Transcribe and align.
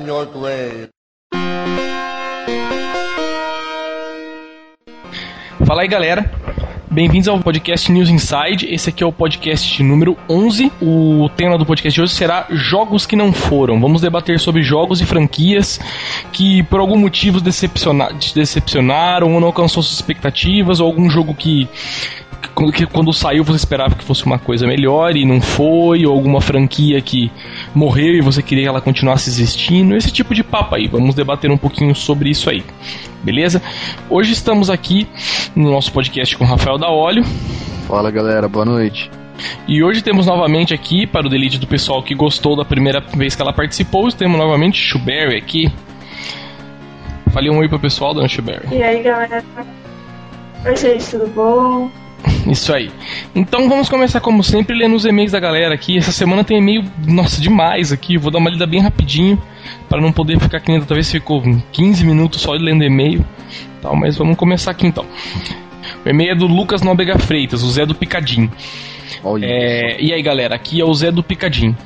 your 0.00 0.26
grave. 0.26 0.88
Fala 5.66 5.82
aí, 5.82 5.88
galera. 5.88 6.30
Bem-vindos 6.90 7.26
ao 7.26 7.40
podcast 7.40 7.90
News 7.90 8.10
Inside. 8.10 8.66
Esse 8.70 8.90
aqui 8.90 9.02
é 9.02 9.06
o 9.06 9.12
podcast 9.12 9.82
número 9.82 10.14
11. 10.28 10.70
O 10.82 11.30
tema 11.34 11.56
do 11.56 11.64
podcast 11.64 11.94
de 11.94 12.02
hoje 12.02 12.12
será 12.12 12.46
Jogos 12.50 13.06
que 13.06 13.16
não 13.16 13.32
foram. 13.32 13.80
Vamos 13.80 14.02
debater 14.02 14.38
sobre 14.38 14.62
jogos 14.62 15.00
e 15.00 15.06
franquias 15.06 15.80
que 16.32 16.62
por 16.64 16.80
algum 16.80 16.98
motivo 16.98 17.40
decepciona 17.40 18.10
decepcionaram 18.34 19.32
ou 19.32 19.40
não 19.40 19.46
alcançou 19.46 19.82
suas 19.82 19.94
expectativas, 19.96 20.80
ou 20.80 20.86
algum 20.86 21.08
jogo 21.08 21.34
que 21.34 21.66
que 22.72 22.86
quando 22.86 23.12
saiu 23.12 23.44
você 23.44 23.56
esperava 23.56 23.94
que 23.94 24.04
fosse 24.04 24.24
uma 24.24 24.38
coisa 24.38 24.66
melhor 24.66 25.16
e 25.16 25.24
não 25.24 25.40
foi, 25.40 26.04
ou 26.06 26.12
alguma 26.12 26.40
franquia 26.40 27.00
que 27.00 27.30
morreu 27.74 28.14
e 28.14 28.20
você 28.20 28.42
queria 28.42 28.64
que 28.64 28.68
ela 28.68 28.80
continuasse 28.80 29.28
existindo, 29.28 29.96
esse 29.96 30.12
tipo 30.12 30.34
de 30.34 30.44
papo 30.44 30.74
aí. 30.74 30.86
Vamos 30.86 31.14
debater 31.14 31.50
um 31.50 31.56
pouquinho 31.56 31.94
sobre 31.94 32.30
isso 32.30 32.50
aí, 32.50 32.62
beleza? 33.22 33.62
Hoje 34.08 34.32
estamos 34.32 34.70
aqui 34.70 35.08
no 35.56 35.70
nosso 35.70 35.92
podcast 35.92 36.36
com 36.36 36.44
Rafael 36.44 36.78
da 36.78 36.88
Óleo. 36.88 37.24
Fala 37.88 38.10
galera, 38.10 38.48
boa 38.48 38.64
noite. 38.64 39.10
E 39.66 39.82
hoje 39.82 40.02
temos 40.02 40.26
novamente 40.26 40.72
aqui, 40.72 41.06
para 41.06 41.26
o 41.26 41.30
delite 41.30 41.58
do 41.58 41.66
pessoal 41.66 42.02
que 42.02 42.14
gostou 42.14 42.56
da 42.56 42.64
primeira 42.64 43.00
vez 43.00 43.34
que 43.34 43.42
ela 43.42 43.52
participou, 43.52 44.10
temos 44.10 44.38
novamente 44.38 44.78
Shuberry 44.78 45.36
aqui. 45.36 45.72
Fale 47.32 47.50
um 47.50 47.58
oi 47.58 47.68
pro 47.68 47.80
pessoal, 47.80 48.12
dona 48.14 48.28
Shuberry. 48.28 48.68
E 48.70 48.82
aí 48.82 49.02
galera? 49.02 49.42
Oi 50.64 50.76
gente, 50.76 51.10
tudo 51.10 51.26
bom? 51.28 51.90
Isso 52.46 52.72
aí. 52.72 52.90
Então 53.34 53.68
vamos 53.68 53.88
começar 53.88 54.20
como 54.20 54.42
sempre 54.42 54.76
lendo 54.76 54.94
os 54.94 55.04
e-mails 55.04 55.32
da 55.32 55.40
galera 55.40 55.74
aqui. 55.74 55.96
Essa 55.96 56.12
semana 56.12 56.44
tem 56.44 56.58
e-mail, 56.58 56.84
nossa, 57.06 57.40
demais 57.40 57.92
aqui. 57.92 58.16
Vou 58.16 58.30
dar 58.30 58.38
uma 58.38 58.50
lida 58.50 58.66
bem 58.66 58.80
rapidinho 58.80 59.40
para 59.88 60.00
não 60.00 60.12
poder 60.12 60.38
ficar 60.40 60.60
que 60.60 60.68
nem 60.70 60.78
outra 60.78 60.94
vez 60.94 61.10
ficou 61.10 61.42
15 61.72 62.04
minutos 62.04 62.40
só 62.40 62.52
lendo 62.52 62.84
e-mail. 62.84 63.24
Tal, 63.80 63.96
mas 63.96 64.16
vamos 64.16 64.36
começar 64.36 64.70
aqui 64.70 64.86
então. 64.86 65.06
O 66.04 66.08
e-mail 66.08 66.32
é 66.32 66.34
do 66.34 66.46
Lucas 66.46 66.82
Nóbrega 66.82 67.18
Freitas, 67.18 67.62
o 67.62 67.70
Zé 67.70 67.86
do 67.86 67.94
Picadinho. 67.94 68.50
É, 69.40 70.00
e 70.00 70.12
aí 70.12 70.22
galera, 70.22 70.54
aqui 70.54 70.80
é 70.80 70.84
o 70.84 70.94
Zé 70.94 71.10
do 71.10 71.22
Picadinho. 71.22 71.76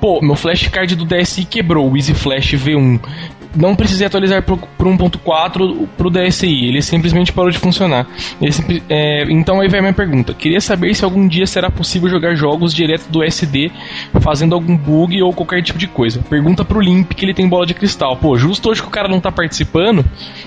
Pô, 0.00 0.20
meu 0.22 0.36
flashcard 0.36 0.94
do 0.94 1.04
DSi 1.04 1.44
quebrou, 1.44 1.90
o 1.90 1.96
Easy 1.96 2.14
Flash 2.14 2.52
V1 2.52 3.00
não 3.54 3.74
precisei 3.74 4.06
atualizar 4.06 4.42
para 4.42 4.54
o 4.54 4.58
1.4 4.58 5.88
para 5.96 6.06
o 6.06 6.10
DSI, 6.10 6.66
ele 6.66 6.82
simplesmente 6.82 7.32
parou 7.32 7.50
de 7.50 7.58
funcionar. 7.58 8.06
É, 8.88 9.24
então 9.30 9.60
aí 9.60 9.68
vai 9.68 9.80
a 9.80 9.82
minha 9.82 9.94
pergunta. 9.94 10.34
Queria 10.34 10.60
saber 10.60 10.94
se 10.94 11.04
algum 11.04 11.26
dia 11.26 11.46
será 11.46 11.70
possível 11.70 12.08
jogar 12.08 12.34
jogos 12.34 12.74
direto 12.74 13.08
do 13.08 13.22
SD, 13.22 13.70
fazendo 14.20 14.54
algum 14.54 14.76
bug 14.76 15.22
ou 15.22 15.32
qualquer 15.32 15.62
tipo 15.62 15.78
de 15.78 15.86
coisa. 15.86 16.20
Pergunta 16.28 16.64
pro 16.64 16.80
Limp 16.80 17.12
que 17.12 17.24
ele 17.24 17.34
tem 17.34 17.48
bola 17.48 17.66
de 17.66 17.74
cristal. 17.74 18.16
Pô, 18.16 18.36
justo 18.36 18.70
hoje 18.70 18.82
que 18.82 18.88
o 18.88 18.90
cara 18.90 19.08
não 19.08 19.20
tá 19.20 19.32
participando, 19.32 20.04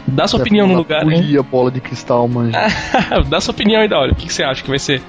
dá 0.07 0.27
sua 0.27 0.39
opinião 0.39 0.67
no 0.67 0.75
lugar. 0.75 1.05
Né? 1.05 1.21
a 1.37 1.43
bola 1.43 1.71
de 1.71 1.81
cristal, 1.81 2.27
mano. 2.27 2.51
dá 3.29 3.41
sua 3.41 3.53
opinião 3.53 3.81
aí 3.81 3.87
da 3.87 3.99
hora. 3.99 4.11
O 4.11 4.15
que, 4.15 4.27
que 4.27 4.33
você 4.33 4.43
acha 4.43 4.61
que 4.61 4.69
vai 4.69 4.79
ser? 4.79 5.01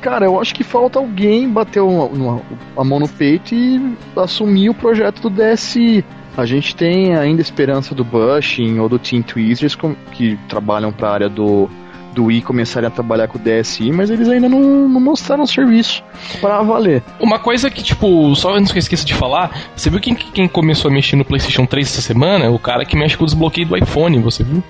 Cara, 0.00 0.26
eu 0.26 0.38
acho 0.38 0.54
que 0.54 0.62
falta 0.62 0.98
alguém 0.98 1.48
bater 1.48 1.80
uma, 1.80 2.04
uma, 2.04 2.42
a 2.76 2.84
mão 2.84 3.00
no 3.00 3.08
peito 3.08 3.54
e 3.54 3.96
assumir 4.14 4.68
o 4.68 4.74
projeto 4.74 5.28
do 5.28 5.30
DSI. 5.30 6.04
A 6.36 6.44
gente 6.44 6.74
tem 6.74 7.14
ainda 7.14 7.40
esperança 7.40 7.94
do 7.94 8.04
Bushing 8.04 8.78
ou 8.78 8.88
do 8.88 8.98
Team 8.98 9.22
Tweezers 9.22 9.76
que 10.12 10.36
trabalham 10.48 10.92
para 10.92 11.08
a 11.08 11.12
área 11.12 11.28
do, 11.28 11.70
do 12.14 12.24
Wii 12.24 12.42
começarem 12.42 12.86
a 12.88 12.90
trabalhar 12.90 13.28
com 13.28 13.38
o 13.38 13.40
DSI, 13.40 13.92
mas 13.92 14.10
eles 14.10 14.28
ainda 14.28 14.48
não, 14.48 14.88
não 14.88 15.00
mostraram 15.00 15.46
serviço 15.46 16.02
para 16.40 16.62
valer. 16.62 17.02
Uma 17.20 17.38
coisa 17.38 17.70
que, 17.70 17.82
tipo, 17.82 18.34
só 18.34 18.54
antes 18.54 18.72
que 18.72 18.78
eu 18.78 18.80
esqueça 18.80 19.04
de 19.04 19.14
falar, 19.14 19.50
você 19.76 19.90
viu 19.90 20.00
quem, 20.00 20.14
quem 20.14 20.48
começou 20.48 20.90
a 20.90 20.94
mexer 20.94 21.16
no 21.16 21.24
PlayStation 21.24 21.66
3 21.66 21.86
essa 21.86 22.02
semana? 22.02 22.50
O 22.50 22.58
cara 22.58 22.84
que 22.84 22.96
mexe 22.96 23.16
com 23.16 23.24
o 23.24 23.26
desbloqueio 23.26 23.68
do 23.68 23.76
iPhone, 23.76 24.18
você 24.18 24.42
viu? 24.42 24.62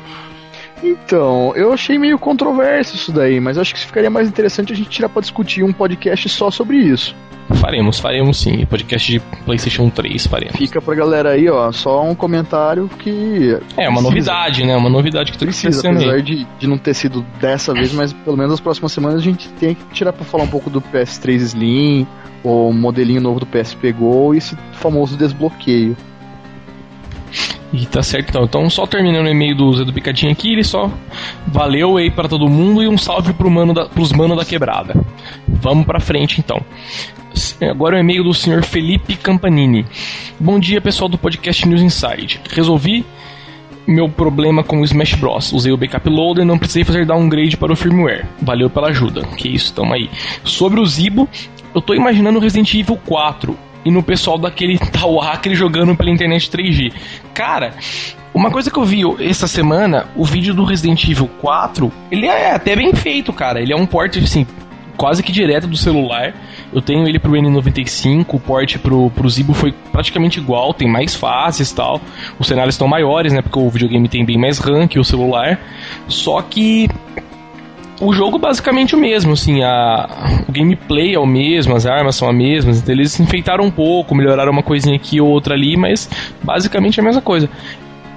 Então, 0.83 1.53
eu 1.57 1.73
achei 1.73 1.99
meio 1.99 2.19
controverso 2.19 2.95
isso 2.95 3.13
daí, 3.13 3.41
mas 3.41 3.57
acho 3.57 3.75
que 3.75 3.81
ficaria 3.81 4.11
mais 4.11 4.29
interessante 4.29 4.73
a 4.73 4.77
gente 4.77 4.91
tirar 4.91 5.09
para 5.09 5.23
discutir 5.23 5.63
um 5.63 5.73
podcast 5.73 6.29
só 6.29 6.51
sobre 6.51 6.79
isso. 6.79 7.15
Faremos, 7.53 8.01
faremos 8.01 8.41
sim. 8.41 8.65
Podcast 8.65 9.13
de 9.13 9.21
PlayStation 9.45 9.91
3 9.91 10.27
faremos. 10.27 10.57
Fica 10.57 10.81
pra 10.81 10.95
galera 10.95 11.31
aí, 11.31 11.49
ó, 11.49 11.71
só 11.73 12.03
um 12.03 12.15
comentário 12.15 12.89
que. 12.99 13.59
É, 13.77 13.89
uma 13.89 14.01
novidade, 14.01 14.65
né? 14.65 14.75
Uma 14.77 14.89
novidade 14.89 15.31
que 15.31 15.39
tá 15.39 15.45
precisa, 15.45 15.91
apesar 15.91 16.23
de, 16.23 16.47
de 16.59 16.67
não 16.67 16.79
ter 16.79 16.95
sido 16.95 17.25
dessa 17.41 17.75
vez, 17.75 17.93
mas 17.93 18.13
pelo 18.13 18.37
menos 18.37 18.53
nas 18.53 18.61
próximas 18.61 18.93
semanas 18.93 19.21
a 19.21 19.23
gente 19.23 19.49
tem 19.51 19.75
que 19.75 19.85
tirar 19.93 20.13
pra 20.13 20.25
falar 20.25 20.45
um 20.45 20.49
pouco 20.49 20.71
do 20.71 20.81
PS3 20.81 21.35
Slim, 21.35 22.07
o 22.43 22.73
modelinho 22.73 23.21
novo 23.21 23.41
do 23.41 23.47
PSP 23.47 23.93
Go 23.93 24.35
e 24.35 24.39
esse 24.39 24.57
famoso 24.73 25.17
desbloqueio. 25.17 25.97
E 27.73 27.87
tá 27.87 28.03
certo 28.03 28.29
então. 28.31 28.45
Então, 28.45 28.71
só 28.71 28.87
terminando 28.87 29.27
o 29.27 29.31
e-mail 29.31 29.57
do 29.57 29.73
Zé 29.73 29.85
do 29.85 29.93
Picadinho 29.93 30.31
aqui, 30.31 30.53
ele 30.53 30.65
só 30.65 30.91
valeu 31.47 31.97
aí 31.97 32.11
para 32.11 32.29
todo 32.29 32.49
mundo 32.49 32.83
e 32.83 32.89
um 32.89 32.97
salve 32.97 33.33
pro 33.33 33.51
mano 33.51 33.75
da, 33.75 33.87
pros 33.87 34.13
mano 34.13 34.37
da 34.37 34.45
quebrada. 34.45 34.95
Vamos 35.49 35.85
pra 35.85 35.99
frente 35.99 36.41
então. 36.41 36.63
Agora 37.69 37.97
o 37.97 37.99
e-mail 37.99 38.23
do 38.23 38.33
senhor 38.33 38.63
Felipe 38.63 39.17
Campanini. 39.17 39.85
Bom 40.39 40.61
dia, 40.61 40.81
pessoal 40.81 41.09
do 41.09 41.19
podcast 41.19 41.67
News 41.67 41.83
Inside. 41.83 42.41
Resolvi 42.51 43.05
meu 43.87 44.09
problema 44.09 44.63
com 44.63 44.81
o 44.81 44.85
Smash 44.85 45.15
Bros. 45.15 45.53
Usei 45.53 45.73
o 45.73 45.77
backup 45.77 46.09
loader 46.09 46.45
não 46.45 46.59
precisei 46.59 46.85
fazer 46.85 47.05
downgrade 47.05 47.57
para 47.57 47.73
o 47.73 47.77
firmware. 47.77 48.25
Valeu 48.41 48.71
pela 48.71 48.89
ajuda. 48.89 49.23
Que 49.37 49.49
isso, 49.49 49.75
tamo 49.75 49.93
aí. 49.93 50.09
Sobre 50.45 50.81
o 50.81 50.87
Zibo, 50.87 51.29
eu 51.75 51.83
tô 51.83 51.93
imaginando 51.93 52.39
Resident 52.39 52.73
Evil 52.75 52.99
4 53.05 53.57
e 53.85 53.91
no 53.91 54.03
pessoal 54.03 54.39
daquele 54.39 54.79
tal 54.91 55.19
hacker 55.19 55.55
jogando 55.55 55.95
pela 55.97 56.11
internet 56.11 56.51
3G. 56.51 56.93
Cara, 57.33 57.75
uma 58.33 58.51
coisa 58.51 58.71
que 58.71 58.79
eu 58.79 58.85
vi 58.85 59.03
essa 59.21 59.47
semana, 59.47 60.09
o 60.17 60.25
vídeo 60.25 60.55
do 60.55 60.65
Resident 60.65 61.05
Evil 61.09 61.29
4, 61.41 61.93
ele 62.11 62.27
é 62.27 62.53
até 62.53 62.75
bem 62.75 62.93
feito, 62.95 63.33
cara. 63.33 63.61
Ele 63.61 63.73
é 63.73 63.77
um 63.77 63.87
port, 63.87 64.17
assim, 64.17 64.47
quase 64.97 65.23
que 65.23 65.31
direto 65.31 65.67
do 65.67 65.77
celular. 65.77 66.35
Eu 66.73 66.83
tenho 66.83 67.07
ele 67.07 67.19
pro 67.19 67.33
N95, 67.33 68.27
o 68.35 68.41
port 68.41 68.79
pro, 68.79 69.11
pro 69.11 69.29
Zibo 69.29 69.55
foi 69.55 69.73
praticamente 69.93 70.41
igual, 70.41 70.75
tem 70.75 70.91
mais 70.91 71.15
faces 71.15 71.71
e 71.71 71.75
tal. 71.75 72.01
Os 72.39 72.49
cenários 72.49 72.75
estão 72.75 72.89
maiores, 72.89 73.33
né? 73.33 73.41
Porque 73.41 73.59
o 73.59 73.71
videogame 73.71 74.09
tem 74.09 74.25
bem 74.25 74.39
mais 74.39 74.59
RAM 74.59 74.89
que 74.89 74.99
o 74.99 75.05
celular. 75.05 75.61
Só 76.09 76.43
que 76.43 76.89
o 78.05 78.13
jogo 78.13 78.39
basicamente 78.39 78.95
o 78.95 78.99
mesmo, 78.99 79.33
assim, 79.33 79.63
a, 79.63 80.45
o 80.49 80.53
gameplay 80.53 81.15
é 81.15 81.19
o 81.19 81.27
mesmo, 81.27 81.75
as 81.75 81.87
armas 81.87 82.17
são 82.17 82.29
as 82.29 82.35
mesmas, 82.35 82.79
então 82.79 82.95
eles 82.95 83.19
enfeitaram 83.19 83.65
um 83.65 83.71
pouco, 83.71 84.15
melhoraram 84.15 84.53
uma 84.53 84.63
coisinha 84.63 84.97
aqui 84.97 85.21
ou 85.21 85.29
outra 85.29 85.55
ali, 85.55 85.77
mas 85.77 86.09
basicamente 86.43 87.01
é 87.01 87.03
a 87.03 87.05
mesma 87.05 87.23
coisa. 87.23 87.49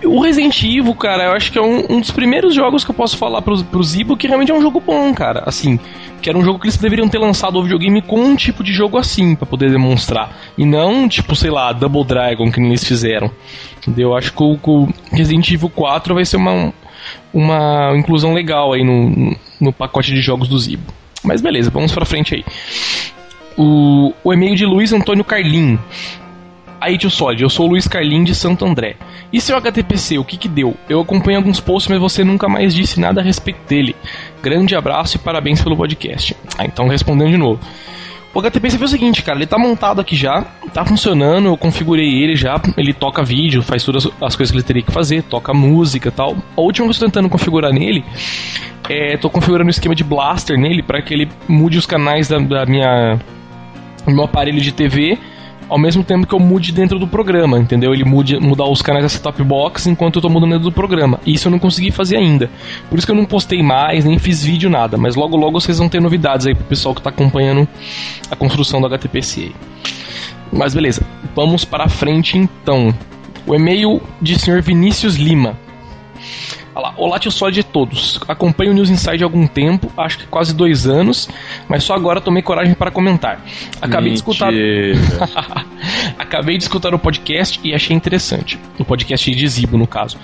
O 0.06 0.22
Resident 0.22 0.62
Evil, 0.62 0.94
cara, 0.94 1.24
eu 1.24 1.32
acho 1.32 1.52
que 1.52 1.58
é 1.58 1.62
um, 1.62 1.84
um 1.90 2.00
dos 2.00 2.12
primeiros 2.12 2.54
jogos 2.54 2.86
que 2.86 2.92
eu 2.92 2.96
posso 2.96 3.18
falar 3.18 3.42
pro, 3.42 3.64
pro 3.64 3.84
Zibo 3.84 4.16
que 4.16 4.28
realmente 4.28 4.52
é 4.52 4.56
um 4.56 4.62
jogo 4.62 4.80
bom, 4.80 5.12
cara. 5.12 5.42
Assim, 5.46 5.80
que 6.22 6.30
era 6.30 6.38
um 6.38 6.44
jogo 6.44 6.60
que 6.60 6.66
eles 6.66 6.78
deveriam 6.78 7.10
ter 7.10 7.18
lançado 7.18 7.58
o 7.58 7.64
videogame 7.64 8.02
com 8.04 8.20
um 8.20 8.36
tipo 8.36 8.64
de 8.64 8.72
jogo 8.72 8.98
assim, 9.00 9.34
para 9.36 9.48
poder 9.48 9.72
demonstrar. 9.72 10.38
E 10.56 10.66
não, 10.66 11.10
tipo, 11.10 11.36
sei 11.36 11.50
lá, 11.50 11.74
Double 11.74 12.04
Dragon, 12.04 12.52
que 12.52 12.62
eles 12.62 12.84
fizeram. 12.84 13.32
Entendeu? 13.80 14.10
Eu 14.10 14.16
acho 14.16 14.32
que 14.34 14.44
o, 14.44 14.60
o 14.64 14.88
Resident 15.12 15.50
Evil 15.52 15.70
4 15.70 16.14
vai 16.14 16.26
ser 16.26 16.38
uma, 16.38 16.72
uma 17.34 17.98
inclusão 17.98 18.36
legal 18.36 18.74
aí 18.74 18.84
no, 18.84 19.36
no 19.60 19.74
pacote 19.74 20.14
de 20.14 20.22
jogos 20.22 20.48
do 20.48 20.58
Zibo. 20.58 20.92
Mas 21.24 21.42
beleza, 21.42 21.70
vamos 21.70 21.92
pra 21.92 22.06
frente 22.06 22.36
aí. 22.36 22.46
O, 23.58 24.14
o 24.24 24.34
e-mail 24.34 24.56
de 24.56 24.66
Luiz 24.66 24.94
Antônio 24.94 25.24
Carlin. 25.24 25.80
Aí, 26.80 26.98
tio 26.98 27.10
Solid, 27.10 27.42
eu 27.42 27.50
sou 27.50 27.66
o 27.66 27.70
Luiz 27.70 27.88
Carlin 27.88 28.24
de 28.24 28.36
Santo 28.36 28.64
André. 28.64 28.96
E 29.34 29.42
seu 29.42 29.58
HTPC, 29.58 30.20
o 30.20 30.24
que 30.24 30.38
que 30.38 30.48
deu? 30.48 30.78
Eu 30.88 31.02
acompanho 31.02 31.40
alguns 31.40 31.60
posts, 31.60 31.90
mas 31.90 32.00
você 32.00 32.24
nunca 32.24 32.48
mais 32.48 32.74
disse 32.74 33.00
nada 33.00 33.20
a 33.20 33.24
respeito 33.24 33.60
dele. 33.68 33.96
Grande 34.44 34.76
abraço 34.76 35.18
e 35.18 35.20
parabéns 35.20 35.62
pelo 35.62 35.76
podcast. 35.76 36.36
Ah, 36.58 36.66
então 36.66 36.88
respondendo 36.88 37.32
de 37.32 37.38
novo. 37.38 37.60
O 38.38 38.40
HTPC 38.40 38.78
foi 38.78 38.86
o 38.86 38.90
seguinte, 38.90 39.24
cara, 39.24 39.40
ele 39.40 39.48
tá 39.48 39.58
montado 39.58 40.00
aqui 40.00 40.16
já, 40.16 40.44
tá 40.72 40.86
funcionando, 40.86 41.48
eu 41.48 41.58
configurei 41.58 42.22
ele 42.22 42.36
já, 42.36 42.62
ele 42.78 42.94
toca 42.94 43.24
vídeo, 43.24 43.64
faz 43.64 43.84
todas 43.84 44.08
as 44.22 44.36
coisas 44.36 44.52
que 44.52 44.58
ele 44.58 44.64
teria 44.64 44.84
que 44.84 44.92
fazer, 44.92 45.24
toca 45.24 45.56
música 45.56 46.12
tal. 46.12 46.38
A 46.56 46.62
última 46.62 46.86
que 46.86 46.90
eu 46.90 46.92
estou 46.92 47.10
tentando 47.10 47.30
configurar 47.30 47.74
nele 47.74 48.06
é, 48.88 49.18
tô 49.18 49.28
configurando 49.28 49.70
o 49.70 49.72
esquema 49.72 49.96
de 49.96 50.04
blaster 50.04 50.56
nele 50.56 50.84
para 50.84 51.02
que 51.02 51.16
ele 51.16 51.28
mude 51.48 51.80
os 51.80 51.88
canais 51.88 52.28
da, 52.28 52.38
da 52.38 52.64
minha 52.68 53.20
meu 54.06 54.26
aparelho 54.26 54.62
de 54.62 54.72
TV 54.72 55.18
ao 55.70 55.78
mesmo 55.78 56.04
tempo 56.04 56.26
que 56.26 56.34
eu 56.34 56.40
mude 56.40 56.72
dentro 56.72 56.98
do 56.98 57.08
programa, 57.08 57.60
entendeu? 57.60 57.94
Ele 57.94 58.04
mude, 58.04 58.40
mudar 58.40 58.66
os 58.66 58.82
canais 58.82 59.04
da 59.04 59.10
setup 59.10 59.44
box 59.44 59.88
enquanto 59.88 60.18
eu 60.18 60.22
tô 60.22 60.30
mudando 60.30 60.52
dentro 60.52 60.66
do 60.66 60.72
programa. 60.72 61.20
Isso 61.26 61.48
eu 61.48 61.52
não 61.52 61.60
consegui 61.60 61.92
fazer 61.92 62.18
ainda. 62.18 62.50
Por 62.90 62.98
isso 62.98 63.06
que 63.06 63.12
eu 63.12 63.16
não 63.16 63.26
postei 63.26 63.62
mais, 63.62 64.06
nem 64.06 64.18
fiz 64.18 64.44
vídeo, 64.44 64.70
nada. 64.70 64.98
Mas 64.98 65.16
logo 65.16 65.36
logo 65.36 65.60
vocês 65.60 65.78
vão 65.78 65.90
ter 65.90 66.02
novidades 66.02 66.48
aí 66.48 66.56
pro 66.56 66.66
pessoal 66.66 66.96
que 66.96 67.02
tá 67.02 67.10
acompanhando 67.10 67.68
a 68.30 68.36
construção 68.36 68.80
do 68.80 68.88
HTPC. 68.88 69.52
Mas 70.52 70.74
beleza, 70.74 71.06
vamos 71.36 71.66
para 71.66 71.90
frente 71.90 72.38
então. 72.38 72.94
O 73.46 73.56
e-mail 73.56 74.02
de 74.22 74.38
Sr. 74.38 74.62
Vinícius 74.62 75.16
Lima. 75.16 75.58
Olha 76.78 76.90
lá, 76.90 76.94
olá 76.96 77.18
tio 77.18 77.32
só 77.32 77.50
de 77.50 77.64
todos. 77.64 78.20
Acompanho 78.28 78.70
o 78.70 78.74
News 78.76 78.92
Inside 78.92 79.24
há 79.24 79.26
algum 79.26 79.48
tempo, 79.48 79.92
acho 79.98 80.20
que 80.20 80.28
quase 80.28 80.54
dois 80.54 80.86
anos, 80.86 81.28
mas 81.68 81.84
só 81.84 81.96
agora 81.96 82.22
tomei 82.22 82.44
coragem 82.44 82.76
para 82.76 82.92
comentar. 82.92 83.44
Acabei 83.82 84.12
de 84.12 84.18
escutar. 84.18 84.54
Acabei 86.20 86.56
de 86.56 86.64
escutar 86.66 86.94
o 86.94 87.00
podcast 87.00 87.60
e 87.64 87.74
achei 87.74 87.96
interessante. 87.96 88.60
O 88.78 88.86
podcast 88.86 89.32
de 89.32 89.48
Zibo, 89.48 89.76
no 89.76 89.88
caso. 89.88 90.20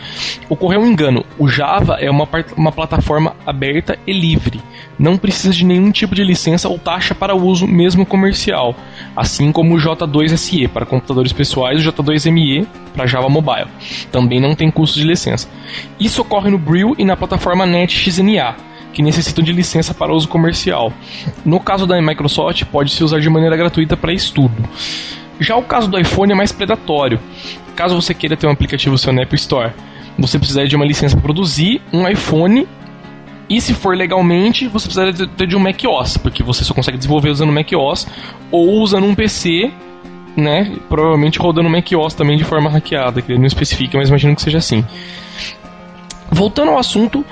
Ocorreu 0.47 0.81
um 0.81 0.85
engano. 0.85 1.25
O 1.39 1.47
Java 1.47 1.95
é 1.99 2.11
uma, 2.11 2.29
uma 2.55 2.71
plataforma 2.71 3.35
aberta 3.47 3.97
e 4.05 4.13
livre. 4.13 4.61
Não 4.99 5.17
precisa 5.17 5.51
de 5.51 5.65
nenhum 5.65 5.91
tipo 5.91 6.13
de 6.13 6.23
licença 6.23 6.69
ou 6.69 6.77
taxa 6.77 7.15
para 7.15 7.33
uso, 7.35 7.65
mesmo 7.65 8.05
comercial. 8.05 8.75
Assim 9.15 9.51
como 9.51 9.73
o 9.73 9.77
J2SE 9.79 10.67
para 10.67 10.85
computadores 10.85 11.33
pessoais 11.33 11.83
e 11.83 11.87
o 11.87 11.91
J2ME 11.91 12.67
para 12.93 13.07
Java 13.07 13.27
Mobile. 13.27 13.67
Também 14.11 14.39
não 14.39 14.53
tem 14.53 14.69
custo 14.69 14.99
de 14.99 15.05
licença. 15.05 15.49
Isso 15.99 16.21
ocorre 16.21 16.42
no 16.49 16.57
Brill 16.57 16.95
e 16.97 17.05
na 17.05 17.15
plataforma 17.15 17.65
NetXNA 17.65 18.55
que 18.93 19.01
necessitam 19.01 19.43
de 19.43 19.51
licença 19.51 19.93
para 19.93 20.13
uso 20.13 20.27
comercial. 20.27 20.93
No 21.43 21.59
caso 21.59 21.87
da 21.87 21.99
Microsoft, 21.99 22.63
pode 22.65 22.91
se 22.91 23.03
usar 23.03 23.19
de 23.19 23.29
maneira 23.29 23.57
gratuita 23.57 23.97
para 23.97 24.13
estudo. 24.13 24.55
Já 25.39 25.55
o 25.55 25.63
caso 25.63 25.89
do 25.89 25.99
iPhone 25.99 26.31
é 26.31 26.35
mais 26.35 26.51
predatório. 26.51 27.19
Caso 27.75 27.95
você 27.99 28.13
queira 28.13 28.37
ter 28.37 28.45
um 28.45 28.51
aplicativo 28.51 28.97
seu 28.97 29.11
App 29.19 29.35
Store, 29.35 29.71
você 30.17 30.37
precisaria 30.37 30.69
de 30.69 30.75
uma 30.75 30.85
licença 30.85 31.15
para 31.15 31.23
produzir 31.23 31.81
um 31.91 32.07
iPhone 32.07 32.67
e 33.49 33.59
se 33.59 33.73
for 33.73 33.95
legalmente, 33.95 34.67
você 34.67 34.87
precisaria 34.87 35.27
ter 35.27 35.47
de 35.47 35.55
um 35.55 35.59
macOS, 35.59 36.17
porque 36.17 36.43
você 36.43 36.63
só 36.63 36.73
consegue 36.73 36.97
desenvolver 36.97 37.29
usando 37.29 37.51
macOS 37.51 38.07
ou 38.51 38.81
usando 38.81 39.05
um 39.05 39.15
PC, 39.15 39.71
né? 40.37 40.75
Provavelmente 40.87 41.39
rodando 41.39 41.69
macOS 41.69 42.13
também 42.13 42.37
de 42.37 42.43
forma 42.43 42.69
hackeada, 42.69 43.21
que 43.21 43.31
ele 43.31 43.39
não 43.39 43.47
especifica, 43.47 43.97
mas 43.97 44.09
imagino 44.09 44.35
que 44.35 44.41
seja 44.41 44.59
assim. 44.59 44.85
Voltando 46.31 46.71
ao 46.71 46.77
assunto, 46.77 47.25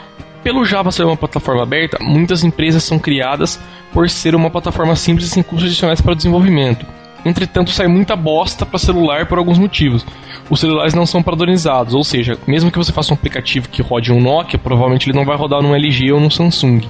pelo 0.44 0.66
Java 0.66 0.92
ser 0.92 1.06
uma 1.06 1.18
plataforma 1.18 1.64
aberta, 1.64 1.98
muitas 2.02 2.44
empresas 2.44 2.84
são 2.84 2.98
criadas 2.98 3.60
por 3.94 4.10
ser 4.10 4.36
uma 4.36 4.50
plataforma 4.50 4.96
simples 4.96 5.28
e 5.28 5.30
sem 5.30 5.44
custos 5.44 5.66
adicionais 5.66 6.02
para 6.02 6.14
o 6.14 6.16
desenvolvimento. 6.16 6.86
Entretanto, 7.24 7.70
sai 7.70 7.88
muita 7.88 8.16
bosta 8.16 8.66
para 8.66 8.80
celular 8.80 9.28
por 9.28 9.38
alguns 9.38 9.60
motivos. 9.60 10.06
Os 10.50 10.60
celulares 10.60 10.94
não 10.94 11.06
são 11.06 11.22
padronizados, 11.22 11.94
ou 11.94 12.04
seja, 12.04 12.38
mesmo 12.48 12.72
que 12.72 12.78
você 12.78 12.92
faça 12.92 13.14
um 13.14 13.16
aplicativo 13.16 13.70
que 13.70 13.82
rode 13.82 14.12
um 14.12 14.20
Nokia, 14.20 14.58
provavelmente 14.58 15.08
ele 15.08 15.18
não 15.18 15.26
vai 15.26 15.38
rodar 15.38 15.62
num 15.62 15.76
LG 15.76 16.12
ou 16.12 16.20
num 16.20 16.32
Samsung. 16.32 16.82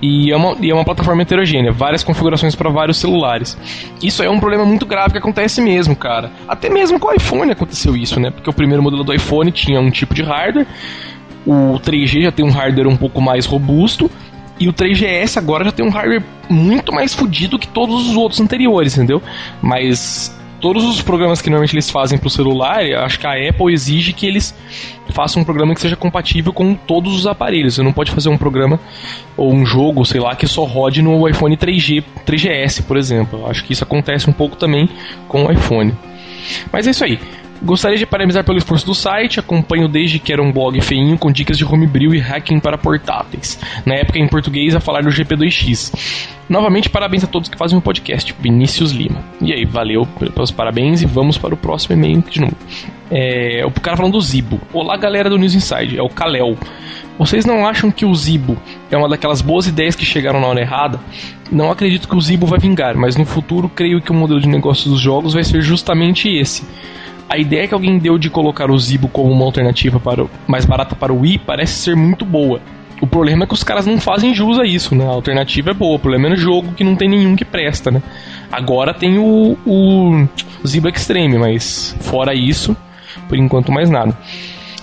E 0.00 0.30
é, 0.30 0.36
uma, 0.36 0.56
e 0.60 0.70
é 0.70 0.74
uma 0.74 0.84
plataforma 0.84 1.22
heterogênea, 1.22 1.72
várias 1.72 2.04
configurações 2.04 2.54
para 2.54 2.70
vários 2.70 2.98
celulares. 2.98 3.58
Isso 4.02 4.22
é 4.22 4.30
um 4.30 4.38
problema 4.38 4.64
muito 4.64 4.86
grave 4.86 5.12
que 5.12 5.18
acontece 5.18 5.60
mesmo, 5.60 5.96
cara. 5.96 6.30
Até 6.46 6.70
mesmo 6.70 7.00
com 7.00 7.08
o 7.08 7.12
iPhone 7.12 7.50
aconteceu 7.50 7.96
isso, 7.96 8.20
né? 8.20 8.30
Porque 8.30 8.48
o 8.48 8.52
primeiro 8.52 8.82
modelo 8.82 9.02
do 9.02 9.12
iPhone 9.12 9.50
tinha 9.50 9.80
um 9.80 9.90
tipo 9.90 10.14
de 10.14 10.22
hardware, 10.22 10.66
o 11.44 11.78
3G 11.80 12.22
já 12.22 12.32
tem 12.32 12.44
um 12.44 12.50
hardware 12.50 12.86
um 12.86 12.96
pouco 12.96 13.20
mais 13.20 13.44
robusto, 13.44 14.10
e 14.60 14.68
o 14.68 14.72
3GS 14.72 15.36
agora 15.36 15.64
já 15.64 15.72
tem 15.72 15.86
um 15.86 15.90
hardware 15.90 16.22
muito 16.48 16.92
mais 16.92 17.14
fodido 17.14 17.58
que 17.58 17.68
todos 17.68 18.08
os 18.08 18.16
outros 18.16 18.40
anteriores, 18.40 18.96
entendeu? 18.96 19.22
Mas 19.62 20.36
todos 20.60 20.84
os 20.84 21.02
programas 21.02 21.40
que 21.40 21.48
normalmente 21.48 21.74
eles 21.74 21.90
fazem 21.90 22.18
para 22.18 22.26
o 22.26 22.30
celular, 22.30 22.80
acho 23.04 23.18
que 23.18 23.26
a 23.26 23.48
Apple 23.48 23.72
exige 23.72 24.12
que 24.12 24.26
eles 24.26 24.54
façam 25.10 25.42
um 25.42 25.44
programa 25.44 25.74
que 25.74 25.80
seja 25.80 25.96
compatível 25.96 26.52
com 26.52 26.74
todos 26.74 27.14
os 27.14 27.26
aparelhos. 27.26 27.74
Você 27.74 27.82
não 27.82 27.92
pode 27.92 28.10
fazer 28.10 28.28
um 28.28 28.38
programa 28.38 28.78
ou 29.36 29.52
um 29.52 29.64
jogo, 29.64 30.04
sei 30.04 30.20
lá, 30.20 30.34
que 30.34 30.46
só 30.46 30.64
rode 30.64 31.02
no 31.02 31.28
iPhone 31.28 31.56
3G, 31.56 32.04
3GS, 32.26 32.82
por 32.82 32.96
exemplo. 32.96 33.46
Acho 33.48 33.64
que 33.64 33.72
isso 33.72 33.84
acontece 33.84 34.28
um 34.28 34.32
pouco 34.32 34.56
também 34.56 34.88
com 35.28 35.44
o 35.44 35.52
iPhone. 35.52 35.94
Mas 36.72 36.86
é 36.86 36.90
isso 36.90 37.04
aí. 37.04 37.18
Gostaria 37.62 37.98
de 37.98 38.06
parabenizar 38.06 38.44
pelo 38.44 38.58
esforço 38.58 38.86
do 38.86 38.94
site, 38.94 39.40
acompanho 39.40 39.88
desde 39.88 40.18
que 40.18 40.32
era 40.32 40.40
um 40.42 40.52
blog 40.52 40.80
feinho 40.80 41.18
com 41.18 41.30
dicas 41.30 41.58
de 41.58 41.64
homebrew 41.64 42.14
e 42.14 42.18
hacking 42.18 42.60
para 42.60 42.78
portáteis. 42.78 43.58
Na 43.84 43.94
época 43.94 44.18
em 44.18 44.28
português 44.28 44.76
a 44.76 44.80
falar 44.80 45.02
do 45.02 45.10
GP2X. 45.10 46.28
Novamente, 46.48 46.88
parabéns 46.88 47.24
a 47.24 47.26
todos 47.26 47.48
que 47.48 47.58
fazem 47.58 47.76
o 47.76 47.82
podcast. 47.82 48.34
Vinícius 48.38 48.92
Lima. 48.92 49.22
E 49.40 49.52
aí, 49.52 49.64
valeu 49.64 50.06
pelos 50.06 50.50
parabéns 50.50 51.02
e 51.02 51.06
vamos 51.06 51.36
para 51.36 51.52
o 51.52 51.56
próximo 51.56 51.96
e-mail 51.96 52.22
de 52.22 52.40
novo. 52.40 52.56
É, 53.10 53.64
o 53.66 53.70
cara 53.72 53.96
falando 53.96 54.12
do 54.12 54.20
Zibo. 54.20 54.60
Olá, 54.72 54.96
galera 54.96 55.28
do 55.28 55.36
News 55.36 55.54
Inside. 55.54 55.98
É 55.98 56.02
o 56.02 56.08
Kalel. 56.08 56.56
Vocês 57.18 57.44
não 57.44 57.66
acham 57.66 57.90
que 57.90 58.04
o 58.04 58.14
Zibo 58.14 58.56
é 58.90 58.96
uma 58.96 59.08
daquelas 59.08 59.42
boas 59.42 59.66
ideias 59.66 59.96
que 59.96 60.06
chegaram 60.06 60.40
na 60.40 60.46
hora 60.46 60.60
errada? 60.60 61.00
Não 61.50 61.70
acredito 61.70 62.08
que 62.08 62.14
o 62.14 62.20
Zibo 62.20 62.46
vai 62.46 62.60
vingar, 62.60 62.96
mas 62.96 63.16
no 63.16 63.24
futuro 63.24 63.68
creio 63.68 64.00
que 64.00 64.12
o 64.12 64.14
modelo 64.14 64.40
de 64.40 64.48
negócio 64.48 64.88
dos 64.88 65.00
jogos 65.00 65.34
vai 65.34 65.42
ser 65.42 65.60
justamente 65.60 66.28
esse 66.28 66.64
a 67.28 67.36
ideia 67.36 67.68
que 67.68 67.74
alguém 67.74 67.98
deu 67.98 68.18
de 68.18 68.30
colocar 68.30 68.70
o 68.70 68.78
Zibo 68.78 69.08
como 69.08 69.30
uma 69.30 69.44
alternativa 69.44 70.00
para 70.00 70.24
o, 70.24 70.30
mais 70.46 70.64
barata 70.64 70.96
para 70.96 71.12
o 71.12 71.20
Wii 71.20 71.38
parece 71.38 71.74
ser 71.74 71.96
muito 71.96 72.24
boa. 72.24 72.60
O 73.00 73.06
problema 73.06 73.44
é 73.44 73.46
que 73.46 73.54
os 73.54 73.62
caras 73.62 73.86
não 73.86 74.00
fazem 74.00 74.34
jus 74.34 74.58
a 74.58 74.64
isso, 74.64 74.94
né? 74.94 75.04
A 75.04 75.10
alternativa 75.10 75.70
é 75.70 75.74
boa, 75.74 75.96
o 75.96 75.98
problema 75.98 76.28
é 76.32 76.36
jogo 76.36 76.72
que 76.72 76.82
não 76.82 76.96
tem 76.96 77.08
nenhum 77.08 77.36
que 77.36 77.44
presta, 77.44 77.90
né? 77.90 78.02
Agora 78.50 78.94
tem 78.94 79.18
o, 79.18 79.56
o 79.64 80.28
Zibo 80.66 80.88
Extreme, 80.88 81.38
mas 81.38 81.94
fora 82.00 82.34
isso, 82.34 82.76
por 83.28 83.36
enquanto 83.36 83.70
mais 83.70 83.88
nada. 83.88 84.16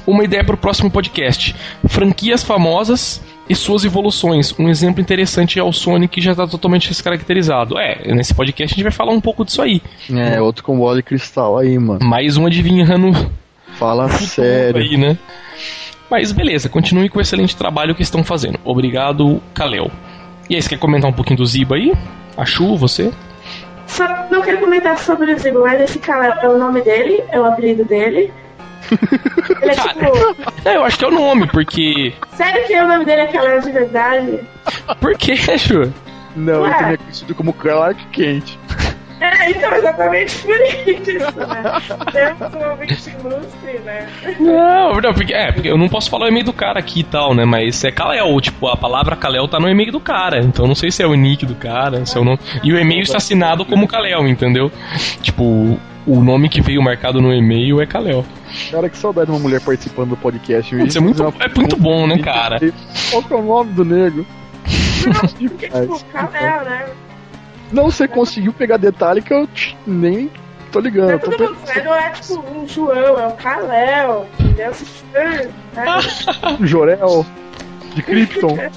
Uma 0.08 0.24
ideia 0.24 0.44
para 0.44 0.56
o 0.56 0.58
próximo 0.58 0.90
podcast: 0.90 1.56
franquias 1.88 2.44
famosas 2.44 3.22
e 3.48 3.56
suas 3.56 3.86
evoluções. 3.86 4.54
Um 4.58 4.70
exemplo 4.70 5.02
interessante 5.02 5.60
é 5.60 5.64
o 5.64 5.72
Sonic 5.72 6.16
que 6.16 6.22
já 6.22 6.32
está 6.32 6.48
totalmente 6.48 6.90
descaracterizado. 6.90 7.78
É, 7.78 8.14
nesse 8.14 8.34
podcast 8.34 8.74
a 8.74 8.76
gente 8.76 8.84
vai 8.84 8.92
falar 8.92 9.12
um 9.12 9.22
pouco 9.22 9.46
disso 9.46 9.62
aí. 9.62 9.82
É, 10.12 10.42
outro 10.42 10.64
com 10.64 10.78
bola 10.78 10.96
de 10.96 11.04
cristal 11.04 11.58
aí, 11.58 11.78
mano. 11.78 12.00
Mais 12.04 12.38
um 12.38 12.46
adivinhando. 12.46 13.12
Fala 13.74 14.10
sério. 14.10 14.82
Aí, 14.82 14.98
né? 14.98 15.18
Mas 16.10 16.32
beleza, 16.32 16.70
continue 16.70 17.10
com 17.10 17.20
o 17.20 17.22
excelente 17.22 17.56
trabalho 17.56 17.96
que 17.96 18.02
estão 18.02 18.24
fazendo. 18.24 18.60
Obrigado, 18.64 19.42
Kalel. 19.54 19.90
E 20.50 20.56
aí, 20.56 20.62
você 20.62 20.70
quer 20.70 20.78
comentar 20.78 21.10
um 21.10 21.14
pouquinho 21.14 21.38
do 21.38 21.46
Ziba 21.46 21.76
aí? 21.76 21.92
A 22.38 22.46
Chu, 22.46 22.78
você? 22.78 23.12
Só 23.88 24.08
não 24.30 24.42
quero 24.42 24.60
comentar 24.60 24.98
sobre 24.98 25.34
o 25.34 25.40
Ziba, 25.40 25.60
mas 25.62 25.82
esse 25.82 25.98
cara 25.98 26.40
é 26.42 26.48
o 26.48 26.58
nome 26.58 26.82
dele, 26.82 27.24
é 27.30 27.40
o 27.40 27.46
apelido 27.46 27.84
dele. 27.84 28.32
Ele 29.62 29.72
é 29.72 29.76
tipo. 29.76 30.46
É, 30.66 30.78
eu 30.78 30.84
acho 30.84 30.98
que 30.98 31.06
é 31.06 31.08
o 31.08 31.12
nome, 31.12 31.48
porque. 31.52 32.14
Sério 32.34 32.66
que 32.66 32.76
o 32.76 32.88
nome 32.88 33.06
dele 33.06 33.22
é 33.22 33.28
Kalel 33.28 33.62
de 33.62 33.72
verdade? 33.72 34.40
Por 35.00 35.16
que, 35.16 35.36
Chu? 35.36 35.94
Não, 36.36 36.62
Ué. 36.62 36.70
ele 36.70 36.76
também 36.78 36.94
é 36.94 36.98
conhecido 36.98 37.36
como 37.36 37.54
Clark 37.54 38.04
Kent. 38.08 38.58
É, 39.26 39.50
então, 39.50 39.74
exatamente 39.76 40.38
por 40.40 40.56
isso, 40.62 41.40
né? 41.40 41.64
Temos 42.12 42.54
um 42.54 42.70
ouvinte 42.70 43.10
ilustre, 43.10 43.80
né? 43.84 44.08
Não, 44.40 45.02
não, 45.02 45.14
porque, 45.14 45.34
é, 45.34 45.52
porque 45.52 45.70
eu 45.70 45.78
não 45.78 45.90
posso 45.90 46.10
falar 46.10 46.26
o 46.26 46.28
e-mail 46.30 46.46
do 46.46 46.54
cara 46.54 46.80
aqui 46.80 47.00
e 47.00 47.04
tal, 47.04 47.34
né? 47.34 47.46
Mas 47.46 47.84
é 47.84 47.92
Kalel, 47.92 48.40
tipo, 48.42 48.68
a 48.68 48.78
palavra 48.78 49.16
Kalel 49.16 49.48
tá 49.48 49.60
no 49.60 49.70
e-mail 49.70 49.92
do 49.92 50.00
cara. 50.00 50.40
Então 50.40 50.68
não 50.68 50.76
sei 50.76 50.92
se 50.92 51.02
é 51.02 51.08
o 51.08 51.16
nick 51.16 51.46
do 51.46 51.56
cara, 51.56 52.06
se 52.06 52.18
é 52.18 52.22
o 52.22 52.24
nome. 52.24 52.40
E 52.64 52.72
o 52.72 52.80
e-mail 52.80 53.02
está 53.02 53.18
assinado 53.18 53.66
como 53.66 53.88
Kalel, 53.88 54.28
entendeu? 54.28 54.72
Tipo, 55.22 55.80
o 56.06 56.22
nome 56.22 56.50
que 56.50 56.62
veio 56.62 56.82
marcado 56.82 57.22
no 57.22 57.34
e-mail 57.34 57.82
é 57.82 57.86
Kalel. 57.86 58.24
Cara, 58.72 58.90
que 58.90 58.98
saudade 58.98 59.28
de 59.28 59.32
uma 59.32 59.40
mulher 59.40 59.60
participando 59.62 60.10
do 60.10 60.18
podcast. 60.18 60.76
Isso 60.76 60.98
é 60.98 61.02
muito, 61.02 61.24
é 61.24 61.60
muito 61.60 61.76
bom, 61.76 62.06
né, 62.08 62.18
cara? 62.20 62.60
Qual 63.12 63.24
que 63.24 63.34
é 63.34 63.36
o 63.36 63.42
nome 63.42 63.74
do 63.74 63.84
nego? 63.84 64.26
Porque, 65.04 65.68
tipo, 65.70 66.04
Kalel, 66.12 66.66
né? 66.66 66.86
Não, 67.72 67.86
você 67.86 68.08
conseguiu 68.08 68.54
pegar 68.54 68.78
detalhe 68.78 69.22
que 69.22 69.34
eu 69.34 69.48
nem 69.86 70.32
tô 70.72 70.80
ligando. 70.80 71.06
Não 71.06 71.12
é 71.12 71.16
eu 71.16 71.20
tô 71.20 71.32
pensando. 71.32 71.84
não 71.84 71.96
é 71.96 72.10
tipo 72.12 72.40
um 72.52 72.68
João, 72.68 73.20
é 73.20 73.28
um 73.28 73.36
Kalel, 73.36 74.28
entendeu? 74.40 74.72
Né? 75.74 76.02
Jorel 76.62 77.26
de 77.96 78.04
Krypton. 78.04 78.56
Né? 78.56 78.72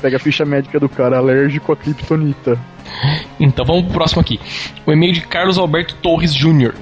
Pega 0.00 0.16
a 0.16 0.20
ficha 0.20 0.44
médica 0.44 0.78
do 0.80 0.88
cara 0.88 1.18
alérgico 1.18 1.72
a 1.72 1.76
Kryptonita. 1.76 2.58
Então 3.38 3.64
vamos 3.64 3.84
pro 3.84 3.94
próximo 3.94 4.20
aqui. 4.20 4.40
O 4.86 4.92
e-mail 4.92 5.12
de 5.12 5.20
Carlos 5.22 5.58
Alberto 5.58 5.94
Torres 5.96 6.34
Jr. 6.34 6.74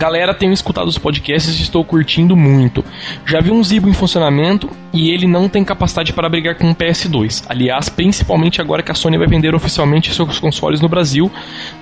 Galera, 0.00 0.32
tenho 0.32 0.54
escutado 0.54 0.88
os 0.88 0.96
podcasts 0.96 1.60
e 1.60 1.62
estou 1.62 1.84
curtindo 1.84 2.34
muito. 2.34 2.82
Já 3.26 3.38
vi 3.38 3.50
um 3.50 3.62
Zibo 3.62 3.86
em 3.86 3.92
funcionamento 3.92 4.70
e 4.94 5.10
ele 5.10 5.26
não 5.26 5.46
tem 5.46 5.62
capacidade 5.62 6.14
para 6.14 6.26
brigar 6.26 6.54
com 6.54 6.70
o 6.70 6.74
PS2. 6.74 7.44
Aliás, 7.46 7.90
principalmente 7.90 8.62
agora 8.62 8.82
que 8.82 8.90
a 8.90 8.94
Sony 8.94 9.18
vai 9.18 9.26
vender 9.26 9.54
oficialmente 9.54 10.14
seus 10.14 10.40
consoles 10.40 10.80
no 10.80 10.88
Brasil, 10.88 11.30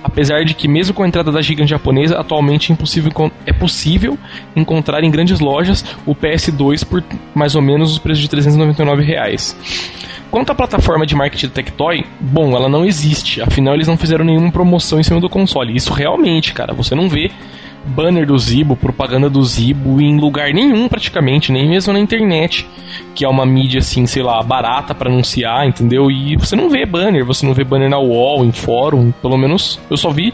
apesar 0.03 0.43
de 0.43 0.53
que 0.53 0.67
mesmo 0.67 0.93
com 0.93 1.03
a 1.03 1.07
entrada 1.07 1.31
da 1.31 1.41
gigante 1.41 1.69
japonesa, 1.69 2.19
atualmente 2.19 2.69
é, 2.69 2.73
impossível, 2.73 3.31
é 3.45 3.53
possível 3.53 4.17
encontrar 4.53 5.01
em 5.01 5.09
grandes 5.09 5.39
lojas 5.39 5.85
o 6.05 6.13
PS2 6.13 6.83
por 6.83 7.01
mais 7.33 7.55
ou 7.55 7.61
menos 7.61 7.89
os 7.89 7.99
preços 7.99 8.21
de 8.21 8.29
399 8.29 9.01
reais. 9.01 9.55
Quanto 10.29 10.51
à 10.51 10.55
plataforma 10.55 11.05
de 11.05 11.15
marketing 11.15 11.47
da 11.47 11.53
Tectoy, 11.53 12.03
bom, 12.19 12.53
ela 12.53 12.67
não 12.67 12.83
existe, 12.83 13.41
afinal 13.41 13.75
eles 13.75 13.87
não 13.87 13.95
fizeram 13.95 14.25
nenhuma 14.25 14.51
promoção 14.51 14.99
em 14.99 15.03
cima 15.03 15.21
do 15.21 15.29
console. 15.29 15.73
Isso 15.73 15.93
realmente, 15.93 16.53
cara, 16.53 16.73
você 16.73 16.93
não 16.93 17.07
vê 17.07 17.31
banner 17.89 18.25
do 18.25 18.37
Zibo, 18.37 18.75
propaganda 18.75 19.29
do 19.29 19.43
Zibo 19.43 19.99
em 20.01 20.19
lugar 20.19 20.53
nenhum 20.53 20.87
praticamente, 20.87 21.51
nem 21.51 21.67
mesmo 21.67 21.91
na 21.91 21.99
internet, 21.99 22.67
que 23.13 23.25
é 23.25 23.29
uma 23.29 23.45
mídia 23.45 23.79
assim, 23.79 24.05
sei 24.05 24.23
lá, 24.23 24.41
barata 24.41 24.95
pra 24.95 25.09
anunciar, 25.09 25.67
entendeu? 25.67 26.09
E 26.09 26.37
você 26.37 26.55
não 26.55 26.69
vê 26.69 26.85
banner, 26.85 27.25
você 27.25 27.45
não 27.45 27.53
vê 27.53 27.63
banner 27.63 27.89
na 27.89 27.97
wall, 27.97 28.45
em 28.45 28.51
fórum, 28.51 29.11
pelo 29.21 29.37
menos 29.37 29.79
eu 29.89 29.97
só 29.97 30.09
vi 30.09 30.33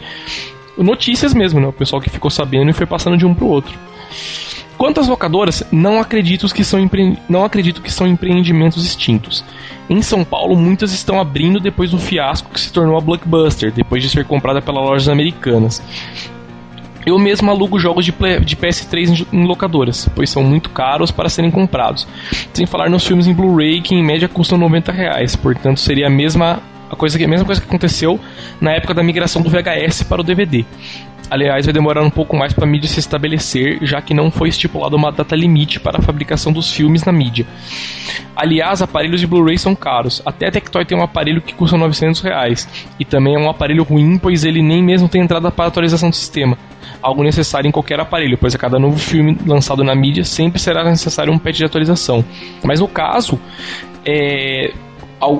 notícias 0.76 1.34
mesmo, 1.34 1.60
né? 1.60 1.66
O 1.66 1.72
pessoal 1.72 2.00
que 2.00 2.10
ficou 2.10 2.30
sabendo 2.30 2.70
e 2.70 2.74
foi 2.74 2.86
passando 2.86 3.16
de 3.16 3.26
um 3.26 3.34
pro 3.34 3.46
outro. 3.46 3.76
Quantas 4.76 5.08
locadoras, 5.08 5.62
não 5.72 5.98
acredito 5.98 6.52
que 6.52 6.62
são, 6.62 6.78
empre... 6.78 7.18
não 7.28 7.44
acredito 7.44 7.80
que 7.80 7.90
são 7.90 8.06
empreendimentos 8.06 8.84
extintos. 8.84 9.42
Em 9.88 10.02
São 10.02 10.22
Paulo, 10.22 10.54
muitas 10.54 10.92
estão 10.92 11.18
abrindo 11.18 11.58
depois 11.58 11.90
do 11.90 11.98
fiasco 11.98 12.50
que 12.50 12.60
se 12.60 12.72
tornou 12.72 12.98
a 12.98 13.00
Blockbuster, 13.00 13.72
depois 13.72 14.02
de 14.02 14.10
ser 14.10 14.26
comprada 14.26 14.60
pelas 14.60 14.84
lojas 14.84 15.08
americanas. 15.08 15.82
Eu 17.06 17.18
mesmo 17.20 17.48
alugo 17.48 17.78
jogos 17.78 18.04
de, 18.04 18.12
de 18.12 18.56
PS3 18.56 19.28
em 19.32 19.46
locadoras, 19.46 20.10
pois 20.12 20.28
são 20.28 20.42
muito 20.42 20.70
caros 20.70 21.12
para 21.12 21.28
serem 21.28 21.52
comprados. 21.52 22.06
Sem 22.52 22.66
falar 22.66 22.90
nos 22.90 23.06
filmes 23.06 23.28
em 23.28 23.32
Blu-ray 23.32 23.80
que 23.80 23.94
em 23.94 24.04
média 24.04 24.28
custam 24.28 24.58
90 24.58 24.90
reais, 24.90 25.36
portanto 25.36 25.78
seria 25.78 26.08
a 26.08 26.10
mesma 26.10 26.60
a, 26.90 26.96
coisa 26.96 27.16
que, 27.16 27.24
a 27.24 27.28
mesma 27.28 27.46
coisa 27.46 27.60
que 27.60 27.66
aconteceu 27.68 28.18
na 28.60 28.72
época 28.72 28.92
da 28.92 29.02
migração 29.02 29.40
do 29.40 29.48
VHS 29.48 30.02
para 30.02 30.20
o 30.20 30.24
DVD. 30.24 30.64
Aliás, 31.28 31.66
vai 31.66 31.72
demorar 31.72 32.02
um 32.02 32.10
pouco 32.10 32.36
mais 32.36 32.52
para 32.52 32.64
a 32.64 32.68
mídia 32.68 32.88
se 32.88 33.00
estabelecer, 33.00 33.78
já 33.82 34.00
que 34.00 34.14
não 34.14 34.30
foi 34.30 34.48
estipulada 34.48 34.94
uma 34.94 35.10
data 35.10 35.34
limite 35.34 35.80
para 35.80 35.98
a 35.98 36.02
fabricação 36.02 36.52
dos 36.52 36.72
filmes 36.72 37.04
na 37.04 37.12
mídia. 37.12 37.46
Aliás, 38.34 38.80
aparelhos 38.80 39.20
de 39.20 39.26
Blu-ray 39.26 39.58
são 39.58 39.74
caros. 39.74 40.22
Até 40.24 40.46
a 40.46 40.50
Tectoy 40.52 40.84
tem 40.84 40.96
um 40.96 41.02
aparelho 41.02 41.42
que 41.42 41.52
custa 41.52 41.76
900 41.76 42.20
reais. 42.20 42.68
E 42.98 43.04
também 43.04 43.34
é 43.34 43.38
um 43.38 43.50
aparelho 43.50 43.82
ruim, 43.82 44.18
pois 44.18 44.44
ele 44.44 44.62
nem 44.62 44.82
mesmo 44.82 45.08
tem 45.08 45.22
entrada 45.22 45.50
para 45.50 45.66
atualização 45.66 46.10
do 46.10 46.16
sistema. 46.16 46.56
Algo 47.02 47.24
necessário 47.24 47.68
em 47.68 47.72
qualquer 47.72 47.98
aparelho, 47.98 48.38
pois 48.38 48.54
a 48.54 48.58
cada 48.58 48.78
novo 48.78 48.98
filme 48.98 49.36
lançado 49.44 49.82
na 49.82 49.94
mídia 49.94 50.24
sempre 50.24 50.60
será 50.60 50.84
necessário 50.84 51.32
um 51.32 51.38
patch 51.38 51.56
de 51.56 51.64
atualização. 51.64 52.24
Mas 52.62 52.80
no 52.80 52.86
caso, 52.86 53.38
é, 54.04 54.72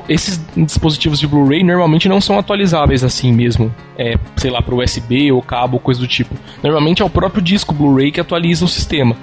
esses 0.09 0.41
dispositivos 0.57 1.19
de 1.19 1.27
Blu-ray 1.27 1.63
normalmente 1.63 2.09
não 2.09 2.21
são 2.21 2.39
atualizáveis 2.39 3.05
assim 3.05 3.33
mesmo, 3.33 3.75
é, 3.99 4.19
sei 4.37 4.51
lá, 4.51 4.63
para 4.63 4.75
USB 4.75 5.31
ou 5.33 5.43
cabo, 5.43 5.79
coisa 5.79 6.01
do 6.01 6.07
tipo. 6.07 6.35
Normalmente 6.63 7.03
é 7.03 7.05
o 7.05 7.11
próprio 7.11 7.43
disco 7.43 7.75
Blu-ray 7.75 8.11
que 8.11 8.21
atualiza 8.21 8.65
o 8.65 8.69
sistema. 8.69 9.17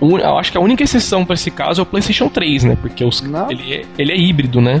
Eu 0.00 0.38
acho 0.38 0.50
que 0.50 0.56
a 0.56 0.60
única 0.60 0.82
exceção 0.82 1.26
para 1.26 1.34
esse 1.34 1.50
caso 1.50 1.80
é 1.80 1.82
o 1.82 1.86
PlayStation 1.86 2.28
3, 2.28 2.64
né? 2.64 2.78
Porque 2.80 3.04
os, 3.04 3.22
ele, 3.50 3.74
é, 3.74 3.84
ele 3.98 4.12
é 4.12 4.16
híbrido, 4.16 4.60
né? 4.60 4.80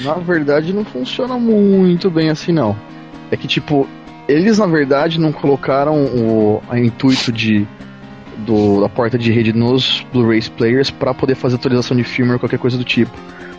Na 0.00 0.14
verdade, 0.14 0.72
não 0.72 0.84
funciona 0.84 1.38
muito 1.38 2.10
bem 2.10 2.30
assim, 2.30 2.50
não. 2.50 2.74
É 3.30 3.36
que, 3.36 3.46
tipo, 3.46 3.86
eles 4.26 4.58
na 4.58 4.66
verdade 4.66 5.20
não 5.20 5.32
colocaram 5.32 5.94
o 6.04 6.62
a 6.68 6.78
intuito 6.78 7.30
de 7.30 7.66
do, 8.38 8.80
da 8.80 8.88
porta 8.88 9.18
de 9.18 9.30
rede 9.32 9.52
nos 9.52 10.04
Blu-ray 10.12 10.42
players 10.56 10.90
para 10.90 11.14
poder 11.14 11.34
fazer 11.34 11.56
atualização 11.56 11.96
de 11.96 12.04
filme 12.04 12.32
ou 12.32 12.38
qualquer 12.38 12.58
coisa 12.58 12.76
do 12.76 12.84
tipo 12.84 13.12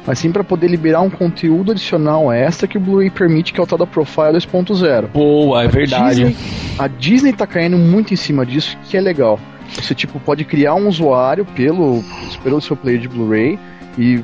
mas 0.05 0.20
sim 0.20 0.32
para 0.32 0.44
poder 0.44 0.67
liberar 0.67 1.01
um 1.01 1.10
conteúdo 1.10 1.72
adicional 1.72 2.32
extra 2.32 2.67
que 2.67 2.77
o 2.77 2.79
Blu-ray 2.79 3.10
permite, 3.10 3.51
que 3.51 3.60
é 3.60 3.63
o 3.63 3.65
tal 3.65 3.77
da 3.77 3.88
Profile 3.88 4.34
2.0. 4.34 5.08
Boa, 5.08 5.63
é 5.63 5.67
verdade. 5.67 6.24
A 6.24 6.27
Disney, 6.27 6.38
a 6.77 6.88
Disney 6.88 7.34
tá 7.34 7.48
caindo 7.48 7.77
muito 7.77 8.13
em 8.13 8.17
cima 8.17 8.46
disso, 8.46 8.77
que 8.84 8.96
é 8.96 9.01
legal. 9.01 9.39
Você 9.74 9.96
tipo 9.96 10.20
pode 10.20 10.46
criar 10.46 10.75
um 10.75 10.88
usuário 10.88 11.44
pelo 11.44 12.03
pelo 12.44 12.62
seu 12.62 12.75
player 12.75 13.00
de 13.00 13.08
Blu-ray 13.08 13.58
e 13.98 14.24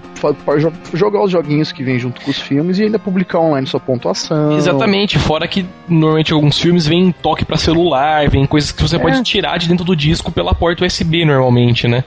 jogar 0.93 1.23
os 1.23 1.31
joguinhos 1.31 1.71
que 1.71 1.83
vêm 1.83 1.97
junto 1.97 2.21
com 2.21 2.29
os 2.29 2.39
filmes 2.39 2.77
e 2.77 2.83
ainda 2.83 2.99
publicar 2.99 3.39
online 3.39 3.65
sua 3.65 3.79
pontuação. 3.79 4.57
Exatamente, 4.57 5.17
fora 5.17 5.47
que 5.47 5.65
normalmente 5.87 6.33
alguns 6.33 6.59
filmes 6.59 6.85
vêm 6.85 7.11
toque 7.11 7.45
para 7.45 7.57
celular, 7.57 8.29
vem 8.29 8.45
coisas 8.45 8.71
que 8.71 8.81
você 8.81 8.97
é. 8.97 8.99
pode 8.99 9.21
tirar 9.23 9.57
de 9.57 9.67
dentro 9.67 9.85
do 9.85 9.95
disco 9.95 10.31
pela 10.31 10.53
porta 10.53 10.85
USB 10.85 11.25
normalmente, 11.25 11.87
né? 11.87 12.03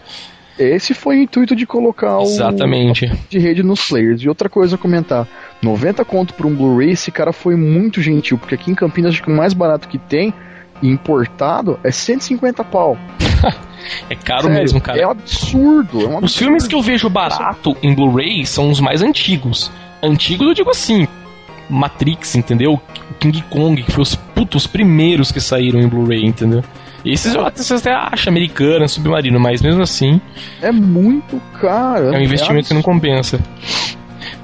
Esse 0.58 0.94
foi 0.94 1.18
o 1.18 1.22
intuito 1.22 1.56
de 1.56 1.66
colocar 1.66 2.20
Exatamente. 2.22 3.06
o 3.06 3.18
de 3.28 3.38
rede 3.38 3.62
nos 3.62 3.88
players. 3.88 4.22
E 4.22 4.28
outra 4.28 4.48
coisa 4.48 4.76
a 4.76 4.78
comentar: 4.78 5.26
90 5.60 6.04
conto 6.04 6.34
por 6.34 6.46
um 6.46 6.54
Blu-ray, 6.54 6.90
esse 6.90 7.10
cara 7.10 7.32
foi 7.32 7.56
muito 7.56 8.00
gentil, 8.00 8.38
porque 8.38 8.54
aqui 8.54 8.70
em 8.70 8.74
Campinas 8.74 9.14
acho 9.14 9.22
que 9.22 9.32
o 9.32 9.36
mais 9.36 9.52
barato 9.52 9.88
que 9.88 9.98
tem, 9.98 10.32
importado, 10.88 11.78
é 11.82 11.90
150 11.90 12.64
pau. 12.64 12.96
é 14.10 14.14
caro 14.14 14.42
Sério, 14.42 14.58
mesmo, 14.58 14.80
cara. 14.80 15.00
É 15.00 15.04
absurdo, 15.04 16.00
é 16.00 16.04
um 16.04 16.18
absurdo. 16.18 16.24
Os 16.24 16.36
filmes 16.36 16.66
que 16.66 16.74
eu 16.74 16.82
vejo 16.82 17.08
barato 17.08 17.76
em 17.82 17.94
Blu-ray 17.94 18.44
são 18.46 18.70
os 18.70 18.80
mais 18.80 19.02
antigos. 19.02 19.70
Antigos 20.02 20.46
eu 20.46 20.54
digo 20.54 20.70
assim, 20.70 21.06
Matrix, 21.68 22.34
entendeu? 22.34 22.80
King 23.18 23.42
Kong, 23.50 23.82
que 23.82 23.92
foi 23.92 24.02
os 24.02 24.14
putos 24.14 24.66
primeiros 24.66 25.32
que 25.32 25.40
saíram 25.40 25.80
em 25.80 25.88
Blu-ray, 25.88 26.24
entendeu? 26.24 26.62
Esses 27.04 27.34
você 27.34 27.74
até 27.74 27.92
acha 27.92 28.30
americano, 28.30 28.88
submarino, 28.88 29.38
mas 29.38 29.60
mesmo 29.60 29.82
assim. 29.82 30.20
É 30.62 30.72
muito 30.72 31.40
caro. 31.60 32.14
É 32.14 32.18
um 32.18 32.22
investimento 32.22 32.68
que 32.68 32.74
não 32.74 32.80
compensa. 32.80 33.38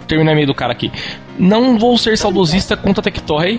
Terminar 0.06 0.34
meio 0.34 0.46
do 0.46 0.54
cara 0.54 0.72
aqui. 0.72 0.92
Não 1.38 1.78
vou 1.78 1.96
ser 1.96 2.18
saudosista 2.18 2.76
quanto 2.76 3.00
a 3.00 3.02
Tectoy. 3.02 3.58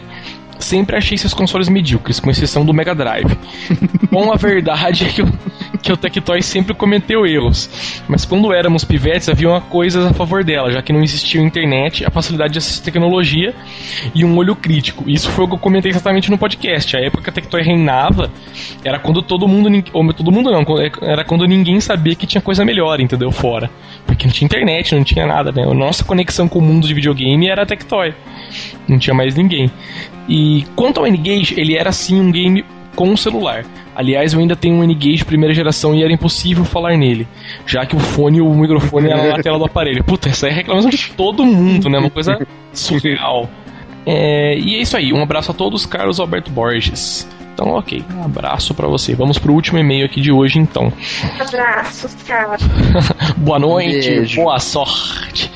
Sempre 0.62 0.96
achei 0.96 1.15
esses 1.15 1.34
consoles 1.34 1.68
medíocres, 1.68 2.20
com 2.20 2.30
exceção 2.30 2.65
do 2.65 2.74
Mega 2.74 2.96
Drive. 2.96 3.38
Bom, 4.12 4.32
a 4.32 4.38
verdade 4.38 5.06
é 5.06 5.10
que 5.10 5.22
o, 5.22 5.34
que 5.81 5.91
o 5.91 5.97
Tectoy 5.97 6.41
sempre 6.41 6.73
cometeu 6.73 7.25
erros. 7.25 8.03
Mas 8.07 8.25
quando 8.25 8.53
éramos 8.53 8.83
pivetes, 8.83 9.27
havia 9.29 9.59
coisas 9.61 10.05
a 10.05 10.13
favor 10.13 10.43
dela, 10.43 10.71
já 10.71 10.81
que 10.81 10.93
não 10.93 11.01
existia 11.01 11.41
internet, 11.41 12.05
a 12.05 12.11
facilidade 12.11 12.53
de 12.53 12.59
assistir 12.59 12.83
tecnologia 12.83 13.53
e 14.13 14.23
um 14.23 14.38
olho 14.38 14.55
crítico. 14.55 15.09
Isso 15.09 15.29
foi 15.29 15.45
o 15.45 15.47
que 15.47 15.55
eu 15.55 15.59
comentei 15.59 15.91
exatamente 15.91 16.29
no 16.29 16.38
podcast. 16.38 16.95
A 16.95 17.00
época 17.00 17.23
que 17.23 17.29
a 17.29 17.33
Tectoy 17.33 17.61
reinava 17.61 18.31
era 18.83 19.00
quando 19.00 19.21
todo 19.21 19.47
mundo. 19.47 19.69
Ou 19.93 20.13
todo 20.13 20.31
mundo 20.31 20.51
não, 20.51 20.63
era 21.01 21.23
quando 21.23 21.45
ninguém 21.45 21.79
sabia 21.79 22.15
que 22.15 22.27
tinha 22.27 22.41
coisa 22.41 22.63
melhor, 22.63 23.00
entendeu? 23.00 23.31
Fora. 23.31 23.69
Porque 24.05 24.25
não 24.25 24.33
tinha 24.33 24.45
internet, 24.45 24.95
não 24.95 25.03
tinha 25.03 25.25
nada, 25.25 25.51
né? 25.51 25.63
A 25.63 25.73
nossa 25.73 26.03
conexão 26.03 26.47
com 26.47 26.59
o 26.59 26.61
mundo 26.61 26.88
de 26.88 26.93
videogame 26.93 27.47
era 27.47 27.63
a 27.63 27.65
Tectoy. 27.65 28.13
Não 28.88 29.00
tinha 29.00 29.13
mais 29.13 29.35
ninguém. 29.35 29.71
E 30.27 30.65
quanto 30.75 31.00
ao 31.00 31.07
N-Gage, 31.07 31.59
ele 31.59 31.75
era 31.75 31.91
sim 31.91 32.19
um 32.19 32.31
game 32.31 32.63
com 32.95 33.12
o 33.12 33.17
celular. 33.17 33.65
Aliás, 33.95 34.33
eu 34.33 34.39
ainda 34.39 34.55
tenho 34.55 34.75
um 34.75 34.83
N-Gage 34.83 35.25
primeira 35.25 35.53
geração 35.53 35.93
e 35.93 36.03
era 36.03 36.12
impossível 36.12 36.63
falar 36.63 36.98
nele, 36.98 37.27
já 37.65 37.86
que 37.86 37.95
o 37.95 38.00
fone 38.00 38.38
e 38.38 38.41
o 38.41 38.53
microfone 38.53 39.10
eram 39.10 39.27
na 39.29 39.41
tela 39.41 39.57
do 39.57 39.65
aparelho. 39.65 40.03
Puta, 40.03 40.29
essa 40.29 40.48
é 40.48 40.51
a 40.51 40.53
reclamação 40.53 40.89
de 40.89 41.12
todo 41.12 41.45
mundo, 41.45 41.89
né? 41.89 42.00
Uma 42.00 42.10
coisa 42.10 42.38
surreal. 42.74 43.50
É, 44.05 44.57
e 44.57 44.75
é 44.75 44.81
isso 44.81 44.98
aí, 44.98 45.13
um 45.13 45.21
abraço 45.21 45.51
a 45.51 45.53
todos, 45.53 45.86
Carlos 45.86 46.19
Alberto 46.19 46.51
Borges. 46.51 47.27
Então, 47.53 47.67
ok, 47.74 48.03
um 48.15 48.24
abraço 48.24 48.74
para 48.74 48.88
você. 48.88 49.13
Vamos 49.13 49.38
pro 49.38 49.53
último 49.53 49.77
e-mail 49.77 50.05
aqui 50.05 50.21
de 50.21 50.31
hoje, 50.31 50.57
então. 50.57 50.91
Abraços, 51.39 52.15
cara. 52.24 52.57
boa 53.38 53.60
noite, 53.60 54.36
boa 54.36 54.57
sorte. 54.57 55.51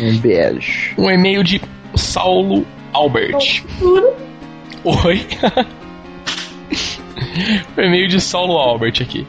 Um 0.00 0.18
beijo. 0.18 0.94
Um 0.98 1.10
e-mail 1.10 1.42
de 1.42 1.62
Saulo 1.94 2.66
Albert. 2.92 3.64
Oi. 4.84 5.26
o 7.76 7.80
e-mail 7.80 8.08
de 8.08 8.20
Saulo 8.20 8.58
Albert 8.58 8.94
aqui. 9.00 9.26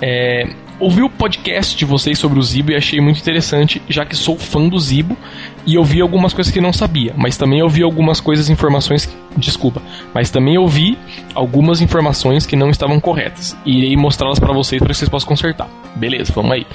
É, 0.00 0.48
ouvi 0.80 1.00
o 1.02 1.08
podcast 1.08 1.76
de 1.76 1.84
vocês 1.84 2.18
sobre 2.18 2.38
o 2.38 2.42
Zibo 2.42 2.72
e 2.72 2.74
achei 2.74 3.00
muito 3.00 3.20
interessante, 3.20 3.80
já 3.88 4.04
que 4.04 4.16
sou 4.16 4.36
fã 4.36 4.68
do 4.68 4.78
Zibo 4.78 5.16
e 5.64 5.78
ouvi 5.78 6.00
algumas 6.00 6.32
coisas 6.32 6.52
que 6.52 6.60
não 6.60 6.72
sabia, 6.72 7.14
mas 7.16 7.36
também 7.36 7.62
ouvi 7.62 7.82
algumas 7.82 8.20
coisas, 8.20 8.50
informações, 8.50 9.08
desculpa, 9.36 9.80
mas 10.12 10.30
também 10.30 10.58
ouvi 10.58 10.98
algumas 11.34 11.80
informações 11.80 12.44
que 12.46 12.56
não 12.56 12.70
estavam 12.70 12.98
corretas. 12.98 13.56
E 13.64 13.78
irei 13.78 13.96
mostrá-las 13.96 14.40
para 14.40 14.52
vocês 14.52 14.80
para 14.80 14.88
que 14.88 14.96
vocês 14.96 15.08
possam 15.08 15.28
consertar. 15.28 15.68
Beleza, 15.94 16.32
vamos 16.34 16.52
aí. 16.52 16.66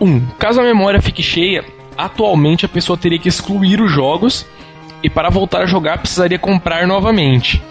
1. 0.00 0.08
Um, 0.08 0.26
caso 0.38 0.60
a 0.60 0.64
memória 0.64 1.02
fique 1.02 1.22
cheia, 1.22 1.62
atualmente 1.96 2.64
a 2.64 2.68
pessoa 2.68 2.96
teria 2.96 3.18
que 3.18 3.28
excluir 3.28 3.80
os 3.82 3.92
jogos 3.92 4.46
e 5.02 5.10
para 5.10 5.28
voltar 5.28 5.62
a 5.62 5.66
jogar 5.66 5.98
precisaria 5.98 6.38
comprar 6.38 6.86
novamente. 6.86 7.62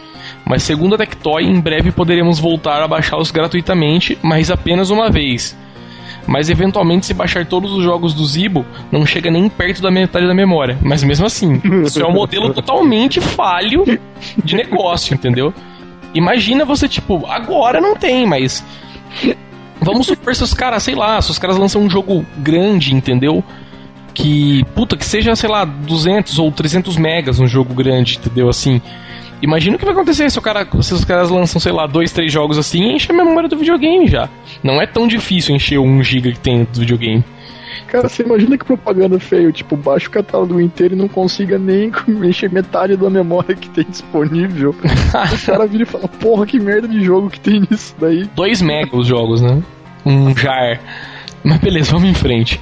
Mas 0.45 0.63
segundo 0.63 0.95
a 0.95 0.97
Tectoy, 0.97 1.43
em 1.43 1.59
breve 1.59 1.91
poderemos 1.91 2.39
voltar 2.39 2.81
a 2.81 2.87
baixá-los 2.87 3.31
gratuitamente, 3.31 4.17
mas 4.21 4.51
apenas 4.51 4.89
uma 4.89 5.09
vez. 5.09 5.57
Mas 6.25 6.49
eventualmente, 6.49 7.05
se 7.05 7.13
baixar 7.13 7.45
todos 7.45 7.71
os 7.73 7.83
jogos 7.83 8.13
do 8.13 8.25
Zibo, 8.25 8.65
não 8.91 9.05
chega 9.05 9.29
nem 9.29 9.49
perto 9.49 9.81
da 9.81 9.91
metade 9.91 10.25
da 10.25 10.33
memória. 10.33 10.77
Mas 10.81 11.03
mesmo 11.03 11.25
assim, 11.25 11.61
isso 11.85 12.01
é 12.01 12.07
um 12.07 12.13
modelo 12.13 12.51
totalmente 12.53 13.19
falho 13.19 13.83
de 14.43 14.55
negócio, 14.55 15.13
entendeu? 15.13 15.53
Imagina 16.13 16.63
você, 16.63 16.87
tipo, 16.87 17.25
agora 17.25 17.81
não 17.81 17.95
tem, 17.95 18.25
mas. 18.25 18.63
Vamos 19.81 20.07
supor 20.07 20.33
se 20.33 20.43
os 20.43 20.53
caras, 20.53 20.83
sei 20.83 20.95
lá, 20.95 21.21
se 21.21 21.29
os 21.31 21.39
caras 21.39 21.57
lançam 21.57 21.81
um 21.81 21.89
jogo 21.89 22.25
grande, 22.37 22.95
entendeu? 22.95 23.43
que, 24.13 24.63
puta, 24.75 24.95
que 24.95 25.05
seja, 25.05 25.35
sei 25.35 25.49
lá, 25.49 25.65
200 25.65 26.37
ou 26.39 26.51
300 26.51 26.97
megas 26.97 27.39
um 27.39 27.47
jogo 27.47 27.73
grande, 27.73 28.17
entendeu? 28.17 28.47
Assim, 28.47 28.81
imagina 29.43 29.75
o 29.75 29.79
que 29.79 29.85
vai 29.85 29.93
acontecer 29.93 30.31
se, 30.31 30.39
o 30.39 30.41
cara, 30.41 30.65
se 30.81 30.93
os 30.93 31.03
caras 31.03 31.29
lançam, 31.29 31.59
sei 31.59 31.71
lá, 31.71 31.85
dois, 31.85 32.11
três 32.11 32.31
jogos 32.31 32.57
assim 32.57 32.83
e 32.83 32.95
enche 32.95 33.11
a 33.11 33.15
memória 33.15 33.49
do 33.49 33.57
videogame 33.57 34.07
já. 34.07 34.29
Não 34.63 34.81
é 34.81 34.87
tão 34.87 35.07
difícil 35.07 35.55
encher 35.55 35.77
o 35.77 35.83
1 35.83 36.03
GB 36.03 36.31
que 36.33 36.39
tem 36.39 36.63
do 36.63 36.79
videogame. 36.79 37.23
Cara, 37.87 38.07
você 38.07 38.23
imagina 38.23 38.57
que 38.57 38.65
propaganda 38.65 39.19
feio, 39.19 39.51
tipo, 39.51 39.75
baixa 39.75 40.07
o 40.07 40.11
catálogo 40.11 40.59
inteiro 40.59 40.95
e 40.95 40.97
não 40.97 41.07
consiga 41.07 41.59
nem 41.59 41.91
encher 42.23 42.49
metade 42.49 42.95
da 42.95 43.09
memória 43.09 43.55
que 43.55 43.69
tem 43.69 43.85
disponível. 43.87 44.71
o 44.71 45.45
cara 45.45 45.67
vira 45.67 45.83
e 45.83 45.85
fala, 45.85 46.07
porra, 46.07 46.45
que 46.45 46.59
merda 46.59 46.87
de 46.87 47.03
jogo 47.03 47.29
que 47.29 47.39
tem 47.39 47.59
nisso 47.69 47.95
daí. 47.99 48.25
2 48.35 48.61
megas 48.61 48.93
os 48.93 49.07
jogos, 49.07 49.41
né? 49.41 49.61
Um 50.05 50.35
jar. 50.35 50.79
Mas 51.43 51.59
beleza, 51.59 51.91
vamos 51.91 52.09
em 52.09 52.13
frente. 52.13 52.59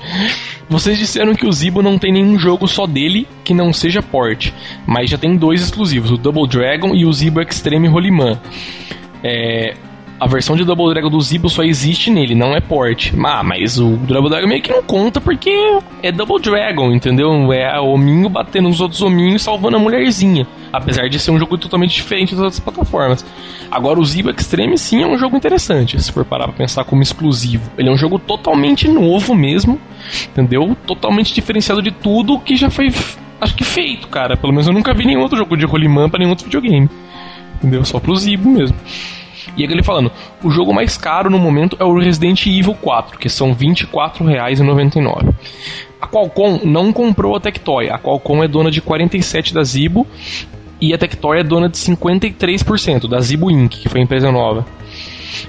Vocês 0.68 0.98
disseram 0.98 1.36
que 1.36 1.46
o 1.46 1.52
Zibo 1.52 1.82
não 1.82 2.00
tem 2.00 2.12
nenhum 2.12 2.40
jogo 2.40 2.68
só 2.68 2.88
dele 2.88 3.28
que 3.44 3.54
não 3.54 3.74
seja 3.74 4.02
port, 4.02 4.52
mas 4.88 5.10
já 5.10 5.18
tem 5.18 5.36
dois 5.36 5.62
exclusivos, 5.62 6.12
o 6.12 6.18
Double 6.18 6.48
Dragon 6.48 6.96
e 6.96 7.06
o 7.06 7.12
Zibo 7.14 7.42
Extreme 7.42 7.88
Roliman. 7.88 8.40
É, 9.24 9.76
a 10.22 10.28
versão 10.28 10.56
de 10.56 10.64
Double 10.64 10.88
Dragon 10.94 11.10
do 11.10 11.20
Zibo 11.20 11.50
só 11.50 11.64
existe 11.64 12.12
nele, 12.12 12.36
não 12.36 12.56
é 12.56 12.62
port. 12.62 13.12
Ah, 13.26 13.42
mas 13.42 13.80
o 13.80 13.98
Double 13.98 14.30
Dragon 14.30 14.48
meio 14.48 14.62
que 14.62 14.70
não 14.70 14.84
conta 14.84 15.20
porque 15.20 15.50
é 16.04 16.12
Double 16.12 16.40
Dragon, 16.40 16.92
entendeu? 16.92 17.52
É 17.52 17.80
o 17.80 17.88
hominho 17.88 18.30
batendo 18.30 18.70
nos 18.70 18.80
outros 18.80 19.02
hominhos 19.02 19.42
salvando 19.42 19.78
a 19.78 19.80
mulherzinha. 19.80 20.46
Apesar 20.72 21.10
de 21.10 21.18
ser 21.18 21.32
um 21.32 21.40
jogo 21.40 21.58
totalmente 21.58 21.96
diferente 21.96 22.36
das 22.36 22.44
outras 22.44 22.60
plataformas. 22.60 23.26
Agora 23.72 24.00
o 24.00 24.06
Zibo 24.06 24.30
Extreme 24.30 24.78
sim 24.78 25.02
é 25.02 25.08
um 25.08 25.18
jogo 25.18 25.36
interessante, 25.36 26.00
se 26.00 26.12
for 26.12 26.24
parar 26.24 26.44
pra 26.50 26.54
pensar 26.54 26.84
como 26.84 27.02
exclusivo. 27.02 27.72
Ele 27.76 27.90
é 27.90 27.92
um 27.92 27.98
jogo 27.98 28.20
totalmente 28.20 28.88
novo 28.88 29.34
mesmo, 29.34 29.82
entendeu? 30.30 30.78
Totalmente 30.86 31.34
diferenciado 31.34 31.82
de 31.82 31.90
tudo 31.90 32.40
que 32.40 32.56
já 32.56 32.70
foi, 32.70 32.94
acho 33.42 33.56
que 33.56 33.64
feito, 33.64 34.08
cara. 34.08 34.38
Pelo 34.38 34.54
menos 34.54 34.68
eu 34.68 34.74
nunca 34.74 34.94
vi 34.94 35.04
nenhum 35.04 35.22
outro 35.22 35.40
jogo 35.40 35.58
de 35.58 35.66
rolimã 35.66 36.08
pra 36.08 36.20
nenhum 36.20 36.30
outro 36.30 36.46
videogame. 36.46 36.88
Entendeu? 37.56 37.84
Só 37.84 38.00
pro 38.00 38.16
Zibo 38.16 38.48
mesmo. 38.48 38.78
E 39.56 39.64
ele 39.64 39.84
falando, 39.84 40.12
o 40.44 40.50
jogo 40.50 40.74
mais 40.74 40.98
caro 40.98 41.30
no 41.30 41.40
momento 41.40 41.76
é 41.80 41.84
o 41.84 41.98
Resident 41.98 42.46
Evil 42.46 42.76
4, 42.76 43.18
que 43.18 43.30
são 43.30 43.54
R$ 43.54 43.68
24,99. 43.68 45.34
A 46.00 46.08
Qualcomm 46.08 46.60
não 46.64 46.92
comprou 46.92 47.36
a 47.36 47.40
Tectoy. 47.40 47.90
A 47.90 47.98
Qualcomm 47.98 48.44
é 48.44 48.48
dona 48.48 48.72
de 48.72 48.82
47 48.82 49.54
da 49.54 49.64
Zibo 49.64 50.08
e 50.80 50.94
a 50.94 50.98
Tectoy 50.98 51.40
é 51.40 51.44
dona 51.44 51.70
de 51.70 51.78
53% 51.78 53.08
da 53.08 53.20
Zibo 53.20 53.52
Inc., 53.52 53.78
que 53.78 53.90
foi 53.90 54.02
a 54.02 54.04
empresa 54.04 54.32
nova. 54.32 54.66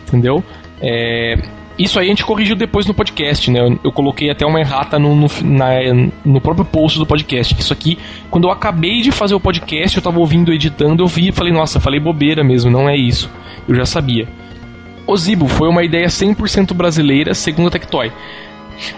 Entendeu? 0.07 0.45
É, 0.81 1.37
isso 1.83 1.99
aí 1.99 2.07
a 2.07 2.09
gente 2.09 2.25
corrigiu 2.25 2.55
depois 2.55 2.87
no 2.87 2.95
podcast, 2.95 3.51
né? 3.51 3.61
Eu, 3.61 3.79
eu 3.85 3.93
coloquei 3.93 4.31
até 4.31 4.47
uma 4.47 4.61
errata 4.61 4.99
no, 4.99 5.15
no, 5.15 5.27
na, 5.43 5.71
no 6.25 6.41
próprio 6.41 6.65
post 6.65 6.99
do 6.99 7.07
podcast. 7.07 7.55
Isso 7.59 7.73
aqui, 7.73 7.99
quando 8.31 8.45
eu 8.45 8.53
acabei 8.53 9.01
de 9.01 9.11
fazer 9.11 9.35
o 9.35 9.41
podcast, 9.41 9.97
eu 9.97 10.03
tava 10.03 10.19
ouvindo, 10.19 10.53
editando, 10.53 11.03
eu 11.03 11.07
vi 11.07 11.29
e 11.29 11.33
falei, 11.33 11.53
nossa, 11.53 11.81
falei 11.81 11.99
bobeira 11.99 12.45
mesmo, 12.45 12.71
não 12.71 12.89
é 12.89 12.97
isso. 12.97 13.31
Eu 13.69 13.75
já 13.75 13.87
sabia. 13.87 14.29
O 15.07 15.17
Zibo 15.17 15.49
foi 15.49 15.69
uma 15.69 15.83
ideia 15.83 16.07
100% 16.07 16.73
brasileira, 16.75 17.35
segundo 17.35 17.69
a 17.69 17.71
Tectoy. 17.71 18.12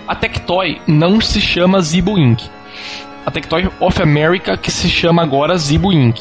A 0.06 0.14
Tectoy 0.14 0.80
não 0.86 1.20
se 1.20 1.40
chama 1.40 1.80
Zibo 1.80 2.18
Inc. 2.18 2.42
A 3.24 3.30
Tectoy 3.30 3.68
of 3.80 4.02
America 4.02 4.56
que 4.56 4.70
se 4.70 4.88
chama 4.88 5.22
agora 5.22 5.56
Zibo 5.56 5.92
Inc. 5.92 6.20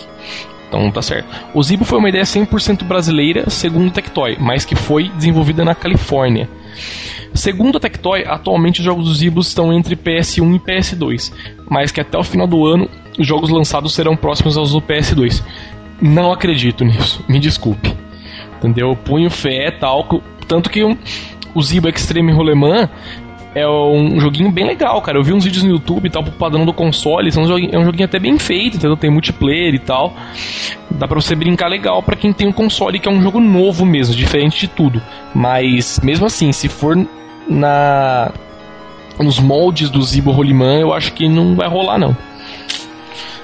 Então 0.74 0.90
tá 0.90 1.04
certo. 1.04 1.28
O 1.54 1.62
Zibo 1.62 1.86
foi 1.86 2.00
uma 2.00 2.10
ideia 2.10 2.24
100% 2.24 2.84
brasileira, 2.84 3.48
segundo 3.48 3.90
a 3.90 3.92
Tectoy, 3.92 4.38
mas 4.40 4.66
que 4.66 4.76
foi 4.76 5.10
desenvolvida 5.10 5.64
na 5.64 5.76
Califórnia. 5.76 6.50
Segundo 7.32 7.78
a 7.78 7.80
Tectoy, 7.80 8.24
atualmente 8.26 8.80
os 8.80 8.86
jogos 8.86 9.06
do 9.06 9.14
Zibo 9.14 9.42
estão 9.42 9.72
entre 9.72 9.96
PS1 9.96 10.56
e 10.56 10.60
PS2, 10.60 11.32
mas 11.70 11.92
que 11.92 12.02
até 12.02 12.18
o 12.18 12.24
final 12.24 12.48
do 12.48 12.66
ano 12.66 12.90
os 13.20 13.28
jogos 13.28 13.52
lançados 13.52 13.94
serão 13.94 14.16
próximos 14.16 14.58
aos 14.58 14.72
do 14.72 14.82
PS2. 14.82 15.44
Não 16.02 16.32
acredito 16.32 16.84
nisso, 16.84 17.24
me 17.30 17.40
desculpe. 17.40 17.96
Entendeu? 18.58 18.96
Punho 18.96 19.30
fé 19.30 19.70
tal, 19.70 20.08
tanto 20.48 20.72
que 20.72 20.84
um, 20.84 20.98
o 21.54 21.62
Zibo 21.62 21.88
Extreme 21.88 22.32
Roleman 22.32 22.90
é 23.56 23.68
um 23.68 24.20
joguinho 24.20 24.52
bem 24.52 24.66
legal, 24.66 25.02
cara. 25.02 25.18
Eu 25.18 25.24
vi 25.24 25.34
uns 25.34 25.44
vídeos 25.44 25.64
no 25.64 25.72
YouTube 25.72 26.08
e 26.08 26.10
tal, 26.10 26.24
pro 26.24 26.32
padrão 26.34 26.66
do 26.66 26.74
console. 26.74 27.30
Joguinho, 27.32 27.70
é 27.74 27.78
um 27.78 27.86
joguinho 27.86 28.06
até 28.06 28.20
bem 28.20 28.38
feito, 28.40 28.78
entendeu? 28.78 28.98
Tem 28.98 29.12
multiplayer 29.12 29.76
e 29.76 29.80
tal. 29.80 30.14
Dá 30.90 31.08
pra 31.08 31.20
você 31.20 31.36
brincar 31.36 31.68
legal 31.68 32.02
para 32.02 32.16
quem 32.16 32.34
tem 32.34 32.48
um 32.48 32.52
console 32.52 33.00
que 33.00 33.08
é 33.08 33.12
um 33.12 33.22
jogo 33.22 33.40
novo 33.40 33.86
mesmo, 33.86 34.16
diferente 34.16 34.60
de 34.62 34.68
tudo. 34.68 35.02
Mas, 35.36 36.00
mesmo 36.00 36.26
assim, 36.26 36.52
se 36.52 36.68
for 36.68 36.98
na 37.48 38.32
nos 39.20 39.40
moldes 39.40 39.92
do 39.92 40.02
Zibo 40.02 40.32
Roliman, 40.32 40.80
eu 40.80 40.92
acho 40.92 41.14
que 41.14 41.30
não 41.30 41.56
vai 41.56 41.70
rolar, 41.70 42.00
não. 42.00 42.18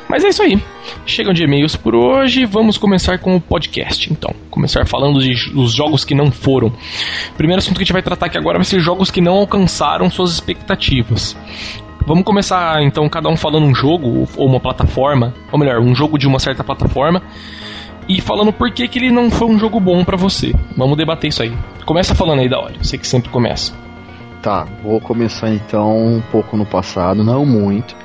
Mas 0.10 0.24
é 0.24 0.30
isso 0.30 0.42
aí. 0.42 0.60
Chegam 1.06 1.34
de 1.34 1.44
e-mails 1.44 1.76
por 1.76 1.96
hoje, 1.96 2.46
vamos 2.46 2.78
começar 2.78 3.20
com 3.20 3.36
o 3.36 3.42
podcast, 3.42 4.12
então. 4.12 4.34
Começar 4.50 4.86
falando 4.86 5.20
de, 5.20 5.52
dos 5.52 5.74
jogos 5.74 6.06
que 6.06 6.14
não 6.14 6.32
foram. 6.32 6.68
O 6.68 7.36
primeiro 7.36 7.60
assunto 7.60 7.78
que 7.78 7.84
a 7.84 7.86
gente 7.86 7.94
vai 7.94 8.02
tratar 8.02 8.28
aqui 8.28 8.38
agora 8.38 8.58
vai 8.58 8.66
ser 8.66 8.80
jogos 8.80 9.10
que 9.10 9.22
não 9.22 9.34
alcançaram 9.34 10.10
suas 10.10 10.32
expectativas. 10.32 11.36
Vamos 12.06 12.24
começar 12.24 12.82
então 12.82 13.08
cada 13.10 13.30
um 13.30 13.36
falando 13.36 13.66
um 13.66 13.76
jogo 13.76 14.28
ou 14.36 14.48
uma 14.48 14.60
plataforma, 14.60 15.34
ou 15.52 15.60
melhor, 15.60 15.80
um 15.80 15.94
jogo 15.94 16.18
de 16.18 16.28
uma 16.28 16.40
certa 16.40 16.64
plataforma 16.64 17.22
e 18.08 18.20
falando 18.20 18.52
por 18.52 18.72
que, 18.72 18.88
que 18.88 18.98
ele 18.98 19.12
não 19.12 19.30
foi 19.30 19.48
um 19.48 19.60
jogo 19.60 19.80
bom 19.80 20.04
para 20.04 20.18
você. 20.18 20.54
Vamos 20.76 20.98
debater 20.98 21.30
isso 21.30 21.44
aí. 21.44 21.54
Começa 21.86 22.16
falando 22.16 22.40
aí 22.40 22.50
da 22.50 22.60
hora, 22.60 22.74
você 22.82 22.98
que 22.98 23.08
sempre 23.08 23.30
começa. 23.30 23.74
Tá, 24.42 24.66
vou 24.84 25.00
começar 25.00 25.52
então 25.54 26.16
um 26.16 26.22
pouco 26.32 26.58
no 26.58 26.66
passado, 26.66 27.24
não 27.24 27.46
muito 27.46 27.96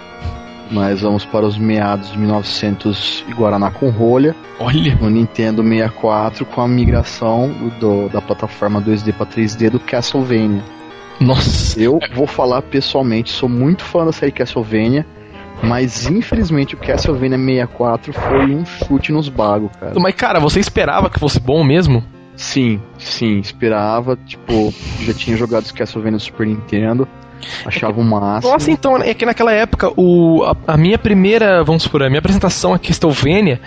mas 0.71 1.03
vamos 1.03 1.25
para 1.25 1.47
os 1.47 1.59
meados 1.59 2.11
de 2.11 2.19
1900 2.19 3.25
e 3.29 3.33
Guaraná 3.33 3.71
com 3.71 3.91
rolha. 3.91 4.35
Olha! 4.59 4.95
No 4.97 5.11
Nintendo 5.11 5.63
64 5.63 6.47
com 6.47 6.61
a 6.61 6.69
migração 6.69 7.51
do, 7.81 8.09
da 8.09 8.21
plataforma 8.21 8.81
2D 8.81 9.13
para 9.13 9.27
3D 9.27 9.71
do 9.71 9.81
Castlevania. 9.81 10.63
Nossa! 11.21 11.81
Eu 11.81 11.99
vou 12.15 12.27
falar 12.27 12.63
pessoalmente, 12.63 13.31
sou 13.31 13.49
muito 13.49 13.85
fã 13.85 14.05
da 14.05 14.13
série 14.13 14.33
Castlevania. 14.33 15.07
Mas 15.63 16.11
infelizmente 16.11 16.75
o 16.75 16.79
Castlevania 16.79 17.39
64 17.39 18.13
foi 18.13 18.55
um 18.55 18.67
chute 18.67 19.13
nos 19.13 19.29
bagos, 19.29 19.71
cara. 19.79 19.95
Mas 19.99 20.15
cara, 20.15 20.41
você 20.41 20.61
esperava 20.61 21.09
que 21.09 21.19
fosse 21.19 21.41
bom 21.41 21.63
mesmo? 21.63 22.05
Sim, 22.37 22.81
sim, 22.99 23.39
esperava. 23.39 24.19
Tipo, 24.27 24.75
já 25.01 25.15
tinha 25.15 25.37
jogado 25.37 25.65
os 25.65 25.73
Castlevania 25.73 26.13
no 26.13 26.21
Super 26.21 26.47
Nintendo. 26.47 27.09
Achava 27.65 28.01
o 28.01 28.05
máximo. 28.05 28.53
Nossa, 28.53 28.71
então, 28.71 28.97
é 28.99 29.15
que 29.15 29.25
naquela 29.25 29.53
época 29.53 29.93
o, 29.97 30.43
a, 30.45 30.75
a, 30.75 30.77
minha 30.77 30.99
primeira, 30.99 31.63
vamos 31.65 31.83
supor, 31.83 32.03
a 32.03 32.09
minha 32.09 32.19
apresentação 32.19 32.73
a 32.73 32.79
Castlevania 32.79 33.61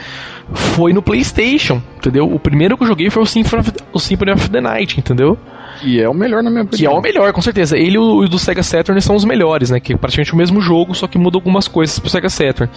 foi 0.53 0.93
no 0.93 1.01
PlayStation, 1.01 1.81
entendeu? 1.97 2.25
O 2.25 2.39
primeiro 2.39 2.77
que 2.77 2.83
eu 2.83 2.87
joguei 2.87 3.09
foi 3.09 3.23
o 3.23 3.25
Symphony 3.25 3.61
of, 3.61 3.71
o 3.93 3.99
Symphony 3.99 4.31
of 4.31 4.49
the 4.49 4.61
Night, 4.61 4.99
entendeu? 4.99 5.37
Que 5.79 6.01
é 6.01 6.09
o 6.09 6.13
melhor 6.13 6.41
na 6.41 6.49
minha 6.49 6.63
opinião. 6.63 6.91
Que 6.91 6.95
é 6.95 6.99
o 6.99 7.01
melhor, 7.01 7.33
com 7.33 7.41
certeza. 7.41 7.77
Ele 7.77 7.95
e 7.95 7.97
o, 7.97 8.19
o 8.19 8.27
do 8.27 8.39
Sega 8.39 8.63
Saturn 8.63 8.99
são 9.01 9.15
os 9.15 9.25
melhores, 9.25 9.69
né? 9.69 9.79
Que 9.79 9.93
é 9.93 9.97
praticamente 9.97 10.33
o 10.33 10.37
mesmo 10.37 10.59
jogo, 10.61 10.95
só 10.95 11.07
que 11.07 11.17
muda 11.17 11.37
algumas 11.37 11.67
coisas 11.67 11.99
pro 11.99 12.09
Sega 12.09 12.29
Saturn. 12.29 12.71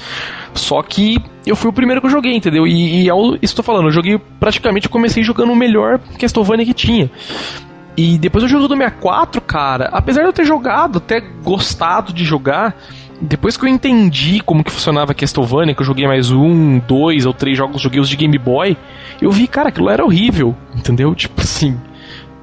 Só 0.55 0.83
que 0.83 1.19
eu 1.47 1.57
fui 1.57 1.71
o 1.71 1.73
primeiro 1.73 2.01
que 2.01 2.07
eu 2.07 2.11
joguei, 2.11 2.35
entendeu? 2.35 2.67
E, 2.67 3.05
e 3.05 3.11
é 3.11 3.15
isso 3.41 3.55
que 3.55 3.61
eu 3.61 3.65
tô 3.65 3.73
falando, 3.73 3.87
eu 3.87 3.93
joguei 3.93 4.19
praticamente, 4.39 4.87
eu 4.87 4.91
comecei 4.91 5.23
jogando 5.23 5.53
o 5.53 5.57
melhor 5.57 5.99
Castlevania 6.19 6.67
que 6.67 6.75
tinha. 6.75 7.11
E 7.96 8.18
depois 8.18 8.42
eu 8.42 8.48
jogo 8.48 8.68
do 8.68 8.76
64, 8.76 9.40
cara, 9.40 9.88
apesar 9.92 10.22
de 10.22 10.29
eu 10.29 10.33
ter 10.33 10.44
jogado, 10.44 10.98
até 10.98 11.20
gostado 11.20 12.12
de 12.12 12.24
jogar, 12.24 12.76
depois 13.20 13.57
que 13.57 13.64
eu 13.64 13.68
entendi 13.68 14.40
como 14.40 14.64
que 14.64 14.70
funcionava 14.70 15.12
Castlevania, 15.12 15.74
que 15.74 15.83
eu 15.83 15.87
joguei 15.87 16.07
mais 16.07 16.31
um, 16.31 16.79
dois 16.79 17.26
ou 17.26 17.35
três 17.35 17.57
jogos, 17.57 17.83
joguei 17.83 18.00
os 18.00 18.09
de 18.09 18.16
Game 18.16 18.38
Boy, 18.38 18.76
eu 19.20 19.31
vi, 19.31 19.46
cara, 19.46 19.68
aquilo 19.68 19.90
era 19.90 20.05
horrível, 20.05 20.57
entendeu? 20.74 21.14
Tipo 21.14 21.42
assim. 21.42 21.76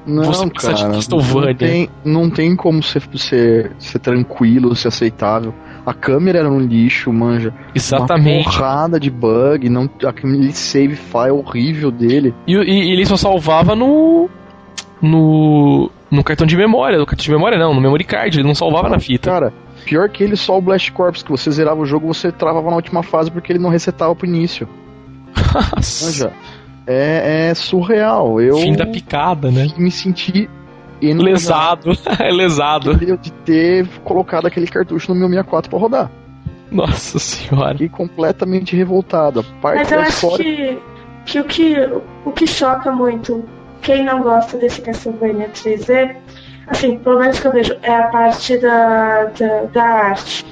Não, 0.05 0.23
você 0.23 0.49
cara, 0.49 0.73
de 0.73 0.83
Castlevania. 0.83 1.49
Não 1.49 1.55
tem, 1.55 1.89
não 2.05 2.29
tem 2.29 2.55
como 2.55 2.83
ser, 2.83 3.01
ser, 3.15 3.71
ser 3.79 3.99
tranquilo, 3.99 4.75
ser 4.75 4.89
aceitável. 4.89 5.53
A 5.86 5.93
câmera 5.93 6.39
era 6.39 6.51
um 6.51 6.60
lixo, 6.60 7.12
manja. 7.12 7.53
Exatamente. 7.73 8.45
Uma 8.45 8.51
porrada 8.51 8.99
de 8.99 9.10
bug, 9.10 9.69
não, 9.69 9.89
aquele 10.05 10.51
save 10.51 10.95
file 10.95 11.31
horrível 11.31 11.89
dele. 11.89 12.36
E, 12.45 12.53
e 12.53 12.91
ele 12.91 13.05
só 13.05 13.17
salvava 13.17 13.75
no 13.75 14.29
no, 15.01 15.91
no 16.10 16.23
cartão 16.23 16.47
de 16.47 16.55
memória. 16.55 16.97
No 16.97 17.05
cartão 17.05 17.23
de 17.23 17.31
memória 17.31 17.57
não, 17.57 17.73
no 17.73 17.81
memory 17.81 18.03
card, 18.03 18.39
ele 18.39 18.47
não 18.47 18.55
salvava 18.55 18.89
na 18.89 18.99
fita. 18.99 19.29
Cara, 19.29 19.53
pior 19.86 20.10
que 20.10 20.23
ele 20.23 20.36
só 20.36 20.57
o 20.57 20.62
Blast 20.62 20.91
Corps, 20.91 21.23
que 21.23 21.31
você 21.31 21.51
zerava 21.51 21.81
o 21.81 21.86
jogo, 21.86 22.07
você 22.07 22.31
travava 22.31 22.69
na 22.69 22.75
última 22.75 23.03
fase 23.03 23.31
porque 23.31 23.51
ele 23.51 23.60
não 23.60 23.69
resetava 23.69 24.15
pro 24.15 24.27
início. 24.27 24.67
Nossa. 25.75 26.31
É, 26.86 27.49
é, 27.49 27.53
surreal. 27.53 28.39
Eu 28.41 28.57
Fim 28.57 28.73
da 28.73 28.86
picada, 28.86 29.51
né? 29.51 29.67
Me 29.77 29.91
senti 29.91 30.49
lesado. 31.01 31.91
é 32.19 32.31
lesado. 32.31 32.95
De 32.95 33.31
ter 33.31 33.88
colocado 34.03 34.47
aquele 34.47 34.67
cartucho 34.67 35.13
no 35.13 35.19
meu 35.19 35.27
64 35.27 35.69
para 35.69 35.79
rodar. 35.79 36.12
Nossa 36.71 37.19
senhora. 37.19 37.73
Fiquei 37.73 37.89
completamente 37.89 38.75
revoltado. 38.75 39.41
A 39.41 39.62
parte 39.62 39.77
Mas 39.79 39.91
eu 39.91 39.99
acho 39.99 40.10
história... 40.10 40.45
que, 40.45 40.81
que, 41.25 41.39
o 41.39 41.43
que 41.43 41.75
o 42.25 42.31
que 42.31 42.47
choca 42.47 42.91
muito 42.91 43.45
quem 43.88 44.04
não 44.04 44.21
gosta 44.21 44.58
desse 44.58 44.82
Castlevania 44.82 45.47
3D, 45.47 46.13
assim, 46.67 47.00
pelo 47.00 47.19
menos 47.19 47.39
que 47.39 47.47
eu 47.47 47.54
vejo, 47.54 47.78
é 47.82 47.95
a 47.95 48.10
parte 48.10 48.58
da, 48.58 49.23
da, 49.23 49.63
da 49.71 49.84
arte, 49.84 50.45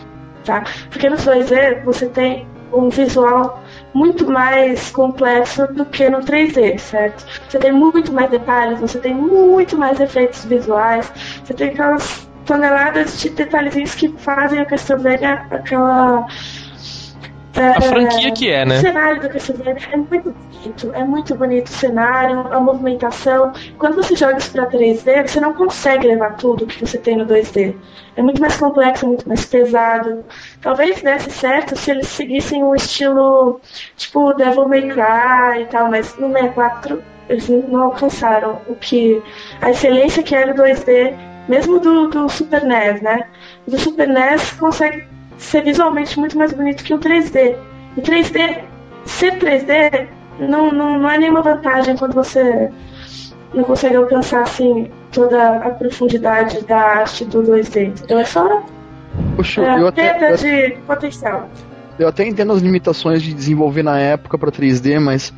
tá? 0.45 0.63
Porque 0.89 1.09
nos 1.09 1.25
2D 1.25 1.83
você 1.83 2.07
tem 2.07 2.47
um 2.71 2.87
visual 2.87 3.61
muito 3.93 4.25
mais 4.31 4.89
complexo 4.91 5.67
do 5.67 5.83
que 5.83 6.09
no 6.09 6.19
3D, 6.19 6.77
certo? 6.79 7.25
Você 7.49 7.59
tem 7.59 7.73
muito 7.73 8.13
mais 8.13 8.31
detalhes, 8.31 8.79
você 8.79 8.99
tem 8.99 9.13
muito 9.13 9.77
mais 9.77 9.99
efeitos 9.99 10.45
visuais, 10.45 11.11
você 11.43 11.53
tem 11.53 11.69
aquelas 11.71 12.25
toneladas 12.45 13.19
de 13.19 13.31
detalhezinhos 13.31 13.95
que 13.95 14.07
fazem 14.17 14.59
a 14.59 14.65
Castlevania 14.65 15.45
aquela 15.51 16.25
a 17.55 17.81
franquia 17.81 18.31
que 18.31 18.49
é, 18.49 18.65
né? 18.65 18.77
O 18.77 18.81
cenário 18.81 19.21
do 19.21 19.29
Castlevania 19.29 19.77
é 19.91 19.97
muito 19.97 20.31
bonito. 20.31 20.91
É 20.93 21.03
muito 21.03 21.35
bonito 21.35 21.67
o 21.67 21.73
cenário, 21.73 22.39
a 22.53 22.59
movimentação. 22.59 23.53
Quando 23.77 23.95
você 23.95 24.15
joga 24.15 24.37
isso 24.37 24.51
pra 24.51 24.67
3D, 24.67 25.27
você 25.27 25.39
não 25.39 25.53
consegue 25.53 26.07
levar 26.07 26.35
tudo 26.35 26.65
que 26.65 26.85
você 26.85 26.97
tem 26.97 27.15
no 27.15 27.25
2D. 27.25 27.75
É 28.17 28.21
muito 28.21 28.41
mais 28.41 28.57
complexo, 28.57 29.07
muito 29.07 29.27
mais 29.27 29.45
pesado. 29.45 30.23
Talvez 30.61 31.01
desse 31.01 31.31
certo 31.31 31.75
se 31.77 31.91
eles 31.91 32.07
seguissem 32.07 32.63
um 32.63 32.75
estilo 32.75 33.59
tipo 33.95 34.33
Devil 34.33 34.67
May 34.67 34.89
Cry 34.89 35.61
e 35.61 35.65
tal, 35.65 35.89
mas 35.89 36.17
no 36.17 36.31
64 36.31 37.01
eles 37.29 37.49
não 37.49 37.83
alcançaram 37.83 38.61
o 38.67 38.75
que 38.75 39.21
a 39.61 39.71
excelência 39.71 40.21
que 40.21 40.35
era 40.35 40.51
o 40.51 40.55
2D, 40.55 41.15
mesmo 41.47 41.79
do, 41.79 42.07
do 42.07 42.29
Super 42.29 42.63
NES, 42.63 43.01
né? 43.01 43.27
O 43.67 43.77
Super 43.77 44.07
NES 44.07 44.51
consegue 44.51 45.14
ser 45.37 45.61
visualmente 45.63 46.17
muito 46.19 46.37
mais 46.37 46.51
bonito 46.53 46.83
que 46.83 46.93
o 46.93 46.99
3D. 46.99 47.55
E 47.97 48.01
3D, 48.01 48.59
ser 49.05 49.37
3D 49.39 50.07
não, 50.39 50.71
não, 50.71 50.99
não 50.99 51.09
é 51.09 51.17
nenhuma 51.17 51.41
vantagem 51.41 51.95
quando 51.97 52.13
você 52.13 52.69
não 53.53 53.63
consegue 53.63 53.95
alcançar 53.95 54.41
assim 54.43 54.89
toda 55.11 55.57
a 55.59 55.69
profundidade 55.69 56.61
da 56.65 56.77
arte 56.77 57.23
do 57.25 57.41
2D. 57.41 57.93
Então 58.03 58.19
é 58.19 58.25
só 58.25 58.63
Poxa, 59.37 59.61
é, 59.63 59.79
eu 59.79 59.87
até, 59.87 60.13
perda 60.13 60.29
eu, 60.31 60.37
de 60.37 60.77
potencial. 60.85 61.49
eu 61.97 62.07
até 62.07 62.27
entendo 62.27 62.51
as 62.51 62.61
limitações 62.61 63.21
de 63.23 63.33
desenvolver 63.33 63.81
na 63.83 63.97
época 63.97 64.37
pra 64.37 64.51
3D, 64.51 64.99
mas 64.99 65.33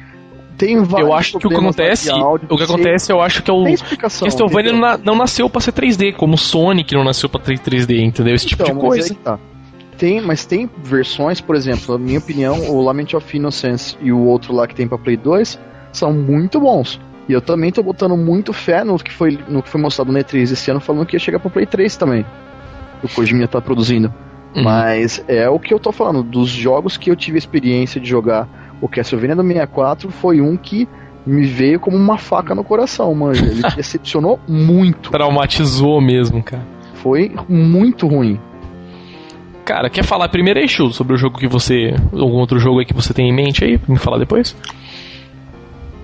tem 0.57 0.81
vários 0.81 1.07
Eu 1.09 1.13
acho 1.13 1.37
que 1.37 1.45
o 1.45 1.49
que 1.51 1.55
acontece, 1.55 2.09
áudio, 2.09 2.47
o 2.49 2.57
que 2.57 2.63
acontece, 2.63 3.11
eu 3.11 3.21
acho 3.21 3.43
que 3.43 3.51
é 3.51 3.53
o. 3.53 3.65
Castlevania 3.99 4.71
não, 4.73 4.79
na- 4.79 4.97
não 4.97 5.15
nasceu 5.15 5.47
pra 5.47 5.61
ser 5.61 5.71
3D, 5.73 6.13
como 6.13 6.33
o 6.33 6.37
Sonic 6.39 6.95
não 6.95 7.03
nasceu 7.03 7.29
pra 7.29 7.39
ter 7.39 7.59
3D, 7.59 8.01
entendeu? 8.03 8.33
Esse 8.33 8.47
tipo 8.47 8.63
Então, 8.63 8.75
de 8.75 8.81
mas 8.81 8.89
coisa. 8.89 9.15
tá. 9.23 9.37
Tem, 9.97 10.21
mas 10.21 10.45
tem 10.45 10.69
versões, 10.83 11.41
por 11.41 11.55
exemplo, 11.55 11.97
na 11.97 12.03
minha 12.03 12.19
opinião, 12.19 12.69
o 12.69 12.81
Lament 12.81 13.13
of 13.13 13.35
Innocence 13.35 13.97
e 13.99 14.11
o 14.11 14.19
outro 14.19 14.53
lá 14.53 14.67
que 14.67 14.75
tem 14.75 14.87
pra 14.87 14.97
Play 14.97 15.17
2 15.17 15.59
são 15.91 16.13
muito 16.13 16.59
bons. 16.59 16.99
E 17.27 17.33
eu 17.33 17.41
também 17.41 17.71
tô 17.71 17.83
botando 17.83 18.15
muito 18.15 18.53
fé 18.53 18.83
no 18.83 18.97
que 18.97 19.11
foi, 19.11 19.37
no 19.49 19.61
que 19.61 19.69
foi 19.69 19.81
mostrado 19.81 20.11
no 20.11 20.19
E3 20.19 20.43
esse 20.43 20.71
ano, 20.71 20.79
falando 20.79 21.05
que 21.05 21.15
ia 21.15 21.19
chegar 21.19 21.39
pra 21.39 21.49
Play 21.49 21.65
3 21.65 21.95
também. 21.97 22.25
O 23.03 23.09
Kojima 23.09 23.47
tá 23.47 23.59
produzindo. 23.59 24.13
Uhum. 24.55 24.63
Mas 24.63 25.23
é 25.27 25.49
o 25.49 25.59
que 25.59 25.73
eu 25.73 25.79
tô 25.79 25.91
falando, 25.91 26.23
dos 26.23 26.49
jogos 26.49 26.95
que 26.95 27.11
eu 27.11 27.15
tive 27.15 27.37
experiência 27.37 27.99
de 27.99 28.07
jogar, 28.07 28.47
o 28.79 28.87
Castlevania 28.87 29.35
do 29.35 29.43
64 29.43 30.09
foi 30.09 30.39
um 30.39 30.55
que 30.55 30.87
me 31.25 31.45
veio 31.45 31.79
como 31.79 31.97
uma 31.97 32.17
faca 32.17 32.55
no 32.55 32.63
coração, 32.63 33.13
mano. 33.13 33.35
Ele 33.35 33.61
decepcionou 33.75 34.39
muito. 34.47 35.11
Traumatizou 35.11 35.99
mesmo, 35.99 36.41
cara. 36.41 36.63
Foi 36.95 37.31
muito 37.49 38.07
ruim. 38.07 38.39
Cara, 39.67 39.89
quer 39.89 40.05
falar 40.05 40.29
primeiro 40.29 40.61
aí, 40.61 40.67
Chu, 40.69 40.93
sobre 40.93 41.13
o 41.13 41.17
jogo 41.17 41.37
que 41.37 41.45
você. 41.45 41.93
Algum 42.13 42.37
outro 42.37 42.57
jogo 42.57 42.79
aí 42.79 42.85
que 42.85 42.93
você 42.93 43.13
tem 43.13 43.27
em 43.27 43.35
mente 43.35 43.65
aí? 43.65 43.77
Pra 43.77 43.93
me 43.93 43.99
falar 43.99 44.17
depois? 44.17 44.55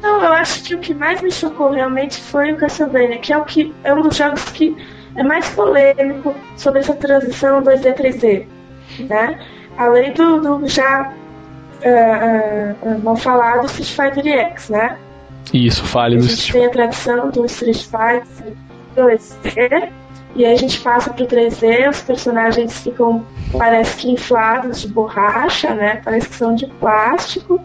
Não, 0.02 0.22
eu 0.22 0.34
acho 0.34 0.62
que 0.66 0.76
o 0.76 0.80
que 0.80 0.94
mais 0.94 1.22
me 1.22 1.32
chocou 1.32 1.72
realmente 1.72 2.20
foi 2.20 2.52
o 2.52 2.58
Castlevania, 2.58 3.20
que 3.20 3.32
é 3.32 3.38
o 3.38 3.46
que 3.46 3.74
é 3.86 3.94
um 3.94 4.02
dos 4.02 4.18
jogos 4.18 4.44
que 4.50 4.76
é 5.16 5.24
mais 5.24 5.48
polêmico 5.52 6.36
sobre 6.58 6.82
essa 6.82 6.94
transição 6.94 7.64
2D 7.64 7.96
3D, 7.96 8.46
né? 9.08 9.40
Além 9.78 10.12
do, 10.12 10.42
do 10.42 10.68
já 10.68 11.14
ah, 11.86 12.76
ah, 12.84 12.98
mal 13.02 13.16
falado 13.16 13.66
Street 13.68 14.16
Fighter 14.16 14.40
X, 14.52 14.72
né? 14.72 14.98
Isso, 15.54 15.86
fale 15.86 16.16
A 16.16 16.20
do 16.20 16.24
gente 16.26 16.34
Street 16.38 16.52
tem 16.52 16.66
a 16.66 16.70
tradição 16.70 17.30
do 17.30 17.46
Street 17.46 17.78
Fighter 17.78 18.54
2D, 18.98 19.90
e 20.36 20.46
aí 20.46 20.54
a 20.54 20.58
gente 20.58 20.80
passa 20.82 21.12
pro 21.14 21.26
3D, 21.28 21.90
os 21.90 22.02
personagens 22.02 22.80
ficam, 22.82 23.26
parece 23.58 23.98
que 23.98 24.12
inflados 24.12 24.82
de 24.82 24.88
borracha, 24.88 25.74
né? 25.74 26.02
Parece 26.04 26.30
que 26.30 26.36
são 26.36 26.56
de 26.56 26.68
plástico. 26.68 27.62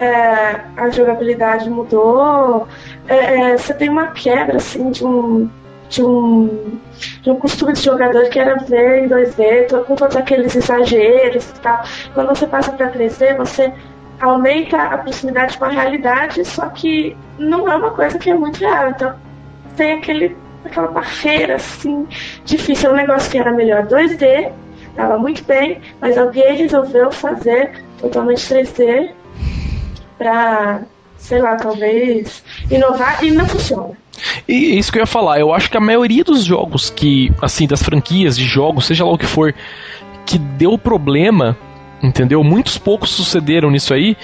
É, 0.00 0.60
a 0.76 0.90
jogabilidade 0.90 1.68
mudou. 1.68 2.68
É, 3.08 3.52
é, 3.52 3.56
você 3.58 3.74
tem 3.74 3.88
uma 3.88 4.08
quebra 4.08 4.56
assim 4.58 4.90
de 4.90 5.04
um. 5.04 5.50
De 5.88 6.04
um, 6.04 6.78
de 7.22 7.30
um 7.30 7.36
costume 7.36 7.72
de 7.72 7.80
jogador 7.80 8.28
que 8.28 8.38
era 8.38 8.56
ver 8.56 9.04
em 9.04 9.08
2D, 9.08 9.68
to- 9.68 9.84
com 9.84 9.94
todos 9.96 10.16
aqueles 10.16 10.54
exageros 10.54 11.48
e 11.48 11.60
tal. 11.60 11.82
Quando 12.12 12.28
você 12.28 12.46
passa 12.46 12.70
para 12.72 12.90
3D, 12.90 13.34
você 13.34 13.72
aumenta 14.20 14.76
a 14.82 14.98
proximidade 14.98 15.56
com 15.56 15.64
a 15.64 15.68
realidade, 15.70 16.44
só 16.44 16.68
que 16.68 17.16
não 17.38 17.66
é 17.72 17.74
uma 17.76 17.90
coisa 17.92 18.18
que 18.18 18.28
é 18.28 18.34
muito 18.34 18.58
real. 18.60 18.90
Então 18.90 19.14
tem 19.76 19.92
aquele, 19.94 20.36
aquela 20.64 20.88
barreira 20.88 21.56
assim, 21.56 22.06
difícil. 22.44 22.90
Um 22.90 22.96
negócio 22.96 23.30
que 23.30 23.38
era 23.38 23.52
melhor 23.52 23.86
2D, 23.86 24.50
tava 24.94 25.18
muito 25.18 25.44
bem, 25.44 25.80
mas 26.00 26.18
alguém 26.18 26.56
resolveu 26.56 27.10
fazer 27.10 27.84
totalmente 28.00 28.40
3D 28.40 29.10
pra, 30.16 30.82
sei 31.16 31.40
lá, 31.40 31.56
talvez 31.56 32.42
inovar 32.70 33.24
e 33.24 33.30
não 33.30 33.46
funciona. 33.46 33.96
E 34.48 34.78
isso 34.78 34.90
que 34.90 34.98
eu 34.98 35.02
ia 35.02 35.06
falar, 35.06 35.38
eu 35.38 35.52
acho 35.52 35.70
que 35.70 35.76
a 35.76 35.80
maioria 35.80 36.24
dos 36.24 36.44
jogos 36.44 36.90
que, 36.90 37.30
assim, 37.40 37.66
das 37.66 37.82
franquias 37.82 38.36
de 38.36 38.44
jogos, 38.44 38.86
seja 38.86 39.04
lá 39.04 39.12
o 39.12 39.18
que 39.18 39.26
for, 39.26 39.54
que 40.26 40.38
deu 40.38 40.76
problema, 40.76 41.56
entendeu? 42.02 42.42
Muitos 42.42 42.76
poucos 42.76 43.10
sucederam 43.10 43.70
nisso 43.70 43.94
aí. 43.94 44.16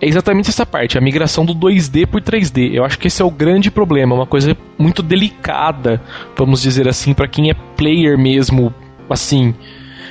É 0.00 0.06
exatamente 0.06 0.50
essa 0.50 0.66
parte, 0.66 0.98
a 0.98 1.00
migração 1.00 1.44
do 1.44 1.54
2D 1.54 2.06
por 2.06 2.20
3D. 2.20 2.74
Eu 2.74 2.84
acho 2.84 2.98
que 2.98 3.06
esse 3.06 3.22
é 3.22 3.24
o 3.24 3.30
grande 3.30 3.70
problema, 3.70 4.14
uma 4.14 4.26
coisa 4.26 4.56
muito 4.78 5.02
delicada, 5.02 6.02
vamos 6.36 6.60
dizer 6.60 6.86
assim, 6.86 7.14
pra 7.14 7.26
quem 7.26 7.50
é 7.50 7.54
player 7.76 8.18
mesmo, 8.18 8.74
assim, 9.08 9.54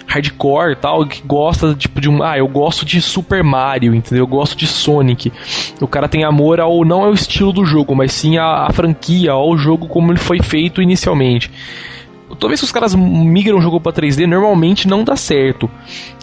hardcore 0.08 0.74
e 0.74 0.76
tal, 0.76 1.06
que 1.06 1.22
gosta 1.26 1.76
tipo 1.76 2.02
de 2.02 2.10
um, 2.10 2.24
ah, 2.24 2.38
eu 2.38 2.48
gosto 2.48 2.84
de 2.84 3.02
Super 3.02 3.44
Mario, 3.44 3.94
entendeu? 3.94 4.24
Eu 4.24 4.28
gosto 4.28 4.58
de 4.58 4.66
Sonic. 4.66 5.32
O 5.80 5.88
cara 5.88 6.08
tem 6.08 6.24
amor 6.24 6.60
ao 6.60 6.84
não 6.84 7.04
ao 7.04 7.14
estilo 7.14 7.52
do 7.54 7.66
jogo, 7.66 7.96
mas 7.96 8.12
sim 8.12 8.38
à, 8.38 8.66
à 8.66 8.72
franquia, 8.72 9.32
ao 9.32 9.56
jogo 9.58 9.88
como 9.88 10.12
ele 10.12 10.20
foi 10.20 10.42
feito 10.42 10.82
inicialmente. 10.82 11.52
Toda 12.28 12.48
vez 12.48 12.60
que 12.60 12.66
os 12.66 12.72
caras 12.72 12.96
migram 12.96 13.58
o 13.58 13.62
jogo 13.62 13.80
pra 13.80 13.94
3D, 13.94 14.26
normalmente 14.26 14.88
não 14.88 15.04
dá 15.04 15.16
certo. 15.16 15.70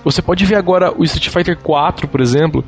Você 0.04 0.20
pode 0.20 0.44
ver 0.44 0.56
agora 0.56 0.92
o 0.96 1.04
Street 1.04 1.28
Fighter 1.28 1.56
4, 1.56 2.08
por 2.08 2.20
exemplo. 2.20 2.64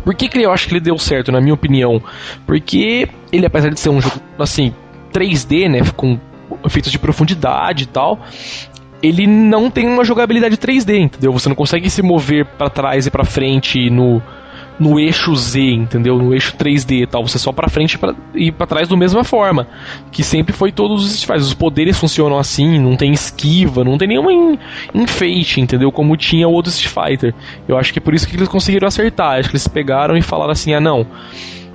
Por 0.00 0.14
que, 0.14 0.28
que 0.28 0.38
eu 0.38 0.52
acho 0.52 0.66
que 0.66 0.74
ele 0.74 0.80
deu 0.80 0.98
certo, 0.98 1.30
na 1.30 1.40
minha 1.40 1.54
opinião? 1.54 2.02
Porque 2.46 3.08
ele, 3.32 3.46
apesar 3.46 3.70
de 3.70 3.78
ser 3.78 3.90
um 3.90 4.00
jogo 4.00 4.20
assim 4.38 4.74
3D, 5.12 5.68
né, 5.68 5.80
com 5.96 6.18
efeitos 6.64 6.90
de 6.90 6.98
profundidade 6.98 7.84
e 7.84 7.86
tal, 7.86 8.20
ele 9.02 9.26
não 9.26 9.70
tem 9.70 9.86
uma 9.86 10.04
jogabilidade 10.04 10.56
3D, 10.56 10.98
entendeu? 10.98 11.32
Você 11.32 11.48
não 11.48 11.56
consegue 11.56 11.88
se 11.88 12.02
mover 12.02 12.44
pra 12.44 12.68
trás 12.68 13.06
e 13.06 13.10
pra 13.10 13.24
frente 13.24 13.88
no, 13.90 14.22
no 14.80 14.98
eixo 14.98 15.36
Z, 15.36 15.60
entendeu? 15.60 16.16
No 16.16 16.32
eixo 16.32 16.56
3D 16.56 17.02
e 17.02 17.06
tal. 17.06 17.24
Você 17.28 17.38
só 17.38 17.52
pra 17.52 17.68
frente 17.68 17.92
e 17.92 17.98
pra- 17.98 18.14
e 18.34 18.50
pra 18.50 18.66
trás 18.66 18.88
da 18.88 18.96
mesma 18.96 19.22
forma. 19.22 19.68
Que 20.10 20.24
sempre 20.24 20.54
foi 20.54 20.72
todos 20.72 21.04
os 21.04 21.14
Street. 21.14 21.40
Os 21.42 21.52
poderes 21.54 21.98
funcionam 21.98 22.38
assim, 22.38 22.78
não 22.80 22.96
tem 22.96 23.12
esquiva, 23.12 23.84
não 23.84 23.98
tem 23.98 24.08
nenhuma 24.08 24.32
en- 24.32 24.58
enfeite, 24.94 25.60
entendeu? 25.60 25.92
Como 25.92 26.16
tinha 26.16 26.48
o 26.48 26.52
outro 26.52 26.70
Street 26.70 26.92
Fighter. 27.10 27.34
Eu 27.68 27.76
acho 27.76 27.92
que 27.92 27.98
é 27.98 28.02
por 28.02 28.14
isso 28.14 28.26
que 28.26 28.34
eles 28.36 28.48
conseguiram 28.48 28.88
acertar. 28.88 29.38
Acho 29.38 29.50
que 29.50 29.56
eles 29.56 29.68
pegaram 29.68 30.16
e 30.16 30.22
falaram 30.22 30.52
assim: 30.52 30.72
ah, 30.72 30.80
não. 30.80 31.06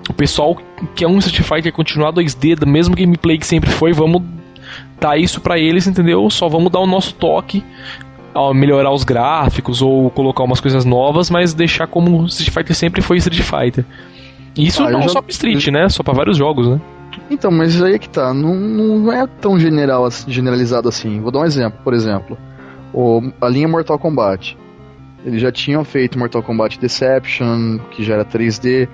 O 0.09 0.13
pessoal 0.13 0.57
que 0.95 1.03
é 1.03 1.07
um 1.07 1.19
Street 1.19 1.47
Fighter 1.47 1.71
continuar 1.71 2.11
2D, 2.11 2.55
do 2.55 2.67
mesmo 2.67 2.95
gameplay 2.95 3.37
que 3.37 3.45
sempre 3.45 3.69
foi, 3.69 3.93
vamos 3.93 4.21
dar 4.99 5.17
isso 5.17 5.39
pra 5.41 5.59
eles, 5.59 5.85
entendeu? 5.87 6.27
Só 6.29 6.47
vamos 6.47 6.71
dar 6.71 6.79
o 6.79 6.87
nosso 6.87 7.13
toque 7.13 7.63
melhorar 8.53 8.91
os 8.91 9.03
gráficos 9.03 9.81
ou 9.81 10.09
colocar 10.09 10.43
umas 10.43 10.59
coisas 10.59 10.83
novas, 10.85 11.29
mas 11.29 11.53
deixar 11.53 11.87
como 11.87 12.21
o 12.21 12.25
Street 12.25 12.49
Fighter 12.51 12.75
sempre 12.75 13.01
foi 13.01 13.17
Street 13.17 13.41
Fighter. 13.41 13.85
E 14.57 14.67
Isso 14.67 14.83
Ah, 14.83 14.89
não 14.91 15.01
já- 15.03 15.09
só 15.09 15.21
pra 15.21 15.31
Street, 15.31 15.67
né? 15.67 15.87
Só 15.89 16.03
pra 16.03 16.13
vários 16.13 16.37
jogos, 16.37 16.67
né? 16.67 16.79
Então, 17.29 17.49
mas 17.49 17.81
aí 17.81 17.93
é 17.93 17.99
que 17.99 18.09
tá, 18.09 18.33
não, 18.33 18.53
não 18.55 19.11
é 19.11 19.25
tão 19.25 19.57
general, 19.59 20.07
generalizado 20.27 20.87
assim. 20.89 21.19
Vou 21.21 21.31
dar 21.31 21.39
um 21.39 21.45
exemplo, 21.45 21.79
por 21.83 21.93
exemplo, 21.93 22.37
o, 22.93 23.21
a 23.41 23.47
linha 23.47 23.67
Mortal 23.67 23.97
Kombat. 23.97 24.57
Eles 25.25 25.41
já 25.41 25.51
tinham 25.51 25.83
feito 25.83 26.19
Mortal 26.19 26.43
Kombat 26.43 26.77
Deception, 26.79 27.79
que 27.91 28.03
já 28.03 28.15
era 28.15 28.25
3D, 28.25 28.87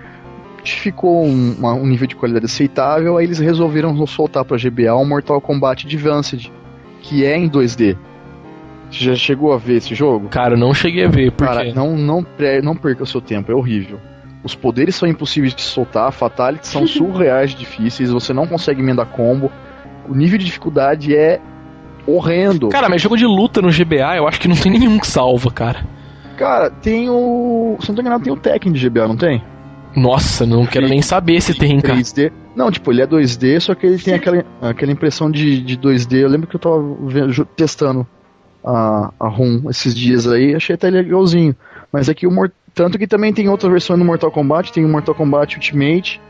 ficou 0.63 1.25
um, 1.25 1.55
um 1.61 1.85
nível 1.87 2.07
de 2.07 2.15
qualidade 2.15 2.45
aceitável, 2.45 3.17
aí 3.17 3.25
eles 3.25 3.39
resolveram 3.39 4.05
soltar 4.07 4.45
pra 4.45 4.57
GBA 4.57 4.95
um 4.95 5.05
Mortal 5.05 5.41
Kombat 5.41 5.85
Advanced, 5.85 6.51
que 7.01 7.25
é 7.25 7.35
em 7.37 7.49
2D. 7.49 7.97
Você 8.91 9.05
já 9.05 9.15
chegou 9.15 9.53
a 9.53 9.57
ver 9.57 9.77
esse 9.77 9.95
jogo? 9.95 10.27
Cara, 10.29 10.53
eu 10.55 10.57
não 10.59 10.73
cheguei 10.73 11.05
a 11.05 11.07
ver, 11.09 11.31
porque 11.31 11.51
Cara, 11.53 11.73
não, 11.73 11.95
não, 11.95 12.23
pre- 12.23 12.61
não 12.61 12.75
perca 12.75 13.03
o 13.03 13.07
seu 13.07 13.21
tempo, 13.21 13.51
é 13.51 13.55
horrível. 13.55 13.99
Os 14.43 14.53
poderes 14.55 14.95
são 14.95 15.07
impossíveis 15.07 15.53
de 15.55 15.61
soltar, 15.61 16.11
fatalities 16.11 16.69
são 16.69 16.85
surreais 16.87 17.55
difíceis, 17.55 18.09
você 18.11 18.33
não 18.33 18.45
consegue 18.45 18.81
emendar 18.81 19.05
combo. 19.05 19.51
O 20.09 20.13
nível 20.15 20.37
de 20.37 20.45
dificuldade 20.45 21.15
é 21.15 21.39
horrendo. 22.05 22.67
Cara, 22.69 22.89
mas 22.89 23.01
jogo 23.01 23.15
de 23.15 23.25
luta 23.25 23.61
no 23.61 23.69
GBA, 23.69 24.17
eu 24.17 24.27
acho 24.27 24.39
que 24.39 24.47
não 24.47 24.55
tem 24.55 24.71
nenhum 24.71 24.99
que 24.99 25.07
salva, 25.07 25.51
cara. 25.51 25.85
Cara, 26.37 26.69
tem 26.71 27.09
o. 27.09 27.77
Se 27.81 27.89
não 27.89 27.95
tô 27.95 28.01
enganado, 28.01 28.23
tem 28.23 28.33
o 28.33 28.37
Tekken 28.37 28.71
de 28.71 28.89
GBA, 28.89 29.07
não 29.07 29.15
tem? 29.15 29.41
Nossa, 29.95 30.45
não 30.45 30.65
quero 30.65 30.87
nem 30.87 31.01
saber 31.01 31.39
se 31.41 31.53
tem, 31.53 31.79
cara. 31.79 31.99
3D. 31.99 32.31
Não, 32.55 32.71
tipo, 32.71 32.91
ele 32.91 33.01
é 33.01 33.07
2D, 33.07 33.59
só 33.59 33.75
que 33.75 33.85
ele 33.85 33.97
tem 33.99 34.13
aquela, 34.15 34.43
aquela 34.61 34.91
impressão 34.91 35.29
de, 35.29 35.61
de 35.61 35.77
2D. 35.77 36.17
Eu 36.19 36.29
lembro 36.29 36.47
que 36.47 36.55
eu 36.55 36.59
tava 36.59 36.81
vendo- 37.05 37.45
testando 37.55 38.07
a, 38.63 39.11
a 39.19 39.27
ROM 39.27 39.69
esses 39.69 39.95
dias 39.95 40.27
aí, 40.27 40.55
achei 40.55 40.75
até 40.75 40.89
legalzinho. 40.89 41.55
Mas 41.91 42.09
aqui 42.09 42.25
o 42.27 42.31
Mor- 42.31 42.51
Tanto 42.73 42.97
que 42.97 43.05
também 43.07 43.33
tem 43.33 43.49
outra 43.49 43.69
versão 43.69 43.97
do 43.97 44.05
Mortal 44.05 44.31
Kombat, 44.31 44.71
tem 44.71 44.85
o 44.85 44.89
Mortal 44.89 45.13
Kombat 45.13 45.55
Ultimate 45.55 46.21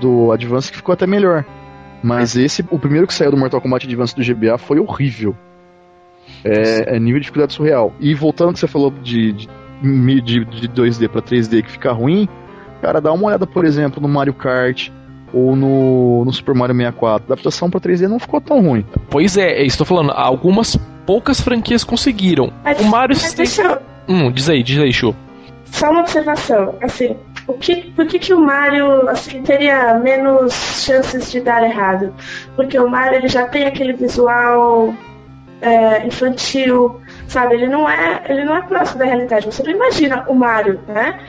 do 0.00 0.30
Advance 0.32 0.70
que 0.70 0.76
ficou 0.76 0.92
até 0.92 1.06
melhor. 1.06 1.44
Mas 2.02 2.36
esse, 2.36 2.64
o 2.70 2.78
primeiro 2.78 3.06
que 3.06 3.14
saiu 3.14 3.30
do 3.32 3.36
Mortal 3.36 3.60
Kombat 3.60 3.84
Advance 3.86 4.14
do 4.14 4.22
GBA 4.22 4.56
foi 4.58 4.78
horrível. 4.78 5.34
É, 6.44 6.96
é 6.96 7.00
nível 7.00 7.18
de 7.18 7.24
dificuldade 7.24 7.52
surreal. 7.54 7.92
E 7.98 8.14
voltando 8.14 8.52
que 8.52 8.60
você 8.60 8.68
falou 8.68 8.90
de, 8.90 9.32
de, 9.32 9.48
de, 10.20 10.44
de 10.44 10.68
2D 10.68 11.08
pra 11.08 11.20
3D 11.20 11.62
que 11.62 11.70
fica 11.72 11.90
ruim, 11.90 12.28
cara, 12.80 13.00
dá 13.00 13.12
uma 13.12 13.26
olhada, 13.26 13.46
por 13.46 13.64
exemplo, 13.64 14.00
no 14.00 14.08
Mario 14.08 14.34
Kart, 14.34 14.90
ou 15.32 15.56
no, 15.56 16.24
no 16.24 16.32
Super 16.32 16.54
Mario 16.54 16.76
64. 16.76 17.24
A 17.24 17.32
adaptação 17.32 17.68
para 17.68 17.80
3D 17.80 18.06
não 18.06 18.18
ficou 18.20 18.40
tão 18.40 18.60
ruim. 18.62 18.84
Pois 19.10 19.36
é, 19.36 19.64
é 19.64 19.68
tô 19.76 19.84
falando. 19.84 20.12
Algumas 20.12 20.78
poucas 21.08 21.40
franquias 21.40 21.82
conseguiram. 21.84 22.52
Mas, 22.62 22.78
o 22.80 22.84
Mario. 22.84 23.16
mas 23.18 23.32
deixa 23.32 23.62
eu... 23.62 23.78
Hum, 24.06 24.30
diz 24.30 24.50
aí, 24.50 24.62
diz 24.62 24.78
aí, 24.78 24.92
Chu. 24.92 25.16
Só 25.64 25.90
uma 25.90 26.00
observação, 26.00 26.74
assim, 26.82 27.16
o 27.46 27.54
que, 27.54 27.90
por 27.92 28.06
que, 28.06 28.18
que 28.18 28.34
o 28.34 28.40
Mario 28.40 29.08
assim, 29.08 29.42
teria 29.42 29.94
menos 29.94 30.52
chances 30.84 31.32
de 31.32 31.40
dar 31.40 31.62
errado? 31.62 32.14
Porque 32.54 32.78
o 32.78 32.86
Mario 32.90 33.20
ele 33.20 33.28
já 33.28 33.46
tem 33.48 33.64
aquele 33.64 33.94
visual 33.94 34.94
é, 35.62 36.06
infantil, 36.06 37.00
sabe? 37.26 37.54
Ele 37.54 37.68
não 37.68 37.88
é, 37.88 38.24
ele 38.28 38.44
não 38.44 38.54
é 38.54 38.62
próximo 38.62 38.98
da 38.98 39.06
realidade. 39.06 39.46
Você 39.46 39.62
não 39.62 39.70
imagina 39.70 40.26
o 40.28 40.34
Mario, 40.34 40.78
né? 40.86 41.20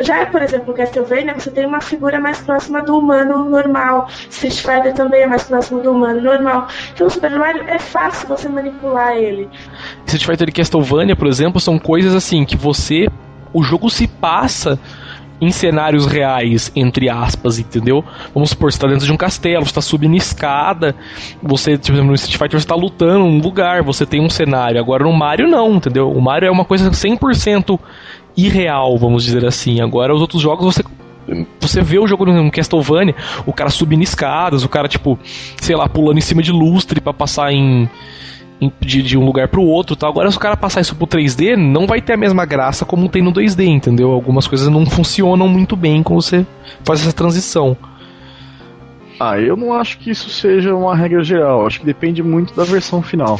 Já, 0.00 0.26
por 0.26 0.42
exemplo, 0.42 0.72
Castlevania, 0.74 1.34
você 1.34 1.50
tem 1.50 1.66
uma 1.66 1.80
figura 1.80 2.18
mais 2.18 2.38
próxima 2.40 2.82
do 2.82 2.98
humano 2.98 3.48
normal. 3.48 4.08
Street 4.30 4.60
Fighter 4.60 4.94
também 4.94 5.22
é 5.22 5.26
mais 5.26 5.44
próximo 5.44 5.82
do 5.82 5.92
humano 5.92 6.20
normal. 6.20 6.68
Então, 6.92 7.06
o 7.06 7.10
Super 7.10 7.30
Mario 7.38 7.62
é 7.64 7.78
fácil 7.78 8.28
você 8.28 8.48
manipular 8.48 9.16
ele. 9.16 9.48
Street 10.06 10.24
Fighter 10.24 10.48
e 10.48 10.52
Castlevania, 10.52 11.14
por 11.14 11.26
exemplo, 11.26 11.60
são 11.60 11.78
coisas 11.78 12.14
assim 12.14 12.44
que 12.44 12.56
você. 12.56 13.06
O 13.52 13.62
jogo 13.62 13.90
se 13.90 14.06
passa 14.06 14.78
em 15.40 15.50
cenários 15.50 16.06
reais, 16.06 16.70
entre 16.76 17.08
aspas, 17.08 17.58
entendeu? 17.58 18.04
Vamos 18.34 18.50
supor, 18.50 18.70
você 18.70 18.78
tá 18.78 18.86
dentro 18.86 19.06
de 19.06 19.12
um 19.12 19.16
castelo, 19.16 19.64
você 19.64 19.72
tá 19.72 19.80
subindo 19.80 20.14
escada, 20.14 20.94
você, 21.42 21.78
tipo, 21.78 21.96
no 22.02 22.14
Street 22.14 22.36
Fighter 22.36 22.60
você 22.60 22.66
tá 22.66 22.74
lutando 22.74 23.20
num 23.20 23.40
lugar, 23.40 23.82
você 23.82 24.04
tem 24.04 24.20
um 24.20 24.28
cenário. 24.28 24.78
Agora 24.78 25.04
no 25.04 25.12
Mario 25.12 25.48
não, 25.48 25.74
entendeu? 25.74 26.10
O 26.10 26.20
Mario 26.20 26.48
é 26.48 26.50
uma 26.50 26.64
coisa 26.64 26.90
100% 26.90 27.78
irreal, 28.36 28.96
vamos 28.98 29.24
dizer 29.24 29.44
assim. 29.44 29.80
Agora 29.80 30.14
os 30.14 30.20
outros 30.20 30.40
jogos 30.40 30.74
você 30.74 30.82
você 31.60 31.80
vê 31.80 31.98
o 31.98 32.06
jogo 32.06 32.24
no 32.26 32.50
Castlevania, 32.50 33.14
o 33.46 33.52
cara 33.52 33.70
subindo 33.70 34.02
escadas, 34.02 34.64
o 34.64 34.68
cara, 34.68 34.88
tipo, 34.88 35.18
sei 35.60 35.76
lá, 35.76 35.88
pulando 35.88 36.18
em 36.18 36.22
cima 36.22 36.42
de 36.42 36.50
lustre 36.50 37.00
para 37.00 37.12
passar 37.12 37.52
em, 37.52 37.88
de, 38.80 39.02
de, 39.02 39.16
um 39.16 39.24
lugar 39.24 39.48
pro 39.48 39.62
outro 39.62 39.94
tal. 39.94 40.10
Agora, 40.10 40.30
se 40.30 40.36
o 40.36 40.40
cara 40.40 40.56
passar 40.56 40.80
isso 40.80 40.96
pro 40.96 41.06
3D, 41.06 41.56
não 41.56 41.86
vai 41.86 42.00
ter 42.00 42.14
a 42.14 42.16
mesma 42.16 42.44
graça 42.44 42.84
como 42.84 43.08
tem 43.08 43.22
no 43.22 43.32
2D, 43.32 43.64
entendeu? 43.66 44.10
Algumas 44.10 44.46
coisas 44.46 44.68
não 44.68 44.84
funcionam 44.86 45.48
muito 45.48 45.76
bem 45.76 46.02
quando 46.02 46.22
você 46.22 46.46
faz 46.84 47.00
essa 47.00 47.12
transição. 47.12 47.76
Ah, 49.18 49.38
eu 49.38 49.56
não 49.56 49.74
acho 49.74 49.98
que 49.98 50.10
isso 50.10 50.30
seja 50.30 50.74
uma 50.74 50.96
regra 50.96 51.22
geral. 51.22 51.66
Acho 51.66 51.80
que 51.80 51.86
depende 51.86 52.22
muito 52.22 52.54
da 52.54 52.64
versão 52.64 53.02
final. 53.02 53.38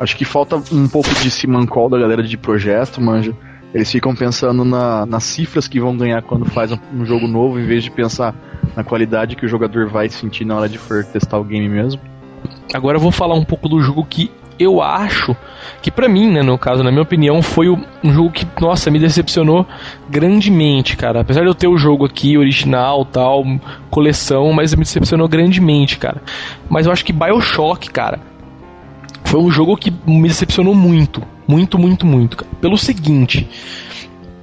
Acho 0.00 0.16
que 0.16 0.24
falta 0.24 0.56
um 0.72 0.88
pouco 0.88 1.08
de 1.14 1.30
simancol 1.30 1.88
da 1.88 1.96
galera 1.96 2.22
de 2.22 2.36
projeto, 2.36 3.00
manja. 3.00 3.32
Eles 3.74 3.90
ficam 3.90 4.14
pensando 4.14 4.64
na, 4.64 5.06
nas 5.06 5.24
cifras 5.24 5.66
que 5.66 5.80
vão 5.80 5.96
ganhar 5.96 6.22
quando 6.22 6.44
faz 6.44 6.72
um, 6.72 6.78
um, 6.94 7.06
jogo 7.06 7.26
novo, 7.26 7.58
em 7.58 7.66
vez 7.66 7.82
de 7.82 7.90
pensar 7.90 8.34
na 8.76 8.84
qualidade 8.84 9.34
que 9.34 9.46
o 9.46 9.48
jogador 9.48 9.88
vai 9.88 10.08
sentir 10.08 10.44
na 10.44 10.56
hora 10.56 10.68
de 10.68 10.78
for 10.78 11.04
testar 11.04 11.38
o 11.38 11.44
game 11.44 11.68
mesmo. 11.68 12.00
Agora 12.74 12.96
eu 12.96 13.00
vou 13.00 13.10
falar 13.10 13.34
um 13.34 13.44
pouco 13.44 13.68
do 13.68 13.80
jogo 13.80 14.04
que 14.04 14.30
eu 14.58 14.82
acho 14.82 15.34
que 15.80 15.90
para 15.90 16.08
mim, 16.08 16.30
né, 16.30 16.42
no 16.42 16.58
caso, 16.58 16.82
na 16.82 16.90
minha 16.90 17.02
opinião, 17.02 17.42
foi 17.42 17.68
um 17.68 18.12
jogo 18.12 18.30
que, 18.30 18.46
nossa, 18.60 18.90
me 18.90 18.98
decepcionou 18.98 19.66
grandemente, 20.08 20.96
cara. 20.96 21.20
Apesar 21.20 21.40
de 21.40 21.48
eu 21.48 21.54
ter 21.54 21.66
o 21.66 21.76
jogo 21.76 22.04
aqui 22.04 22.36
original, 22.38 23.04
tal, 23.04 23.44
coleção, 23.90 24.52
mas 24.52 24.74
me 24.74 24.84
decepcionou 24.84 25.28
grandemente, 25.28 25.98
cara. 25.98 26.22
Mas 26.68 26.86
eu 26.86 26.92
acho 26.92 27.04
que 27.04 27.12
BioShock, 27.12 27.90
cara, 27.90 28.20
foi 29.24 29.40
um 29.40 29.50
jogo 29.50 29.76
que 29.76 29.92
me 30.06 30.28
decepcionou 30.28 30.74
muito, 30.74 31.22
muito, 31.46 31.78
muito, 31.78 32.06
muito. 32.06 32.44
Pelo 32.60 32.78
seguinte, 32.78 33.48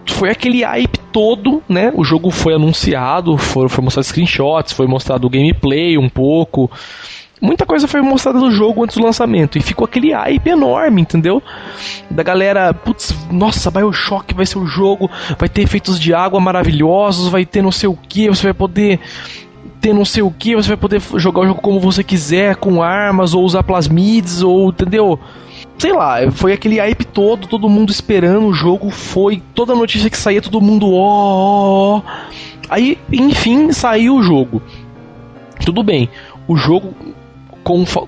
foi 0.05 0.29
aquele 0.29 0.63
hype 0.63 0.97
todo, 1.11 1.63
né? 1.67 1.91
O 1.95 2.03
jogo 2.03 2.31
foi 2.31 2.53
anunciado, 2.53 3.37
foi, 3.37 3.69
foi 3.69 3.83
mostrado 3.83 4.05
screenshots, 4.05 4.73
foi 4.73 4.87
mostrado 4.87 5.27
o 5.27 5.29
gameplay 5.29 5.97
um 5.97 6.09
pouco. 6.09 6.69
Muita 7.41 7.65
coisa 7.65 7.87
foi 7.87 8.01
mostrada 8.01 8.37
no 8.37 8.51
jogo 8.51 8.83
antes 8.83 8.97
do 8.97 9.03
lançamento 9.03 9.57
e 9.57 9.61
ficou 9.61 9.85
aquele 9.85 10.11
hype 10.11 10.47
enorme, 10.47 11.01
entendeu? 11.01 11.41
Da 12.09 12.21
galera, 12.21 12.73
putz, 12.73 13.15
nossa, 13.31 13.71
Bioshock 13.71 14.33
vai 14.33 14.45
ser 14.45 14.59
o 14.59 14.65
jogo, 14.65 15.09
vai 15.37 15.47
ter 15.47 15.61
efeitos 15.61 15.97
de 15.97 16.13
água 16.13 16.41
maravilhosos, 16.41 17.29
vai 17.29 17.45
ter 17.45 17.61
não 17.61 17.71
sei 17.71 17.87
o 17.87 17.95
que, 17.95 18.27
você 18.27 18.43
vai 18.43 18.53
poder 18.53 18.99
ter 19.79 19.93
não 19.93 20.03
sei 20.03 20.21
o 20.21 20.29
que, 20.29 20.53
você 20.53 20.67
vai 20.67 20.77
poder 20.77 21.01
jogar 21.15 21.41
o 21.41 21.47
jogo 21.47 21.61
como 21.61 21.79
você 21.79 22.03
quiser, 22.03 22.57
com 22.57 22.83
armas, 22.83 23.33
ou 23.33 23.45
usar 23.45 23.63
plasmids, 23.63 24.41
ou 24.41 24.69
entendeu? 24.69 25.17
Sei 25.79 25.93
lá, 25.93 26.29
foi 26.31 26.51
aquele 26.51 26.77
hype 26.77 27.05
todo, 27.05 27.47
todo 27.47 27.69
mundo 27.69 27.89
esperando 27.89 28.47
o 28.47 28.53
jogo, 28.53 28.89
foi 28.89 29.41
toda 29.55 29.73
notícia 29.73 30.09
que 30.09 30.17
saía, 30.17 30.41
todo 30.41 30.59
mundo 30.59 30.93
ó, 30.93 30.97
ó, 30.97 31.97
ó. 31.97 32.01
Aí, 32.69 32.97
enfim, 33.11 33.71
saiu 33.71 34.17
o 34.17 34.21
jogo. 34.21 34.61
Tudo 35.65 35.81
bem, 35.81 36.09
o 36.47 36.57
jogo, 36.57 36.93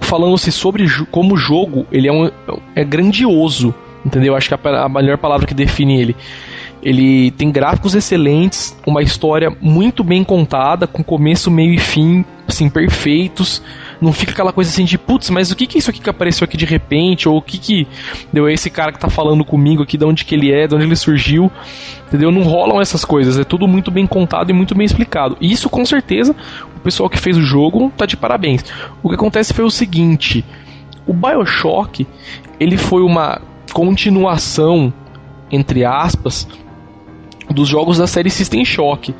falando-se 0.01 0.51
sobre 0.51 0.85
como 1.09 1.37
jogo, 1.37 1.87
ele 1.91 2.09
é, 2.09 2.11
um, 2.11 2.29
é 2.75 2.83
grandioso, 2.83 3.73
entendeu? 4.05 4.35
Acho 4.35 4.49
que 4.49 4.67
a, 4.67 4.83
a 4.83 4.89
melhor 4.89 5.17
palavra 5.17 5.47
que 5.47 5.53
define 5.53 6.01
ele 6.01 6.15
ele 6.83 7.31
tem 7.31 7.51
gráficos 7.51 7.93
excelentes, 7.93 8.75
uma 8.85 9.03
história 9.03 9.55
muito 9.61 10.03
bem 10.03 10.23
contada, 10.23 10.87
com 10.87 11.03
começo, 11.03 11.51
meio 11.51 11.73
e 11.75 11.77
fim, 11.77 12.25
assim, 12.47 12.69
perfeitos. 12.69 13.61
Não 14.01 14.11
fica 14.11 14.31
aquela 14.31 14.51
coisa 14.51 14.69
assim 14.69 14.83
de, 14.83 14.97
putz, 14.97 15.29
mas 15.29 15.51
o 15.51 15.55
que 15.55 15.67
que 15.67 15.77
é 15.77 15.79
isso 15.79 15.89
aqui 15.89 16.01
que 16.01 16.09
apareceu 16.09 16.43
aqui 16.43 16.57
de 16.57 16.65
repente? 16.65 17.29
Ou 17.29 17.37
o 17.37 17.41
que 17.41 17.57
que 17.59 17.87
deu 18.33 18.49
esse 18.49 18.69
cara 18.69 18.91
que 18.91 18.99
tá 18.99 19.09
falando 19.09 19.45
comigo 19.45 19.83
aqui, 19.83 19.97
de 19.97 20.05
onde 20.05 20.25
que 20.25 20.33
ele 20.33 20.51
é, 20.51 20.67
de 20.67 20.73
onde 20.73 20.85
ele 20.85 20.95
surgiu? 20.95 21.51
Entendeu? 22.07 22.31
Não 22.31 22.41
rolam 22.41 22.81
essas 22.81 23.05
coisas, 23.05 23.37
é 23.37 23.43
tudo 23.43 23.67
muito 23.67 23.91
bem 23.91 24.07
contado 24.07 24.49
e 24.49 24.53
muito 24.53 24.73
bem 24.73 24.85
explicado. 24.85 25.37
E 25.39 25.51
isso, 25.51 25.69
com 25.69 25.85
certeza, 25.85 26.35
o 26.75 26.79
pessoal 26.79 27.09
que 27.09 27.19
fez 27.19 27.37
o 27.37 27.43
jogo 27.43 27.91
tá 27.95 28.05
de 28.05 28.17
parabéns. 28.17 28.63
O 29.03 29.09
que 29.09 29.15
acontece 29.15 29.53
foi 29.53 29.63
o 29.63 29.69
seguinte, 29.69 30.43
o 31.05 31.13
BioShock, 31.13 32.07
ele 32.59 32.77
foi 32.77 33.03
uma 33.03 33.39
continuação 33.71 34.91
entre 35.51 35.83
aspas, 35.83 36.47
dos 37.49 37.67
jogos 37.67 37.97
da 37.97 38.07
série 38.07 38.29
System 38.29 38.63
Shock, 38.63 39.13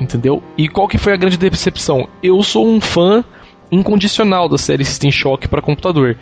entendeu? 0.00 0.42
E 0.58 0.68
qual 0.68 0.88
que 0.88 0.98
foi 0.98 1.12
a 1.12 1.16
grande 1.16 1.36
decepção? 1.38 2.08
Eu 2.22 2.42
sou 2.42 2.66
um 2.66 2.80
fã 2.80 3.24
incondicional 3.70 4.48
da 4.48 4.58
série 4.58 4.84
System 4.84 5.10
Shock 5.10 5.48
para 5.48 5.62
computador. 5.62 6.16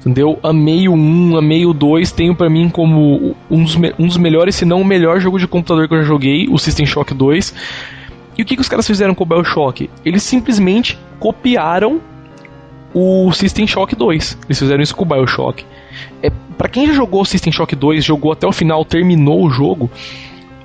Entendeu? 0.00 0.38
Amei 0.42 0.88
o 0.88 0.92
1, 0.92 1.36
amei 1.36 1.64
o 1.64 1.72
2, 1.72 2.12
tenho 2.12 2.34
para 2.34 2.50
mim 2.50 2.68
como 2.68 3.34
um 3.50 3.64
dos, 3.64 3.76
um 3.98 4.06
dos 4.06 4.16
melhores, 4.16 4.54
se 4.54 4.64
não 4.64 4.80
o 4.80 4.84
melhor 4.84 5.18
jogo 5.18 5.38
de 5.38 5.46
computador 5.46 5.88
que 5.88 5.94
eu 5.94 5.98
já 5.98 6.04
joguei, 6.04 6.46
o 6.48 6.58
System 6.58 6.84
Shock 6.84 7.14
2. 7.14 7.54
E 8.36 8.42
o 8.42 8.44
que, 8.44 8.56
que 8.56 8.60
os 8.60 8.68
caras 8.68 8.86
fizeram 8.86 9.14
com 9.14 9.24
o 9.24 9.26
Bioshock? 9.26 9.88
Eles 10.04 10.22
simplesmente 10.22 10.98
copiaram 11.18 12.00
o 12.92 13.32
System 13.32 13.66
Shock 13.66 13.96
2. 13.96 14.38
Eles 14.46 14.58
fizeram 14.58 14.82
isso 14.82 14.94
com 14.94 15.04
o 15.04 15.06
Bioshock. 15.06 15.64
É, 16.22 16.30
para 16.58 16.68
quem 16.68 16.86
já 16.86 16.92
jogou 16.92 17.22
o 17.22 17.24
System 17.24 17.52
Shock 17.52 17.74
2, 17.74 18.04
jogou 18.04 18.32
até 18.32 18.46
o 18.46 18.52
final, 18.52 18.84
terminou 18.84 19.44
o 19.44 19.50
jogo, 19.50 19.90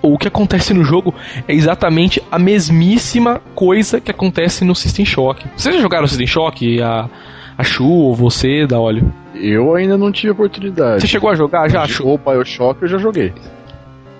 o 0.01 0.17
que 0.17 0.27
acontece 0.27 0.73
no 0.73 0.83
jogo 0.83 1.13
é 1.47 1.53
exatamente 1.53 2.21
a 2.31 2.39
mesmíssima 2.39 3.41
coisa 3.55 3.99
que 3.99 4.11
acontece 4.11 4.63
no 4.63 4.75
System 4.75 5.05
Shock. 5.05 5.45
Vocês 5.55 5.75
já 5.75 5.81
jogaram 5.81 6.05
o 6.05 6.07
System 6.07 6.27
Shock? 6.27 6.81
A, 6.81 7.09
a 7.57 7.63
Shu 7.63 7.85
ou 7.85 8.15
você, 8.15 8.65
da 8.65 8.79
óleo? 8.79 9.11
Eu 9.35 9.75
ainda 9.75 9.97
não 9.97 10.11
tive 10.11 10.31
oportunidade. 10.31 11.01
Você 11.01 11.07
chegou 11.07 11.29
a 11.29 11.35
jogar 11.35 11.69
já, 11.69 11.85
Shu? 11.85 12.07
O 12.07 12.17
Bioshock 12.17 12.81
eu 12.81 12.87
já 12.87 12.97
joguei. 12.97 13.33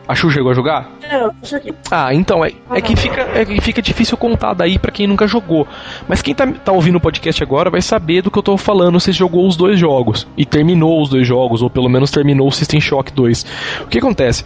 A 0.09 0.15
Chu 0.15 0.31
chegou 0.31 0.49
a 0.49 0.55
jogar? 0.55 0.89
Não, 1.07 1.31
joguei. 1.43 1.71
Ah, 1.91 2.11
então, 2.15 2.43
é, 2.43 2.51
é, 2.71 2.81
que 2.81 2.95
fica, 2.95 3.21
é 3.21 3.45
que 3.45 3.61
fica 3.61 3.79
difícil 3.79 4.17
contar 4.17 4.55
daí 4.55 4.79
para 4.79 4.91
quem 4.91 5.05
nunca 5.05 5.27
jogou. 5.27 5.67
Mas 6.07 6.19
quem 6.23 6.33
tá, 6.33 6.47
tá 6.47 6.71
ouvindo 6.71 6.95
o 6.95 6.99
podcast 6.99 7.43
agora 7.43 7.69
vai 7.69 7.79
saber 7.79 8.23
do 8.23 8.31
que 8.31 8.39
eu 8.39 8.41
tô 8.41 8.57
falando 8.57 8.99
se 8.99 9.11
jogou 9.11 9.47
os 9.47 9.55
dois 9.55 9.79
jogos. 9.79 10.27
E 10.35 10.47
terminou 10.47 10.99
os 10.99 11.09
dois 11.09 11.27
jogos, 11.27 11.61
ou 11.61 11.69
pelo 11.69 11.87
menos 11.87 12.09
terminou 12.09 12.47
o 12.47 12.51
System 12.51 12.81
Shock 12.81 13.13
2. 13.13 13.45
O 13.81 13.85
que 13.85 13.99
acontece? 13.99 14.43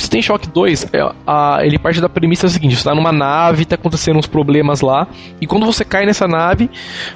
System 0.00 0.22
Shock 0.22 0.48
2, 0.48 0.88
é, 0.92 1.12
a, 1.26 1.58
ele 1.62 1.78
parte 1.78 2.00
da 2.00 2.08
premissa 2.08 2.48
seguinte: 2.48 2.74
você 2.74 2.80
está 2.80 2.94
numa 2.94 3.12
nave, 3.12 3.62
está 3.62 3.74
acontecendo 3.74 4.18
uns 4.18 4.26
problemas 4.26 4.80
lá, 4.80 5.06
e 5.40 5.46
quando 5.46 5.66
você 5.66 5.84
cai 5.84 6.06
nessa 6.06 6.26
nave, 6.26 6.70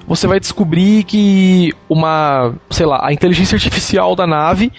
você 0.06 0.26
vai 0.26 0.38
descobrir 0.38 1.04
que 1.04 1.72
uma, 1.88 2.54
sei 2.70 2.86
lá, 2.86 3.06
a 3.06 3.12
inteligência 3.12 3.56
artificial 3.56 4.14
da 4.14 4.26
nave 4.26 4.72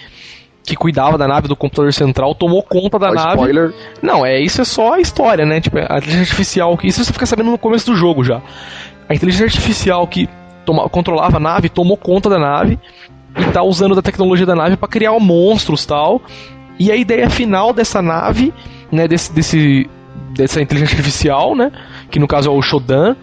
que 0.66 0.74
cuidava 0.74 1.16
da 1.16 1.28
nave 1.28 1.46
do 1.46 1.54
computador 1.54 1.92
central 1.92 2.34
tomou 2.34 2.62
conta 2.62 2.98
da 2.98 3.12
nave. 3.12 3.36
Spoiler. 3.36 3.72
Não, 4.02 4.26
é 4.26 4.40
isso 4.40 4.60
é 4.60 4.64
só 4.64 4.94
a 4.94 5.00
história, 5.00 5.46
né? 5.46 5.60
Tipo, 5.60 5.78
a 5.78 5.98
inteligência 5.98 6.22
artificial, 6.22 6.78
isso 6.82 7.04
você 7.04 7.12
fica 7.12 7.24
sabendo 7.24 7.52
no 7.52 7.58
começo 7.58 7.86
do 7.86 7.96
jogo 7.96 8.24
já. 8.24 8.42
A 9.08 9.14
inteligência 9.14 9.46
artificial 9.46 10.06
que 10.08 10.28
toma, 10.64 10.88
controlava 10.88 11.36
a 11.36 11.40
nave 11.40 11.68
tomou 11.68 11.96
conta 11.96 12.28
da 12.28 12.38
nave 12.38 12.78
e 13.38 13.52
tá 13.52 13.62
usando 13.62 13.94
da 13.94 14.02
tecnologia 14.02 14.44
da 14.44 14.56
nave 14.56 14.76
para 14.76 14.88
criar 14.88 15.18
monstros 15.20 15.86
tal. 15.86 16.20
E 16.78 16.90
a 16.92 16.96
ideia 16.96 17.28
final 17.30 17.72
dessa 17.72 18.02
nave, 18.02 18.52
né, 18.92 19.08
desse, 19.08 19.32
desse 19.32 19.88
dessa 20.36 20.60
inteligência 20.60 20.96
artificial, 20.96 21.56
né, 21.56 21.72
que 22.10 22.18
no 22.18 22.28
caso 22.28 22.50
é 22.50 22.52
o 22.52 22.60
Shodan, 22.60 23.16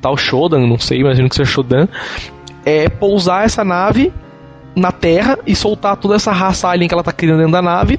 tal 0.00 0.16
Shodan, 0.16 0.66
não 0.66 0.78
sei, 0.78 1.00
imagino 1.00 1.28
que 1.28 1.34
seja 1.34 1.50
Shodan, 1.50 1.88
é 2.64 2.88
pousar 2.88 3.44
essa 3.44 3.64
nave 3.64 4.12
na 4.74 4.92
Terra 4.92 5.38
e 5.46 5.54
soltar 5.54 5.96
toda 5.96 6.14
essa 6.14 6.32
raça 6.32 6.68
alien 6.68 6.88
que 6.88 6.94
ela 6.94 7.02
tá 7.02 7.12
criando 7.12 7.38
dentro 7.38 7.52
da 7.52 7.62
nave 7.62 7.98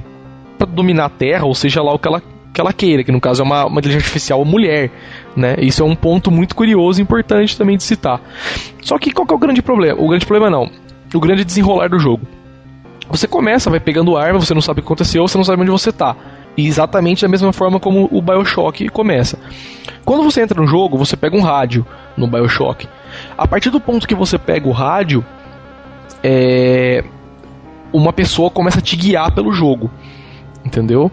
para 0.56 0.66
dominar 0.66 1.06
a 1.06 1.10
Terra, 1.10 1.44
ou 1.44 1.54
seja 1.54 1.82
lá 1.82 1.92
o 1.92 1.98
que 1.98 2.08
ela 2.08 2.22
que 2.52 2.60
ela 2.60 2.72
queira, 2.72 3.02
que 3.02 3.10
no 3.10 3.20
caso 3.20 3.40
é 3.40 3.44
uma, 3.46 3.64
uma 3.64 3.78
inteligência 3.78 4.04
artificial 4.04 4.44
mulher, 4.44 4.90
né? 5.34 5.56
Isso 5.58 5.82
é 5.82 5.86
um 5.86 5.96
ponto 5.96 6.30
muito 6.30 6.54
curioso 6.54 7.00
e 7.00 7.02
importante 7.02 7.56
também 7.56 7.78
de 7.78 7.82
citar. 7.82 8.20
Só 8.82 8.98
que 8.98 9.10
qual 9.10 9.26
que 9.26 9.32
é 9.32 9.36
o 9.36 9.38
grande 9.38 9.62
problema? 9.62 9.98
O 9.98 10.06
grande 10.06 10.26
problema 10.26 10.50
não, 10.50 10.70
o 11.14 11.20
grande 11.20 11.46
desenrolar 11.46 11.88
do 11.88 11.98
jogo. 11.98 12.26
Você 13.12 13.28
começa, 13.28 13.68
vai 13.68 13.78
pegando 13.78 14.16
arma, 14.16 14.40
você 14.40 14.54
não 14.54 14.62
sabe 14.62 14.80
o 14.80 14.82
que 14.82 14.86
aconteceu, 14.86 15.28
você 15.28 15.36
não 15.36 15.44
sabe 15.44 15.60
onde 15.60 15.70
você 15.70 15.92
tá. 15.92 16.16
E 16.56 16.66
exatamente 16.66 17.20
da 17.20 17.28
mesma 17.28 17.52
forma 17.52 17.78
como 17.78 18.08
o 18.10 18.22
BioShock 18.22 18.88
começa. 18.88 19.38
Quando 20.02 20.22
você 20.22 20.40
entra 20.40 20.58
no 20.58 20.66
jogo, 20.66 20.96
você 20.96 21.14
pega 21.14 21.36
um 21.36 21.42
rádio 21.42 21.86
no 22.16 22.26
BioShock. 22.26 22.88
A 23.36 23.46
partir 23.46 23.68
do 23.68 23.78
ponto 23.78 24.08
que 24.08 24.14
você 24.14 24.38
pega 24.38 24.66
o 24.66 24.72
rádio, 24.72 25.22
é... 26.24 27.04
uma 27.92 28.14
pessoa 28.14 28.48
começa 28.48 28.78
a 28.78 28.82
te 28.82 28.96
guiar 28.96 29.30
pelo 29.34 29.52
jogo. 29.52 29.90
Entendeu? 30.64 31.12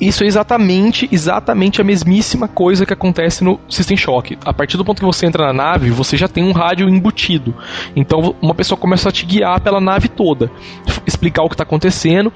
Isso 0.00 0.24
é 0.24 0.26
exatamente, 0.26 1.08
exatamente 1.10 1.80
a 1.80 1.84
mesmíssima 1.84 2.46
coisa 2.46 2.84
que 2.84 2.92
acontece 2.92 3.42
no 3.42 3.58
System 3.68 3.96
Shock. 3.96 4.38
A 4.44 4.52
partir 4.52 4.76
do 4.76 4.84
ponto 4.84 4.98
que 4.98 5.06
você 5.06 5.24
entra 5.24 5.46
na 5.46 5.52
nave, 5.52 5.90
você 5.90 6.16
já 6.16 6.28
tem 6.28 6.44
um 6.44 6.52
rádio 6.52 6.88
embutido. 6.88 7.54
Então 7.94 8.34
uma 8.42 8.54
pessoa 8.54 8.78
começa 8.78 9.08
a 9.08 9.12
te 9.12 9.24
guiar 9.24 9.60
pela 9.60 9.80
nave 9.80 10.08
toda, 10.08 10.50
explicar 11.06 11.42
o 11.42 11.48
que 11.48 11.54
está 11.54 11.64
acontecendo, 11.64 12.30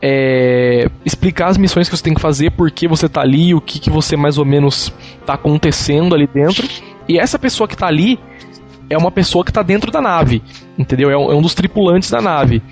é, 0.00 0.88
explicar 1.04 1.48
as 1.48 1.58
missões 1.58 1.88
que 1.88 1.96
você 1.96 2.02
tem 2.02 2.14
que 2.14 2.20
fazer, 2.20 2.52
por 2.52 2.70
que 2.70 2.88
você 2.88 3.06
está 3.06 3.20
ali, 3.20 3.54
o 3.54 3.60
que, 3.60 3.78
que 3.78 3.90
você 3.90 4.16
mais 4.16 4.38
ou 4.38 4.44
menos 4.44 4.92
está 5.20 5.34
acontecendo 5.34 6.14
ali 6.14 6.26
dentro. 6.26 6.66
E 7.06 7.18
essa 7.18 7.38
pessoa 7.38 7.68
que 7.68 7.74
está 7.74 7.86
ali 7.86 8.18
é 8.88 8.96
uma 8.96 9.10
pessoa 9.10 9.44
que 9.44 9.50
está 9.50 9.62
dentro 9.62 9.90
da 9.90 10.00
nave, 10.00 10.42
entendeu? 10.78 11.10
É 11.10 11.16
um, 11.16 11.32
é 11.32 11.34
um 11.34 11.42
dos 11.42 11.54
tripulantes 11.54 12.10
da 12.10 12.22
nave. 12.22 12.62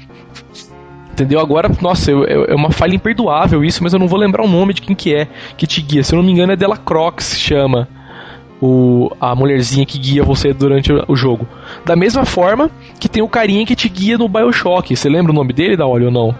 Entendeu? 1.16 1.40
Agora, 1.40 1.70
nossa, 1.80 2.10
eu, 2.10 2.24
eu, 2.24 2.44
é 2.44 2.54
uma 2.54 2.70
falha 2.70 2.94
imperdoável 2.94 3.64
isso, 3.64 3.82
mas 3.82 3.94
eu 3.94 3.98
não 3.98 4.06
vou 4.06 4.18
lembrar 4.18 4.44
o 4.44 4.48
nome 4.48 4.74
de 4.74 4.82
quem 4.82 4.94
que 4.94 5.14
é 5.14 5.26
que 5.56 5.66
te 5.66 5.80
guia. 5.80 6.04
Se 6.04 6.14
eu 6.14 6.18
não 6.18 6.22
me 6.22 6.30
engano, 6.30 6.52
é 6.52 6.56
Della 6.56 6.76
Croc 6.76 7.22
se 7.22 7.40
chama. 7.40 7.88
O, 8.60 9.10
a 9.18 9.34
mulherzinha 9.34 9.84
que 9.86 9.98
guia 9.98 10.22
você 10.22 10.52
durante 10.52 10.92
o 11.08 11.16
jogo. 11.16 11.48
Da 11.86 11.96
mesma 11.96 12.26
forma 12.26 12.70
que 13.00 13.08
tem 13.08 13.22
o 13.22 13.28
carinha 13.28 13.64
que 13.64 13.74
te 13.74 13.88
guia 13.88 14.18
no 14.18 14.28
Bioshock. 14.28 14.94
Você 14.94 15.08
lembra 15.08 15.32
o 15.32 15.34
nome 15.34 15.54
dele, 15.54 15.74
da 15.74 15.86
olho 15.86 16.06
ou 16.06 16.12
não? 16.12 16.34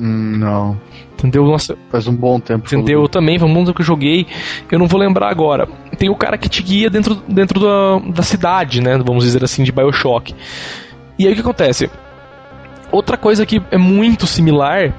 Hum, 0.00 0.36
não. 0.38 0.80
Entendeu? 1.12 1.44
Nossa, 1.44 1.76
Faz 1.88 2.08
um 2.08 2.14
bom 2.14 2.40
tempo. 2.40 2.66
Entendeu? 2.66 3.02
Eu 3.02 3.08
também, 3.08 3.38
foi 3.38 3.48
um 3.48 3.52
mundo 3.52 3.72
que 3.72 3.82
eu 3.82 3.86
joguei. 3.86 4.26
Eu 4.70 4.80
não 4.80 4.88
vou 4.88 4.98
lembrar 4.98 5.30
agora. 5.30 5.68
Tem 5.96 6.08
o 6.08 6.16
cara 6.16 6.36
que 6.36 6.48
te 6.48 6.62
guia 6.62 6.90
dentro, 6.90 7.16
dentro 7.28 7.60
da, 7.60 7.98
da 8.14 8.22
cidade, 8.22 8.80
né? 8.80 8.98
Vamos 8.98 9.22
dizer 9.22 9.44
assim, 9.44 9.62
de 9.62 9.70
Bioshock. 9.70 10.34
E 11.18 11.26
aí 11.26 11.32
o 11.32 11.34
que 11.36 11.40
acontece? 11.40 11.88
Outra 12.90 13.16
coisa 13.16 13.44
que 13.44 13.60
é 13.70 13.78
muito 13.78 14.26
similar 14.26 14.94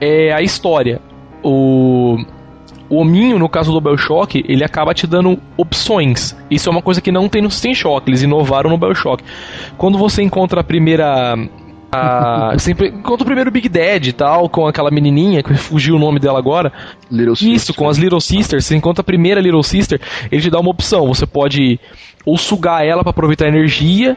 é 0.00 0.32
a 0.32 0.42
história. 0.42 1.00
O, 1.42 2.18
o 2.88 2.96
hominho, 2.96 3.38
no 3.38 3.48
caso 3.48 3.72
do 3.72 3.80
Bioshock, 3.80 4.44
ele 4.46 4.64
acaba 4.64 4.94
te 4.94 5.06
dando 5.06 5.38
opções. 5.56 6.36
Isso 6.50 6.68
é 6.68 6.72
uma 6.72 6.82
coisa 6.82 7.00
que 7.00 7.12
não 7.12 7.28
tem 7.28 7.42
no 7.42 7.50
System 7.50 7.74
Shock, 7.74 8.08
eles 8.08 8.22
inovaram 8.22 8.70
no 8.70 8.78
Bioshock. 8.78 9.22
Quando 9.76 9.98
você 9.98 10.22
encontra 10.22 10.60
a 10.60 10.64
primeira. 10.64 11.34
A, 11.90 12.54
sempre, 12.60 12.88
encontra 12.88 13.22
o 13.22 13.26
primeiro 13.26 13.50
Big 13.50 13.68
Dad 13.68 14.06
e 14.06 14.12
tal, 14.12 14.48
com 14.48 14.66
aquela 14.66 14.90
menininha, 14.90 15.42
que 15.42 15.54
fugiu 15.54 15.96
o 15.96 15.98
nome 15.98 16.18
dela 16.18 16.38
agora. 16.38 16.72
Little 17.10 17.32
Isso, 17.32 17.44
Sister. 17.44 17.76
com 17.76 17.88
as 17.88 17.96
Little 17.96 18.20
Sisters, 18.20 18.66
você 18.66 18.76
encontra 18.76 19.00
a 19.00 19.04
primeira 19.04 19.40
Little 19.40 19.62
Sister, 19.62 20.00
ele 20.30 20.42
te 20.42 20.50
dá 20.50 20.60
uma 20.60 20.70
opção. 20.70 21.06
Você 21.08 21.26
pode 21.26 21.80
ou 22.24 22.36
sugar 22.36 22.84
ela 22.84 23.02
para 23.02 23.10
aproveitar 23.10 23.46
a 23.46 23.48
energia, 23.48 24.16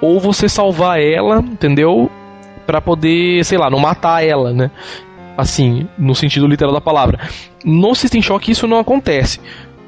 ou 0.00 0.20
você 0.20 0.48
salvar 0.48 1.00
ela, 1.00 1.38
entendeu? 1.38 2.10
Pra 2.68 2.82
poder, 2.82 3.42
sei 3.46 3.56
lá, 3.56 3.70
não 3.70 3.78
matar 3.78 4.22
ela, 4.22 4.52
né? 4.52 4.70
Assim, 5.38 5.88
no 5.96 6.14
sentido 6.14 6.46
literal 6.46 6.74
da 6.74 6.82
palavra. 6.82 7.18
No 7.64 7.94
System 7.94 8.20
Shock 8.20 8.50
isso 8.50 8.66
não 8.66 8.78
acontece. 8.78 9.40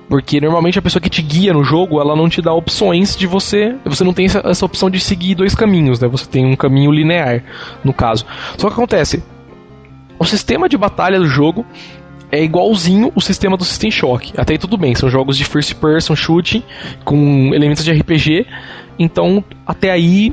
Porque 0.09 0.41
normalmente 0.41 0.79
a 0.79 0.83
pessoa 0.83 1.03
que 1.03 1.11
te 1.11 1.21
guia 1.21 1.53
no 1.53 1.63
jogo, 1.63 2.01
ela 2.01 2.17
não 2.17 2.27
te 2.27 2.41
dá 2.41 2.55
opções 2.55 3.15
de 3.15 3.27
você. 3.27 3.77
Você 3.85 4.03
não 4.03 4.15
tem 4.15 4.25
essa, 4.25 4.41
essa 4.47 4.65
opção 4.65 4.89
de 4.89 4.99
seguir 4.99 5.35
dois 5.35 5.55
caminhos, 5.55 6.01
né? 6.01 6.09
Você 6.09 6.27
tem 6.27 6.47
um 6.47 6.57
caminho 6.57 6.91
linear, 6.91 7.45
no 7.85 7.93
caso. 7.93 8.25
Só 8.57 8.69
que 8.69 8.73
acontece. 8.73 9.23
O 10.19 10.25
sistema 10.25 10.67
de 10.67 10.79
batalha 10.79 11.19
do 11.19 11.27
jogo 11.27 11.67
é 12.33 12.43
igualzinho 12.43 13.13
o 13.15 13.21
sistema 13.21 13.59
do 13.59 13.65
System 13.65 13.91
Shock. 13.91 14.33
Até 14.37 14.55
aí 14.55 14.59
tudo 14.59 14.79
bem, 14.79 14.95
são 14.95 15.11
jogos 15.11 15.37
de 15.37 15.45
first 15.45 15.75
person 15.75 16.17
shooting 16.17 16.63
com 17.05 17.51
elementos 17.53 17.85
de 17.85 17.93
RPG. 17.93 18.47
Então, 18.99 19.45
até 19.67 19.91
aí 19.91 20.33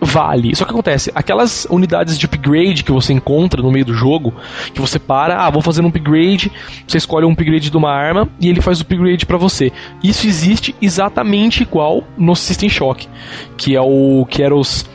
vale. 0.00 0.54
Só 0.54 0.64
que 0.64 0.70
acontece, 0.70 1.10
aquelas 1.14 1.66
unidades 1.70 2.18
de 2.18 2.26
upgrade 2.26 2.84
que 2.84 2.92
você 2.92 3.12
encontra 3.12 3.62
no 3.62 3.70
meio 3.70 3.84
do 3.84 3.94
jogo, 3.94 4.34
que 4.72 4.80
você 4.80 4.98
para, 4.98 5.44
ah, 5.44 5.50
vou 5.50 5.62
fazer 5.62 5.82
um 5.82 5.88
upgrade, 5.88 6.50
você 6.86 6.98
escolhe 6.98 7.26
um 7.26 7.32
upgrade 7.32 7.70
de 7.70 7.76
uma 7.76 7.90
arma 7.90 8.28
e 8.40 8.48
ele 8.48 8.60
faz 8.60 8.80
o 8.80 8.82
upgrade 8.82 9.26
pra 9.26 9.36
você. 9.36 9.72
Isso 10.02 10.26
existe 10.26 10.74
exatamente 10.80 11.62
igual 11.62 12.04
no 12.16 12.34
System 12.34 12.68
Shock, 12.68 13.08
que 13.56 13.74
é 13.74 13.80
o 13.80 14.26
que 14.28 14.42
era 14.42 14.54
os 14.54 14.88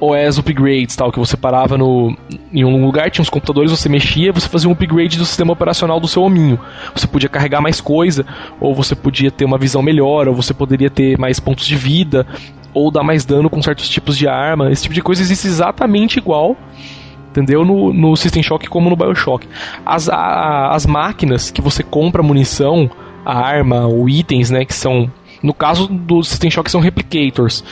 OS 0.00 0.38
upgrades, 0.38 0.94
tal, 0.94 1.10
que 1.10 1.18
você 1.18 1.36
parava 1.36 1.76
no, 1.76 2.16
em 2.52 2.64
um 2.64 2.84
lugar, 2.84 3.10
tinha 3.10 3.22
uns 3.22 3.30
computadores, 3.30 3.70
você 3.70 3.88
mexia, 3.88 4.32
você 4.32 4.48
fazia 4.48 4.68
um 4.68 4.72
upgrade 4.72 5.18
do 5.18 5.24
sistema 5.24 5.52
operacional 5.52 5.98
do 5.98 6.06
seu 6.06 6.22
hominho. 6.22 6.58
Você 6.94 7.06
podia 7.06 7.28
carregar 7.28 7.60
mais 7.60 7.80
coisa, 7.80 8.24
ou 8.60 8.74
você 8.74 8.94
podia 8.94 9.30
ter 9.30 9.44
uma 9.44 9.58
visão 9.58 9.82
melhor, 9.82 10.28
ou 10.28 10.34
você 10.34 10.54
poderia 10.54 10.88
ter 10.88 11.18
mais 11.18 11.40
pontos 11.40 11.66
de 11.66 11.76
vida, 11.76 12.26
ou 12.78 12.90
dar 12.90 13.02
mais 13.02 13.24
dano 13.24 13.50
com 13.50 13.60
certos 13.60 13.88
tipos 13.88 14.16
de 14.16 14.28
arma. 14.28 14.70
Esse 14.70 14.82
tipo 14.82 14.94
de 14.94 15.02
coisa 15.02 15.22
existe 15.22 15.46
exatamente 15.46 16.18
igual, 16.18 16.56
entendeu? 17.30 17.64
No, 17.64 17.92
no 17.92 18.16
System 18.16 18.42
Shock 18.42 18.68
como 18.68 18.88
no 18.88 18.96
Bioshock. 18.96 19.46
As, 19.84 20.08
a, 20.08 20.70
as 20.70 20.86
máquinas 20.86 21.50
que 21.50 21.60
você 21.60 21.82
compra 21.82 22.22
munição, 22.22 22.90
a 23.24 23.38
arma, 23.38 23.86
ou 23.86 24.08
itens, 24.08 24.50
né, 24.50 24.64
que 24.64 24.74
são 24.74 25.10
no 25.42 25.54
caso 25.54 25.86
do 25.86 26.22
System 26.22 26.50
Shock 26.50 26.70
são 26.70 26.80
replicators. 26.80 27.62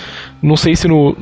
Não 0.41 0.57
sei 0.57 0.77
se 0.77 0.87
no 0.87 1.17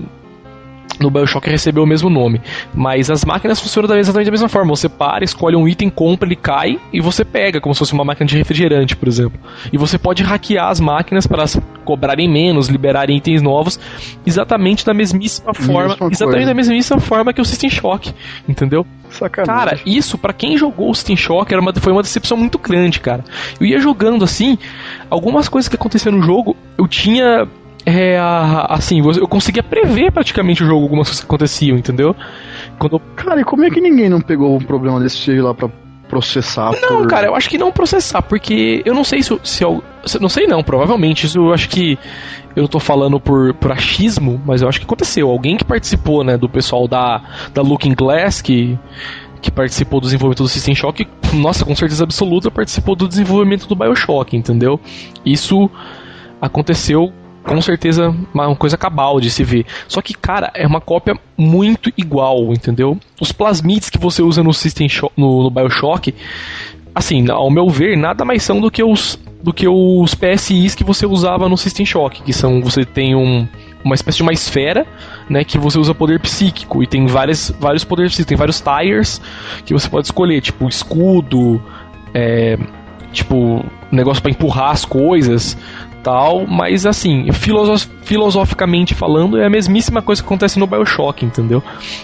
no 1.01 1.11
Bioshock 1.11 1.49
recebeu 1.49 1.83
o 1.83 1.87
mesmo 1.87 2.09
nome. 2.09 2.41
Mas 2.73 3.11
as 3.11 3.25
máquinas 3.25 3.61
funcionam 3.61 3.89
da- 3.89 3.99
exatamente 3.99 4.27
da 4.27 4.33
mesma 4.33 4.49
forma. 4.49 4.75
Você 4.75 4.89
para, 4.89 5.25
escolhe 5.25 5.57
um 5.57 5.67
item, 5.69 5.91
compra, 5.91 6.27
ele 6.29 6.37
cai 6.37 6.79
e 6.93 7.01
você 7.01 7.25
pega, 7.25 7.61
como 7.61 7.75
se 7.75 7.79
fosse 7.81 7.93
uma 7.93 8.05
máquina 8.05 8.27
de 8.27 8.37
refrigerante, 8.37 8.97
por 8.97 9.09
exemplo. 9.09 9.39
E 9.73 9.77
você 9.79 9.99
pode 9.99 10.23
hackear 10.23 10.69
as 10.69 10.81
máquinas 10.81 11.27
para 11.27 11.39
elas 11.39 11.61
cobrarem 11.85 12.29
menos, 12.31 12.69
liberarem 12.69 13.17
itens 13.17 13.43
novos, 13.43 13.79
exatamente 14.27 14.85
da 14.87 14.95
mesmíssima 14.95 15.53
forma. 15.53 15.89
Mesma 15.89 16.07
exatamente 16.11 16.19
coisa. 16.35 16.47
da 16.47 16.55
mesmíssima 16.55 17.01
forma 17.01 17.33
que 17.33 17.41
o 17.41 17.45
System 17.45 17.71
Shock. 17.71 18.13
Entendeu? 18.49 18.87
Sacanagem. 19.11 19.55
Cara, 19.55 19.79
isso 19.87 20.17
pra 20.19 20.33
quem 20.33 20.57
jogou 20.59 20.91
o 20.91 20.95
System 20.95 21.17
Shock 21.17 21.53
era 21.53 21.61
uma, 21.61 21.73
foi 21.75 21.93
uma 21.93 22.03
decepção 22.03 22.37
muito 22.37 22.59
grande, 22.59 23.01
cara. 23.01 23.25
Eu 23.61 23.67
ia 23.67 23.79
jogando 23.79 24.25
assim, 24.25 24.59
algumas 25.11 25.49
coisas 25.49 25.69
que 25.69 25.77
aconteciam 25.77 26.13
no 26.17 26.23
jogo, 26.23 26.57
eu 26.79 26.87
tinha. 26.89 27.47
É, 27.87 28.19
a- 28.19 28.67
assim, 28.71 29.01
eu 29.01 29.29
conseguia 29.29 29.63
prever 29.63 30.11
praticamente 30.11 30.63
o 30.63 30.67
jogo, 30.67 30.83
algumas 30.83 31.09
coisas 31.09 31.21
que 31.21 31.27
aconteciam, 31.27 31.77
entendeu? 31.77 32.17
Quando 32.79 32.99
Cara, 33.15 33.41
e 33.41 33.45
como 33.45 33.65
é 33.65 33.71
que 33.71 33.81
ninguém 33.81 34.09
não 34.09 34.21
pegou 34.21 34.57
um 34.57 34.61
problema 34.61 34.99
desse 35.01 35.33
lá 35.41 35.53
pra 35.53 35.69
processar? 36.09 36.73
Não, 36.81 36.99
por... 36.99 37.09
cara, 37.09 37.27
eu 37.27 37.35
acho 37.35 37.49
que 37.51 37.59
não 37.59 37.71
processar, 37.73 38.23
porque 38.23 38.83
eu 38.85 38.95
não 38.95 39.05
sei 39.05 39.23
se, 39.23 39.39
se 39.43 39.63
eu. 39.65 39.83
Não 40.21 40.29
sei 40.29 40.47
não, 40.47 40.63
provavelmente. 40.63 41.27
Isso 41.27 41.39
eu 41.39 41.53
acho 41.53 41.69
que. 41.69 41.99
Eu 42.57 42.69
tô 42.69 42.79
falando 42.79 43.19
por, 43.19 43.53
por 43.55 43.73
achismo, 43.73 44.41
mas 44.47 44.63
eu 44.63 44.69
acho 44.69 44.79
que 44.79 44.87
aconteceu. 44.87 45.29
Alguém 45.29 45.57
que 45.57 45.65
participou, 45.65 46.23
né, 46.23 46.39
do 46.39 46.49
pessoal 46.49 46.87
da, 46.87 47.21
da 47.53 47.63
Looking 47.63 47.95
Glass, 47.95 48.41
que, 48.41 48.79
que 49.43 49.51
participou 49.51 50.01
do 50.01 50.05
desenvolvimento 50.05 50.45
do 50.45 50.49
System 50.49 50.73
Shock, 50.75 51.05
nossa, 51.33 51.65
com 51.65 51.75
certeza 51.75 52.05
absoluta, 52.05 52.53
participou 52.53 52.95
do 52.95 53.09
desenvolvimento 53.09 53.67
do 53.67 53.75
Bioshock, 53.75 54.37
entendeu? 54.37 54.79
Isso 55.27 55.69
aconteceu 56.41 57.13
com 57.45 57.61
certeza 57.61 58.15
uma 58.33 58.57
coisa 58.57 58.77
cabal 58.77 59.21
de 59.21 59.31
se 59.31 59.45
ver. 59.45 59.67
Só 59.87 60.01
que, 60.01 60.15
cara, 60.15 60.51
é 60.55 60.67
uma 60.67 60.81
cópia 60.81 61.15
muito 61.37 61.93
igual, 61.97 62.53
entendeu? 62.53 62.99
Os 63.21 63.31
plasmids 63.33 63.91
que 63.91 63.99
você 63.99 64.23
usa 64.23 64.43
no 64.43 64.53
System 64.53 64.89
Shock, 64.89 65.13
no, 65.17 65.45
no 65.45 65.51
BioShock, 65.51 66.15
assim, 66.95 67.29
ao 67.31 67.51
meu 67.51 67.69
ver, 67.69 67.97
nada 67.97 68.25
mais 68.25 68.43
são 68.43 68.61
do 68.61 68.71
que 68.71 68.83
os 68.83 69.19
do 69.43 69.53
que 69.53 69.69
os 69.69 70.15
PSIs 70.15 70.75
que 70.75 70.83
você 70.83 71.05
usava 71.05 71.51
no 71.51 71.57
System 71.59 71.85
Shock, 71.85 72.23
que 72.23 72.33
são 72.33 72.63
você 72.63 72.83
tem 72.83 73.15
um, 73.15 73.47
uma 73.85 73.95
espécie 73.95 74.17
de 74.17 74.23
uma 74.23 74.33
esfera, 74.33 74.87
né, 75.29 75.45
que 75.45 75.59
você 75.59 75.79
usa 75.79 75.95
poder 75.95 76.19
psíquico 76.19 76.83
e 76.83 76.87
tem 76.87 77.07
vários 77.07 77.51
vários 77.61 77.85
poderes 77.85 78.13
psíquicos, 78.13 78.29
tem 78.29 78.39
vários 78.39 78.63
tires 78.63 79.21
que 79.67 79.75
você 79.75 79.87
pode 79.87 80.07
escolher, 80.07 80.41
tipo 80.41 80.67
escudo, 80.67 81.63
é, 82.15 82.57
tipo 83.13 83.63
negócio 83.93 84.23
pra 84.23 84.31
empurrar 84.31 84.71
as 84.71 84.87
coisas, 84.87 85.59
tal, 86.05 86.47
mas 86.47 86.85
assim, 86.87 87.33
filosof- 87.33 87.89
filosoficamente 88.03 88.95
falando, 88.95 89.39
é 89.41 89.47
a 89.47 89.51
mesmíssima 89.51 90.03
coisa 90.03 90.23
que 90.23 90.27
acontece 90.27 90.59
no 90.59 90.67
BioShock, 90.67 91.25
entendeu? 91.25 91.63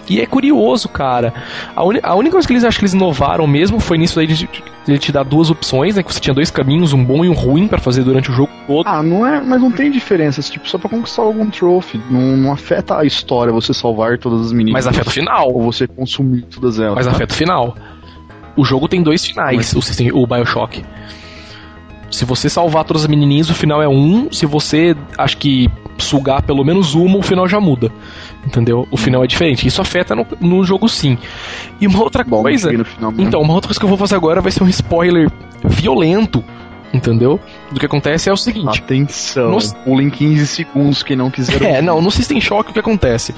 E 0.08 0.20
é 0.20 0.26
curioso, 0.26 0.88
cara. 0.88 1.32
A, 1.76 1.82
a 2.10 2.14
única 2.16 2.32
coisa 2.32 2.48
que 2.48 2.52
eles 2.54 2.64
acham 2.64 2.78
que 2.78 2.84
eles 2.86 2.94
inovaram 2.94 3.46
mesmo 3.46 3.78
foi 3.78 3.98
nisso 3.98 4.16
daí 4.16 4.26
de, 4.26 4.48
de 4.86 4.98
te 4.98 5.12
dar 5.12 5.22
duas 5.22 5.50
opções, 5.50 5.96
né? 5.96 6.02
Que 6.02 6.12
você 6.12 6.18
tinha 6.18 6.34
dois 6.34 6.50
caminhos, 6.50 6.92
um 6.92 7.04
bom 7.04 7.24
e 7.24 7.28
um 7.28 7.34
ruim 7.34 7.68
pra 7.68 7.78
fazer 7.78 8.02
durante 8.02 8.30
o 8.30 8.32
jogo 8.34 8.50
todo. 8.66 8.86
Ah, 8.86 9.02
não 9.02 9.26
é, 9.26 9.40
mas 9.40 9.60
não 9.60 9.70
tem 9.70 9.90
diferença, 9.90 10.40
tipo, 10.42 10.68
só 10.68 10.78
pra 10.78 10.88
conquistar 10.88 11.22
algum 11.22 11.48
trophy. 11.50 12.00
Não, 12.10 12.36
não 12.36 12.52
afeta 12.52 12.96
a 12.98 13.04
história 13.04 13.52
você 13.52 13.74
salvar 13.74 14.16
todas 14.18 14.46
as 14.46 14.52
meninas. 14.52 14.72
Mas 14.72 14.86
afeta 14.86 15.10
o 15.10 15.12
final. 15.12 15.52
Ou 15.52 15.62
você 15.62 15.86
consumir 15.86 16.42
todas 16.42 16.80
elas. 16.80 16.94
Mas 16.94 17.06
afeta 17.06 17.32
o 17.34 17.36
final. 17.36 17.76
O 18.56 18.64
jogo 18.64 18.88
tem 18.88 19.02
dois 19.02 19.24
finais, 19.24 19.74
o, 19.74 19.80
System- 19.82 20.10
o 20.12 20.26
Bioshock. 20.26 20.82
Se 22.10 22.24
você 22.24 22.48
salvar 22.48 22.84
todas 22.84 23.02
as 23.02 23.08
menininhas, 23.08 23.48
o 23.50 23.54
final 23.54 23.80
é 23.82 23.88
um. 23.88 24.30
Se 24.32 24.44
você, 24.46 24.96
acho 25.16 25.36
que, 25.36 25.70
sugar 25.98 26.42
pelo 26.42 26.64
menos 26.64 26.94
uma, 26.94 27.18
o 27.18 27.22
final 27.22 27.46
já 27.48 27.60
muda. 27.60 27.90
Entendeu? 28.44 28.88
O 28.90 28.96
final 28.96 29.22
é 29.22 29.26
diferente. 29.26 29.66
Isso 29.66 29.80
afeta 29.80 30.14
no, 30.14 30.26
no 30.40 30.64
jogo 30.64 30.88
sim. 30.88 31.16
E 31.80 31.86
uma 31.86 32.02
outra 32.02 32.24
Bom, 32.24 32.42
coisa. 32.42 32.72
no. 32.72 33.14
Então, 33.18 33.40
uma 33.40 33.54
outra 33.54 33.68
coisa 33.68 33.78
que 33.78 33.84
eu 33.84 33.88
vou 33.88 33.98
fazer 33.98 34.16
agora 34.16 34.40
vai 34.40 34.50
ser 34.50 34.62
um 34.64 34.68
spoiler 34.68 35.30
violento. 35.64 36.42
Entendeu? 36.92 37.38
Do 37.70 37.78
que 37.78 37.86
acontece 37.86 38.28
é 38.28 38.32
o 38.32 38.36
seguinte. 38.36 38.80
Atenção, 38.80 39.52
Nos- 39.52 39.72
pula 39.72 40.02
em 40.02 40.10
15 40.10 40.44
segundos 40.48 41.04
quem 41.04 41.14
não 41.16 41.30
quiser. 41.30 41.62
É, 41.62 41.80
não, 41.80 42.02
no 42.02 42.10
System 42.10 42.40
Shock 42.40 42.70
o 42.70 42.72
que 42.72 42.80
acontece? 42.80 43.32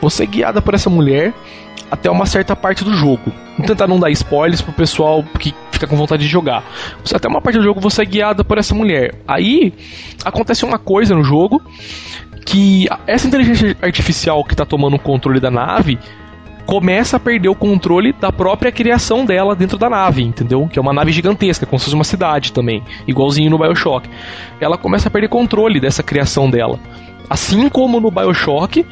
Você 0.00 0.24
é 0.24 0.26
guiada 0.26 0.60
por 0.60 0.74
essa 0.74 0.90
mulher 0.90 1.32
até 1.90 2.10
uma 2.10 2.26
certa 2.26 2.56
parte 2.56 2.84
do 2.84 2.92
jogo. 2.94 3.32
Vou 3.56 3.66
tentar 3.66 3.86
não 3.86 3.98
dar 3.98 4.10
spoilers 4.10 4.60
pro 4.60 4.72
pessoal 4.72 5.24
que 5.38 5.54
fica 5.70 5.86
com 5.86 5.96
vontade 5.96 6.22
de 6.22 6.28
jogar. 6.28 6.64
Você, 7.04 7.16
até 7.16 7.28
uma 7.28 7.40
parte 7.40 7.56
do 7.58 7.64
jogo 7.64 7.80
você 7.80 8.02
é 8.02 8.04
guiada 8.04 8.44
por 8.44 8.58
essa 8.58 8.74
mulher. 8.74 9.14
Aí 9.26 9.72
acontece 10.24 10.64
uma 10.64 10.78
coisa 10.78 11.14
no 11.14 11.22
jogo 11.22 11.62
que 12.44 12.86
essa 13.06 13.26
inteligência 13.26 13.76
artificial 13.82 14.44
que 14.44 14.54
tá 14.54 14.64
tomando 14.64 14.96
o 14.96 14.98
controle 14.98 15.40
da 15.40 15.50
nave 15.50 15.98
começa 16.66 17.16
a 17.16 17.20
perder 17.20 17.48
o 17.48 17.54
controle 17.54 18.12
da 18.12 18.32
própria 18.32 18.72
criação 18.72 19.24
dela 19.24 19.54
dentro 19.54 19.78
da 19.78 19.88
nave, 19.88 20.22
entendeu? 20.22 20.68
Que 20.70 20.78
é 20.78 20.82
uma 20.82 20.92
nave 20.92 21.12
gigantesca, 21.12 21.64
como 21.64 21.78
se 21.78 21.84
fosse 21.84 21.94
uma 21.94 22.04
cidade 22.04 22.52
também, 22.52 22.82
igualzinho 23.06 23.50
no 23.50 23.58
BioShock. 23.58 24.08
Ela 24.60 24.76
começa 24.76 25.08
a 25.08 25.10
perder 25.10 25.28
controle 25.28 25.78
dessa 25.80 26.02
criação 26.02 26.50
dela. 26.50 26.78
Assim 27.30 27.68
como 27.68 28.00
no 28.00 28.10
BioShock, 28.10 28.84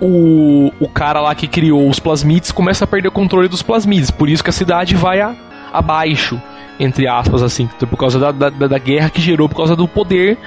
o, 0.00 0.72
o 0.80 0.88
cara 0.88 1.20
lá 1.20 1.34
que 1.34 1.46
criou 1.46 1.88
os 1.88 1.98
plasmides 1.98 2.52
começa 2.52 2.84
a 2.84 2.86
perder 2.86 3.08
o 3.08 3.12
controle 3.12 3.48
dos 3.48 3.62
plasmides. 3.62 4.10
Por 4.10 4.28
isso 4.28 4.42
que 4.42 4.50
a 4.50 4.52
cidade 4.52 4.94
vai 4.94 5.20
a- 5.20 5.34
abaixo, 5.72 6.40
entre 6.78 7.06
aspas, 7.08 7.42
assim, 7.42 7.66
por 7.66 7.96
causa 7.96 8.18
da, 8.18 8.30
da, 8.32 8.50
da 8.50 8.78
guerra 8.78 9.10
que 9.10 9.20
gerou, 9.20 9.48
por 9.48 9.56
causa 9.56 9.74
do 9.76 9.86
poder 9.88 10.38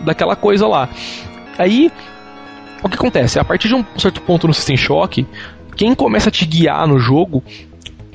daquela 0.00 0.36
coisa 0.36 0.66
lá. 0.66 0.88
Aí, 1.58 1.90
o 2.82 2.88
que 2.88 2.96
acontece? 2.96 3.38
A 3.38 3.44
partir 3.44 3.68
de 3.68 3.74
um 3.74 3.84
certo 3.96 4.20
ponto 4.22 4.46
no 4.46 4.54
System 4.54 4.76
Shock, 4.76 5.26
quem 5.76 5.94
começa 5.94 6.28
a 6.28 6.32
te 6.32 6.44
guiar 6.46 6.86
no 6.86 6.98
jogo 6.98 7.42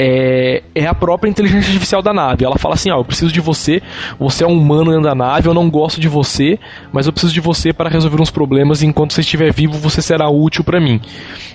é, 0.03 0.63
é 0.73 0.87
a 0.87 0.95
própria 0.95 1.29
inteligência 1.29 1.67
artificial 1.69 2.01
da 2.01 2.11
nave. 2.11 2.43
Ela 2.43 2.57
fala 2.57 2.73
assim: 2.73 2.89
Ó, 2.89 2.97
eu 2.97 3.05
preciso 3.05 3.31
de 3.31 3.39
você, 3.39 3.81
você 4.17 4.43
é 4.43 4.47
um 4.47 4.57
humano 4.57 4.85
dentro 4.89 5.03
da 5.03 5.13
nave, 5.13 5.47
eu 5.47 5.53
não 5.53 5.69
gosto 5.69 6.01
de 6.01 6.07
você, 6.07 6.57
mas 6.91 7.05
eu 7.05 7.13
preciso 7.13 7.31
de 7.31 7.39
você 7.39 7.71
para 7.71 7.87
resolver 7.87 8.19
uns 8.19 8.31
problemas. 8.31 8.81
E 8.81 8.87
enquanto 8.87 9.13
você 9.13 9.21
estiver 9.21 9.53
vivo, 9.53 9.73
você 9.77 10.01
será 10.01 10.27
útil 10.27 10.63
para 10.63 10.79
mim. 10.79 10.99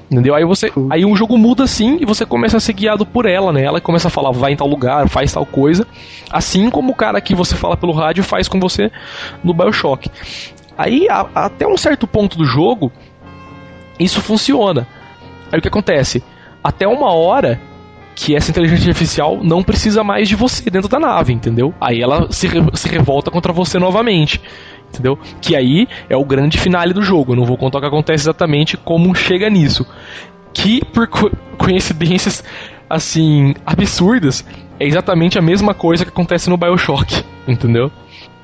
Entendeu? 0.08 0.36
Aí 0.36 0.44
você, 0.44 0.70
aí 0.90 1.04
o 1.04 1.16
jogo 1.16 1.36
muda 1.36 1.64
assim 1.64 1.98
e 2.00 2.04
você 2.04 2.24
começa 2.24 2.56
a 2.58 2.60
ser 2.60 2.72
guiado 2.74 3.04
por 3.04 3.26
ela, 3.26 3.52
né? 3.52 3.64
Ela 3.64 3.80
começa 3.80 4.06
a 4.06 4.10
falar, 4.10 4.30
vai 4.30 4.52
em 4.52 4.56
tal 4.56 4.68
lugar, 4.68 5.08
faz 5.08 5.32
tal 5.32 5.44
coisa, 5.44 5.84
assim 6.30 6.70
como 6.70 6.92
o 6.92 6.94
cara 6.94 7.20
que 7.20 7.34
você 7.34 7.56
fala 7.56 7.76
pelo 7.76 7.92
rádio 7.92 8.22
faz 8.22 8.46
com 8.46 8.60
você 8.60 8.92
no 9.42 9.52
BioShock. 9.52 10.08
Aí, 10.78 11.08
a- 11.10 11.26
até 11.34 11.66
um 11.66 11.76
certo 11.76 12.06
ponto 12.06 12.38
do 12.38 12.44
jogo, 12.44 12.92
isso 13.98 14.20
funciona. 14.20 14.86
Aí 15.50 15.58
o 15.58 15.62
que 15.62 15.68
acontece? 15.68 16.22
Até 16.62 16.86
uma 16.86 17.12
hora 17.12 17.60
que 18.16 18.34
essa 18.34 18.50
inteligência 18.50 18.88
artificial 18.88 19.38
não 19.44 19.62
precisa 19.62 20.02
mais 20.02 20.26
de 20.28 20.34
você 20.34 20.68
dentro 20.70 20.88
da 20.88 20.98
nave, 20.98 21.32
entendeu? 21.34 21.72
Aí 21.80 22.00
ela 22.02 22.32
se, 22.32 22.48
re- 22.48 22.62
se 22.74 22.88
revolta 22.88 23.30
contra 23.30 23.52
você 23.52 23.78
novamente. 23.78 24.40
Entendeu? 24.88 25.18
Que 25.40 25.54
aí 25.54 25.86
é 26.08 26.16
o 26.16 26.24
grande 26.24 26.56
finale 26.58 26.94
do 26.94 27.02
jogo. 27.02 27.32
Eu 27.32 27.36
não 27.36 27.44
vou 27.44 27.58
contar 27.58 27.78
o 27.78 27.80
que 27.82 27.86
acontece 27.88 28.24
exatamente 28.24 28.76
como 28.76 29.14
chega 29.14 29.50
nisso. 29.50 29.86
Que 30.54 30.82
por 30.86 31.06
co- 31.06 31.30
coincidências 31.58 32.42
assim 32.88 33.54
absurdas 33.66 34.44
é 34.80 34.86
exatamente 34.86 35.38
a 35.38 35.42
mesma 35.42 35.74
coisa 35.74 36.04
que 36.04 36.10
acontece 36.10 36.48
no 36.48 36.56
BioShock, 36.56 37.22
entendeu? 37.46 37.90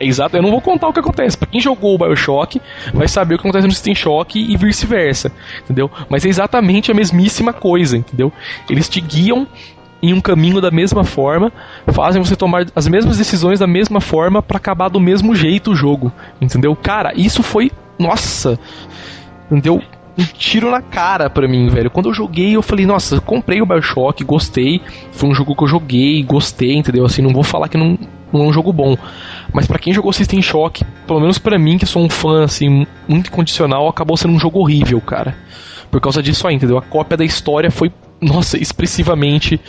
É 0.00 0.06
exato, 0.06 0.36
eu 0.36 0.42
não 0.42 0.50
vou 0.50 0.60
contar 0.60 0.88
o 0.88 0.92
que 0.92 1.00
acontece. 1.00 1.36
Pra 1.36 1.46
quem 1.46 1.60
jogou 1.60 1.94
o 1.94 1.98
BioShock, 1.98 2.60
vai 2.92 3.06
saber 3.06 3.34
o 3.34 3.38
que 3.38 3.42
acontece 3.42 3.66
no 3.66 3.72
System 3.72 3.94
Shock 3.94 4.38
e 4.38 4.56
vice-versa, 4.56 5.30
entendeu? 5.62 5.90
Mas 6.08 6.24
é 6.24 6.28
exatamente 6.28 6.90
a 6.90 6.94
mesmíssima 6.94 7.52
coisa, 7.52 7.96
entendeu? 7.96 8.32
Eles 8.68 8.88
te 8.88 9.00
guiam 9.00 9.46
em 10.02 10.12
um 10.12 10.20
caminho 10.20 10.60
da 10.60 10.70
mesma 10.70 11.04
forma, 11.04 11.52
fazem 11.86 12.20
você 12.20 12.34
tomar 12.34 12.66
as 12.74 12.88
mesmas 12.88 13.18
decisões 13.18 13.60
da 13.60 13.68
mesma 13.68 14.00
forma 14.00 14.42
pra 14.42 14.56
acabar 14.56 14.88
do 14.88 14.98
mesmo 14.98 15.34
jeito 15.34 15.70
o 15.70 15.76
jogo, 15.76 16.10
entendeu? 16.40 16.74
Cara, 16.74 17.12
isso 17.14 17.42
foi, 17.42 17.70
nossa, 17.96 18.58
entendeu? 19.46 19.80
Um 20.18 20.24
tiro 20.24 20.70
na 20.70 20.82
cara 20.82 21.30
pra 21.30 21.48
mim, 21.48 21.68
velho. 21.68 21.90
Quando 21.90 22.08
eu 22.10 22.14
joguei, 22.14 22.54
eu 22.54 22.62
falei, 22.62 22.84
nossa, 22.84 23.20
comprei 23.20 23.62
o 23.62 23.66
BioShock, 23.66 24.22
gostei. 24.24 24.82
Foi 25.12 25.30
um 25.30 25.34
jogo 25.34 25.56
que 25.56 25.62
eu 25.62 25.68
joguei, 25.68 26.22
gostei, 26.22 26.74
entendeu? 26.74 27.06
Assim, 27.06 27.22
não 27.22 27.32
vou 27.32 27.42
falar 27.42 27.68
que 27.68 27.78
não, 27.78 27.96
não 28.30 28.42
é 28.42 28.44
um 28.48 28.52
jogo 28.52 28.72
bom. 28.74 28.94
Mas 29.52 29.66
pra 29.66 29.78
quem 29.78 29.92
jogou 29.92 30.12
System 30.12 30.40
Shock, 30.40 30.82
pelo 31.06 31.20
menos 31.20 31.38
pra 31.38 31.58
mim, 31.58 31.76
que 31.78 31.84
sou 31.86 32.02
um 32.02 32.08
fã, 32.08 32.44
assim, 32.44 32.86
muito 33.06 33.28
incondicional, 33.28 33.86
acabou 33.88 34.16
sendo 34.16 34.32
um 34.34 34.38
jogo 34.38 34.58
horrível, 34.60 35.00
cara. 35.00 35.34
Por 35.90 36.00
causa 36.00 36.22
disso 36.22 36.46
aí, 36.48 36.54
entendeu? 36.54 36.78
A 36.78 36.82
cópia 36.82 37.16
da 37.18 37.24
história 37.24 37.70
foi, 37.70 37.92
nossa, 38.20 38.56
expressivamente 38.56 39.60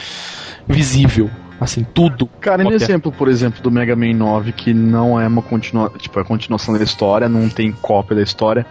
visível. 0.67 1.29
Assim, 1.59 1.85
tudo. 1.93 2.27
Cara, 2.41 2.61
e 2.61 2.65
no 2.65 2.71
exemplo, 2.73 3.11
por 3.11 3.27
exemplo, 3.29 3.61
do 3.61 3.71
Mega 3.71 3.95
Man 3.95 4.13
9, 4.13 4.51
que 4.51 4.73
não 4.73 5.19
é 5.19 5.27
uma 5.27 5.41
continuação, 5.41 5.97
tipo, 5.97 6.19
é 6.19 6.21
a 6.21 6.25
continuação 6.25 6.73
da 6.77 6.83
história, 6.83 7.29
não 7.29 7.47
tem 7.47 7.71
cópia 7.71 8.17
da 8.17 8.21
história, 8.23 8.65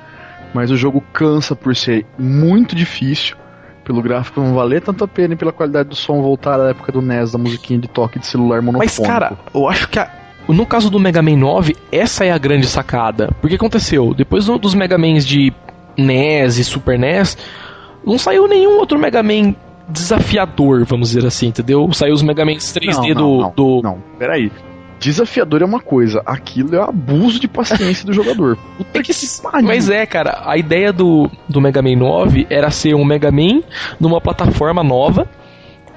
mas 0.52 0.70
o 0.70 0.76
jogo 0.76 1.02
cansa 1.12 1.56
por 1.56 1.74
ser 1.74 2.04
muito 2.18 2.74
difícil, 2.74 3.36
pelo 3.82 4.02
gráfico 4.02 4.40
não 4.40 4.52
valer 4.54 4.82
tanto 4.82 5.04
a 5.04 5.08
pena 5.08 5.32
e 5.32 5.36
pela 5.36 5.52
qualidade 5.52 5.88
do 5.88 5.94
som 5.94 6.20
voltar 6.20 6.60
à 6.60 6.70
época 6.70 6.92
do 6.92 7.00
NES, 7.00 7.32
da 7.32 7.38
musiquinha 7.38 7.78
de 7.78 7.88
toque 7.88 8.18
de 8.18 8.26
celular 8.26 8.60
monofônico. 8.60 9.00
Mas, 9.00 9.06
cara, 9.08 9.32
eu 9.54 9.66
acho 9.68 9.88
que 9.88 9.98
a- 9.98 10.10
no 10.48 10.66
caso 10.66 10.90
do 10.90 10.98
Mega 10.98 11.22
Man 11.22 11.36
9, 11.36 11.76
essa 11.90 12.24
é 12.24 12.30
a 12.32 12.38
grande 12.38 12.66
sacada. 12.66 13.30
Porque 13.40 13.56
aconteceu? 13.56 14.12
Depois 14.14 14.46
do- 14.46 14.58
dos 14.58 14.74
Mega 14.74 14.98
Mans 14.98 15.24
de 15.26 15.52
NES 15.96 16.58
e 16.58 16.64
Super 16.64 16.98
NES, 16.98 17.36
não 18.04 18.18
saiu 18.18 18.48
nenhum 18.48 18.78
outro 18.78 18.98
Mega 18.98 19.22
Man 19.22 19.54
desafiador, 19.88 20.84
vamos 20.84 21.10
dizer 21.10 21.26
assim, 21.26 21.48
entendeu? 21.48 21.92
Saiu 21.92 22.14
os 22.14 22.22
Mega 22.22 22.44
Mans 22.44 22.72
3D 22.74 23.14
não, 23.14 23.14
do, 23.14 23.38
não, 23.42 23.52
do. 23.54 23.80
Não, 23.82 23.98
peraí. 24.18 24.50
Desafiador 24.98 25.62
é 25.62 25.64
uma 25.64 25.80
coisa, 25.80 26.22
aquilo 26.24 26.76
é 26.76 26.80
abuso 26.80 27.40
de 27.40 27.48
paciência 27.48 28.06
do 28.06 28.12
jogador. 28.12 28.56
Puta 28.78 29.00
É 29.00 29.02
que- 29.02 29.12
pariu. 29.42 29.66
Mas 29.66 29.90
é, 29.90 30.06
cara, 30.06 30.42
a 30.46 30.56
ideia 30.56 30.92
do, 30.92 31.28
do 31.48 31.60
Mega 31.60 31.82
Man 31.82 31.96
9 31.96 32.46
era 32.48 32.70
ser 32.70 32.94
um 32.94 33.04
Mega 33.04 33.30
Man 33.32 33.62
numa 33.98 34.20
plataforma 34.20 34.82
nova 34.84 35.26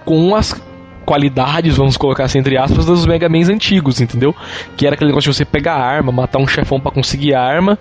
com 0.03 0.35
as 0.35 0.59
qualidades, 1.05 1.77
vamos 1.77 1.95
colocar 1.95 2.25
assim, 2.25 2.39
entre 2.39 2.57
aspas, 2.57 2.85
dos 2.85 3.05
Mega 3.05 3.29
Mans 3.29 3.47
antigos, 3.49 4.01
entendeu? 4.01 4.35
Que 4.75 4.85
era 4.85 4.95
aquele 4.95 5.11
negócio 5.11 5.31
de 5.31 5.37
você 5.37 5.45
pegar 5.45 5.75
a 5.75 5.85
arma, 5.85 6.11
matar 6.11 6.39
um 6.39 6.47
chefão 6.47 6.79
pra 6.79 6.91
conseguir 6.91 7.33
a 7.35 7.41
arma 7.41 7.77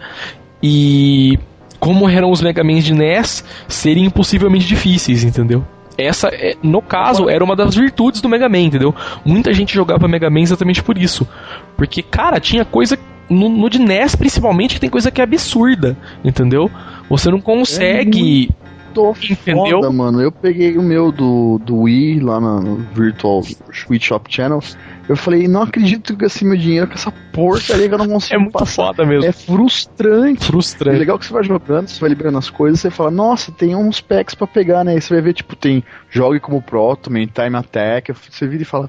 e 0.63 1.39
como 1.81 2.09
eram 2.09 2.31
os 2.31 2.41
Mega 2.41 2.65
Mans 2.65 2.85
de 2.85 2.95
NES, 2.95 3.45
serem 3.69 4.05
impossivelmente 4.07 4.67
difíceis, 4.67 5.25
entendeu? 5.25 5.65
Essa, 5.99 6.29
é- 6.29 6.57
no 6.63 6.81
caso, 6.81 7.29
era 7.29 7.45
uma 7.45 7.55
das 7.55 7.75
virtudes 7.75 8.21
do 8.21 8.29
Mega 8.29 8.49
Man, 8.49 8.61
entendeu? 8.61 8.95
Muita 9.25 9.53
gente 9.53 9.75
jogava 9.75 10.09
Mega 10.09 10.31
Man 10.31 10.41
exatamente 10.41 10.83
por 10.83 10.97
isso. 10.97 11.29
Porque, 11.77 12.03
cara, 12.03 12.41
tinha 12.41 12.65
coisa 12.65 12.99
no, 13.29 13.49
no 13.49 13.69
de 13.71 13.79
NES, 13.79 14.17
principalmente, 14.17 14.75
que 14.75 14.81
tem 14.81 14.91
coisa 14.91 15.11
que 15.11 15.21
é 15.21 15.25
absurda, 15.25 15.97
entendeu? 16.25 16.71
Você 17.09 17.31
não 17.31 17.41
consegue. 17.41 18.51
Tô 18.95 19.11
Entendeu? 19.29 19.81
foda, 19.81 19.91
mano. 19.91 20.21
Eu 20.23 20.31
peguei 20.31 20.79
o 20.79 20.83
meu 20.83 21.11
do, 21.11 21.59
do 21.65 21.81
Wii 21.83 22.21
lá 22.21 22.41
no 22.41 22.77
Virtual 22.95 23.43
Wii 23.91 24.01
Shop 24.01 24.33
Channel. 24.33 24.61
Eu 25.09 25.17
falei, 25.17 25.47
não 25.49 25.63
acredito 25.63 26.07
que 26.07 26.13
eu 26.13 26.17
gastei 26.17 26.49
meu 26.49 26.57
dinheiro 26.57 26.87
com 26.87 26.95
essa 26.95 27.13
porcaria 27.33 27.89
que 27.89 27.95
eu 27.95 27.99
não 27.99 28.09
consigo 28.09 28.35
é 28.37 28.39
muito 28.39 28.53
passar. 28.53 28.87
foda 28.87 29.05
mesmo. 29.05 29.27
É 29.27 29.33
frustrante. 29.33 30.43
É 30.43 30.47
frustrante. 30.47 30.99
legal 30.99 31.19
que 31.19 31.27
você 31.27 31.33
vai 31.33 31.45
jogando, 31.45 31.89
você 31.89 32.01
vai 32.01 32.09
liberando 32.09 32.39
as 32.39 32.49
coisas, 32.49 32.81
você 32.81 32.91
fala, 32.91 33.11
nossa, 33.11 33.53
tem 33.53 33.75
uns 33.75 34.01
packs 34.01 34.35
pra 34.35 34.47
pegar, 34.47 34.85
né? 34.85 34.93
Aí 34.93 35.01
você 35.01 35.13
vai 35.13 35.23
ver, 35.23 35.35
tipo, 35.35 35.55
tem 35.57 35.85
jogue 36.11 36.41
como 36.41 36.63
pro 36.63 36.97
também, 36.97 37.27
time 37.27 37.57
attack. 37.57 38.13
Você 38.13 38.47
vira 38.47 38.63
e 38.63 38.67
fala, 38.67 38.89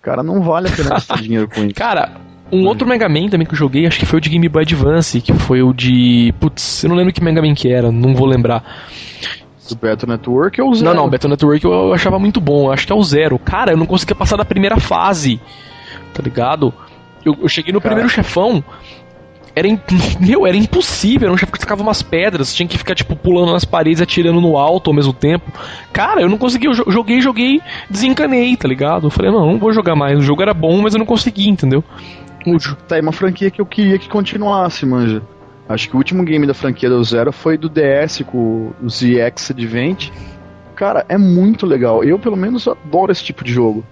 cara, 0.00 0.22
não 0.22 0.40
vale 0.40 0.68
a 0.68 0.72
pena 0.72 0.90
gastar 0.90 1.18
dinheiro 1.22 1.48
com 1.48 1.64
isso. 1.64 1.74
Cara, 1.74 2.12
um 2.52 2.66
outro 2.66 2.86
Mega 2.86 3.08
Man 3.08 3.28
também 3.28 3.46
que 3.46 3.54
eu 3.54 3.58
joguei, 3.58 3.86
acho 3.86 3.98
que 3.98 4.06
foi 4.06 4.18
o 4.18 4.20
de 4.20 4.28
Game 4.28 4.48
Boy 4.48 4.62
Advance, 4.62 5.20
que 5.20 5.32
foi 5.32 5.62
o 5.62 5.72
de. 5.72 6.34
Putz, 6.38 6.84
eu 6.84 6.88
não 6.90 6.96
lembro 6.96 7.12
que 7.12 7.22
Mega 7.22 7.40
Man 7.40 7.54
que 7.54 7.68
era, 7.72 7.90
não 7.90 8.14
vou 8.14 8.26
lembrar. 8.26 8.62
Do 9.68 9.76
Battle 9.76 10.10
Network 10.12 10.60
ou 10.60 10.74
Zero? 10.74 10.90
Não, 10.94 11.02
não, 11.04 11.08
Battle 11.10 11.30
Network 11.30 11.64
eu, 11.64 11.94
achava 11.94 12.18
muito 12.18 12.40
bom, 12.40 12.70
acho 12.70 12.86
que 12.86 12.92
é 12.92 12.96
o 12.96 13.02
Zero. 13.02 13.38
Cara, 13.38 13.72
eu 13.72 13.76
não 13.76 13.86
conseguia 13.86 14.14
passar 14.14 14.36
da 14.36 14.44
primeira 14.44 14.78
fase, 14.78 15.40
tá 16.12 16.22
ligado? 16.22 16.74
Eu, 17.24 17.36
eu 17.40 17.48
cheguei 17.48 17.72
no 17.72 17.80
Cara. 17.80 17.94
primeiro 17.94 18.10
chefão, 18.12 18.62
era, 19.54 19.66
im- 19.68 19.78
meu, 20.20 20.46
era 20.46 20.56
impossível, 20.56 21.26
era 21.28 21.32
um 21.34 21.38
chefe 21.38 21.52
que 21.52 21.58
tacava 21.60 21.80
umas 21.82 22.02
pedras, 22.02 22.52
tinha 22.54 22.66
que 22.68 22.76
ficar, 22.76 22.94
tipo, 22.94 23.14
pulando 23.16 23.52
nas 23.52 23.64
paredes 23.64 24.00
e 24.00 24.02
atirando 24.02 24.40
no 24.40 24.58
alto 24.58 24.90
ao 24.90 24.94
mesmo 24.96 25.12
tempo. 25.12 25.50
Cara, 25.92 26.20
eu 26.20 26.28
não 26.28 26.36
conseguia, 26.36 26.68
eu 26.68 26.74
jo- 26.74 26.90
joguei, 26.90 27.20
joguei, 27.22 27.60
desencanei, 27.88 28.56
tá 28.56 28.68
ligado? 28.68 29.06
Eu 29.06 29.10
falei, 29.10 29.30
não, 29.30 29.46
não 29.52 29.58
vou 29.58 29.72
jogar 29.72 29.94
mais, 29.94 30.18
o 30.18 30.22
jogo 30.22 30.42
era 30.42 30.52
bom, 30.52 30.82
mas 30.82 30.92
eu 30.94 30.98
não 30.98 31.06
consegui, 31.06 31.48
entendeu? 31.48 31.82
Tá 32.88 32.96
aí 32.96 33.00
uma 33.00 33.12
franquia 33.12 33.50
que 33.50 33.60
eu 33.60 33.66
queria 33.66 33.98
que 33.98 34.08
continuasse, 34.08 34.84
manja. 34.84 35.22
Acho 35.68 35.88
que 35.88 35.94
o 35.94 35.98
último 35.98 36.24
game 36.24 36.46
da 36.46 36.54
franquia 36.54 36.88
do 36.88 37.02
Zero 37.02 37.32
foi 37.32 37.56
do 37.56 37.68
DS 37.68 38.22
com 38.26 38.72
o 38.82 38.88
ZX 38.88 39.50
Advent. 39.50 40.10
Cara, 40.74 41.04
é 41.08 41.16
muito 41.16 41.66
legal. 41.66 42.02
Eu, 42.02 42.18
pelo 42.18 42.36
menos, 42.36 42.66
adoro 42.66 43.12
esse 43.12 43.22
tipo 43.24 43.44
de 43.44 43.52
jogo. 43.52 43.84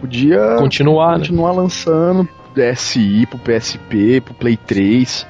Podia 0.00 0.56
Continuar, 0.58 1.12
né? 1.12 1.18
continuar 1.18 1.52
lançando 1.52 2.28
DSi 2.54 3.26
pro 3.26 3.38
PSP, 3.38 4.20
pro 4.20 4.34
Play 4.34 4.56
3. 4.56 5.26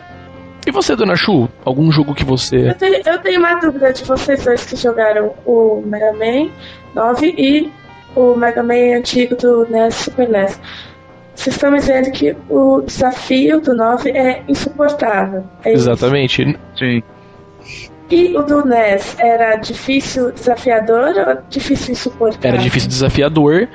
E 0.66 0.70
você, 0.70 0.94
Dona 0.94 1.16
Chu? 1.16 1.48
Algum 1.64 1.90
jogo 1.90 2.14
que 2.14 2.24
você. 2.24 2.68
Eu 2.68 2.74
tenho, 2.74 3.02
eu 3.04 3.18
tenho 3.18 3.40
uma 3.40 3.54
dúvida 3.54 3.92
de 3.92 4.04
vocês 4.04 4.44
dois 4.44 4.64
que 4.64 4.76
jogaram 4.76 5.34
o 5.46 5.82
Mega 5.84 6.12
Man 6.12 6.50
9 6.94 7.34
e 7.36 7.72
o 8.14 8.36
Mega 8.36 8.62
Man 8.62 8.98
antigo 8.98 9.34
do 9.36 9.66
NES 9.70 9.94
Super 9.94 10.28
NES. 10.28 10.60
Vocês 11.34 11.54
estão 11.56 11.70
me 11.70 11.78
dizendo 11.78 12.10
que 12.10 12.36
o 12.48 12.82
desafio 12.82 13.60
do 13.60 13.74
9 13.74 14.10
é 14.10 14.42
insuportável. 14.48 15.44
É 15.64 15.72
isso? 15.72 15.82
Exatamente. 15.90 16.58
Sim. 16.78 17.02
E 18.10 18.36
o 18.36 18.42
do 18.42 18.64
NES 18.66 19.16
era 19.18 19.54
difícil, 19.56 20.32
desafiador 20.32 21.14
ou 21.16 21.38
difícil 21.48 21.92
insuportável? 21.92 22.50
Era 22.50 22.58
difícil 22.58 22.88
desafiador. 22.88 23.68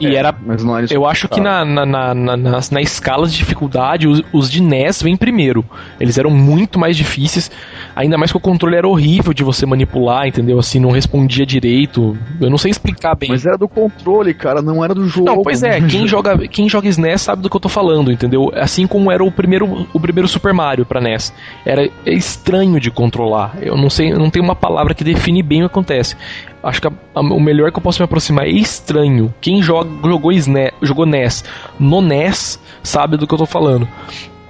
E 0.00 0.16
era. 0.16 0.34
Mas 0.44 0.64
não 0.64 0.76
era 0.76 0.86
Eu 0.90 1.06
acho 1.06 1.28
que 1.28 1.40
na, 1.40 1.64
na, 1.64 1.86
na, 1.86 2.14
na, 2.14 2.36
nas- 2.36 2.70
na 2.70 2.80
escala 2.80 3.26
de 3.26 3.36
dificuldade, 3.36 4.08
os, 4.08 4.20
os 4.32 4.50
de 4.50 4.60
NES 4.60 5.00
vêm 5.00 5.16
primeiro. 5.16 5.64
Eles 6.00 6.18
eram 6.18 6.28
muito 6.30 6.78
mais 6.78 6.96
difíceis. 6.96 7.50
Ainda 7.94 8.16
mais 8.16 8.30
que 8.30 8.36
o 8.36 8.40
controle 8.40 8.76
era 8.76 8.88
horrível 8.88 9.32
de 9.34 9.44
você 9.44 9.66
manipular, 9.66 10.26
entendeu? 10.26 10.58
Assim, 10.58 10.80
não 10.80 10.90
respondia 10.90 11.44
direito. 11.44 12.16
Eu 12.40 12.48
não 12.50 12.56
sei 12.58 12.70
explicar 12.70 13.14
bem. 13.14 13.28
Mas 13.30 13.44
era 13.44 13.56
do 13.58 13.68
controle, 13.68 14.32
cara, 14.34 14.62
não 14.62 14.82
era 14.84 14.94
do 14.94 15.06
jogo. 15.08 15.26
Não, 15.26 15.42
pois 15.42 15.62
é, 15.62 15.80
quem 15.86 16.06
joga, 16.08 16.36
quem 16.48 16.68
joga 16.68 16.88
SNES 16.88 17.20
sabe 17.22 17.42
do 17.42 17.50
que 17.50 17.56
eu 17.56 17.60
tô 17.60 17.68
falando, 17.68 18.10
entendeu? 18.10 18.50
Assim 18.54 18.86
como 18.86 19.10
era 19.10 19.22
o 19.22 19.30
primeiro, 19.30 19.86
o 19.92 20.00
primeiro 20.00 20.26
Super 20.28 20.52
Mario 20.54 20.86
pra 20.86 21.00
NES. 21.00 21.32
Era 21.66 21.88
estranho 22.06 22.80
de 22.80 22.90
controlar. 22.90 23.56
Eu 23.60 23.76
não 23.76 23.90
sei, 23.90 24.12
não 24.12 24.30
tenho 24.30 24.44
uma 24.44 24.56
palavra 24.56 24.94
que 24.94 25.04
define 25.04 25.42
bem 25.42 25.60
o 25.62 25.68
que 25.68 25.72
acontece. 25.72 26.16
Acho 26.62 26.80
que 26.80 26.86
a- 26.88 26.92
a- 27.14 27.20
o 27.20 27.40
melhor 27.40 27.72
que 27.72 27.78
eu 27.78 27.82
posso 27.82 28.00
me 28.00 28.04
aproximar 28.04 28.46
é 28.46 28.50
estranho. 28.50 29.34
Quem 29.40 29.60
joga, 29.62 29.90
jogou, 30.08 30.32
SNES, 30.32 30.72
jogou 30.80 31.04
NES 31.04 31.44
no 31.78 32.00
NES 32.00 32.60
sabe 32.82 33.16
do 33.16 33.26
que 33.26 33.34
eu 33.34 33.38
tô 33.38 33.46
falando. 33.46 33.86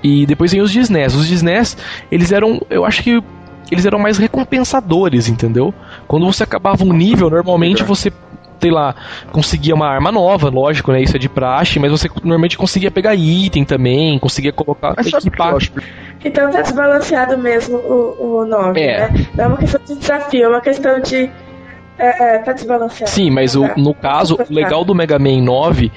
E 0.02 0.26
depois 0.26 0.52
vem 0.52 0.60
os 0.60 0.70
de 0.70 0.80
SNES. 0.80 1.14
Os 1.14 1.26
de 1.26 1.34
SNES, 1.34 1.76
eles 2.10 2.32
eram, 2.32 2.60
eu 2.68 2.84
acho 2.84 3.02
que 3.02 3.22
eles 3.70 3.86
eram 3.86 3.98
mais 3.98 4.18
recompensadores, 4.18 5.28
entendeu? 5.28 5.72
Quando 6.06 6.26
você 6.26 6.42
acabava 6.42 6.84
um 6.84 6.92
nível, 6.92 7.30
normalmente 7.30 7.82
você 7.82 8.12
sei 8.60 8.70
lá, 8.70 8.94
conseguia 9.32 9.74
uma 9.74 9.88
arma 9.88 10.12
nova, 10.12 10.48
lógico, 10.48 10.92
né? 10.92 11.02
Isso 11.02 11.16
é 11.16 11.18
de 11.18 11.28
praxe, 11.28 11.80
mas 11.80 11.90
você 11.90 12.08
normalmente 12.22 12.56
conseguia 12.56 12.92
pegar 12.92 13.12
item 13.12 13.64
também, 13.64 14.16
conseguia 14.20 14.52
colocar, 14.52 14.94
Mas 14.96 15.08
equipar. 15.08 15.56
Então 16.24 16.48
tá 16.48 16.62
desbalanceado 16.62 17.36
mesmo 17.36 17.76
o, 17.78 18.38
o 18.42 18.46
nome, 18.46 18.80
É. 18.80 19.08
né? 19.10 19.26
Não 19.34 19.44
é 19.44 19.48
uma 19.48 19.56
questão 19.56 19.80
de 19.84 19.96
desafio, 19.96 20.44
é 20.44 20.48
uma 20.48 20.60
questão 20.60 21.00
de. 21.00 21.28
É, 21.98 22.36
é, 22.36 22.38
tá 22.38 22.52
desbalanceado. 22.52 23.10
Sim, 23.10 23.30
mas 23.30 23.56
o- 23.56 23.66
Tá. 23.66 23.74
no 23.76 23.92
caso, 23.94 24.38
o 24.48 24.54
legal 24.54 24.84
do 24.84 24.94
Mega 24.94 25.18
Man 25.18 25.42
9 25.42 25.90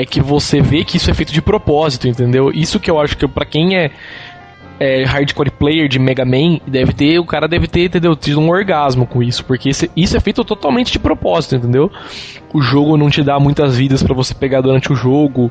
é 0.00 0.04
que 0.06 0.20
você 0.20 0.60
vê 0.60 0.82
que 0.82 0.96
isso 0.96 1.10
é 1.10 1.14
feito 1.14 1.32
de 1.32 1.42
propósito, 1.42 2.08
entendeu? 2.08 2.50
Isso 2.50 2.80
que 2.80 2.90
eu 2.90 2.98
acho 2.98 3.16
que 3.16 3.28
pra 3.28 3.44
quem 3.44 3.76
é, 3.76 3.90
é 4.78 5.04
hardcore 5.04 5.50
player 5.50 5.88
de 5.88 5.98
Mega 5.98 6.24
Man, 6.24 6.58
deve 6.66 6.94
ter, 6.94 7.18
o 7.18 7.24
cara 7.24 7.46
deve 7.46 7.66
ter, 7.68 7.84
entendeu, 7.84 8.16
tido 8.16 8.40
um 8.40 8.48
orgasmo 8.48 9.06
com 9.06 9.22
isso, 9.22 9.44
porque 9.44 9.68
isso 9.68 10.16
é 10.16 10.20
feito 10.20 10.42
totalmente 10.42 10.90
de 10.90 10.98
propósito, 10.98 11.56
entendeu? 11.56 11.90
O 12.52 12.62
jogo 12.62 12.96
não 12.96 13.10
te 13.10 13.22
dá 13.22 13.38
muitas 13.38 13.76
vidas 13.76 14.02
pra 14.02 14.14
você 14.14 14.34
pegar 14.34 14.62
durante 14.62 14.90
o 14.90 14.96
jogo. 14.96 15.50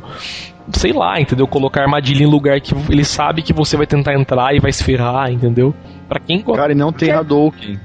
Sei 0.72 0.93
lá, 0.93 1.20
entendeu? 1.20 1.47
Colocar 1.47 1.82
armadilha 1.82 2.24
em 2.24 2.30
lugar 2.30 2.60
que 2.62 2.76
ele 2.89 3.04
sabe 3.04 3.41
que 3.41 3.54
você 3.54 3.78
vai 3.78 3.88
tentar 3.88 4.14
entrar 4.14 4.56
e 4.56 4.60
vai 4.60 4.72
se 4.72 4.84
ferrar, 4.84 5.32
entendeu? 5.32 5.74
Pra 6.08 6.20
quem 6.20 6.41
gosta. 6.41 6.62
Cara, 6.62 6.72
e 6.74 6.76
não 6.76 6.91
tem 6.91 7.12
Hadouken. 7.12 7.80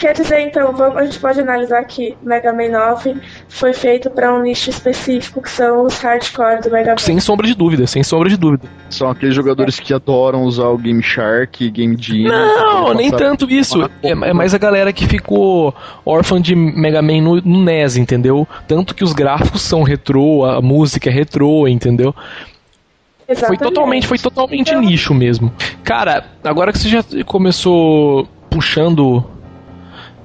Quer 0.00 0.14
dizer, 0.14 0.40
então, 0.40 0.72
vamos, 0.72 0.96
a 0.96 1.04
gente 1.04 1.18
pode 1.18 1.38
analisar 1.38 1.84
que 1.84 2.16
Mega 2.22 2.54
Man 2.54 2.70
9 2.70 3.16
foi 3.50 3.74
feito 3.74 4.08
para 4.08 4.32
um 4.34 4.40
nicho 4.40 4.70
específico, 4.70 5.42
que 5.42 5.50
são 5.50 5.84
os 5.84 6.00
hardcore 6.00 6.62
do 6.62 6.70
Mega 6.70 6.92
Man. 6.92 6.96
Sem 6.96 7.20
sombra 7.20 7.46
de 7.46 7.54
dúvida, 7.54 7.86
sem 7.86 8.02
sombra 8.02 8.30
de 8.30 8.38
dúvida. 8.38 8.66
São 8.88 9.10
aqueles 9.10 9.34
jogadores 9.34 9.78
que 9.78 9.92
adoram 9.92 10.44
usar 10.44 10.68
o 10.68 10.78
Game 10.78 11.02
Shark, 11.02 11.68
Game 11.70 11.98
Genie. 12.00 12.28
Não, 12.28 12.94
nem 12.94 13.10
tanto 13.10 13.44
isso. 13.50 13.82
É, 14.02 14.12
é 14.12 14.32
mais 14.32 14.54
a 14.54 14.58
galera 14.58 14.90
que 14.90 15.06
ficou 15.06 15.74
órfã 16.02 16.40
de 16.40 16.56
Mega 16.56 17.02
Man 17.02 17.20
no, 17.20 17.36
no 17.42 17.62
NES, 17.62 17.98
entendeu? 17.98 18.48
Tanto 18.66 18.94
que 18.94 19.04
os 19.04 19.12
gráficos 19.12 19.60
são 19.60 19.82
retrô, 19.82 20.46
a 20.46 20.62
música 20.62 21.10
é 21.10 21.12
retrô, 21.12 21.68
entendeu? 21.68 22.14
Foi 22.14 23.34
Exatamente. 23.36 23.60
totalmente, 23.62 24.06
foi 24.06 24.18
totalmente 24.18 24.70
Então- 24.70 24.80
nicho 24.80 25.12
mesmo. 25.12 25.52
Cara, 25.84 26.24
agora 26.42 26.72
que 26.72 26.78
você 26.78 26.88
já 26.88 27.04
começou 27.26 28.26
puxando 28.48 29.24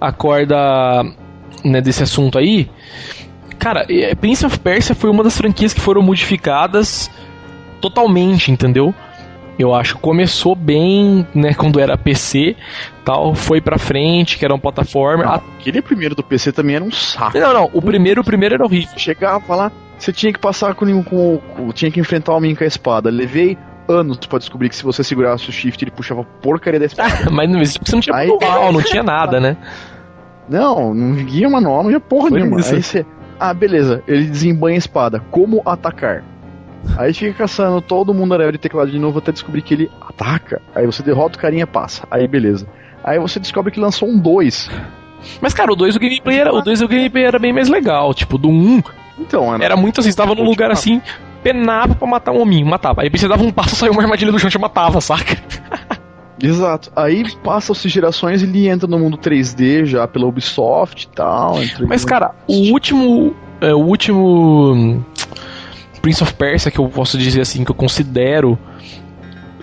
a 0.08 0.12
corda 0.12 1.04
né, 1.64 1.82
desse 1.82 2.04
assunto 2.04 2.38
aí, 2.38 2.70
cara, 3.58 3.86
é, 3.90 4.14
Prince 4.16 4.46
of 4.46 4.60
Persia 4.60 4.94
foi 4.94 5.10
uma 5.10 5.24
das 5.24 5.38
franquias 5.38 5.74
que 5.74 5.82
foram 5.82 6.02
modificadas 6.02 7.10
totalmente, 7.82 8.52
entendeu? 8.52 8.94
Eu 9.58 9.74
acho 9.74 9.98
começou 9.98 10.54
bem, 10.54 11.26
né, 11.34 11.54
quando 11.54 11.80
era 11.80 11.98
PC, 11.98 12.56
tal, 13.06 13.34
foi 13.34 13.62
pra 13.62 13.78
frente, 13.78 14.38
que 14.38 14.44
era 14.44 14.54
um 14.54 14.60
plataforma. 14.60 15.24
Não, 15.24 15.34
aquele 15.34 15.82
primeiro 15.82 16.14
do 16.14 16.22
PC 16.22 16.52
também 16.52 16.76
era 16.76 16.84
um 16.84 16.92
saco. 16.92 17.38
Não, 17.38 17.54
não, 17.54 17.70
o 17.74 17.82
primeiro, 17.82 18.22
o 18.22 18.24
primeiro 18.24 18.56
era 18.56 18.66
horrível. 18.66 18.98
Chegava 18.98 19.56
lá, 19.56 19.72
você 19.98 20.12
tinha 20.12 20.34
que 20.34 20.40
passar 20.40 20.76
com, 20.76 21.04
com, 21.04 21.38
com 21.38 21.72
tinha 21.72 21.90
que 21.90 22.00
enfrentar 22.00 22.34
o 22.34 22.38
homem 22.38 22.54
com 22.54 22.66
a 22.66 22.68
espada. 22.68 23.10
Levei 23.10 23.58
anos 23.88 24.18
pra 24.18 24.40
descobrir 24.40 24.68
que 24.70 24.76
se 24.76 24.84
você 24.84 25.04
segurasse 25.04 25.48
o 25.48 25.54
shift 25.54 25.82
ele 25.84 25.92
puxava 25.92 26.22
a 26.22 26.24
porcaria 26.24 26.80
da 26.80 26.86
espada. 26.88 27.30
Mas 27.32 27.50
não, 27.50 27.60
você 27.60 27.80
não 27.94 28.02
tinha 28.02 28.16
manual, 28.16 28.74
não 28.74 28.82
tinha 28.82 29.04
nada, 29.04 29.40
né? 29.40 29.56
não, 30.50 30.94
não 30.94 31.16
guia 31.16 31.50
manual, 31.50 31.84
não 31.84 31.92
ia 31.92 32.00
porra 32.00 32.30
Foi 32.30 32.40
nenhuma. 32.40 32.60
isso. 32.60 32.76
Aí 32.76 32.84
você, 32.84 33.06
ah, 33.40 33.54
beleza, 33.54 34.04
ele 34.08 34.26
desembanha 34.26 34.76
a 34.76 34.78
espada. 34.78 35.22
Como 35.32 35.62
atacar? 35.66 36.24
Aí 36.98 37.14
fica 37.14 37.34
caçando 37.34 37.82
todo 37.82 38.14
mundo 38.14 38.34
aéreo 38.34 38.52
de 38.52 38.58
teclado 38.58 38.92
de 38.92 39.00
novo 39.00 39.18
até 39.18 39.32
descobrir 39.32 39.62
que 39.62 39.74
ele 39.74 39.92
ataca. 40.08 40.62
Aí 40.74 40.86
você 40.86 41.02
derrota 41.02 41.38
o 41.38 41.42
carinha 41.42 41.66
passa. 41.66 42.08
Aí 42.12 42.28
beleza. 42.28 42.68
Aí 43.04 43.20
você 43.20 43.40
descobre 43.40 43.72
que 43.72 43.80
lançou 43.80 44.08
um 44.08 44.18
2. 44.18 44.70
Mas, 45.42 45.54
cara, 45.54 45.72
o 45.72 45.76
2 45.76 45.96
o 45.96 46.00
gameplay 46.00 46.40
era, 46.40 46.54
o 46.54 46.62
2 46.62 46.82
o 46.82 46.88
gameplay 46.88 47.26
era 47.26 47.40
bem 47.40 47.52
mais 47.52 47.68
legal. 47.68 48.14
Tipo, 48.14 48.38
do 48.38 48.50
1 48.50 48.52
um, 48.52 48.84
Então, 49.20 49.56
era 49.56 49.76
muito 49.76 50.00
assim, 50.00 50.12
você 50.12 50.18
tava 50.18 50.36
num 50.36 50.44
lugar 50.44 50.72
assim, 50.72 51.02
penava 51.44 51.96
pra 51.96 52.08
matar 52.08 52.32
um 52.32 52.42
hominho, 52.42 52.66
matava. 52.66 53.02
Aí 53.02 53.10
você 53.10 53.28
dava 53.28 53.44
um 53.44 53.52
passo, 53.52 53.76
saiu 53.76 53.92
uma 53.92 54.02
armadilha 54.02 54.32
do 54.32 54.40
chão 54.40 54.50
e 54.54 54.58
matava, 54.60 55.02
saca? 55.02 55.38
Exato. 56.42 56.92
Aí 56.96 57.24
passam-se 57.44 57.88
gerações 57.88 58.42
e 58.42 58.46
ele 58.46 58.68
entra 58.68 58.88
no 58.88 59.00
mundo 59.00 59.18
3D 59.18 59.86
já 59.86 60.08
pela 60.08 60.26
Ubisoft 60.26 61.04
e 61.04 61.16
tal. 61.16 61.56
Mas, 61.88 62.04
no- 62.04 62.08
cara, 62.10 62.32
o 62.48 62.72
último. 62.72 63.34
é, 63.62 63.74
o 63.74 63.80
último. 63.80 64.74
hum, 64.74 65.04
Prince 66.02 66.22
of 66.22 66.34
Persia 66.34 66.70
que 66.70 66.78
eu 66.80 66.88
posso 66.90 67.18
dizer 67.18 67.42
assim, 67.42 67.64
que 67.64 67.72
eu 67.72 67.76
considero. 67.76 68.58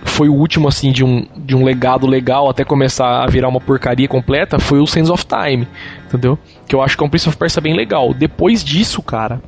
Foi 0.05 0.27
o 0.27 0.33
último, 0.33 0.67
assim, 0.67 0.91
de 0.91 1.03
um, 1.03 1.25
de 1.37 1.55
um 1.55 1.63
legado 1.63 2.05
legal 2.05 2.49
até 2.49 2.65
começar 2.65 3.23
a 3.23 3.27
virar 3.27 3.47
uma 3.47 3.61
porcaria 3.61 4.07
completa. 4.07 4.59
Foi 4.59 4.79
o 4.79 4.85
Sands 4.85 5.09
of 5.09 5.25
Time, 5.25 5.65
entendeu? 6.07 6.37
Que 6.67 6.75
eu 6.75 6.81
acho 6.81 6.97
que 6.97 7.03
é 7.03 7.07
um 7.07 7.09
Prince 7.09 7.29
of 7.29 7.37
Persia 7.37 7.61
bem 7.61 7.73
legal. 7.73 8.13
Depois 8.13 8.63
disso, 8.63 9.01
cara, 9.01 9.41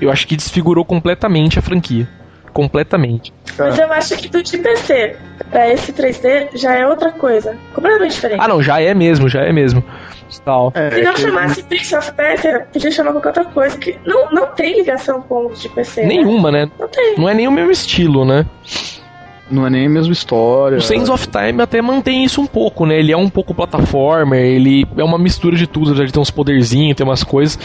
eu 0.00 0.10
acho 0.10 0.26
que 0.26 0.34
desfigurou 0.34 0.84
completamente 0.84 1.58
a 1.58 1.62
franquia. 1.62 2.08
Completamente. 2.52 3.32
Mas 3.58 3.78
eu 3.78 3.92
acho 3.92 4.16
que 4.16 4.28
do 4.28 4.42
de 4.42 4.58
PC 4.58 5.16
pra 5.50 5.72
esse 5.72 5.92
3D 5.92 6.50
já 6.54 6.74
é 6.74 6.86
outra 6.86 7.10
coisa. 7.12 7.56
Completamente 7.74 8.12
diferente. 8.12 8.40
Ah, 8.42 8.48
não, 8.48 8.62
já 8.62 8.80
é 8.80 8.92
mesmo, 8.94 9.28
já 9.28 9.40
é 9.42 9.52
mesmo. 9.52 9.82
Tal. 10.46 10.72
É, 10.74 10.90
Se 10.90 11.02
não 11.02 11.12
que- 11.12 11.20
chamasse 11.20 11.62
Prince 11.64 11.94
of 11.94 12.12
Persia, 12.12 12.66
podia 12.72 12.90
chamar 12.90 13.12
qualquer 13.12 13.28
outra 13.28 13.44
coisa 13.44 13.76
que 13.76 13.98
não, 14.06 14.30
não 14.30 14.46
tem 14.46 14.74
ligação 14.76 15.20
com 15.20 15.46
os 15.46 15.60
de 15.60 15.68
PC. 15.68 16.02
né? 16.02 16.08
Nenhuma, 16.08 16.50
né? 16.50 16.70
Não 16.80 16.88
tem. 16.88 17.16
Não 17.18 17.28
é 17.28 17.34
nem 17.34 17.46
o 17.46 17.52
mesmo 17.52 17.70
estilo, 17.70 18.24
né? 18.24 18.46
Não 19.52 19.66
é 19.66 19.70
nem 19.70 19.86
a 19.86 19.90
mesma 19.90 20.12
história. 20.12 20.78
O 20.78 20.80
Sands 20.80 21.08
of 21.10 21.28
Time 21.28 21.60
até 21.62 21.82
mantém 21.82 22.24
isso 22.24 22.40
um 22.40 22.46
pouco, 22.46 22.86
né? 22.86 22.98
Ele 22.98 23.12
é 23.12 23.16
um 23.16 23.28
pouco 23.28 23.54
plataforma, 23.54 24.36
ele 24.36 24.86
é 24.96 25.04
uma 25.04 25.18
mistura 25.18 25.56
de 25.56 25.66
tudo, 25.66 25.94
já 25.94 26.06
tem 26.10 26.20
uns 26.22 26.30
poderzinhos, 26.30 26.96
tem 26.96 27.04
umas 27.06 27.22
coisas. 27.22 27.58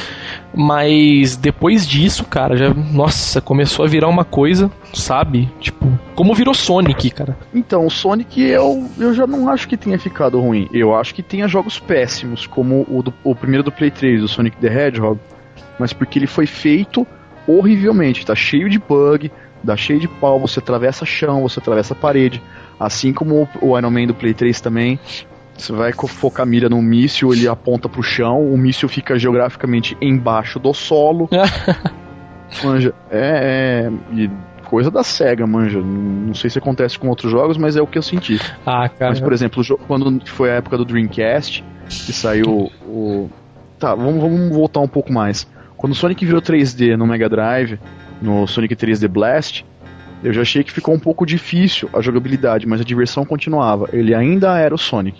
Mas 0.53 1.35
depois 1.37 1.87
disso, 1.87 2.25
cara, 2.25 2.57
já. 2.57 2.73
Nossa, 2.73 3.39
começou 3.39 3.85
a 3.85 3.87
virar 3.87 4.07
uma 4.07 4.25
coisa, 4.25 4.69
sabe? 4.93 5.49
Tipo, 5.59 5.87
como 6.15 6.33
virou 6.33 6.53
Sonic, 6.53 7.09
cara. 7.11 7.37
Então, 7.53 7.85
o 7.85 7.89
Sonic 7.89 8.41
eu, 8.41 8.89
eu 8.97 9.13
já 9.13 9.25
não 9.27 9.49
acho 9.49 9.67
que 9.67 9.77
tenha 9.77 9.97
ficado 9.99 10.39
ruim. 10.39 10.67
Eu 10.73 10.95
acho 10.95 11.13
que 11.15 11.23
tenha 11.23 11.47
jogos 11.47 11.79
péssimos, 11.79 12.45
como 12.47 12.85
o, 12.89 13.01
do- 13.03 13.13
o 13.23 13.35
primeiro 13.35 13.63
do 13.63 13.71
Play 13.71 13.91
3, 13.91 14.23
o 14.23 14.27
Sonic 14.27 14.57
the 14.57 14.67
Hedgehog. 14.67 15.19
Mas 15.79 15.93
porque 15.93 16.19
ele 16.19 16.27
foi 16.27 16.45
feito 16.47 17.05
horrivelmente, 17.47 18.25
tá 18.25 18.35
cheio 18.35 18.69
de 18.69 18.77
bug, 18.79 19.31
dá 19.63 19.75
cheio 19.75 19.99
de 19.99 20.07
pau, 20.07 20.39
você 20.39 20.59
atravessa 20.59 21.05
chão, 21.05 21.41
você 21.41 21.59
atravessa 21.59 21.95
parede. 21.95 22.41
Assim 22.79 23.13
como 23.13 23.47
o, 23.61 23.77
Iron 23.77 23.89
Man 23.89 24.07
do 24.07 24.13
Play 24.13 24.33
3 24.33 24.61
também. 24.61 24.99
Você 25.57 25.73
vai 25.73 25.91
focar 25.91 26.43
a 26.43 26.45
mira 26.45 26.69
num 26.69 26.81
míssil, 26.81 27.33
ele 27.33 27.47
aponta 27.47 27.89
pro 27.89 28.03
chão, 28.03 28.53
o 28.53 28.55
míssil 28.55 28.87
fica 28.87 29.17
geograficamente 29.17 29.97
embaixo 29.99 30.59
do 30.59 30.71
solo. 30.73 31.27
manja, 32.63 32.93
é, 33.09 33.89
é. 34.15 34.29
Coisa 34.65 34.91
da 34.91 35.01
SEGA, 35.01 35.47
manja. 35.47 35.81
Não 35.81 36.35
sei 36.35 36.49
se 36.49 36.59
acontece 36.59 36.99
com 36.99 37.07
outros 37.07 37.31
jogos, 37.31 37.57
mas 37.57 37.75
é 37.75 37.81
o 37.81 37.87
que 37.87 37.97
eu 37.97 38.03
senti. 38.03 38.39
Ah, 38.65 38.89
cara. 38.89 39.11
Mas, 39.11 39.19
por 39.19 39.31
exemplo, 39.31 39.63
quando 39.87 40.21
foi 40.27 40.51
a 40.51 40.55
época 40.55 40.77
do 40.77 40.85
Dreamcast, 40.85 41.63
que 41.87 42.13
saiu 42.13 42.69
o. 42.85 43.29
Tá, 43.79 43.95
vamos, 43.95 44.21
vamos 44.21 44.49
voltar 44.49 44.81
um 44.81 44.87
pouco 44.87 45.11
mais. 45.11 45.47
Quando 45.77 45.93
o 45.93 45.95
Sonic 45.95 46.25
virou 46.25 46.41
3D 46.41 46.97
no 46.97 47.07
Mega 47.07 47.29
Drive, 47.29 47.79
no 48.21 48.47
Sonic 48.47 48.75
3D 48.75 49.07
Blast, 49.07 49.65
eu 50.23 50.33
já 50.33 50.41
achei 50.41 50.63
que 50.63 50.71
ficou 50.71 50.95
um 50.95 50.99
pouco 50.99 51.25
difícil 51.25 51.89
a 51.93 52.01
jogabilidade, 52.01 52.67
mas 52.67 52.81
a 52.81 52.83
diversão 52.83 53.23
continuava. 53.23 53.87
Ele 53.93 54.15
ainda 54.15 54.57
era 54.57 54.73
o 54.73 54.77
Sonic. 54.77 55.17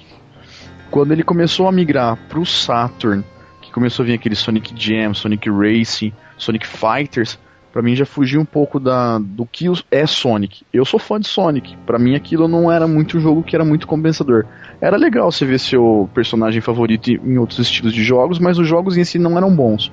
Quando 0.89 1.11
ele 1.11 1.23
começou 1.23 1.67
a 1.67 1.71
migrar 1.71 2.17
pro 2.29 2.45
Saturn, 2.45 3.23
que 3.61 3.71
começou 3.71 4.03
a 4.03 4.07
vir 4.07 4.13
aquele 4.13 4.35
Sonic 4.35 4.73
Jam, 4.75 5.13
Sonic 5.13 5.49
Racing, 5.49 6.13
Sonic 6.37 6.65
Fighters, 6.65 7.37
para 7.71 7.81
mim 7.83 7.95
já 7.95 8.05
fugiu 8.05 8.41
um 8.41 8.45
pouco 8.45 8.79
da, 8.79 9.19
do 9.19 9.45
que 9.45 9.65
é 9.91 10.07
Sonic. 10.07 10.65
Eu 10.73 10.83
sou 10.83 10.99
fã 10.99 11.19
de 11.19 11.27
Sonic, 11.27 11.77
para 11.85 11.99
mim 11.99 12.15
aquilo 12.15 12.47
não 12.47 12.71
era 12.71 12.87
muito 12.87 13.17
um 13.17 13.21
jogo 13.21 13.43
que 13.43 13.55
era 13.55 13.63
muito 13.63 13.85
compensador. 13.85 14.45
Era 14.81 14.97
legal 14.97 15.31
você 15.31 15.45
ver 15.45 15.59
seu 15.59 16.09
personagem 16.13 16.59
favorito 16.59 17.11
em 17.11 17.37
outros 17.37 17.59
estilos 17.59 17.93
de 17.93 18.03
jogos, 18.03 18.39
mas 18.39 18.57
os 18.57 18.67
jogos 18.67 18.97
em 18.97 19.03
si 19.03 19.19
não 19.19 19.37
eram 19.37 19.55
bons. 19.55 19.91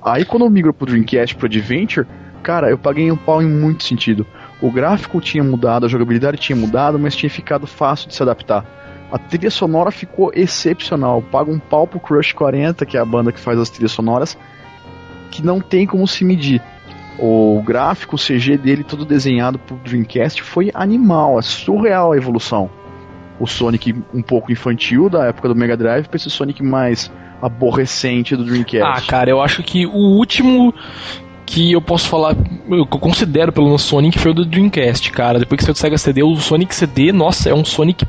Aí 0.00 0.24
quando 0.24 0.44
eu 0.44 0.50
migro 0.50 0.72
pro 0.72 0.86
Dreamcast 0.86 1.34
pro 1.34 1.46
Adventure, 1.46 2.06
cara, 2.42 2.70
eu 2.70 2.78
paguei 2.78 3.10
um 3.10 3.16
pau 3.16 3.42
em 3.42 3.48
muito 3.48 3.84
sentido. 3.84 4.26
O 4.60 4.70
gráfico 4.70 5.20
tinha 5.20 5.44
mudado, 5.44 5.86
a 5.86 5.88
jogabilidade 5.88 6.38
tinha 6.38 6.56
mudado, 6.56 6.98
mas 6.98 7.14
tinha 7.14 7.30
ficado 7.30 7.66
fácil 7.66 8.08
de 8.08 8.14
se 8.14 8.22
adaptar. 8.22 8.64
A 9.10 9.18
trilha 9.18 9.50
sonora 9.50 9.90
ficou 9.90 10.30
excepcional. 10.34 11.22
Paga 11.22 11.50
um 11.50 11.58
pau 11.58 11.86
pro 11.86 12.00
Crush 12.00 12.32
40, 12.32 12.84
que 12.84 12.96
é 12.96 13.00
a 13.00 13.04
banda 13.04 13.32
que 13.32 13.40
faz 13.40 13.58
as 13.58 13.70
trilhas 13.70 13.92
sonoras, 13.92 14.36
que 15.30 15.44
não 15.44 15.60
tem 15.60 15.86
como 15.86 16.06
se 16.06 16.24
medir. 16.24 16.62
O 17.18 17.62
gráfico, 17.64 18.16
o 18.16 18.18
CG 18.18 18.56
dele, 18.58 18.84
todo 18.84 19.04
desenhado 19.04 19.58
pro 19.58 19.76
Dreamcast, 19.76 20.42
foi 20.42 20.70
animal, 20.74 21.38
é 21.38 21.42
surreal 21.42 22.12
a 22.12 22.16
evolução. 22.16 22.70
O 23.40 23.46
Sonic 23.46 23.94
um 24.12 24.22
pouco 24.22 24.52
infantil 24.52 25.08
da 25.08 25.26
época 25.26 25.48
do 25.48 25.54
Mega 25.54 25.76
Drive 25.76 26.06
pra 26.06 26.16
esse 26.16 26.30
Sonic 26.30 26.62
mais 26.62 27.10
aborrecente 27.40 28.36
do 28.36 28.44
Dreamcast. 28.44 29.04
Ah, 29.04 29.06
cara, 29.08 29.30
eu 29.30 29.40
acho 29.40 29.62
que 29.62 29.86
o 29.86 29.96
último 29.96 30.74
que 31.48 31.72
eu 31.72 31.80
posso 31.80 32.08
falar, 32.08 32.36
eu 32.70 32.86
considero 32.86 33.50
pelo 33.50 33.66
menos 33.66 33.82
Sonic 33.82 34.18
foi 34.18 34.32
o 34.32 34.34
do 34.34 34.44
Dreamcast, 34.44 35.10
cara. 35.10 35.38
Depois 35.38 35.58
que 35.58 35.64
saiu 35.64 35.72
do 35.72 35.78
Sega 35.78 35.96
CD, 35.96 36.22
o 36.22 36.36
Sonic 36.36 36.74
CD, 36.74 37.10
nossa, 37.10 37.48
é 37.48 37.54
um 37.54 37.64
Sonic 37.64 38.06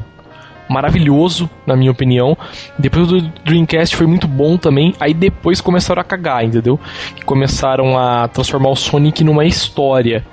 maravilhoso, 0.70 1.50
na 1.66 1.74
minha 1.76 1.90
opinião. 1.90 2.38
Depois 2.78 3.08
do 3.08 3.22
Dreamcast 3.46 3.96
foi 3.96 4.06
muito 4.06 4.28
bom 4.28 4.58
também. 4.58 4.94
Aí 5.00 5.14
depois 5.14 5.62
começaram 5.62 6.02
a 6.02 6.04
cagar, 6.04 6.44
entendeu? 6.44 6.78
Começaram 7.26 7.98
a 7.98 8.28
transformar 8.28 8.70
o 8.72 8.76
Sonic 8.76 9.24
numa 9.24 9.46
história. 9.46 10.26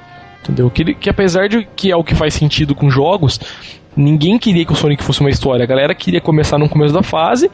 Entendeu? 0.43 0.69
Que, 0.69 0.95
que 0.95 1.09
apesar 1.09 1.49
de 1.49 1.67
que 1.77 1.93
é 1.93 1.97
o 1.97 2.03
que 2.03 2.15
faz 2.15 2.35
sentido 2.35 2.75
com 2.75 2.91
jogos, 2.91 3.41
ninguém 3.97 4.39
queria 4.39 4.65
que 4.65 4.73
o 4.73 4.77
Sonic 4.77 5.03
fosse 5.03 5.21
uma 5.21 5.31
história. 5.31 5.65
A 5.65 5.67
galera 5.67 5.95
queria 5.95 6.21
começar 6.21 6.59
no 6.59 6.69
começo 6.69 6.93
da 6.93 7.03
fase, 7.03 7.51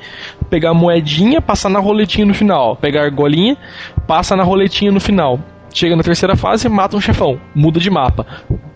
pegar 0.50 0.70
a 0.70 0.74
moedinha, 0.74 1.40
passar 1.40 1.68
na 1.68 1.78
roletinha 1.78 2.26
no 2.26 2.34
final. 2.34 2.76
Pegar 2.76 3.02
a 3.02 3.04
argolinha, 3.04 3.56
passa 4.06 4.34
na 4.36 4.42
roletinha 4.42 4.90
no 4.90 5.00
final. 5.00 5.38
Chega 5.74 5.96
na 5.96 6.02
terceira 6.02 6.36
fase, 6.36 6.68
mata 6.68 6.96
um 6.96 7.00
chefão, 7.00 7.40
muda 7.54 7.80
de 7.80 7.88
mapa. 7.88 8.26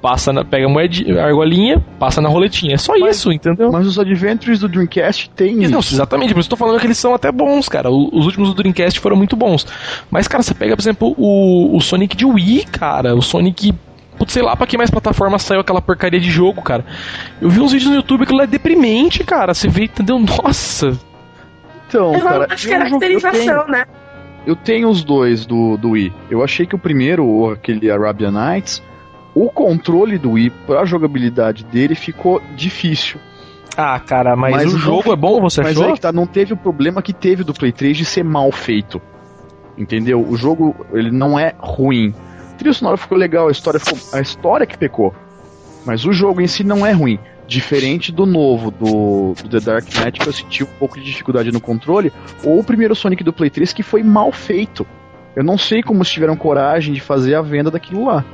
Passa 0.01 0.33
na, 0.33 0.45
pega 0.45 0.67
a 0.67 0.69
moedinha, 0.69 1.21
a 1.21 1.27
argolinha, 1.27 1.85
passa 1.99 2.23
na 2.23 2.29
roletinha. 2.29 2.75
É 2.75 2.79
só 2.79 2.99
mas, 2.99 3.17
isso, 3.17 3.31
entendeu? 3.31 3.71
Mas 3.71 3.87
os 3.87 3.99
Adventures 3.99 4.61
do 4.61 4.69
Dreamcast 4.69 5.29
tem 5.31 5.63
isso. 5.63 5.71
Não, 5.71 5.81
exatamente, 5.81 6.33
por 6.33 6.41
isso 6.41 6.47
eu 6.47 6.51
tô 6.51 6.57
falando 6.57 6.81
que 6.81 6.87
eles 6.87 6.97
são 6.97 7.15
até 7.15 7.31
bons, 7.31 7.69
cara. 7.69 7.91
Os 7.91 8.25
últimos 8.25 8.49
do 8.49 8.55
Dreamcast 8.55 8.99
foram 8.99 9.17
muito 9.17 9.37
bons. 9.37 9.67
Mas, 10.11 10.27
cara, 10.27 10.43
você 10.43 10.55
pega, 10.55 10.75
por 10.75 10.83
exemplo, 10.83 11.15
o, 11.19 11.77
o 11.77 11.81
Sonic 11.81 12.17
de 12.17 12.25
Wii, 12.25 12.65
cara. 12.65 13.15
O 13.15 13.21
Sonic 13.21 13.75
Putz, 14.17 14.33
sei 14.33 14.43
lá 14.43 14.57
pra 14.57 14.67
que 14.67 14.79
mais 14.79 14.91
plataforma 14.91 15.39
saiu 15.39 15.61
aquela 15.61 15.81
porcaria 15.81 16.21
de 16.21 16.31
jogo, 16.31 16.63
cara. 16.63 16.85
Eu 17.41 17.51
vi 17.51 17.61
uns 17.61 17.73
vídeos 17.73 17.91
no 17.91 17.97
YouTube 17.97 18.27
que 18.27 18.35
lá 18.35 18.45
é 18.45 18.47
deprimente, 18.47 19.23
cara. 19.25 19.53
Você 19.53 19.69
vê, 19.69 19.85
entendeu? 19.85 20.19
Nossa. 20.19 20.99
Então, 21.89 22.15
é 22.15 22.21
cara. 22.21 22.47
Acho 22.51 22.67
que 22.67 22.73
caracterização, 22.73 23.67
né? 23.69 23.85
Eu 24.47 24.55
tenho 24.55 24.89
os 24.89 25.03
dois 25.03 25.45
do, 25.45 25.77
do 25.77 25.91
Wii. 25.91 26.13
Eu 26.31 26.43
achei 26.43 26.67
que 26.67 26.75
o 26.75 26.79
primeiro, 26.79 27.51
aquele 27.51 27.91
Arabian 27.91 28.31
Nights, 28.31 28.83
o 29.35 29.51
controle 29.51 30.19
do 30.19 30.33
Wii 30.33 30.51
pra 30.67 30.85
jogabilidade 30.85 31.65
dele 31.65 31.95
ficou 31.95 32.41
difícil. 32.55 33.21
Ah, 33.77 34.01
cara, 34.01 34.35
mas, 34.35 34.55
mas 34.55 34.75
o 34.75 34.79
jogo 34.79 34.99
ficou, 34.99 35.13
é 35.13 35.17
bom, 35.17 35.41
você 35.41 35.61
mas 35.61 35.73
achou? 35.73 35.83
Mas 35.83 35.93
é 35.93 35.95
que 35.97 36.01
tá, 36.01 36.13
não 36.13 36.27
teve 36.27 36.55
o 36.55 36.57
problema 36.57 37.03
que 37.03 37.13
teve 37.13 37.45
do 37.45 37.53
Play 37.53 37.73
3 37.73 37.99
de 37.99 38.05
ser 38.05 38.25
mal 38.25 38.51
feito. 38.51 39.03
Entendeu? 39.77 40.27
O 40.27 40.37
jogo, 40.37 40.87
ele 40.93 41.11
não 41.11 41.39
é 41.39 41.55
ruim. 41.59 42.15
Trilha 42.67 42.75
sonora 42.75 42.97
ficou 42.97 43.17
legal, 43.17 43.47
a 43.47 43.53
história 43.53 43.79
ficou, 43.79 43.97
a 44.13 44.21
história 44.21 44.67
que 44.67 44.77
pecou. 44.77 45.15
Mas 45.85 46.05
o 46.05 46.13
jogo 46.13 46.41
em 46.41 46.49
si 46.49 46.65
não 46.65 46.85
é 46.85 46.91
ruim. 46.91 47.17
Diferente 47.47 48.11
do 48.11 48.27
novo, 48.27 48.73
do, 48.73 49.35
do, 49.41 49.49
The 49.49 49.61
Dark 49.61 49.85
Knight, 49.95 50.19
que 50.19 50.27
eu 50.27 50.33
senti 50.33 50.65
um 50.65 50.79
pouco 50.81 50.99
de 50.99 51.05
dificuldade 51.05 51.53
no 51.53 51.61
controle, 51.61 52.13
ou 52.43 52.59
o 52.59 52.65
primeiro 52.65 52.97
Sonic 52.97 53.23
do 53.23 53.33
Play 53.33 53.51
3, 53.51 53.73
que 53.73 53.85
foi 53.85 54.03
mal 54.03 54.33
feito. 54.33 54.85
Eu 55.37 55.45
não 55.45 55.57
sei 55.57 55.81
como 55.81 55.99
eles 55.99 56.11
tiveram 56.11 56.35
coragem 56.35 56.93
de 56.93 57.01
fazer 57.01 57.37
a 57.37 57.43
venda 57.43 57.71
daquilo 57.71 58.07
lá. 58.07 58.25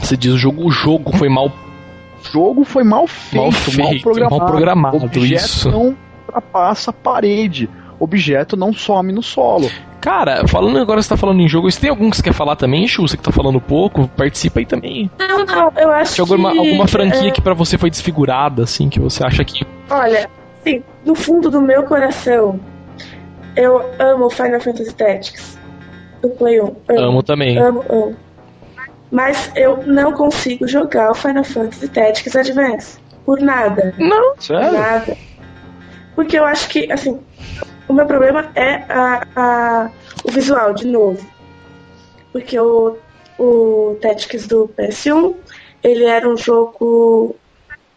Você 0.00 0.16
diz 0.16 0.34
o 0.34 0.38
jogo, 0.38 0.64
o 0.64 0.70
jogo 0.70 1.10
foi 1.16 1.28
mal. 1.28 1.48
O 1.48 2.32
jogo 2.32 2.64
foi 2.64 2.84
mal 2.84 3.08
feito, 3.08 3.42
mal, 3.42 3.50
feito, 3.50 3.80
mal 3.80 4.00
programado. 4.00 4.38
Mal 4.38 4.46
programado 4.46 4.96
o 4.98 5.04
objeto 5.04 5.44
isso. 5.46 5.68
não 5.68 5.96
ultrapassa 6.28 6.90
a 6.90 6.94
parede. 6.94 7.68
Objeto 8.00 8.56
não 8.56 8.72
some 8.72 9.12
no 9.12 9.22
solo. 9.22 9.70
Cara, 10.00 10.48
falando 10.48 10.78
agora, 10.78 11.02
você 11.02 11.10
tá 11.10 11.16
falando 11.18 11.40
em 11.40 11.48
jogo, 11.48 11.70
se 11.70 11.78
tem 11.78 11.90
algum 11.90 12.08
que 12.08 12.16
você 12.16 12.22
quer 12.22 12.32
falar 12.32 12.56
também, 12.56 12.88
Chu, 12.88 13.06
você 13.06 13.18
que 13.18 13.22
tá 13.22 13.30
falando 13.30 13.60
pouco, 13.60 14.08
participa 14.16 14.60
aí 14.60 14.64
também. 14.64 15.10
Não, 15.18 15.44
não, 15.44 15.72
eu 15.76 15.90
acho 15.90 16.16
Tem 16.16 16.22
alguma, 16.22 16.52
que... 16.52 16.58
alguma 16.58 16.88
franquia 16.88 17.28
é... 17.28 17.30
que 17.30 17.42
para 17.42 17.52
você 17.52 17.76
foi 17.76 17.90
desfigurada, 17.90 18.62
assim, 18.62 18.88
que 18.88 18.98
você 18.98 19.22
acha 19.22 19.44
que... 19.44 19.66
Olha, 19.90 20.30
sim, 20.64 20.82
no 21.04 21.14
fundo 21.14 21.50
do 21.50 21.60
meu 21.60 21.82
coração, 21.82 22.58
eu 23.54 23.84
amo 23.98 24.30
Final 24.30 24.60
Fantasy 24.60 24.94
Tactics. 24.94 25.58
Do 26.22 26.30
Play 26.30 26.60
1. 26.60 26.64
Amo, 26.64 27.00
amo 27.00 27.22
também. 27.22 27.58
Amo, 27.58 27.84
amo. 27.90 28.16
Mas 29.10 29.50
eu 29.54 29.82
não 29.86 30.12
consigo 30.12 30.66
jogar 30.66 31.10
o 31.10 31.14
Final 31.14 31.44
Fantasy 31.44 31.88
Tactics 31.88 32.36
Advance. 32.36 32.98
Por 33.26 33.40
nada. 33.40 33.94
Não, 33.98 34.34
sério? 34.38 34.70
Por 34.70 34.78
nada. 34.78 35.16
Porque 36.14 36.38
eu 36.38 36.44
acho 36.44 36.68
que, 36.68 36.90
assim, 36.92 37.18
o 37.90 37.92
meu 37.92 38.06
problema 38.06 38.50
é 38.54 38.84
a, 38.88 39.26
a, 39.34 39.90
o 40.24 40.30
visual, 40.30 40.72
de 40.72 40.86
novo. 40.86 41.26
Porque 42.32 42.58
o, 42.58 42.96
o 43.36 43.96
Tactics 44.00 44.46
do 44.46 44.70
PS1, 44.78 45.34
ele 45.82 46.04
era 46.04 46.28
um 46.28 46.36
jogo 46.36 47.34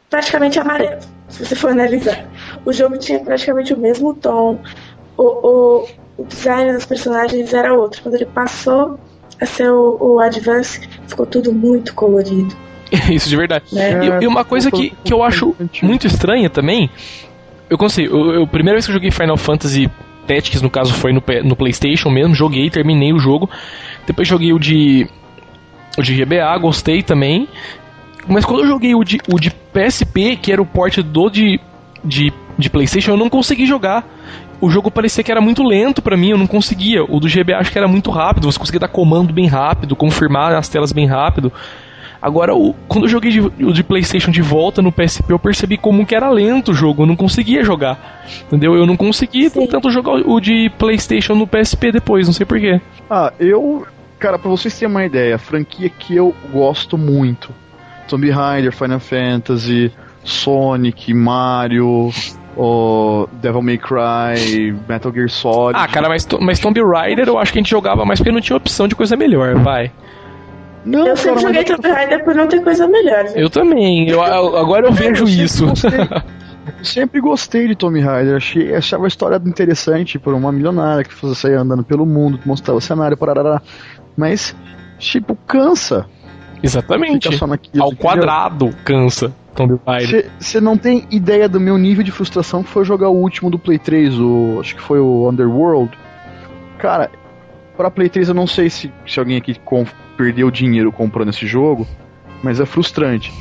praticamente 0.09 0.59
amarelo, 0.59 1.01
se 1.29 1.45
você 1.45 1.55
for 1.55 1.71
analisar. 1.71 2.25
O 2.65 2.73
jogo 2.73 2.97
tinha 2.97 3.19
praticamente 3.19 3.73
o 3.73 3.77
mesmo 3.77 4.15
tom, 4.15 4.59
o, 5.15 5.23
o, 5.23 5.87
o 6.17 6.25
design 6.25 6.73
dos 6.73 6.85
personagens 6.85 7.53
era 7.53 7.71
outro. 7.73 8.01
Quando 8.01 8.15
ele 8.15 8.25
passou 8.25 8.99
a 9.39 9.45
ser 9.45 9.69
o, 9.69 9.97
o 9.99 10.19
Advance, 10.19 10.89
ficou 11.07 11.27
tudo 11.27 11.53
muito 11.53 11.93
colorido. 11.93 12.55
Isso 13.11 13.29
de 13.29 13.37
verdade. 13.37 13.65
Né? 13.71 14.05
E, 14.05 14.23
e, 14.23 14.27
uma 14.27 14.43
coisa 14.43 14.71
que, 14.71 14.89
que 15.03 15.13
eu 15.13 15.21
acho 15.21 15.55
muito 15.83 16.07
estranha 16.07 16.49
também 16.49 16.89
eu 17.69 17.77
consigo. 17.77 18.31
Eu, 18.31 18.47
primeira 18.47 18.75
vez 18.75 18.85
que 18.85 18.91
eu 18.91 18.95
joguei 18.95 19.11
Final 19.11 19.37
Fantasy 19.37 19.89
Tactics, 20.27 20.61
no 20.61 20.69
caso, 20.69 20.93
foi 20.93 21.11
no, 21.11 21.23
no 21.43 21.55
PlayStation 21.55 22.09
mesmo. 22.09 22.33
Joguei, 22.33 22.69
terminei 22.69 23.13
o 23.13 23.19
jogo. 23.19 23.49
Depois 24.05 24.27
joguei 24.27 24.53
o 24.53 24.59
de. 24.59 25.07
O 25.97 26.01
de 26.01 26.15
GBA, 26.15 26.57
gostei 26.57 27.03
também. 27.03 27.47
Mas 28.27 28.45
quando 28.45 28.61
eu 28.61 28.67
joguei 28.67 28.95
o 28.95 29.03
de, 29.03 29.19
o 29.31 29.39
de 29.39 29.51
PSP, 29.51 30.37
que 30.37 30.51
era 30.51 30.61
o 30.61 30.65
port 30.65 30.97
do 30.99 31.29
de, 31.29 31.59
de, 32.03 32.33
de 32.57 32.69
PlayStation, 32.69 33.11
eu 33.11 33.17
não 33.17 33.29
consegui 33.29 33.65
jogar. 33.65 34.07
O 34.61 34.69
jogo 34.69 34.89
parecia 34.89 35.23
que 35.23 35.31
era 35.31 35.41
muito 35.41 35.61
lento 35.61 36.01
para 36.01 36.15
mim, 36.15 36.29
eu 36.29 36.37
não 36.37 36.47
conseguia. 36.47 37.03
O 37.03 37.19
do 37.19 37.27
GBA 37.27 37.57
acho 37.57 37.71
que 37.71 37.77
era 37.77 37.87
muito 37.87 38.09
rápido, 38.09 38.49
você 38.49 38.57
conseguia 38.57 38.79
dar 38.79 38.87
comando 38.87 39.33
bem 39.33 39.45
rápido, 39.45 39.95
confirmar 39.95 40.55
as 40.55 40.69
telas 40.69 40.93
bem 40.93 41.05
rápido. 41.05 41.51
Agora, 42.23 42.55
o, 42.55 42.73
quando 42.87 43.03
eu 43.03 43.09
joguei 43.09 43.29
de, 43.29 43.41
o 43.41 43.73
de 43.73 43.83
PlayStation 43.83 44.31
de 44.31 44.41
volta 44.41 44.81
no 44.81 44.93
PSP, 44.93 45.33
eu 45.33 45.37
percebi 45.37 45.75
como 45.75 46.05
que 46.05 46.15
era 46.15 46.29
lento 46.29 46.71
o 46.71 46.73
jogo, 46.73 47.03
eu 47.03 47.05
não 47.05 47.17
conseguia 47.17 47.65
jogar. 47.65 48.23
Entendeu? 48.47 48.75
Eu 48.75 48.87
não 48.87 48.95
consegui 48.95 49.49
Sim. 49.49 49.67
tanto 49.67 49.91
jogar 49.91 50.13
o 50.13 50.39
de 50.39 50.71
PlayStation 50.79 51.35
no 51.35 51.45
PSP 51.45 51.91
depois, 51.91 52.25
não 52.25 52.33
sei 52.33 52.45
porquê. 52.45 52.79
Ah, 53.11 53.33
eu. 53.37 53.85
Cara, 54.17 54.39
pra 54.39 54.49
vocês 54.49 54.73
terem 54.79 54.95
uma 54.95 55.03
ideia, 55.03 55.35
a 55.35 55.37
franquia 55.37 55.89
que 55.89 56.15
eu 56.15 56.33
gosto 56.53 56.97
muito: 56.97 57.49
Tomb 58.07 58.31
Raider, 58.31 58.71
Final 58.71 59.01
Fantasy, 59.01 59.91
Sonic, 60.23 61.13
Mario, 61.13 62.09
o 62.55 63.27
Devil 63.33 63.61
May 63.61 63.77
Cry, 63.77 64.73
Metal 64.87 65.11
Gear 65.11 65.29
Solid. 65.29 65.77
Ah, 65.77 65.89
cara, 65.89 66.07
mas, 66.07 66.25
mas 66.39 66.57
Tomb 66.57 66.81
Raider 66.81 67.27
eu 67.27 67.37
acho 67.37 67.51
que 67.51 67.59
a 67.59 67.61
gente 67.61 67.69
jogava 67.69 68.05
mais 68.05 68.19
porque 68.19 68.31
não 68.31 68.39
tinha 68.39 68.55
opção 68.55 68.87
de 68.87 68.95
coisa 68.95 69.17
melhor, 69.17 69.55
vai. 69.55 69.91
Não, 70.85 71.07
eu 71.07 71.15
sempre 71.15 71.41
joguei 71.41 71.63
Tomb 71.63 71.87
Raider 71.89 72.23
por 72.23 72.35
não 72.35 72.47
ter 72.47 72.61
coisa 72.61 72.87
melhor. 72.87 73.25
Eu 73.35 73.49
também. 73.49 74.09
Eu, 74.09 74.21
agora 74.21 74.87
eu 74.87 74.91
vejo 74.91 75.23
eu 75.23 75.29
isso. 75.29 75.65
eu 75.65 76.83
sempre 76.83 77.21
gostei 77.21 77.67
de 77.67 77.75
Tomb 77.75 77.99
Raider. 77.99 78.35
Achei, 78.35 78.75
achava 78.75 79.05
a 79.05 79.07
história 79.07 79.41
interessante 79.45 80.19
por 80.19 80.33
uma 80.33 80.51
milionária 80.51 81.03
que 81.03 81.13
fosse 81.13 81.41
sair 81.41 81.55
andando 81.55 81.83
pelo 81.83 82.05
mundo, 82.05 82.37
que 82.37 82.47
mostrava 82.47 82.77
o 82.77 82.81
cenário, 82.81 83.17
parará. 83.17 83.61
Mas, 84.17 84.55
tipo, 84.99 85.35
cansa. 85.47 86.05
Exatamente. 86.61 87.29
Naquilo, 87.45 87.83
Ao 87.83 87.91
entendeu? 87.91 87.97
quadrado 87.97 88.69
cansa. 88.83 89.33
Tomb 89.55 89.79
Raider. 89.85 90.31
Você 90.39 90.59
não 90.59 90.77
tem 90.77 91.05
ideia 91.11 91.47
do 91.47 91.59
meu 91.59 91.77
nível 91.77 92.03
de 92.03 92.11
frustração 92.11 92.63
que 92.63 92.69
foi 92.69 92.83
jogar 92.83 93.09
o 93.09 93.15
último 93.15 93.49
do 93.49 93.59
Play 93.59 93.77
3, 93.77 94.19
o, 94.19 94.57
acho 94.59 94.75
que 94.75 94.81
foi 94.81 94.99
o 94.99 95.29
Underworld. 95.29 95.91
Cara, 96.79 97.09
Pra 97.75 97.89
Play 97.89 98.09
3 98.09 98.29
eu 98.29 98.35
não 98.35 98.45
sei 98.45 98.69
se, 98.69 98.91
se 99.05 99.19
alguém 99.19 99.37
aqui 99.37 99.59
com, 99.59 99.85
perdeu 100.15 100.51
dinheiro 100.51 100.91
comprando 100.91 101.29
esse 101.29 101.47
jogo, 101.47 101.87
mas 102.43 102.59
é 102.59 102.65
frustrante. 102.65 103.33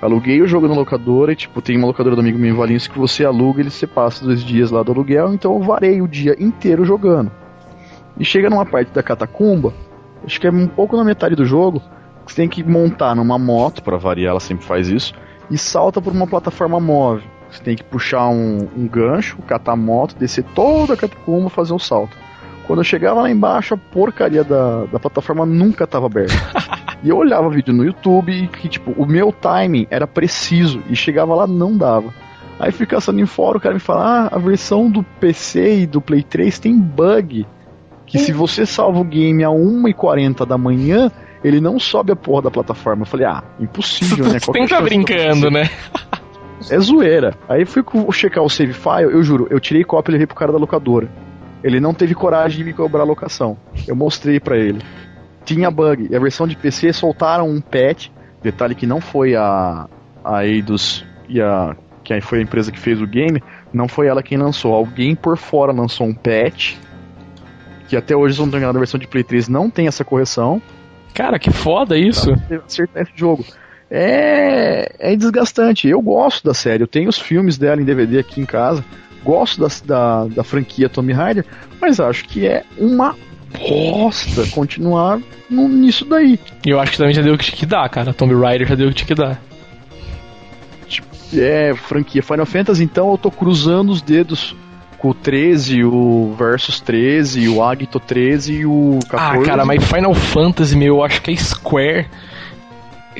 Aluguei 0.00 0.40
o 0.40 0.46
jogo 0.46 0.66
na 0.66 0.74
locadora 0.74 1.32
e, 1.32 1.36
tipo, 1.36 1.60
tem 1.60 1.76
uma 1.76 1.86
locadora 1.86 2.16
do 2.16 2.20
amigo 2.20 2.38
meu 2.38 2.54
em 2.54 2.56
Valinhos 2.56 2.86
que 2.86 2.98
você 2.98 3.24
aluga 3.24 3.60
e 3.60 3.62
ele 3.62 3.70
você 3.70 3.86
passa 3.86 4.24
dois 4.24 4.42
dias 4.42 4.70
lá 4.70 4.82
do 4.82 4.92
aluguel, 4.92 5.34
então 5.34 5.52
eu 5.54 5.60
varei 5.60 6.00
o 6.00 6.08
dia 6.08 6.36
inteiro 6.38 6.84
jogando. 6.84 7.30
E 8.18 8.24
chega 8.24 8.48
numa 8.48 8.64
parte 8.64 8.92
da 8.92 9.02
catacumba, 9.02 9.74
acho 10.24 10.40
que 10.40 10.46
é 10.46 10.50
um 10.50 10.66
pouco 10.66 10.96
na 10.96 11.04
metade 11.04 11.34
do 11.34 11.44
jogo, 11.44 11.82
que 12.24 12.32
você 12.32 12.36
tem 12.36 12.48
que 12.48 12.64
montar 12.64 13.14
numa 13.14 13.38
moto, 13.38 13.82
para 13.82 13.98
variar, 13.98 14.30
ela 14.30 14.40
sempre 14.40 14.64
faz 14.64 14.88
isso, 14.88 15.12
e 15.50 15.58
salta 15.58 16.00
por 16.00 16.12
uma 16.12 16.26
plataforma 16.26 16.80
móvel. 16.80 17.28
Você 17.50 17.62
tem 17.62 17.76
que 17.76 17.84
puxar 17.84 18.28
um, 18.28 18.68
um 18.76 18.86
gancho, 18.86 19.36
catar 19.42 19.72
a 19.72 19.76
moto, 19.76 20.16
descer 20.16 20.44
toda 20.54 20.94
a 20.94 20.96
catacumba 20.96 21.50
fazer 21.50 21.72
o 21.72 21.76
um 21.76 21.80
salto. 21.80 22.16
Quando 22.70 22.82
eu 22.82 22.84
chegava 22.84 23.22
lá 23.22 23.28
embaixo, 23.28 23.74
a 23.74 23.76
porcaria 23.76 24.44
da, 24.44 24.84
da 24.84 25.00
plataforma 25.00 25.44
nunca 25.44 25.82
estava 25.82 26.06
aberta. 26.06 26.32
e 27.02 27.08
eu 27.08 27.16
olhava 27.16 27.50
vídeo 27.50 27.74
no 27.74 27.84
YouTube 27.84 28.30
e 28.30 28.46
que, 28.46 28.68
tipo, 28.68 28.92
o 28.92 29.04
meu 29.04 29.32
timing 29.32 29.88
era 29.90 30.06
preciso 30.06 30.80
e 30.88 30.94
chegava 30.94 31.34
lá, 31.34 31.48
não 31.48 31.76
dava. 31.76 32.14
Aí 32.60 32.70
fui 32.70 32.86
caçando 32.86 33.18
em 33.18 33.26
fórum, 33.26 33.58
o 33.58 33.60
cara 33.60 33.74
me 33.74 33.80
fala: 33.80 34.28
ah, 34.30 34.36
a 34.36 34.38
versão 34.38 34.88
do 34.88 35.02
PC 35.02 35.80
e 35.80 35.86
do 35.86 36.00
Play 36.00 36.22
3 36.22 36.60
tem 36.60 36.78
bug. 36.78 37.44
Que 38.06 38.20
se 38.20 38.32
você 38.32 38.64
salva 38.64 39.00
o 39.00 39.04
game 39.04 39.42
a 39.42 39.48
1h40 39.48 40.46
da 40.46 40.56
manhã, 40.56 41.10
ele 41.42 41.60
não 41.60 41.76
sobe 41.76 42.12
a 42.12 42.16
porra 42.16 42.42
da 42.42 42.52
plataforma. 42.52 43.02
Eu 43.02 43.06
falei, 43.06 43.26
ah, 43.26 43.42
impossível, 43.58 44.26
né? 44.30 44.38
Quem 44.52 44.68
tá 44.68 44.80
brincando, 44.80 45.50
né? 45.50 45.68
É 46.70 46.78
zoeira. 46.78 47.34
Aí 47.48 47.64
fui 47.64 47.82
checar 48.12 48.44
o 48.44 48.48
save 48.48 48.74
file, 48.74 49.12
eu 49.12 49.24
juro, 49.24 49.48
eu 49.50 49.58
tirei 49.58 49.82
cópia 49.82 50.12
e 50.12 50.12
levei 50.12 50.26
pro 50.28 50.36
cara 50.36 50.52
da 50.52 50.58
locadora. 50.58 51.08
Ele 51.62 51.80
não 51.80 51.92
teve 51.92 52.14
coragem 52.14 52.58
de 52.58 52.64
me 52.64 52.72
cobrar 52.72 53.02
a 53.02 53.04
locação. 53.04 53.56
Eu 53.86 53.94
mostrei 53.94 54.40
para 54.40 54.56
ele. 54.56 54.80
Tinha 55.44 55.70
bug. 55.70 56.08
E 56.10 56.16
a 56.16 56.18
versão 56.20 56.46
de 56.46 56.56
PC 56.56 56.92
soltaram 56.92 57.48
um 57.48 57.60
patch. 57.60 58.08
Detalhe 58.42 58.74
que 58.74 58.86
não 58.86 59.00
foi 59.00 59.34
a, 59.36 59.86
a 60.24 60.46
Eidos 60.46 61.04
e 61.28 61.40
a. 61.40 61.76
que 62.02 62.20
foi 62.20 62.38
a 62.38 62.42
empresa 62.42 62.72
que 62.72 62.78
fez 62.78 63.00
o 63.00 63.06
game. 63.06 63.42
Não 63.72 63.88
foi 63.88 64.06
ela 64.06 64.22
quem 64.22 64.38
lançou. 64.38 64.74
Alguém 64.74 65.14
por 65.14 65.36
fora 65.36 65.72
lançou 65.72 66.06
um 66.06 66.14
patch. 66.14 66.76
Que 67.88 67.96
até 67.96 68.16
hoje, 68.16 68.36
se 68.36 68.40
não 68.40 68.48
engano, 68.48 68.68
a 68.68 68.72
versão 68.72 68.98
de 68.98 69.06
Play 69.06 69.24
3 69.24 69.48
não 69.48 69.68
tem 69.68 69.86
essa 69.86 70.04
correção. 70.04 70.62
Cara, 71.12 71.38
que 71.38 71.50
foda 71.50 71.98
isso. 71.98 72.32
Acertar 72.64 73.02
esse 73.02 73.12
jogo. 73.14 73.44
É, 73.90 74.94
é 74.98 75.16
desgastante. 75.16 75.88
Eu 75.88 76.00
gosto 76.00 76.44
da 76.44 76.54
série. 76.54 76.82
Eu 76.82 76.88
tenho 76.88 77.08
os 77.08 77.18
filmes 77.18 77.58
dela 77.58 77.82
em 77.82 77.84
DVD 77.84 78.20
aqui 78.20 78.40
em 78.40 78.46
casa 78.46 78.82
gosto 79.24 79.60
da, 79.60 79.68
da, 79.84 80.24
da 80.26 80.44
franquia 80.44 80.88
Tomb 80.88 81.12
Raider, 81.12 81.44
mas 81.80 82.00
acho 82.00 82.24
que 82.26 82.46
é 82.46 82.64
uma 82.78 83.14
bosta 83.52 84.46
continuar 84.52 85.20
no, 85.48 85.68
nisso 85.68 86.04
daí. 86.04 86.38
Eu 86.64 86.80
acho 86.80 86.92
que 86.92 86.98
também 86.98 87.14
já 87.14 87.22
deu 87.22 87.34
o 87.34 87.38
que 87.38 87.44
tinha 87.44 87.58
que 87.58 87.66
dar, 87.66 87.88
cara. 87.88 88.12
Tomb 88.12 88.34
Raider 88.34 88.68
já 88.68 88.74
deu 88.74 88.88
o 88.88 88.90
que 88.90 88.96
tinha 88.96 89.08
que 89.08 89.14
dar. 89.14 89.40
É, 91.32 91.74
franquia 91.74 92.22
Final 92.22 92.46
Fantasy, 92.46 92.82
então 92.82 93.10
eu 93.10 93.18
tô 93.18 93.30
cruzando 93.30 93.90
os 93.90 94.02
dedos 94.02 94.56
com 94.98 95.10
o 95.10 95.14
13, 95.14 95.84
o 95.84 96.34
Versus 96.36 96.80
13, 96.80 97.48
o 97.48 97.64
Agito 97.64 97.98
13 97.98 98.52
e 98.52 98.66
o 98.66 98.98
14. 99.08 99.38
Ah, 99.38 99.42
cara, 99.44 99.64
mas 99.64 99.82
Final 99.84 100.12
Fantasy, 100.12 100.76
meu, 100.76 100.96
eu 100.96 101.04
acho 101.04 101.22
que 101.22 101.30
a 101.30 101.36
Square. 101.36 102.06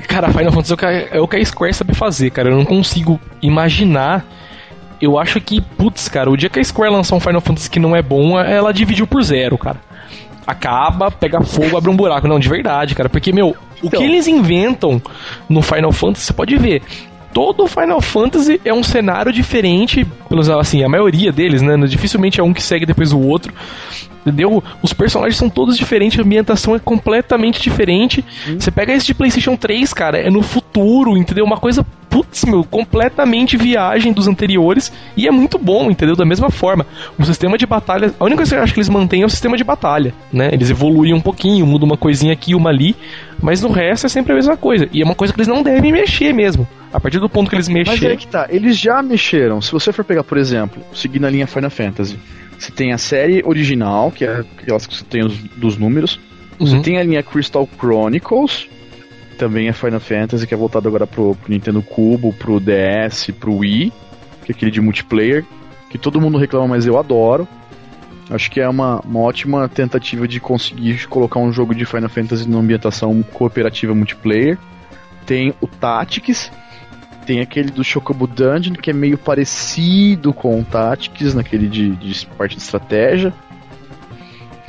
Cara, 0.07 0.29
Final 0.29 0.53
Fantasy 0.53 0.75
é 1.11 1.21
o 1.21 1.27
que 1.27 1.37
a 1.37 1.45
Square 1.45 1.73
sabe 1.73 1.95
fazer, 1.95 2.31
cara. 2.31 2.51
Eu 2.51 2.57
não 2.57 2.65
consigo 2.65 3.19
imaginar 3.41 4.27
eu 5.01 5.19
acho 5.19 5.41
que, 5.41 5.61
putz, 5.61 6.09
cara, 6.09 6.31
o 6.31 6.37
dia 6.37 6.51
que 6.51 6.61
a 6.61 6.65
Square 6.65 6.93
lançar 6.93 7.17
um 7.17 7.21
Final 7.21 7.41
Fantasy 7.41 7.71
que 7.71 7.81
não 7.81 7.97
é 7.97 8.03
bom, 8.03 8.39
ela 8.39 8.73
dividiu 8.73 9.07
por 9.07 9.23
zero, 9.23 9.57
cara. 9.57 9.81
Acaba, 10.47 11.11
pega 11.11 11.43
fogo, 11.43 11.77
abre 11.77 11.91
um 11.91 11.97
buraco. 11.97 12.29
Não, 12.29 12.39
de 12.39 12.49
verdade, 12.49 12.95
cara. 12.95 13.09
Porque, 13.09 13.33
meu, 13.33 13.57
então. 13.83 13.89
o 13.89 13.91
que 13.91 14.03
eles 14.03 14.27
inventam 14.27 15.01
no 15.49 15.63
Final 15.63 15.93
Fantasy, 15.93 16.27
você 16.27 16.33
pode 16.33 16.57
ver. 16.57 16.83
Todo 17.33 17.69
Final 17.69 18.01
Fantasy 18.01 18.61
é 18.65 18.75
um 18.75 18.83
cenário 18.83 19.33
diferente, 19.33 20.05
pelos 20.29 20.51
assim, 20.51 20.83
a 20.83 20.89
maioria 20.89 21.31
deles, 21.31 21.63
né? 21.63 21.77
Dificilmente 21.87 22.41
é 22.41 22.43
um 22.43 22.53
que 22.53 22.63
segue 22.63 22.85
depois 22.85 23.13
o 23.13 23.21
outro. 23.21 23.55
Entendeu? 24.27 24.63
Os 24.83 24.93
personagens 24.93 25.37
são 25.37 25.49
todos 25.49 25.79
diferentes, 25.79 26.19
a 26.19 26.23
ambientação 26.23 26.75
é 26.75 26.79
completamente 26.79 27.63
diferente. 27.63 28.25
Hum. 28.49 28.57
Você 28.59 28.71
pega 28.71 28.93
esse 28.93 29.07
de 29.07 29.15
PlayStation 29.15 29.57
3, 29.57 29.95
cara, 29.95 30.19
é 30.19 30.29
no 30.29 30.43
futuro, 30.43 31.17
entendeu? 31.17 31.45
Uma 31.45 31.57
coisa, 31.57 31.87
putz, 32.11 32.45
meu, 32.45 32.65
completamente 32.65 33.57
viagem 33.57 34.13
dos 34.13 34.27
anteriores 34.27 34.93
e 35.17 35.29
é 35.29 35.31
muito 35.31 35.57
bom, 35.57 35.91
entendeu? 35.91 36.17
Da 36.17 36.25
mesma 36.25 36.51
forma. 36.51 36.85
O 37.17 37.25
sistema 37.25 37.57
de 37.57 37.65
batalha, 37.65 38.13
a 38.19 38.25
única 38.25 38.39
coisa 38.39 38.57
que 38.57 38.59
eu 38.59 38.63
acho 38.65 38.75
que 38.75 38.81
eles 38.81 38.89
mantêm 38.89 39.23
é 39.23 39.25
o 39.27 39.31
sistema 39.31 39.57
de 39.57 39.63
batalha, 39.63 40.13
né? 40.33 40.51
Eles 40.53 40.69
evoluem 40.69 41.15
um 41.15 41.21
pouquinho, 41.21 41.65
mudam 41.65 41.87
uma 41.87 41.97
coisinha 41.97 42.33
aqui, 42.33 42.55
uma 42.55 42.69
ali, 42.69 42.97
mas 43.41 43.63
no 43.63 43.71
resto 43.71 44.07
é 44.07 44.09
sempre 44.09 44.33
a 44.33 44.35
mesma 44.35 44.57
coisa. 44.57 44.89
E 44.93 45.01
é 45.01 45.05
uma 45.05 45.15
coisa 45.15 45.33
que 45.33 45.39
eles 45.39 45.49
não 45.49 45.63
devem 45.63 45.93
mexer 45.93 46.35
mesmo. 46.35 46.67
A 46.93 46.99
partir 46.99 47.21
do 47.21 47.29
ponto 47.29 47.49
que 47.49 47.55
eles 47.55 47.69
mexem. 47.69 47.95
Mas 47.95 48.03
é 48.03 48.17
que 48.17 48.27
tá, 48.27 48.49
eles 48.51 48.77
já 48.77 49.01
mexeram. 49.01 49.61
Se 49.61 49.71
você 49.71 49.93
for 49.93 50.05
pegar, 50.05 50.25
por 50.25 50.37
exemplo, 50.37 50.83
seguindo 50.93 51.25
a 51.25 51.31
linha 51.31 51.47
Final 51.47 51.71
Fantasy, 51.71 52.19
você 52.59 52.73
tem 52.73 52.93
a 52.93 52.99
série 52.99 53.43
original, 53.47 54.11
que 54.11 54.25
é 54.25 54.45
aquelas 54.59 54.87
que 54.87 54.97
você 54.97 55.05
tem 55.05 55.25
os, 55.25 55.39
dos 55.57 55.77
números. 55.79 56.19
Você 56.59 56.77
uhum. 56.77 56.83
tem 56.83 56.99
a 56.99 57.03
linha 57.03 57.23
Crystal 57.23 57.67
Chronicles, 57.79 58.69
também 59.41 59.69
é 59.69 59.73
Final 59.73 60.01
Fantasy, 60.01 60.47
que 60.47 60.53
é 60.53 60.57
voltado 60.57 60.87
agora 60.87 61.07
pro, 61.07 61.35
pro 61.35 61.51
Nintendo 61.51 61.81
Cubo, 61.81 62.31
pro 62.31 62.61
DS, 62.61 63.31
pro 63.41 63.57
Wii, 63.57 63.91
que 64.45 64.53
é 64.53 64.55
aquele 64.55 64.71
de 64.71 64.83
multiplayer, 64.83 65.47
que 65.89 65.97
todo 65.97 66.21
mundo 66.21 66.37
reclama, 66.37 66.69
mas 66.69 66.87
eu 66.87 66.99
adoro. 66.99 67.49
Acho 68.29 68.51
que 68.51 68.61
é 68.61 68.69
uma, 68.69 69.01
uma 69.01 69.21
ótima 69.21 69.67
tentativa 69.67 70.29
de 70.29 70.39
conseguir 70.39 71.09
colocar 71.09 71.41
um 71.41 71.51
jogo 71.51 71.75
de 71.75 71.87
Final 71.87 72.11
Fantasy 72.11 72.47
numa 72.47 72.61
ambientação 72.61 73.23
cooperativa 73.23 73.95
multiplayer. 73.95 74.59
Tem 75.25 75.55
o 75.59 75.67
Tactics, 75.67 76.53
tem 77.25 77.41
aquele 77.41 77.71
do 77.71 77.83
Chocobo 77.83 78.27
Dungeon, 78.27 78.75
que 78.75 78.91
é 78.91 78.93
meio 78.93 79.17
parecido 79.17 80.35
com 80.35 80.61
o 80.61 80.65
Tactics, 80.65 81.33
naquele 81.33 81.67
de, 81.67 81.97
de 81.97 82.27
parte 82.27 82.57
de 82.57 82.63
estratégia. 82.63 83.33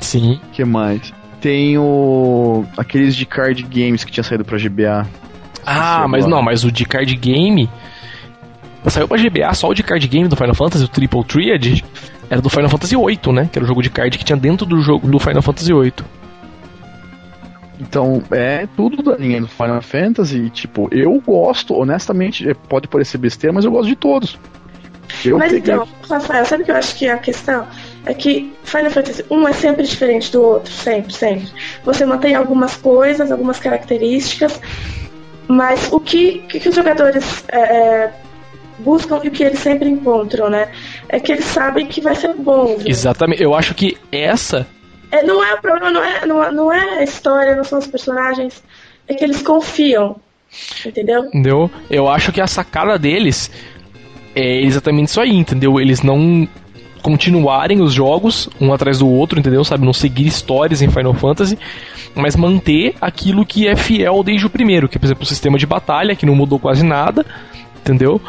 Sim. 0.00 0.40
que 0.50 0.64
mais? 0.64 1.12
Tem 1.42 1.76
o. 1.76 2.64
aqueles 2.78 3.16
de 3.16 3.26
card 3.26 3.64
games 3.64 4.04
que 4.04 4.12
tinha 4.12 4.22
saído 4.22 4.44
pra 4.44 4.56
GBA. 4.56 5.04
Ah, 5.66 6.06
mas 6.08 6.24
não, 6.24 6.40
mas 6.40 6.64
o 6.64 6.70
de 6.70 6.84
card 6.84 7.12
game. 7.16 7.68
Saiu 8.86 9.08
pra 9.08 9.16
GBA 9.16 9.52
só 9.54 9.68
o 9.68 9.74
de 9.74 9.82
card 9.82 10.06
game 10.06 10.28
do 10.28 10.36
Final 10.36 10.54
Fantasy, 10.54 10.84
o 10.84 10.88
Triple 10.88 11.24
Triad, 11.24 11.84
era 12.30 12.40
do 12.40 12.48
Final 12.48 12.68
Fantasy 12.68 12.96
VIII, 12.96 13.32
né? 13.32 13.48
Que 13.50 13.58
era 13.58 13.64
o 13.64 13.68
jogo 13.68 13.82
de 13.82 13.90
card 13.90 14.16
que 14.16 14.24
tinha 14.24 14.36
dentro 14.36 14.64
do 14.64 14.80
jogo 14.80 15.08
do 15.08 15.18
Final 15.18 15.42
Fantasy 15.42 15.72
VIII. 15.72 15.92
Então, 17.80 18.22
é 18.30 18.68
tudo 18.76 19.02
da 19.02 19.16
linha 19.16 19.40
do 19.40 19.48
Final 19.48 19.82
Fantasy. 19.82 20.48
Tipo, 20.50 20.88
eu 20.92 21.20
gosto, 21.20 21.74
honestamente, 21.74 22.48
é, 22.48 22.54
pode 22.54 22.86
parecer 22.86 23.18
besteira, 23.18 23.52
mas 23.52 23.64
eu 23.64 23.72
gosto 23.72 23.88
de 23.88 23.96
todos. 23.96 24.38
Eu 25.24 25.38
mas 25.38 25.52
peguei... 25.52 25.74
então, 25.74 25.88
Rafael, 26.08 26.44
sabe 26.44 26.62
o 26.62 26.66
que 26.66 26.70
eu 26.70 26.76
acho 26.76 26.96
que 26.96 27.06
é 27.06 27.12
a 27.12 27.18
questão? 27.18 27.66
É 28.04 28.12
que 28.12 28.52
Final 28.64 28.90
Fantasy 28.90 29.24
um 29.30 29.46
é 29.46 29.52
sempre 29.52 29.84
diferente 29.84 30.32
do 30.32 30.42
outro, 30.42 30.72
sempre, 30.72 31.12
sempre. 31.12 31.48
Você 31.84 32.04
mantém 32.04 32.34
algumas 32.34 32.76
coisas, 32.76 33.30
algumas 33.30 33.60
características, 33.60 34.60
mas 35.46 35.92
o 35.92 36.00
que, 36.00 36.40
que, 36.48 36.58
que 36.58 36.68
os 36.68 36.74
jogadores 36.74 37.44
é, 37.48 37.58
é 37.58 38.12
buscam 38.78 39.20
e 39.22 39.28
o 39.28 39.30
que 39.30 39.44
eles 39.44 39.60
sempre 39.60 39.88
encontram, 39.88 40.50
né? 40.50 40.68
É 41.08 41.20
que 41.20 41.30
eles 41.30 41.44
sabem 41.44 41.86
que 41.86 42.00
vai 42.00 42.14
ser 42.16 42.34
bom. 42.34 42.76
Viu? 42.76 42.88
Exatamente. 42.88 43.42
Eu 43.42 43.54
acho 43.54 43.74
que 43.74 43.96
essa 44.10 44.66
é, 45.12 45.22
não 45.22 45.44
é 45.44 45.54
o 45.54 45.60
problema, 45.60 45.90
não 45.90 46.02
é, 46.02 46.26
não, 46.26 46.52
não 46.52 46.72
é 46.72 46.98
a 46.98 47.04
história, 47.04 47.54
não 47.54 47.64
são 47.64 47.78
os 47.78 47.86
personagens, 47.86 48.62
é 49.06 49.14
que 49.14 49.22
eles 49.22 49.42
confiam. 49.42 50.16
Entendeu? 50.84 51.26
Entendeu? 51.26 51.70
Eu 51.90 52.08
acho 52.08 52.32
que 52.32 52.40
a 52.40 52.46
sacada 52.46 52.98
deles 52.98 53.50
é 54.34 54.60
exatamente 54.62 55.08
isso 55.08 55.20
aí, 55.20 55.34
entendeu? 55.34 55.78
Eles 55.78 56.02
não 56.02 56.48
continuarem 57.02 57.80
os 57.80 57.92
jogos 57.92 58.48
um 58.60 58.72
atrás 58.72 58.98
do 58.98 59.08
outro, 59.08 59.38
entendeu? 59.38 59.64
Sabe, 59.64 59.84
não 59.84 59.92
seguir 59.92 60.26
histórias 60.26 60.80
em 60.80 60.88
Final 60.88 61.14
Fantasy, 61.14 61.58
mas 62.14 62.36
manter 62.36 62.94
aquilo 63.00 63.44
que 63.44 63.66
é 63.66 63.76
fiel 63.76 64.22
desde 64.22 64.46
o 64.46 64.50
primeiro, 64.50 64.88
que 64.88 64.96
é, 64.96 65.00
por 65.00 65.06
exemplo, 65.06 65.24
o 65.24 65.26
sistema 65.26 65.58
de 65.58 65.66
batalha, 65.66 66.14
que 66.14 66.24
não 66.24 66.34
mudou 66.34 66.58
quase 66.58 66.84
nada, 66.84 67.26
entendeu? 67.80 68.20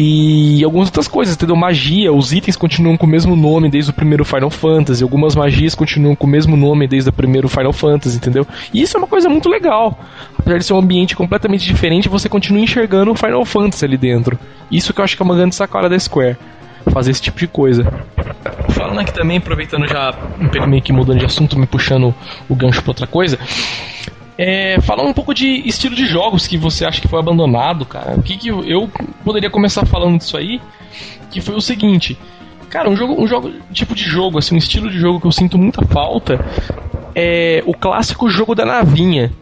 e 0.00 0.62
algumas 0.62 0.86
outras 0.86 1.08
coisas, 1.08 1.34
entendeu? 1.34 1.56
Magia, 1.56 2.12
os 2.12 2.32
itens 2.32 2.54
continuam 2.54 2.96
com 2.96 3.04
o 3.04 3.08
mesmo 3.08 3.34
nome 3.34 3.68
desde 3.68 3.90
o 3.90 3.92
primeiro 3.92 4.24
Final 4.24 4.48
Fantasy, 4.48 5.02
algumas 5.02 5.34
magias 5.34 5.74
continuam 5.74 6.14
com 6.14 6.24
o 6.24 6.30
mesmo 6.30 6.56
nome 6.56 6.86
desde 6.86 7.10
o 7.10 7.12
primeiro 7.12 7.48
Final 7.48 7.72
Fantasy, 7.72 8.16
entendeu? 8.16 8.46
E 8.72 8.80
isso 8.80 8.96
é 8.96 8.98
uma 8.98 9.08
coisa 9.08 9.28
muito 9.28 9.48
legal. 9.48 9.98
Apesar 10.38 10.58
de 10.58 10.64
ser 10.64 10.72
um 10.74 10.78
ambiente 10.78 11.16
completamente 11.16 11.66
diferente, 11.66 12.08
você 12.08 12.28
continua 12.28 12.62
enxergando 12.62 13.10
o 13.10 13.14
Final 13.16 13.44
Fantasy 13.44 13.84
ali 13.84 13.96
dentro. 13.96 14.38
Isso 14.70 14.94
que 14.94 15.00
eu 15.00 15.04
acho 15.04 15.16
que 15.16 15.22
é 15.22 15.24
uma 15.24 15.34
grande 15.34 15.56
sacada 15.56 15.88
da 15.88 15.98
Square. 15.98 16.36
Fazer 16.90 17.10
esse 17.10 17.22
tipo 17.22 17.38
de 17.38 17.46
coisa. 17.46 17.84
Falando 18.70 19.00
aqui 19.00 19.12
também, 19.12 19.38
aproveitando 19.38 19.86
já, 19.86 20.14
meio 20.66 20.82
que 20.82 20.92
mudando 20.92 21.18
de 21.18 21.24
assunto, 21.24 21.58
me 21.58 21.66
puxando 21.66 22.14
o 22.48 22.54
gancho 22.54 22.82
pra 22.82 22.90
outra 22.90 23.06
coisa. 23.06 23.38
É, 24.36 24.80
falar 24.82 25.02
um 25.02 25.12
pouco 25.12 25.34
de 25.34 25.46
estilo 25.68 25.96
de 25.96 26.06
jogos 26.06 26.46
que 26.46 26.56
você 26.56 26.84
acha 26.84 27.00
que 27.00 27.08
foi 27.08 27.18
abandonado, 27.18 27.84
cara. 27.84 28.14
O 28.16 28.22
que, 28.22 28.36
que 28.36 28.48
eu 28.48 28.88
poderia 29.24 29.50
começar 29.50 29.84
falando 29.84 30.18
disso 30.18 30.36
aí? 30.36 30.60
Que 31.30 31.40
foi 31.40 31.56
o 31.56 31.60
seguinte. 31.60 32.16
Cara, 32.70 32.88
um 32.88 32.96
jogo, 32.96 33.20
um 33.20 33.26
jogo, 33.26 33.50
tipo 33.72 33.94
de 33.94 34.04
jogo, 34.04 34.38
assim, 34.38 34.54
um 34.54 34.58
estilo 34.58 34.90
de 34.90 34.98
jogo 34.98 35.20
que 35.20 35.26
eu 35.26 35.32
sinto 35.32 35.58
muita 35.58 35.84
falta 35.86 36.38
é 37.14 37.62
o 37.66 37.74
clássico 37.74 38.28
jogo 38.28 38.54
da 38.54 38.64
navinha. 38.64 39.32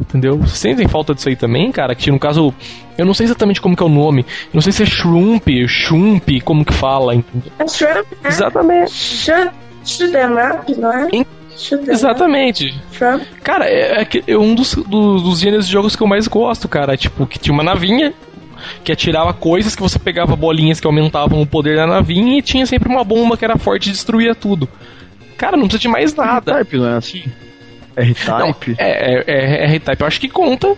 Entendeu? 0.00 0.38
Vocês 0.38 0.58
sentem 0.58 0.86
falta 0.86 1.12
disso 1.14 1.28
aí 1.28 1.34
também, 1.36 1.72
cara? 1.72 1.94
Que 1.94 2.10
no 2.10 2.18
caso, 2.20 2.54
eu 2.96 3.04
não 3.04 3.12
sei 3.14 3.24
exatamente 3.24 3.60
como 3.60 3.76
que 3.76 3.82
é 3.82 3.86
o 3.86 3.88
nome. 3.88 4.22
Eu 4.44 4.50
não 4.54 4.60
sei 4.60 4.72
se 4.72 4.82
é 4.84 4.86
Shrump, 4.86 5.48
Shump, 5.66 6.40
como 6.44 6.64
que 6.64 6.72
fala. 6.72 7.14
Entendeu? 7.16 7.50
É 7.58 7.66
Shrimp, 7.66 8.06
né? 8.22 8.28
Exatamente. 8.28 8.92
Sh- 8.92 9.50
Shoot 9.84 10.14
'em 10.16 10.56
up, 10.56 10.74
não 10.80 10.92
é? 10.92 11.08
Em-. 11.12 11.26
Exatamente. 11.88 12.72
Shrimp. 12.92 13.22
Cara, 13.42 13.66
é, 13.66 14.00
é 14.00 14.04
que- 14.04 14.22
é 14.26 14.36
um 14.38 14.54
dos, 14.54 14.74
dos, 14.74 15.22
dos 15.22 15.40
gêneros 15.40 15.66
de 15.66 15.72
jogos 15.72 15.96
que 15.96 16.02
eu 16.02 16.06
mais 16.06 16.28
gosto, 16.28 16.68
cara. 16.68 16.96
Tipo, 16.96 17.26
que 17.26 17.38
tinha 17.38 17.52
uma 17.52 17.64
navinha 17.64 18.14
que 18.84 18.92
atirava 18.92 19.32
coisas 19.32 19.74
que 19.74 19.82
você 19.82 19.98
pegava 19.98 20.36
bolinhas 20.36 20.78
que 20.80 20.86
aumentavam 20.86 21.40
o 21.42 21.46
poder 21.46 21.76
da 21.76 21.86
navinha 21.86 22.38
e 22.38 22.42
tinha 22.42 22.66
sempre 22.66 22.88
uma 22.88 23.02
bomba 23.02 23.36
que 23.36 23.44
era 23.44 23.56
forte 23.58 23.88
e 23.88 23.92
destruía 23.92 24.34
tudo. 24.34 24.68
Cara, 25.36 25.56
não 25.56 25.64
precisa 25.64 25.80
de 25.82 25.88
mais 25.88 26.14
nada. 26.14 26.52
R-Type, 26.52 26.76
não 26.78 26.88
é 26.88 26.96
assim? 26.96 27.24
R-Type? 28.02 28.76
É, 28.78 29.14
é, 29.14 29.24
é, 29.26 29.64
é 29.64 29.64
R-Type. 29.66 30.00
Eu 30.00 30.06
acho 30.06 30.20
que 30.20 30.28
conta, 30.28 30.74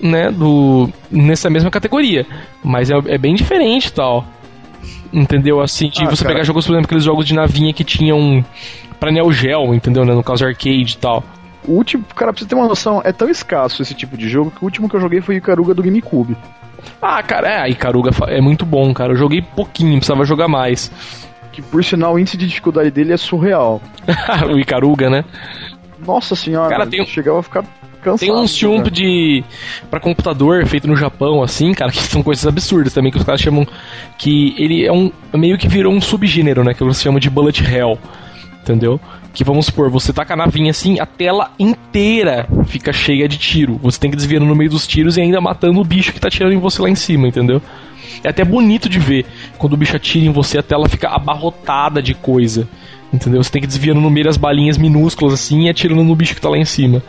né, 0.00 0.30
do, 0.30 0.88
nessa 1.10 1.48
mesma 1.50 1.70
categoria. 1.70 2.26
Mas 2.62 2.90
é, 2.90 2.94
é 3.06 3.18
bem 3.18 3.34
diferente 3.34 3.86
e 3.86 3.92
tal. 3.92 4.24
Entendeu? 5.12 5.60
Assim, 5.60 5.88
de 5.88 6.04
Ah, 6.04 6.10
você 6.10 6.22
cara. 6.22 6.34
pegar 6.34 6.44
jogos, 6.44 6.66
por 6.66 6.72
exemplo, 6.72 6.86
aqueles 6.86 7.04
jogos 7.04 7.26
de 7.26 7.34
navinha 7.34 7.72
que 7.72 7.82
tinham 7.84 8.44
pra 8.98 9.10
Neo 9.10 9.32
Geo, 9.32 9.74
entendeu? 9.74 10.04
Né, 10.04 10.14
no 10.14 10.22
caso 10.22 10.44
arcade 10.44 10.94
e 10.94 10.98
tal. 10.98 11.24
O 11.66 11.72
último, 11.72 12.04
cara, 12.14 12.32
pra 12.32 12.40
você 12.40 12.46
ter 12.48 12.54
uma 12.54 12.66
noção, 12.68 13.02
é 13.04 13.12
tão 13.12 13.28
escasso 13.28 13.82
esse 13.82 13.94
tipo 13.94 14.16
de 14.16 14.28
jogo 14.28 14.50
que 14.50 14.62
o 14.62 14.64
último 14.64 14.88
que 14.88 14.96
eu 14.96 15.00
joguei 15.00 15.20
foi 15.20 15.34
o 15.34 15.38
Ikaruga 15.38 15.74
do 15.74 15.82
GameCube. 15.82 16.36
Ah, 17.02 17.22
cara, 17.22 17.66
é, 17.66 17.70
Icaruga 17.70 18.10
é 18.28 18.40
muito 18.40 18.64
bom, 18.64 18.92
cara. 18.94 19.12
Eu 19.12 19.16
joguei 19.16 19.42
pouquinho, 19.42 19.96
precisava 19.98 20.24
jogar 20.24 20.48
mais. 20.48 20.90
Que 21.52 21.60
por 21.60 21.84
sinal 21.84 22.14
o 22.14 22.18
índice 22.18 22.36
de 22.36 22.46
dificuldade 22.46 22.90
dele 22.90 23.12
é 23.12 23.16
surreal. 23.16 23.82
o 24.48 24.58
Icaruga, 24.58 25.10
né? 25.10 25.24
Nossa 26.06 26.34
senhora, 26.34 26.70
Cara, 26.70 26.86
tem 26.86 27.02
um- 27.02 27.06
chegava 27.06 27.40
a 27.40 27.42
ficar 27.42 27.64
cansado. 28.02 28.18
Tem 28.20 28.28
de 28.30 28.34
jogar. 28.34 28.76
chump 28.76 28.90
de. 28.90 29.44
pra 29.90 30.00
computador 30.00 30.66
feito 30.66 30.88
no 30.88 30.96
Japão, 30.96 31.42
assim, 31.42 31.72
cara, 31.72 31.90
que 31.92 31.98
são 32.02 32.22
coisas 32.22 32.46
absurdas 32.46 32.92
também, 32.94 33.10
que 33.12 33.18
os 33.18 33.24
caras 33.24 33.40
chamam. 33.40 33.66
Que 34.18 34.54
ele 34.58 34.86
é 34.86 34.92
um. 34.92 35.10
meio 35.34 35.58
que 35.58 35.68
virou 35.68 35.92
um 35.92 36.00
subgênero, 36.00 36.64
né? 36.64 36.72
Que 36.74 36.82
eles 36.82 37.00
chamam 37.00 37.18
de 37.20 37.28
bullet 37.30 37.62
hell. 37.62 37.98
Entendeu? 38.62 39.00
Que 39.32 39.42
vamos 39.42 39.66
supor, 39.66 39.88
você 39.90 40.12
taca 40.12 40.34
a 40.34 40.36
navinha 40.36 40.70
assim, 40.70 41.00
a 41.00 41.06
tela 41.06 41.50
inteira 41.58 42.46
fica 42.66 42.92
cheia 42.92 43.26
de 43.28 43.38
tiro. 43.38 43.78
Você 43.82 43.98
tem 43.98 44.10
que 44.10 44.16
desviando 44.16 44.44
no 44.44 44.54
meio 44.54 44.68
dos 44.70 44.86
tiros 44.86 45.16
e 45.16 45.20
ainda 45.22 45.40
matando 45.40 45.80
o 45.80 45.84
bicho 45.84 46.12
que 46.12 46.20
tá 46.20 46.28
tirando 46.28 46.52
em 46.52 46.58
você 46.58 46.82
lá 46.82 46.90
em 46.90 46.94
cima, 46.94 47.26
entendeu? 47.26 47.62
É 48.22 48.28
até 48.28 48.44
bonito 48.44 48.88
de 48.88 48.98
ver 48.98 49.24
quando 49.56 49.72
o 49.72 49.76
bicho 49.78 49.96
atira 49.96 50.26
em 50.26 50.32
você, 50.32 50.58
a 50.58 50.62
tela 50.62 50.88
fica 50.88 51.08
abarrotada 51.08 52.02
de 52.02 52.12
coisa. 52.12 52.68
Entendeu? 53.12 53.42
Você 53.42 53.50
tem 53.50 53.60
que 53.60 53.66
desviando 53.66 54.00
no 54.00 54.10
meio 54.10 54.26
das 54.26 54.36
balinhas 54.36 54.78
minúsculas 54.78 55.34
assim 55.34 55.66
e 55.66 55.68
atirando 55.68 56.04
no 56.04 56.14
bicho 56.14 56.34
que 56.34 56.40
tá 56.40 56.48
lá 56.48 56.56
em 56.56 56.64
cima. 56.64 57.02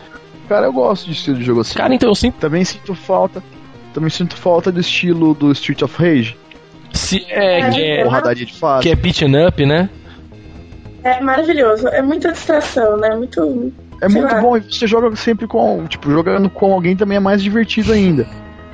Cara, 0.50 0.66
eu 0.66 0.74
gosto 0.74 1.06
de 1.06 1.14
estilo 1.14 1.38
de 1.38 1.44
jogo 1.44 1.62
assim. 1.62 1.76
Cara, 1.76 1.94
então 1.94 2.10
eu 2.10 2.16
sempre. 2.16 2.40
Também 2.40 2.66
sinto 2.66 2.94
falta. 2.96 3.44
Também 3.94 4.10
sinto 4.10 4.36
falta 4.36 4.72
do 4.72 4.80
estilo 4.80 5.34
do 5.34 5.52
Street 5.52 5.82
of 5.82 5.96
Rage. 5.98 6.36
Se, 6.94 7.26
é, 7.30 7.70
que 7.70 7.82
é, 7.82 8.04
Porradaria 8.04 8.46
de 8.46 8.54
fase. 8.54 8.84
que 8.84 8.90
é 8.90 8.96
beaten 8.96 9.48
up, 9.48 9.66
né? 9.66 9.90
É 11.04 11.22
maravilhoso. 11.22 11.88
É 11.88 12.02
muita 12.02 12.32
distração, 12.32 12.98
né? 12.98 13.16
Muito. 13.16 13.72
É 14.02 14.10
muito 14.10 14.34
lá. 14.34 14.42
bom 14.42 14.58
e 14.58 14.62
você 14.62 14.88
joga 14.88 15.16
sempre 15.16 15.48
com. 15.48 15.86
Tipo, 15.88 16.12
jogando 16.12 16.50
com 16.50 16.74
alguém 16.74 16.96
também 16.96 17.18
é 17.18 17.20
mais 17.20 17.42
divertido 17.42 17.94
ainda. 17.94 18.28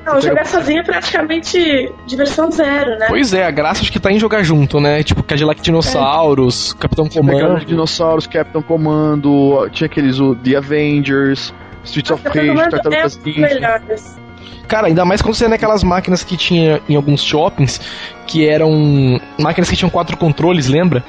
Não, 0.08 0.14
Você 0.20 0.28
jogar 0.28 0.44
pega- 0.44 0.58
sozinho 0.58 0.80
é 0.80 0.82
praticamente 0.82 1.92
diversão 2.06 2.50
zero, 2.50 2.98
né? 2.98 3.06
Pois 3.08 3.32
é, 3.34 3.44
a 3.46 3.50
graça 3.50 3.82
acho 3.82 3.92
que 3.92 4.00
tá 4.00 4.10
em 4.10 4.18
jogar 4.18 4.42
junto, 4.42 4.80
né? 4.80 5.02
Tipo 5.02 5.22
Cadillac 5.22 5.60
Dinossauros, 5.60 6.72
Capitão 6.72 7.06
Pegando 7.08 7.30
Comando. 7.30 7.64
dinossauros, 7.64 8.26
Captain 8.26 8.62
Commando, 8.62 9.68
tinha 9.72 9.86
aqueles 9.86 10.18
o 10.18 10.34
The 10.34 10.56
Avengers, 10.56 11.52
Streets 11.84 12.10
of 12.10 12.22
Rage, 12.26 12.50
é 12.50 12.68
Tartarugas 12.70 13.16
os 13.16 13.24
Ninja. 13.24 13.40
melhores. 13.40 14.18
Cara, 14.66 14.86
ainda 14.88 15.04
mais 15.04 15.22
quando 15.22 15.34
você 15.34 15.46
é 15.46 15.48
naquelas 15.48 15.82
máquinas 15.82 16.22
que 16.22 16.36
tinha 16.36 16.80
em 16.88 16.94
alguns 16.96 17.22
shoppings, 17.22 17.80
que 18.26 18.46
eram 18.46 19.18
máquinas 19.38 19.70
que 19.70 19.76
tinham 19.76 19.88
quatro 19.90 20.16
controles, 20.16 20.68
lembra? 20.68 21.02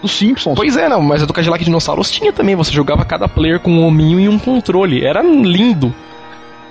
Dos 0.00 0.12
Simpsons. 0.12 0.54
Pois 0.54 0.76
é, 0.76 0.88
não, 0.88 1.02
mas 1.02 1.22
a 1.22 1.26
do 1.26 1.32
Cadillac 1.32 1.64
Dinossauros 1.64 2.08
tinha 2.10 2.32
também, 2.32 2.54
você 2.54 2.70
jogava 2.70 3.04
cada 3.04 3.26
player 3.28 3.58
com 3.58 3.70
um 3.72 3.84
hominho 3.84 4.20
e 4.20 4.28
um 4.28 4.38
controle. 4.38 5.04
Era 5.04 5.22
lindo. 5.22 5.92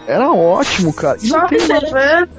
Era 0.08 0.32
ótimo, 0.32 0.94
cara. 0.94 1.20
Só 1.20 1.46
observando, 1.46 2.30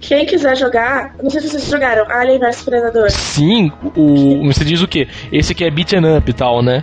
quem 0.00 0.26
quiser 0.26 0.56
jogar, 0.56 1.14
não 1.22 1.30
sei 1.30 1.40
se 1.40 1.48
vocês 1.50 1.66
jogaram 1.66 2.04
Alien 2.10 2.38
vs 2.40 2.62
Predador. 2.62 3.10
Sim, 3.10 3.70
o. 3.96 4.44
Você 4.52 4.64
diz 4.64 4.82
o 4.82 4.88
quê? 4.88 5.06
Esse 5.30 5.52
aqui 5.52 5.64
é 5.64 5.70
beaten 5.70 6.16
up 6.16 6.28
e 6.28 6.34
tal, 6.34 6.62
né? 6.62 6.82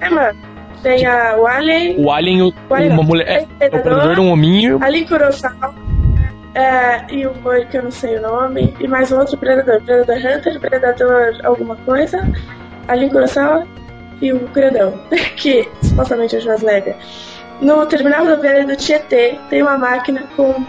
É, 0.00 0.08
mano. 0.08 0.38
Tem 0.82 1.06
a, 1.06 1.36
o 1.38 1.46
Alien, 1.46 1.94
O 2.04 2.10
Alien, 2.10 2.42
o- 2.42 2.52
o 2.68 2.74
Alien 2.74 2.90
uma 2.90 2.96
não, 2.96 3.04
mulher. 3.04 3.28
É, 3.28 3.36
é 3.36 3.42
o 3.42 3.46
predador, 3.70 3.82
Predador, 4.00 4.18
um 4.18 4.32
hominho. 4.32 4.78
Alien 4.82 5.06
Kurosawa, 5.06 5.74
é, 6.56 7.04
e 7.14 7.24
o 7.24 7.32
boi 7.34 7.64
que 7.66 7.76
eu 7.78 7.84
não 7.84 7.90
sei 7.92 8.16
o 8.16 8.22
nome, 8.22 8.74
e 8.80 8.88
mais 8.88 9.12
um 9.12 9.18
outro 9.18 9.36
Predador. 9.36 9.80
Predador 9.82 10.16
Hunter, 10.16 10.58
Predador 10.60 11.38
alguma 11.44 11.76
coisa, 11.76 12.28
Alien 12.88 13.10
Kurosawa 13.10 13.64
e 14.20 14.32
o 14.32 14.40
Grandão, 14.48 14.98
que 15.36 15.68
supostamente 15.84 16.34
é 16.34 16.38
o 16.38 16.42
Schwarzenegger. 16.42 16.96
No 17.62 17.86
terminal 17.86 18.24
rodoviário 18.24 18.66
do 18.66 18.76
Tietê 18.76 19.38
tem 19.48 19.62
uma 19.62 19.78
máquina 19.78 20.24
com 20.36 20.64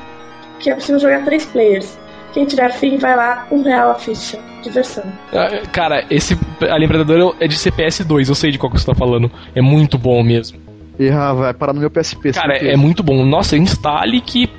que 0.59 0.69
é 0.69 0.75
possível 0.75 0.99
jogar 0.99 1.25
três 1.25 1.45
players. 1.45 1.97
Quem 2.31 2.45
tirar 2.45 2.71
fim 2.71 2.97
vai 2.97 3.15
lá, 3.15 3.47
um 3.51 3.63
real 3.63 3.91
a 3.91 3.95
ficha. 3.95 4.39
Diversão. 4.63 5.03
Ah, 5.33 5.67
Cara, 5.71 6.05
esse 6.09 6.39
Alien 6.61 6.87
Predador 6.87 7.35
é 7.39 7.47
de 7.47 7.57
CPS 7.57 8.05
2, 8.05 8.29
eu 8.29 8.35
sei 8.35 8.49
de 8.49 8.57
qual 8.57 8.71
que 8.71 8.79
você 8.79 8.85
tá 8.85 8.95
falando. 8.95 9.29
É 9.53 9.61
muito 9.61 9.97
bom 9.97 10.23
mesmo. 10.23 10.57
E, 10.97 11.09
ah, 11.09 11.33
vai 11.33 11.53
parar 11.53 11.73
no 11.73 11.81
meu 11.81 11.89
PSP. 11.89 12.31
Cara, 12.31 12.53
certeza. 12.53 12.71
é 12.71 12.77
muito 12.77 13.03
bom. 13.03 13.25
Nossa, 13.25 13.57
instale 13.57 14.21
que 14.21 14.49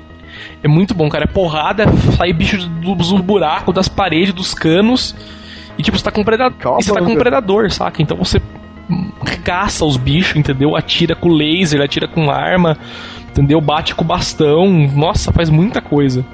é 0.63 0.67
muito 0.67 0.93
bom, 0.93 1.09
cara. 1.09 1.23
É 1.23 1.27
porrada, 1.27 1.85
sai 2.17 2.33
bicho 2.33 2.57
dos 2.57 3.11
buracos, 3.21 3.73
das 3.73 3.87
paredes, 3.87 4.33
dos 4.33 4.53
canos. 4.53 5.15
E 5.77 5.81
tipo, 5.81 5.97
você 5.97 6.03
tá 6.03 6.11
com 6.11 6.21
um 6.21 6.25
predador. 6.25 6.57
Calma, 6.59 6.79
E 6.79 6.83
você 6.83 6.93
tá 6.93 6.99
com 6.99 7.11
um 7.11 7.17
predador, 7.17 7.71
saca? 7.71 8.01
Então 8.01 8.17
você 8.17 8.39
caça 9.43 9.85
os 9.85 9.97
bichos, 9.97 10.35
entendeu? 10.35 10.75
Atira 10.75 11.15
com 11.15 11.29
laser, 11.29 11.81
atira 11.81 12.07
com 12.07 12.29
arma, 12.29 12.77
entendeu? 13.29 13.59
Bate 13.61 13.95
com 13.95 14.03
bastão. 14.03 14.67
Nossa, 14.93 15.31
faz 15.31 15.49
muita 15.49 15.81
coisa. 15.81 16.25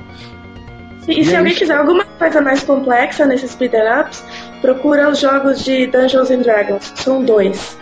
E, 1.08 1.20
e 1.20 1.26
se 1.26 1.32
E 1.32 1.36
alguém 1.36 1.54
quiser 1.54 1.78
alguma 1.78 2.06
coisa 2.06 2.42
mais 2.42 2.64
complexa 2.64 3.26
nesses 3.26 3.56
beat'em 3.56 3.82
ups, 4.02 4.24
procura 4.62 5.10
os 5.10 5.20
jogos 5.20 5.64
de 5.64 5.88
Dungeons 5.88 6.30
and 6.32 6.40
Dragons. 6.40 6.92
São 6.96 7.24
dois. 7.24 7.78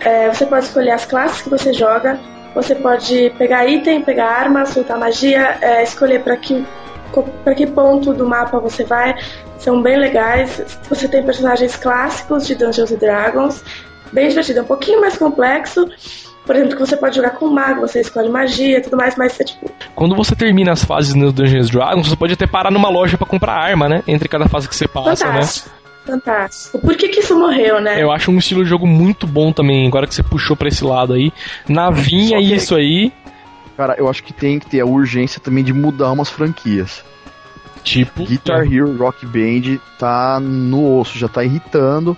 É, 0.00 0.28
você 0.28 0.46
pode 0.46 0.66
escolher 0.66 0.92
as 0.92 1.04
classes 1.04 1.42
que 1.42 1.50
você 1.50 1.72
joga. 1.72 2.18
Você 2.54 2.74
pode 2.74 3.32
pegar 3.38 3.66
item, 3.66 4.02
pegar 4.02 4.26
arma, 4.26 4.66
soltar 4.66 4.98
magia, 4.98 5.58
é, 5.60 5.82
escolher 5.82 6.20
para 6.22 6.36
que 6.36 6.64
para 7.44 7.56
que 7.56 7.66
ponto 7.66 8.12
do 8.12 8.24
mapa 8.24 8.58
você 8.60 8.84
vai. 8.84 9.16
São 9.58 9.82
bem 9.82 9.98
legais. 9.98 10.78
Você 10.88 11.08
tem 11.08 11.22
personagens 11.22 11.76
clássicos 11.76 12.46
de 12.46 12.54
Dungeons 12.54 12.92
and 12.92 12.98
Dragons. 12.98 13.64
Bem 14.12 14.28
divertido, 14.28 14.60
é 14.60 14.62
um 14.62 14.66
pouquinho 14.66 15.00
mais 15.00 15.16
complexo. 15.16 15.88
Por 16.44 16.56
exemplo, 16.56 16.74
que 16.74 16.80
você 16.80 16.96
pode 16.96 17.14
jogar 17.16 17.30
com 17.30 17.48
mago, 17.48 17.82
você 17.82 18.00
escolhe 18.00 18.28
magia 18.28 18.78
e 18.78 18.80
tudo 18.80 18.96
mais, 18.96 19.14
mas 19.16 19.38
é 19.38 19.44
tipo, 19.44 19.70
Quando 19.94 20.16
você 20.16 20.34
termina 20.34 20.72
as 20.72 20.82
fases 20.82 21.14
no 21.14 21.30
Dungeons 21.30 21.70
Dragons, 21.70 22.08
você 22.08 22.16
pode 22.16 22.32
até 22.32 22.46
parar 22.46 22.70
numa 22.70 22.88
loja 22.88 23.16
pra 23.16 23.26
comprar 23.26 23.52
arma, 23.52 23.88
né? 23.88 24.02
Entre 24.08 24.28
cada 24.28 24.48
fase 24.48 24.68
que 24.68 24.74
você 24.74 24.88
passa, 24.88 25.26
né? 25.26 25.32
fantástico. 25.34 25.70
Fantástico. 26.06 26.78
Por 26.80 26.96
que, 26.96 27.08
que 27.08 27.20
isso 27.20 27.38
morreu, 27.38 27.80
né? 27.80 28.02
Eu 28.02 28.10
acho 28.10 28.30
um 28.32 28.38
estilo 28.38 28.64
de 28.64 28.70
jogo 28.70 28.86
muito 28.86 29.26
bom 29.26 29.52
também, 29.52 29.86
agora 29.86 30.06
que 30.06 30.14
você 30.14 30.22
puxou 30.22 30.56
pra 30.56 30.66
esse 30.66 30.82
lado 30.82 31.12
aí. 31.12 31.30
Navinha, 31.68 32.38
que- 32.38 32.54
isso 32.54 32.74
aí. 32.74 33.12
Cara, 33.76 33.94
eu 33.96 34.08
acho 34.08 34.24
que 34.24 34.32
tem 34.32 34.58
que 34.58 34.66
ter 34.66 34.80
a 34.80 34.86
urgência 34.86 35.40
também 35.40 35.62
de 35.62 35.72
mudar 35.72 36.10
umas 36.10 36.28
franquias. 36.30 37.04
Tipo. 37.84 38.24
Guitar 38.24 38.64
Hero 38.70 38.96
Rock 38.96 39.24
Band 39.24 39.78
tá 39.98 40.40
no 40.40 40.98
osso, 40.98 41.16
já 41.18 41.28
tá 41.28 41.44
irritando 41.44 42.16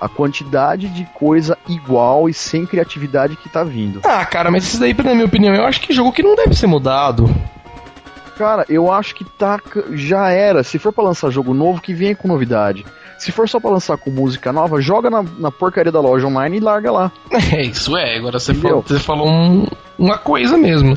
a 0.00 0.08
quantidade 0.08 0.88
de 0.88 1.04
coisa 1.14 1.58
igual 1.68 2.28
e 2.28 2.34
sem 2.34 2.64
criatividade 2.66 3.36
que 3.36 3.48
tá 3.48 3.62
vindo. 3.62 4.00
Ah, 4.04 4.24
cara, 4.24 4.50
mas 4.50 4.64
isso 4.64 4.80
daí, 4.80 4.94
na 4.94 5.14
minha 5.14 5.26
opinião, 5.26 5.54
eu 5.54 5.64
acho 5.64 5.80
que 5.80 5.92
jogo 5.92 6.12
que 6.12 6.22
não 6.22 6.34
deve 6.34 6.54
ser 6.56 6.66
mudado. 6.66 7.28
Cara, 8.38 8.64
eu 8.68 8.90
acho 8.90 9.14
que 9.14 9.24
tá 9.24 9.60
já 9.92 10.30
era. 10.30 10.62
Se 10.62 10.78
for 10.78 10.92
pra 10.92 11.04
lançar 11.04 11.30
jogo 11.30 11.52
novo, 11.52 11.80
que 11.80 11.92
venha 11.92 12.16
com 12.16 12.26
novidade. 12.26 12.86
Se 13.18 13.30
for 13.30 13.46
só 13.46 13.60
pra 13.60 13.68
lançar 13.68 13.98
com 13.98 14.10
música 14.10 14.50
nova, 14.50 14.80
joga 14.80 15.10
na, 15.10 15.22
na 15.38 15.50
porcaria 15.50 15.92
da 15.92 16.00
loja 16.00 16.26
online 16.26 16.56
e 16.56 16.60
larga 16.60 16.90
lá. 16.90 17.12
É, 17.54 17.62
isso 17.62 17.94
é. 17.96 18.16
Agora 18.16 18.38
você 18.40 18.52
Entendeu? 18.52 18.70
falou, 18.70 18.84
você 18.88 18.98
falou 18.98 19.28
um- 19.30 19.66
uma 19.98 20.16
coisa 20.16 20.56
mesmo. 20.56 20.96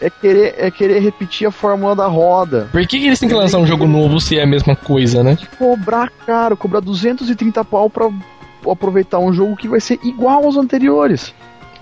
É 0.00 0.10
querer, 0.10 0.54
é 0.58 0.70
querer 0.70 1.00
repetir 1.00 1.46
a 1.46 1.50
fórmula 1.50 1.96
da 1.96 2.06
roda. 2.06 2.68
Por 2.70 2.86
que, 2.86 2.98
que 2.98 3.06
eles 3.06 3.18
têm 3.18 3.28
que 3.28 3.34
lançar 3.34 3.58
um 3.58 3.66
jogo 3.66 3.86
novo 3.86 4.20
se 4.20 4.38
é 4.38 4.42
a 4.42 4.46
mesma 4.46 4.76
coisa, 4.76 5.22
né? 5.22 5.38
Cobrar 5.58 6.10
caro, 6.26 6.56
cobrar 6.56 6.80
230 6.80 7.64
pau 7.64 7.88
pra 7.88 8.10
aproveitar 8.70 9.18
um 9.18 9.32
jogo 9.32 9.56
que 9.56 9.68
vai 9.68 9.80
ser 9.80 9.98
igual 10.02 10.44
aos 10.44 10.56
anteriores. 10.56 11.34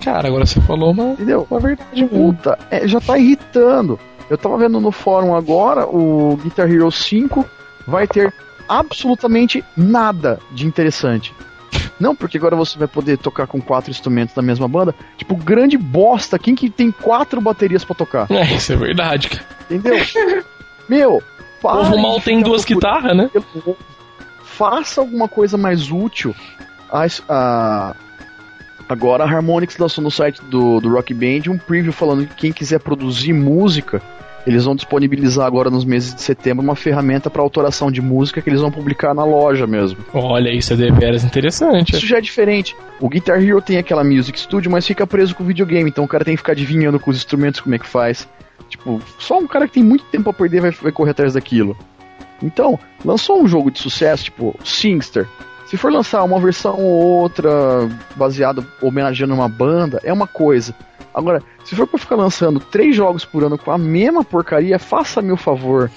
Cara, 0.03 0.29
agora 0.29 0.47
você 0.47 0.61
falou 0.61 0.93
uma, 0.93 1.13
Entendeu? 1.13 1.47
uma 1.51 1.59
verdade. 1.59 2.05
Puta, 2.05 2.59
é, 2.71 2.87
já 2.87 3.01
tá 3.01 3.19
irritando. 3.19 3.99
Eu 4.29 4.39
tava 4.39 4.59
vendo 4.59 4.81
no 4.81 4.93
fórum 4.93 5.35
agora, 5.35 5.87
o 5.87 6.39
Guitar 6.43 6.71
Hero 6.71 6.91
5 6.91 7.45
vai 7.87 8.07
ter 8.07 8.33
absolutamente 8.69 9.65
nada 9.77 10.39
de 10.53 10.67
interessante. 10.67 11.35
Não, 12.05 12.15
porque 12.15 12.37
agora 12.37 12.55
você 12.55 12.79
vai 12.79 12.87
poder 12.87 13.17
tocar 13.17 13.47
com 13.47 13.61
quatro 13.63 13.91
instrumentos 13.91 14.35
da 14.35 14.43
mesma 14.43 14.69
banda. 14.69 14.95
Tipo, 15.17 15.35
grande 15.35 15.79
bosta. 15.79 16.39
Quem 16.39 16.55
que 16.55 16.69
tem 16.69 16.91
quatro 16.91 17.41
baterias 17.41 17.83
pra 17.83 17.95
tocar? 17.95 18.31
É, 18.31 18.55
isso 18.55 18.73
é 18.73 18.77
verdade, 18.77 19.31
cara. 19.31 19.45
Entendeu? 19.71 19.97
Meu, 20.87 21.17
O 21.17 21.23
povo 21.63 21.97
mal 21.99 22.21
tem 22.21 22.43
duas 22.43 22.63
guitarras, 22.65 23.17
né? 23.17 23.31
Faça 24.45 25.01
alguma 25.01 25.29
coisa 25.29 25.57
mais 25.57 25.91
útil. 25.91 26.35
A, 26.93 27.07
a- 27.29 27.97
agora 28.89 29.25
a 29.25 29.27
Harmonix 29.27 29.77
lançou 29.79 30.05
no 30.05 30.11
site 30.11 30.43
do, 30.45 30.81
do 30.81 30.91
Rock 30.93 31.15
Band 31.15 31.51
um 31.51 31.57
preview 31.59 31.93
falando 31.93 32.27
que 32.27 32.35
quem 32.35 32.53
quiser 32.53 32.81
produzir 32.81 33.33
música, 33.33 34.03
eles 34.47 34.65
vão 34.65 34.75
disponibilizar 34.75 35.47
agora 35.47 35.71
nos 35.71 35.85
meses 35.85 36.15
de 36.15 36.21
setembro 36.21 36.63
uma 36.63 36.77
ferramenta 36.77 37.31
para 37.31 37.43
autoração 37.43 37.91
de 37.91 38.03
música 38.03 38.43
que 38.43 38.49
eles 38.49 38.61
vão 38.61 38.71
publicar 38.71 39.15
na 39.15 39.25
loja 39.25 39.67
mesmo. 39.67 39.99
Olha, 40.13 40.51
isso 40.51 40.73
é 40.75 40.77
deveras 40.77 41.25
interessante. 41.25 41.95
Isso 41.95 42.07
já 42.07 42.19
é 42.19 42.21
diferente. 42.21 42.77
O 43.01 43.09
Guitar 43.09 43.43
Hero 43.43 43.63
tem 43.63 43.79
aquela 43.79 44.05
Music 44.05 44.39
Studio, 44.39 44.71
mas 44.71 44.87
fica 44.87 45.07
preso 45.07 45.35
com 45.35 45.43
o 45.43 45.47
videogame, 45.47 45.89
então 45.89 46.05
o 46.05 46.09
cara 46.09 46.25
tem 46.25 46.35
que 46.35 46.39
ficar 46.39 46.53
adivinhando 46.53 47.01
com 47.01 47.11
os 47.11 47.17
instrumentos 47.17 47.61
como 47.61 47.75
é 47.75 47.79
que 47.79 47.87
faz. 47.87 48.29
Tipo, 48.69 49.01
só 49.19 49.39
um 49.39 49.47
cara 49.47 49.67
que 49.67 49.75
tem 49.75 49.83
muito 49.83 50.05
tempo 50.07 50.25
pra 50.25 50.33
perder 50.33 50.61
vai, 50.61 50.71
vai 50.71 50.93
correr 50.93 51.11
atrás 51.13 51.35
daquilo. 51.35 51.77
Então, 52.43 52.79
lançou 53.05 53.43
um 53.43 53.47
jogo 53.47 53.71
de 53.71 53.79
sucesso, 53.79 54.25
tipo 54.25 54.55
Singster. 54.65 55.27
Se 55.75 55.79
for 55.79 55.91
lançar 55.93 56.23
uma 56.23 56.39
versão 56.39 56.79
ou 56.79 57.19
outra 57.19 57.51
baseada, 58.15 58.65
homenageando 58.81 59.35
uma 59.35 59.49
banda, 59.49 60.01
é 60.05 60.13
uma 60.13 60.29
coisa. 60.29 60.73
Agora, 61.13 61.43
se 61.65 61.75
for 61.75 61.85
pra 61.85 61.99
ficar 61.99 62.15
lançando 62.15 62.61
três 62.61 62.95
jogos 62.95 63.25
por 63.25 63.43
ano 63.43 63.59
com 63.59 63.73
a 63.73 63.77
mesma 63.77 64.23
porcaria, 64.23 64.79
faça-me 64.79 65.33
o 65.33 65.37
favor. 65.37 65.91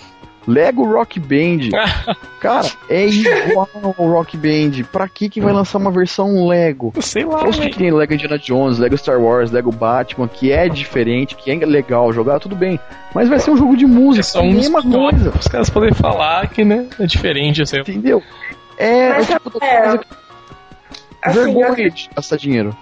Lego 0.47 0.83
Rock 0.83 1.19
Band. 1.19 1.69
Cara, 2.41 2.67
é 2.89 3.05
igual 3.07 3.69
ao 3.75 4.09
Rock 4.09 4.35
Band. 4.35 4.83
Pra 4.91 5.07
que 5.07 5.29
que 5.29 5.39
vai 5.39 5.53
lançar 5.53 5.77
uma 5.77 5.91
versão 5.91 6.47
Lego? 6.47 6.91
Sei 6.99 7.23
lá, 7.23 7.37
Posto 7.37 7.59
velho. 7.59 7.71
que 7.71 7.77
tem 7.77 7.91
Lego 7.91 8.15
Indiana 8.15 8.39
Jones, 8.39 8.79
Lego 8.79 8.97
Star 8.97 9.21
Wars, 9.21 9.51
Lego 9.51 9.71
Batman, 9.71 10.27
que 10.27 10.51
é 10.51 10.67
diferente, 10.67 11.35
que 11.35 11.51
é 11.51 11.65
legal 11.67 12.11
jogar, 12.11 12.39
tudo 12.39 12.55
bem. 12.55 12.79
Mas 13.13 13.29
vai 13.29 13.37
ser 13.37 13.51
um 13.51 13.57
jogo 13.57 13.77
de 13.77 13.85
É 13.85 13.87
música, 13.87 14.23
só 14.23 14.39
a 14.39 14.43
mesma 14.43 14.81
coisa. 14.81 15.31
Os 15.39 15.47
caras 15.47 15.69
podem 15.69 15.93
falar 15.93 16.47
que, 16.49 16.65
né, 16.65 16.87
é 16.99 17.05
diferente, 17.05 17.61
assim. 17.61 17.77
Entendeu? 17.81 18.23
É, 18.77 19.09
Mas 19.09 19.29
é 19.29 19.33
tipo 19.33 19.63
é, 19.63 19.81
coisa 19.81 19.97
que 19.99 20.05
Assim, 21.21 21.53
vergonha 21.53 21.89
de 21.89 22.09
gastar 22.15 22.37
dinheiro. 22.37 22.77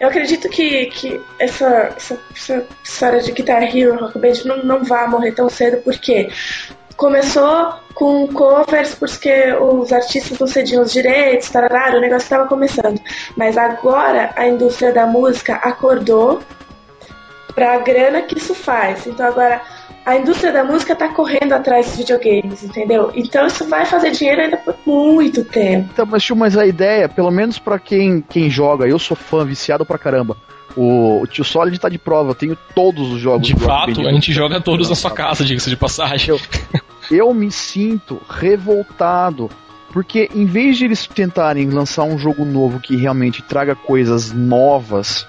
eu 0.00 0.08
acredito 0.08 0.48
que, 0.48 0.86
que 0.86 1.20
essa, 1.38 1.92
essa, 1.96 2.20
essa 2.34 2.66
história 2.82 3.20
de 3.20 3.32
Guitar 3.32 3.62
Hero 3.62 3.98
Rock 3.98 4.18
Band 4.18 4.32
não, 4.44 4.64
não 4.64 4.84
vai 4.84 5.06
morrer 5.06 5.32
tão 5.32 5.48
cedo, 5.48 5.82
porque 5.82 6.28
começou 6.96 7.74
com 7.94 8.26
covers 8.28 8.94
porque 8.94 9.52
os 9.52 9.92
artistas 9.92 10.38
não 10.38 10.46
cediam 10.46 10.82
os 10.82 10.92
direitos, 10.92 11.50
tarará, 11.50 11.96
o 11.96 12.00
negócio 12.00 12.24
estava 12.24 12.46
começando. 12.48 13.00
Mas 13.36 13.56
agora 13.56 14.32
a 14.34 14.46
indústria 14.46 14.92
da 14.92 15.06
música 15.06 15.54
acordou 15.56 16.42
para 17.54 17.74
a 17.74 17.78
grana 17.78 18.22
que 18.22 18.36
isso 18.38 18.54
faz. 18.54 19.06
Então 19.06 19.26
agora 19.26 19.62
a 20.06 20.16
indústria 20.16 20.52
da 20.52 20.64
música 20.64 20.92
está 20.92 21.08
correndo 21.08 21.52
atrás 21.52 21.86
dos 21.88 21.96
videogames, 21.96 22.62
entendeu? 22.62 23.10
Então 23.14 23.46
isso 23.46 23.68
vai 23.68 23.84
fazer 23.84 24.12
dinheiro 24.12 24.40
ainda 24.40 24.56
por 24.56 24.74
muito 24.86 25.44
tempo. 25.44 25.88
Então, 25.92 26.06
mas, 26.06 26.22
tio, 26.22 26.36
mas 26.36 26.56
a 26.56 26.64
ideia, 26.66 27.08
pelo 27.08 27.30
menos 27.30 27.58
pra 27.58 27.78
quem, 27.78 28.20
quem 28.20 28.48
joga, 28.48 28.86
eu 28.86 28.98
sou 28.98 29.16
fã, 29.16 29.44
viciado 29.44 29.84
pra 29.84 29.98
caramba. 29.98 30.36
O, 30.76 31.22
o 31.22 31.26
tio 31.26 31.42
Solid 31.44 31.78
tá 31.80 31.88
de 31.88 31.98
prova, 31.98 32.30
eu 32.30 32.34
tenho 32.34 32.56
todos 32.74 33.10
os 33.12 33.18
jogos 33.20 33.46
De 33.48 33.54
do 33.54 33.60
Rock 33.64 33.68
fato, 33.94 34.02
Band. 34.02 34.08
a 34.08 34.12
gente 34.12 34.32
joga 34.32 34.60
todos 34.60 34.88
na 34.88 34.94
sua 34.94 35.10
casa, 35.10 35.44
diga-se 35.44 35.68
de 35.70 35.76
passagem. 35.76 36.30
Eu- 36.30 36.40
eu 37.10 37.34
me 37.34 37.50
sinto 37.50 38.20
revoltado. 38.28 39.50
Porque 39.92 40.28
em 40.34 40.44
vez 40.44 40.76
de 40.76 40.84
eles 40.84 41.06
tentarem 41.06 41.70
lançar 41.70 42.02
um 42.02 42.18
jogo 42.18 42.44
novo 42.44 42.78
que 42.80 42.96
realmente 42.96 43.40
traga 43.42 43.74
coisas 43.74 44.30
novas 44.32 45.26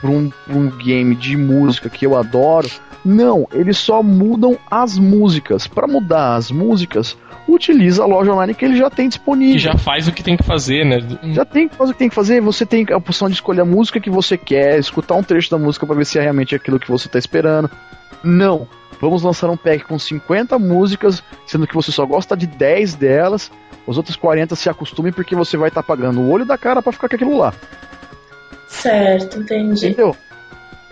para 0.00 0.10
um, 0.10 0.28
pra 0.30 0.56
um 0.56 0.68
game 0.70 1.14
de 1.14 1.36
música 1.36 1.88
que 1.88 2.04
eu 2.04 2.16
adoro, 2.16 2.68
não, 3.04 3.46
eles 3.52 3.78
só 3.78 4.02
mudam 4.02 4.58
as 4.70 4.98
músicas. 4.98 5.66
Para 5.66 5.86
mudar 5.86 6.34
as 6.34 6.50
músicas, 6.50 7.16
utiliza 7.48 8.02
a 8.02 8.06
loja 8.06 8.32
online 8.32 8.54
que 8.54 8.64
ele 8.64 8.76
já 8.76 8.90
tem 8.90 9.08
disponível. 9.08 9.54
Que 9.54 9.58
já 9.58 9.76
faz 9.76 10.06
o 10.08 10.12
que 10.12 10.22
tem 10.22 10.36
que 10.36 10.42
fazer, 10.42 10.84
né? 10.84 10.98
Já 11.32 11.44
tem 11.44 11.68
que 11.68 11.74
fazer 11.74 11.90
o 11.90 11.94
que 11.94 11.98
tem 11.98 12.08
que 12.08 12.14
fazer, 12.14 12.40
você 12.40 12.66
tem 12.66 12.86
a 12.90 12.96
opção 12.96 13.28
de 13.28 13.34
escolher 13.34 13.62
a 13.62 13.64
música 13.64 14.00
que 14.00 14.10
você 14.10 14.36
quer, 14.36 14.78
escutar 14.78 15.14
um 15.14 15.22
trecho 15.22 15.50
da 15.50 15.58
música 15.58 15.86
para 15.86 15.96
ver 15.96 16.04
se 16.04 16.18
é 16.18 16.22
realmente 16.22 16.54
aquilo 16.54 16.78
que 16.78 16.90
você 16.90 17.08
tá 17.08 17.18
esperando. 17.18 17.70
Não. 18.22 18.68
Vamos 19.00 19.22
lançar 19.22 19.48
um 19.48 19.56
pack 19.56 19.84
com 19.84 19.96
50 19.96 20.58
músicas, 20.58 21.22
sendo 21.46 21.66
que 21.68 21.74
você 21.74 21.92
só 21.92 22.04
gosta 22.04 22.36
de 22.36 22.46
10 22.46 22.96
delas. 22.96 23.50
Os 23.86 23.96
outros 23.96 24.16
40 24.16 24.56
se 24.56 24.68
acostumem 24.68 25.12
porque 25.12 25.36
você 25.36 25.56
vai 25.56 25.68
estar 25.68 25.82
pagando 25.82 26.20
o 26.20 26.30
olho 26.30 26.44
da 26.44 26.58
cara 26.58 26.82
para 26.82 26.92
ficar 26.92 27.08
com 27.08 27.14
aquilo 27.14 27.38
lá. 27.38 27.54
Certo, 28.66 29.38
entendi. 29.38 29.86
Entendeu? 29.86 30.16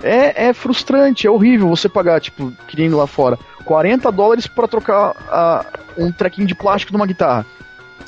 É, 0.03 0.49
é 0.49 0.53
frustrante, 0.53 1.27
é 1.27 1.31
horrível 1.31 1.69
você 1.69 1.89
pagar, 1.89 2.21
tipo, 2.21 2.53
querendo 2.69 2.97
lá 2.97 3.07
fora, 3.07 3.39
40 3.65 4.11
dólares 4.13 4.47
para 4.47 4.69
trocar 4.69 5.15
ah, 5.29 5.65
um 5.97 6.13
trequinho 6.13 6.47
de 6.47 6.55
plástico 6.55 6.93
numa 6.93 7.07
guitarra. 7.07 7.47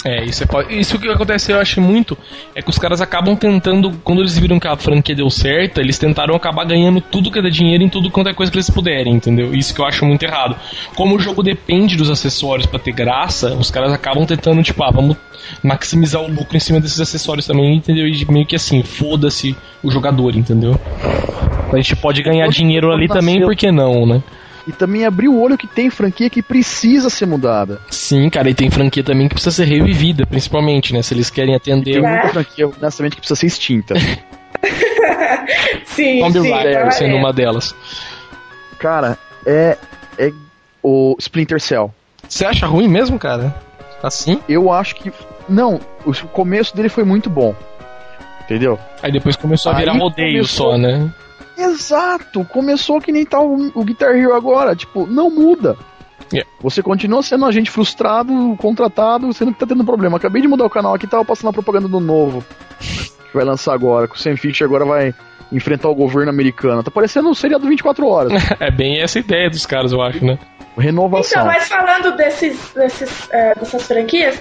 É, 0.05 0.25
isso 0.25 0.45
é 0.45 0.75
Isso 0.75 0.99
que 0.99 1.09
acontece, 1.09 1.51
eu 1.51 1.59
acho 1.59 1.81
muito, 1.81 2.17
é 2.55 2.63
que 2.63 2.71
os 2.71 2.79
caras 2.79 3.01
acabam 3.01 3.35
tentando, 3.35 3.91
quando 4.05 4.21
eles 4.21 4.39
viram 4.39 4.61
que 4.61 4.69
a 4.69 4.77
franquia 4.77 5.15
deu 5.15 5.29
certo, 5.29 5.81
eles 5.81 5.99
tentaram 5.99 6.37
acabar 6.37 6.65
ganhando 6.65 7.01
tudo 7.01 7.31
que 7.31 7.39
é 7.39 7.51
dinheiro 7.51 7.83
em 7.83 7.89
tudo 7.89 8.11
quanto 8.11 8.29
é 8.29 8.35
coisa 8.35 8.51
que 8.51 8.57
eles 8.57 8.71
puderem, 8.71 9.15
entendeu? 9.15 9.53
Isso 9.55 9.75
que 9.75 9.81
eu 9.81 9.87
acho 9.87 10.05
muito 10.05 10.23
errado. 10.23 10.57
Como 10.95 11.17
o 11.17 11.19
jogo 11.19 11.43
depende 11.43 11.97
dos 11.97 12.11
acessórios 12.11 12.67
pra 12.67 12.79
ter 12.79 12.93
graça, 12.93 13.55
os 13.55 13.71
caras 13.71 13.93
acabam 13.93 14.25
tentando, 14.25 14.63
tipo, 14.63 14.83
ah, 14.85 14.91
vamos 14.91 15.17
maximizar 15.63 16.23
o 16.23 16.29
lucro 16.29 16.57
em 16.57 16.61
cima 16.61 16.81
desses 16.81 17.01
acessórios 17.01 17.47
também, 17.47 17.75
entendeu? 17.75 18.07
E 18.07 18.25
meio 18.31 18.47
que 18.47 18.55
assim, 18.55 18.83
foda-se 18.83 19.57
o 19.83 19.91
jogador, 19.91 20.37
entendeu? 20.37 20.79
A 21.73 21.77
gente 21.77 21.97
pode 21.97 22.23
ganhar 22.23 22.49
dinheiro 22.49 22.93
ali 22.93 23.09
também, 23.09 23.41
por 23.41 23.57
que 23.57 23.73
não, 23.73 24.07
né? 24.07 24.23
E 24.69 24.73
também 24.73 25.07
abrir 25.07 25.29
o 25.29 25.41
olho 25.41 25.57
que 25.57 25.66
tem 25.66 25.89
franquia 25.89 26.29
que 26.29 26.43
precisa 26.43 27.09
ser 27.09 27.25
mudada. 27.25 27.81
Sim, 27.91 28.29
cara, 28.29 28.51
e 28.51 28.55
tem 28.55 28.69
franquia 28.71 29.03
também 29.03 29.27
que 29.27 29.35
precisa 29.35 29.57
ser 29.57 29.64
revivida, 29.64 30.27
principalmente, 30.27 30.93
né? 30.93 31.01
Se 31.01 31.14
eles 31.14 31.31
querem 31.31 31.55
atender 31.55 31.93
Tem 31.93 32.03
o 32.03 32.07
muita 32.07 32.29
franquia, 32.29 32.69
honestamente, 32.69 33.14
que 33.14 33.21
precisa 33.23 33.41
ser 33.41 33.47
extinta. 33.47 33.95
sim, 35.87 36.21
Tomb 36.21 36.41
sim. 36.41 36.51
Tá 36.51 36.91
sendo 36.91 37.09
valendo. 37.09 37.16
uma 37.19 37.33
delas. 37.33 37.75
Cara, 38.79 39.16
é, 39.47 39.79
é 40.19 40.33
o 40.83 41.16
Splinter 41.19 41.61
Cell. 41.61 41.93
Você 42.29 42.45
acha 42.45 42.66
ruim 42.66 42.89
mesmo, 42.89 43.19
cara? 43.19 43.55
Assim? 44.03 44.41
Eu 44.49 44.71
acho 44.71 44.97
que. 44.97 45.11
Não, 45.49 45.81
o 46.05 46.12
começo 46.29 46.77
dele 46.77 46.91
foi 46.91 47.05
muito 47.05 47.31
bom. 47.31 47.55
Entendeu? 48.43 48.79
Aí 49.03 49.11
depois 49.11 49.35
começou 49.35 49.73
a 49.73 49.77
Aí 49.77 49.81
virar 49.81 49.93
rodeio 49.95 50.33
começou- 50.33 50.73
só, 50.73 50.79
né? 50.79 51.11
Exato! 51.59 52.45
Começou 52.45 53.01
que 53.01 53.11
nem 53.11 53.27
tá 53.27 53.41
o, 53.41 53.71
o 53.75 53.85
Guitar 53.85 54.17
Hero 54.17 54.35
agora. 54.35 54.77
Tipo, 54.77 55.07
não 55.07 55.29
muda. 55.29 55.77
Yeah. 56.33 56.49
Você 56.61 56.83
continua 56.83 57.23
sendo 57.23 57.45
um 57.45 57.49
agente 57.49 57.71
frustrado, 57.71 58.57
contratado, 58.59 59.33
sendo 59.33 59.53
que 59.53 59.59
tá 59.59 59.67
tendo 59.67 59.85
problema. 59.85 60.17
Acabei 60.17 60.43
de 60.43 60.49
mudar 60.49 60.65
o 60.67 60.71
canal 60.71 60.95
aqui, 60.95 61.07
tava 61.07 61.25
passando 61.25 61.51
a 61.51 61.53
propaganda 61.53 61.89
do 61.89 62.01
novo. 62.01 62.45
Que 62.79 63.35
vai 63.35 63.45
lançar 63.45 63.75
agora. 63.75 64.07
Que 64.07 64.15
o 64.15 64.19
Sam 64.19 64.37
Fisher 64.37 64.67
agora 64.67 64.85
vai 64.85 65.15
enfrentar 65.51 65.89
o 65.89 65.95
governo 65.95 66.31
americano. 66.31 66.83
Tá 66.83 66.91
parecendo 66.91 67.29
um 67.29 67.35
seriado 67.35 67.67
24 67.67 68.07
horas. 68.07 68.33
É 68.61 68.71
bem 68.71 69.01
essa 69.01 69.19
ideia 69.19 69.49
dos 69.49 69.67
caras, 69.67 69.93
eu 69.93 70.03
acho, 70.03 70.25
né? 70.25 70.39
Renovação. 70.77 71.43
Então, 71.43 71.53
mas 71.53 71.69
falando 71.69 72.17
desses, 72.17 72.73
desses, 72.73 73.29
é, 73.31 73.55
dessas 73.55 73.87
franquias 73.87 74.41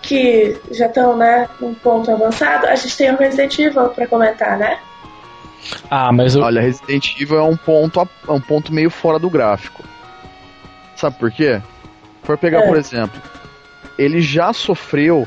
que 0.00 0.58
já 0.72 0.86
estão, 0.86 1.16
né, 1.16 1.48
num 1.60 1.74
ponto 1.74 2.10
avançado, 2.10 2.66
a 2.66 2.74
gente 2.74 2.96
tem 2.96 3.12
o 3.12 3.16
Resident 3.16 3.56
Evil 3.58 3.88
pra 3.90 4.06
comentar, 4.06 4.58
né? 4.58 4.78
Ah, 5.90 6.10
mas 6.12 6.34
eu. 6.34 6.42
Olha, 6.42 6.60
Resident 6.60 7.14
Evil 7.20 7.38
é 7.38 7.42
um 7.42 7.56
ponto, 7.56 8.00
a- 8.00 8.08
é 8.28 8.32
um 8.32 8.40
ponto 8.40 8.72
meio 8.72 8.90
fora 8.90 9.18
do 9.18 9.30
gráfico. 9.30 9.84
Sabe 10.96 11.16
por 11.18 11.30
quê? 11.30 11.60
Se 12.20 12.26
for 12.26 12.38
pegar, 12.38 12.60
É. 12.60 12.66
por 12.66 12.76
exemplo, 12.76 13.20
ele 13.98 14.20
já 14.20 14.52
sofreu 14.52 15.26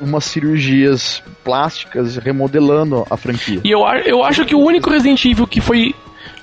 umas 0.00 0.24
cirurgias 0.24 1.22
plásticas 1.44 2.16
remodelando 2.16 3.06
a 3.10 3.16
franquia. 3.16 3.60
E 3.64 3.70
eu, 3.70 3.80
eu 4.04 4.22
acho 4.24 4.44
que 4.44 4.54
o 4.54 4.60
único 4.60 4.90
Resident 4.90 5.24
Evil 5.24 5.46
que 5.46 5.60
foi 5.60 5.94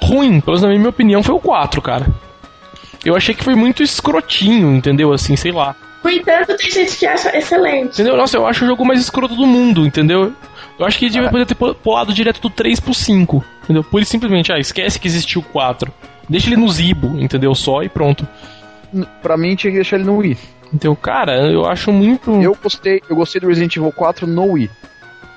ruim, 0.01 0.39
pelo 0.41 0.57
menos 0.57 0.61
na 0.61 0.69
minha 0.69 0.89
opinião, 0.89 1.21
foi 1.21 1.35
o 1.35 1.39
4, 1.39 1.81
cara. 1.81 2.07
Eu 3.03 3.15
achei 3.15 3.33
que 3.35 3.43
foi 3.43 3.55
muito 3.55 3.81
escrotinho, 3.83 4.73
entendeu? 4.75 5.11
Assim, 5.11 5.35
sei 5.35 5.51
lá. 5.51 5.75
No 6.03 6.09
entanto, 6.09 6.55
tem 6.57 6.69
gente 6.71 6.97
que 6.97 7.05
acha 7.05 7.35
excelente. 7.37 7.93
Entendeu? 7.93 8.15
Nossa, 8.17 8.37
eu 8.37 8.47
acho 8.47 8.63
o 8.63 8.67
jogo 8.67 8.85
mais 8.85 8.99
escroto 8.99 9.35
do 9.35 9.45
mundo, 9.45 9.85
entendeu? 9.85 10.33
Eu 10.79 10.85
acho 10.85 10.97
que 10.97 11.05
ele 11.05 11.13
devia 11.13 11.29
poder 11.29 11.45
ter 11.45 11.55
pu- 11.55 11.75
pulado 11.75 12.13
direto 12.13 12.41
do 12.41 12.49
3 12.49 12.79
pro 12.79 12.93
5, 12.93 13.43
entendeu? 13.63 13.83
Pura 13.83 14.03
e 14.03 14.05
simplesmente, 14.05 14.51
ah, 14.51 14.57
esquece 14.59 14.99
que 14.99 15.07
existiu 15.07 15.41
o 15.41 15.43
4. 15.43 15.91
Deixa 16.27 16.47
ele 16.47 16.57
no 16.57 16.69
Zibo, 16.69 17.19
entendeu? 17.19 17.53
Só 17.53 17.83
e 17.83 17.89
pronto. 17.89 18.27
Pra 19.21 19.37
mim, 19.37 19.55
tinha 19.55 19.71
que 19.71 19.77
deixar 19.77 19.97
ele 19.97 20.05
no 20.05 20.17
Wii. 20.17 20.37
Então, 20.73 20.95
cara, 20.95 21.33
eu 21.51 21.65
acho 21.65 21.91
muito. 21.91 22.31
Eu 22.41 22.57
gostei, 22.61 23.01
eu 23.09 23.15
gostei 23.15 23.41
do 23.41 23.47
Resident 23.47 23.75
Evil 23.75 23.91
4 23.91 24.25
no 24.25 24.53
Wii. 24.53 24.69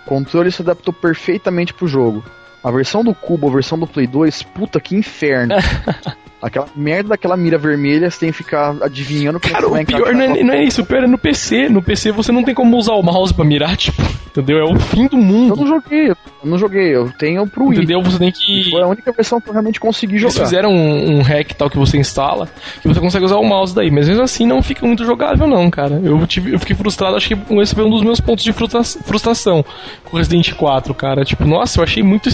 O 0.06 0.08
controle 0.08 0.50
se 0.52 0.62
adaptou 0.62 0.92
perfeitamente 0.94 1.74
pro 1.74 1.86
jogo. 1.88 2.24
A 2.62 2.70
versão 2.70 3.02
do 3.04 3.14
Cubo, 3.14 3.48
a 3.48 3.52
versão 3.52 3.78
do 3.78 3.86
Play 3.86 4.06
2, 4.06 4.42
puta 4.44 4.80
que 4.80 4.94
inferno. 4.96 5.54
Aquela 6.44 6.66
merda 6.76 7.10
daquela 7.10 7.36
mira 7.36 7.56
vermelha, 7.56 8.10
você 8.10 8.20
tem 8.20 8.30
que 8.30 8.36
ficar 8.36 8.76
adivinhando 8.82 9.40
como 9.40 9.52
Cara, 9.52 9.66
você 9.66 9.72
vai 9.72 9.82
o 9.82 9.86
pior 9.86 10.12
não 10.14 10.22
é, 10.22 10.42
não 10.42 10.54
é 10.54 10.62
isso, 10.64 10.82
o 10.82 10.86
pior 10.86 11.02
é 11.04 11.06
no 11.06 11.16
PC. 11.16 11.68
No 11.68 11.80
PC 11.82 12.12
você 12.12 12.30
não 12.30 12.44
tem 12.44 12.54
como 12.54 12.76
usar 12.76 12.92
o 12.94 13.02
mouse 13.02 13.32
pra 13.32 13.44
mirar, 13.44 13.76
tipo, 13.78 14.00
entendeu? 14.26 14.58
É 14.58 14.64
o 14.64 14.78
fim 14.78 15.06
do 15.06 15.16
Eu 15.16 15.22
mundo. 15.22 15.56
não 15.56 15.66
joguei, 15.66 16.10
eu 16.10 16.16
não 16.44 16.58
joguei, 16.58 16.94
eu 16.94 17.10
tenho 17.18 17.46
pro 17.46 17.66
Wii. 17.68 17.78
Entendeu? 17.78 18.02
Você 18.02 18.18
tem 18.18 18.30
que. 18.30 18.70
Foi 18.70 18.82
a 18.82 18.86
única 18.86 19.10
versão 19.12 19.40
que 19.40 19.48
eu 19.48 19.52
realmente 19.52 19.80
consegui 19.80 20.16
Eles 20.16 20.32
jogar. 20.32 20.44
fizeram 20.44 20.70
um, 20.70 21.18
um 21.18 21.22
hack 21.22 21.52
tal 21.54 21.70
que 21.70 21.78
você 21.78 21.96
instala, 21.96 22.46
que 22.82 22.86
você 22.88 23.00
consegue 23.00 23.24
usar 23.24 23.36
o 23.36 23.44
mouse 23.44 23.74
daí, 23.74 23.90
mas 23.90 24.06
mesmo 24.08 24.22
assim 24.22 24.46
não 24.46 24.62
fica 24.62 24.86
muito 24.86 25.04
jogável 25.04 25.46
não, 25.46 25.70
cara. 25.70 26.00
Eu, 26.04 26.26
tive, 26.26 26.52
eu 26.52 26.58
fiquei 26.58 26.76
frustrado, 26.76 27.16
acho 27.16 27.28
que 27.28 27.36
esse 27.62 27.74
foi 27.74 27.84
um 27.84 27.90
dos 27.90 28.02
meus 28.02 28.20
pontos 28.20 28.44
de 28.44 28.52
frustra- 28.52 28.84
frustração 28.84 29.64
com 30.04 30.16
Resident 30.18 30.52
4, 30.54 30.92
cara. 30.94 31.24
Tipo, 31.24 31.44
nossa, 31.46 31.80
eu 31.80 31.84
achei 31.84 32.02
muito... 32.02 32.28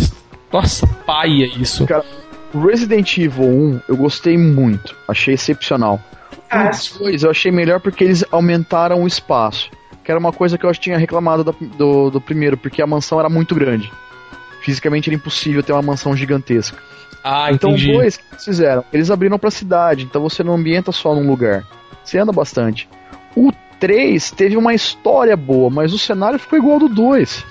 Nossa, 0.52 0.84
paia 1.06 1.46
isso. 1.46 1.86
Cara, 1.86 2.04
Resident 2.54 3.16
Evil 3.18 3.44
1 3.44 3.80
eu 3.88 3.96
gostei 3.96 4.36
muito, 4.36 4.94
achei 5.06 5.34
excepcional. 5.34 6.00
Ah, 6.50 6.70
O 6.96 6.98
2 7.04 7.22
eu 7.22 7.30
achei 7.30 7.52
melhor 7.52 7.80
porque 7.80 8.02
eles 8.04 8.24
aumentaram 8.30 9.02
o 9.02 9.06
espaço. 9.06 9.70
Que 10.02 10.10
era 10.10 10.18
uma 10.18 10.32
coisa 10.32 10.58
que 10.58 10.64
eu 10.66 10.72
tinha 10.72 10.98
reclamado 10.98 11.44
da- 11.44 11.54
do, 11.76 12.10
do 12.10 12.20
primeiro, 12.20 12.56
porque 12.56 12.82
a 12.82 12.86
mansão 12.86 13.20
era 13.20 13.28
muito 13.28 13.54
grande. 13.54 13.90
Fisicamente 14.62 15.08
era 15.08 15.14
impossível 15.16 15.62
ter 15.62 15.72
uma 15.72 15.82
mansão 15.82 16.16
gigantesca. 16.16 16.76
Ah, 17.22 17.48
Então 17.52 17.70
entendi. 17.70 17.90
o 17.90 17.94
2 17.94 18.16
que 18.16 18.24
eles 18.32 18.44
fizeram? 18.44 18.84
Eles 18.92 19.10
abriram 19.10 19.38
pra 19.38 19.50
cidade, 19.50 20.04
então 20.04 20.20
você 20.22 20.42
não 20.42 20.54
ambienta 20.54 20.90
só 20.90 21.14
num 21.14 21.28
lugar. 21.28 21.64
Você 22.02 22.18
anda 22.18 22.32
bastante. 22.32 22.88
O 23.36 23.52
3 23.78 24.30
teve 24.32 24.56
uma 24.56 24.74
história 24.74 25.36
boa, 25.36 25.70
mas 25.70 25.92
o 25.92 25.98
cenário 25.98 26.38
ficou 26.38 26.58
igual 26.58 26.74
ao 26.74 26.80
do 26.80 26.88
2. 26.88 27.44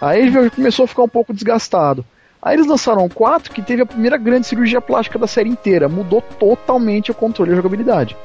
Aí 0.00 0.20
ele 0.26 0.50
começou 0.50 0.84
a 0.84 0.88
ficar 0.88 1.02
um 1.04 1.08
pouco 1.08 1.32
desgastado. 1.32 2.04
Aí 2.42 2.56
eles 2.56 2.66
lançaram 2.66 3.04
o 3.04 3.12
4, 3.12 3.52
que 3.52 3.60
teve 3.60 3.82
a 3.82 3.86
primeira 3.86 4.16
grande 4.16 4.46
cirurgia 4.46 4.80
plástica 4.80 5.18
da 5.18 5.26
série 5.26 5.50
inteira. 5.50 5.88
Mudou 5.88 6.22
totalmente 6.22 7.10
o 7.10 7.14
controle 7.14 7.50
e 7.50 7.52
a 7.52 7.56
jogabilidade. 7.56 8.16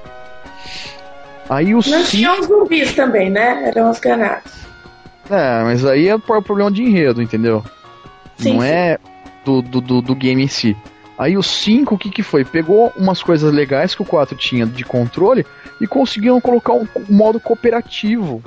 Aí 1.50 1.74
o 1.74 1.78
Não 1.78 1.82
5. 1.82 2.04
tinham 2.06 2.44
zumbis 2.44 2.94
também, 2.96 3.30
né? 3.30 3.70
Eram 3.70 3.92
os 3.92 4.00
granados. 4.00 4.52
É, 5.30 5.64
mas 5.64 5.86
aí 5.86 6.08
é 6.08 6.18
por 6.18 6.42
problema 6.42 6.72
de 6.72 6.84
enredo, 6.84 7.22
entendeu? 7.22 7.64
Sim, 8.38 8.54
não 8.54 8.62
sim. 8.62 8.68
é 8.68 8.98
do, 9.44 9.62
do, 9.62 10.02
do, 10.02 10.16
game 10.16 10.44
em 10.44 10.48
si. 10.48 10.76
Aí 11.18 11.38
o 11.38 11.44
5, 11.44 11.96
o 11.96 11.98
que 11.98 12.10
que 12.10 12.24
foi? 12.24 12.44
Pegou 12.44 12.92
umas 12.96 13.22
coisas 13.22 13.54
legais 13.54 13.96
que 13.96 14.02
o 14.02 14.06
4 14.06 14.36
tinha 14.38 14.66
de 14.66 14.84
controle 14.84 15.46
e 15.80 15.88
conseguiram 15.88 16.40
colocar 16.42 16.74
um, 16.74 16.88
modo 17.10 17.40
cooperativo. 17.40 18.42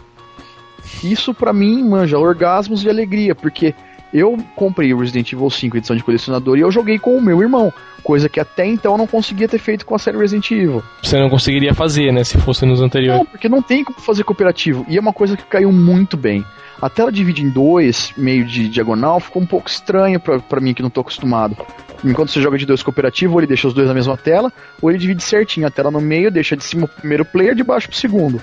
Isso 1.02 1.34
pra 1.34 1.52
mim, 1.52 1.82
manja, 1.82 2.18
orgasmos 2.18 2.80
de 2.80 2.88
alegria, 2.88 3.34
porque 3.34 3.74
eu 4.12 4.36
comprei 4.54 4.92
o 4.92 4.98
Resident 4.98 5.32
Evil 5.32 5.50
5 5.50 5.76
edição 5.76 5.96
de 5.96 6.02
colecionador 6.02 6.56
e 6.56 6.60
eu 6.60 6.70
joguei 6.70 6.98
com 6.98 7.16
o 7.16 7.22
meu 7.22 7.40
irmão, 7.42 7.72
coisa 8.02 8.28
que 8.28 8.40
até 8.40 8.66
então 8.66 8.92
eu 8.92 8.98
não 8.98 9.06
conseguia 9.06 9.48
ter 9.48 9.58
feito 9.58 9.84
com 9.84 9.94
a 9.94 9.98
série 9.98 10.16
Resident 10.16 10.50
Evil. 10.50 10.82
Você 11.02 11.18
não 11.18 11.28
conseguiria 11.28 11.74
fazer, 11.74 12.12
né, 12.12 12.24
se 12.24 12.38
fosse 12.38 12.64
nos 12.64 12.80
anteriores. 12.80 13.20
Não, 13.20 13.26
porque 13.26 13.48
não 13.48 13.62
tem 13.62 13.84
como 13.84 14.00
fazer 14.00 14.24
cooperativo. 14.24 14.84
E 14.88 14.96
é 14.96 15.00
uma 15.00 15.12
coisa 15.12 15.36
que 15.36 15.44
caiu 15.44 15.72
muito 15.72 16.16
bem. 16.16 16.44
A 16.80 16.88
tela 16.88 17.10
divide 17.10 17.42
em 17.42 17.48
dois, 17.48 18.12
meio 18.16 18.44
de 18.44 18.68
diagonal, 18.68 19.18
ficou 19.18 19.42
um 19.42 19.46
pouco 19.46 19.68
estranho 19.68 20.20
pra, 20.20 20.38
pra 20.38 20.60
mim 20.60 20.72
que 20.72 20.82
não 20.82 20.90
tô 20.90 21.00
acostumado. 21.00 21.56
Enquanto 22.04 22.30
você 22.30 22.40
joga 22.40 22.56
de 22.56 22.64
dois 22.64 22.82
cooperativo, 22.84 23.34
ou 23.34 23.40
ele 23.40 23.48
deixa 23.48 23.66
os 23.66 23.74
dois 23.74 23.88
na 23.88 23.94
mesma 23.94 24.16
tela, 24.16 24.52
ou 24.80 24.88
ele 24.88 24.98
divide 24.98 25.22
certinho 25.22 25.66
a 25.66 25.70
tela 25.70 25.90
no 25.90 26.00
meio, 26.00 26.30
deixa 26.30 26.56
de 26.56 26.62
cima 26.62 26.84
o 26.84 26.88
primeiro 26.88 27.24
player, 27.24 27.56
de 27.56 27.64
baixo 27.64 27.88
pro 27.88 27.96
segundo. 27.96 28.40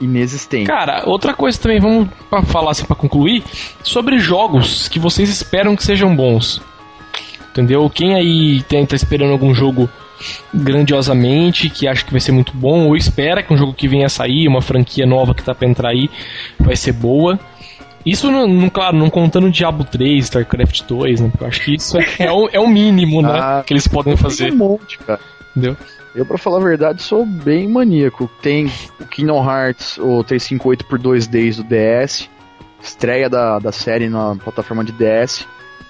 Inexistente. 0.00 0.66
Cara, 0.66 1.02
outra 1.06 1.34
coisa 1.34 1.60
também, 1.60 1.78
vamos 1.78 2.08
pra 2.30 2.42
falar 2.42 2.70
assim 2.70 2.84
pra 2.86 2.96
concluir, 2.96 3.44
sobre 3.82 4.18
jogos 4.18 4.88
que 4.88 4.98
vocês 4.98 5.28
esperam 5.28 5.76
que 5.76 5.84
sejam 5.84 6.14
bons. 6.16 6.62
Entendeu? 7.50 7.88
Quem 7.90 8.14
aí 8.14 8.62
tem, 8.62 8.86
tá 8.86 8.96
esperando 8.96 9.32
algum 9.32 9.52
jogo 9.52 9.88
grandiosamente, 10.54 11.68
que 11.68 11.88
acha 11.88 12.04
que 12.04 12.12
vai 12.12 12.20
ser 12.20 12.32
muito 12.32 12.52
bom, 12.56 12.86
ou 12.86 12.96
espera 12.96 13.42
que 13.42 13.52
um 13.52 13.56
jogo 13.56 13.74
que 13.74 13.88
venha 13.88 14.06
a 14.06 14.10
sair, 14.10 14.46
uma 14.48 14.62
franquia 14.62 15.06
nova 15.06 15.34
que 15.34 15.42
tá 15.42 15.54
pra 15.54 15.68
entrar 15.68 15.90
aí, 15.90 16.08
vai 16.58 16.76
ser 16.76 16.92
boa. 16.92 17.38
Isso, 18.04 18.30
não, 18.30 18.46
não- 18.46 18.70
claro, 18.70 18.96
não 18.96 19.10
contando 19.10 19.50
Diablo 19.50 19.84
3, 19.84 20.24
StarCraft 20.24 20.82
2, 20.88 21.20
né? 21.20 21.28
Porque 21.30 21.44
eu 21.44 21.48
acho 21.48 21.60
que 21.62 21.74
isso 21.74 21.98
é, 21.98 22.06
é, 22.20 22.32
o, 22.32 22.48
é 22.50 22.58
o 22.60 22.66
mínimo, 22.68 23.20
né? 23.20 23.28
Ah, 23.32 23.62
que 23.66 23.72
eles 23.74 23.86
podem 23.86 24.14
Tem 24.14 24.22
fazer, 24.22 24.52
um 24.52 24.56
monte, 24.56 24.98
cara. 24.98 25.20
entendeu? 25.50 25.76
Eu, 26.14 26.26
pra 26.26 26.36
falar 26.36 26.58
a 26.58 26.64
verdade, 26.64 27.02
sou 27.02 27.24
bem 27.24 27.68
maníaco. 27.68 28.28
Tem 28.42 28.70
o 28.98 29.06
Kingdom 29.06 29.44
Hearts, 29.44 29.96
o 29.98 30.24
358 30.24 30.84
por 30.84 30.98
2Ds 30.98 31.56
do 31.56 31.64
DS. 31.64 32.28
Estreia 32.82 33.28
da, 33.28 33.58
da 33.58 33.70
série 33.70 34.08
na 34.08 34.34
plataforma 34.36 34.84
de 34.84 34.92
DS. 34.92 35.46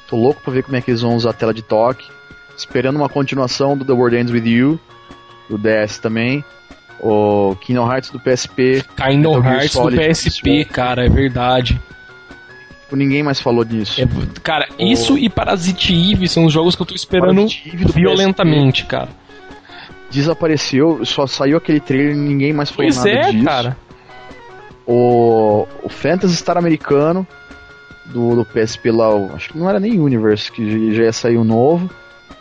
Tô 0.09 0.17
louco 0.17 0.43
pra 0.43 0.53
ver 0.53 0.63
como 0.65 0.77
é 0.77 0.81
que 0.81 0.91
eles 0.91 1.01
vão 1.01 1.15
usar 1.15 1.31
a 1.31 1.33
tela 1.35 1.55
de 1.55 1.63
toque. 1.63 2.07
Esperando 2.57 2.97
uma 2.97 3.09
continuação 3.09 3.77
do 3.77 3.85
The 3.85 3.93
World 3.93 4.17
Ends 4.17 4.33
With 4.33 4.47
You, 4.47 4.81
do 5.49 5.57
DS 5.57 5.99
também. 5.99 6.45
O 7.01 7.57
Kingdom 7.61 7.91
Hearts 7.91 8.11
do 8.11 8.21
PSP. 8.21 8.85
Kingdom 8.97 9.43
Hearts 9.43 9.73
do 9.73 9.91
PSP, 9.91 10.67
cara, 10.67 11.07
é 11.07 11.09
verdade. 11.09 11.81
Tipo, 12.83 12.97
ninguém 12.97 13.23
mais 13.23 13.41
falou 13.41 13.65
disso. 13.65 14.03
É, 14.03 14.07
cara, 14.43 14.69
isso 14.77 15.17
e 15.17 15.31
Parasite 15.31 15.95
Eve 15.95 16.29
são 16.29 16.45
os 16.45 16.53
jogos 16.53 16.75
que 16.75 16.83
eu 16.83 16.87
tô 16.87 16.95
esperando 16.95 17.47
violentamente, 17.95 18.85
cara. 18.85 19.09
Desapareceu, 20.11 21.05
só 21.05 21.27
saiu 21.27 21.57
aquele 21.59 21.81
trailer 21.81 22.15
e 22.15 22.19
ninguém 22.19 22.53
mais 22.53 22.71
falou 22.71 22.85
Pois 22.87 22.97
nada 22.97 23.11
é, 23.11 23.31
disso. 23.31 23.45
cara. 23.45 23.77
O, 24.87 25.67
o 25.83 25.89
Phantasy 25.89 26.35
Star 26.37 26.57
americano 26.59 27.27
do, 28.07 28.35
do 28.37 28.45
PSP 28.45 28.91
lá, 28.91 29.15
o- 29.15 29.35
acho 29.37 29.51
que 29.51 29.59
não 29.59 29.69
era 29.69 29.79
nem 29.79 30.01
Universe, 30.01 30.51
que 30.51 30.93
já- 30.95 31.05
ia 31.05 31.13
sair 31.13 31.37
o 31.37 31.45
novo 31.45 31.89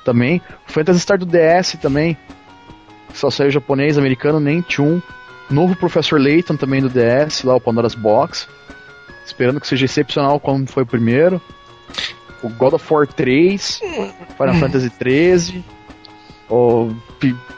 também. 0.03 0.41
O 0.67 0.71
Phantasy 0.71 0.99
Star 0.99 1.17
do 1.19 1.25
DS 1.25 1.77
também, 1.79 2.17
só 3.13 3.29
saiu 3.29 3.51
japonês, 3.51 3.97
americano, 3.97 4.39
nem 4.39 4.63
Chun. 4.67 4.99
Novo 5.49 5.75
Professor 5.75 6.19
Layton 6.19 6.55
também 6.55 6.81
do 6.81 6.89
DS, 6.89 7.43
lá 7.43 7.55
o 7.55 7.61
Pandora's 7.61 7.95
Box. 7.95 8.47
Esperando 9.25 9.59
que 9.59 9.67
seja 9.67 9.85
excepcional 9.85 10.39
como 10.39 10.65
foi 10.67 10.83
o 10.83 10.87
primeiro. 10.87 11.39
O 12.41 12.49
God 12.49 12.73
of 12.73 12.93
War 12.93 13.05
3, 13.07 13.79
Final 14.37 14.55
Fantasy 14.55 14.89
13. 14.91 15.63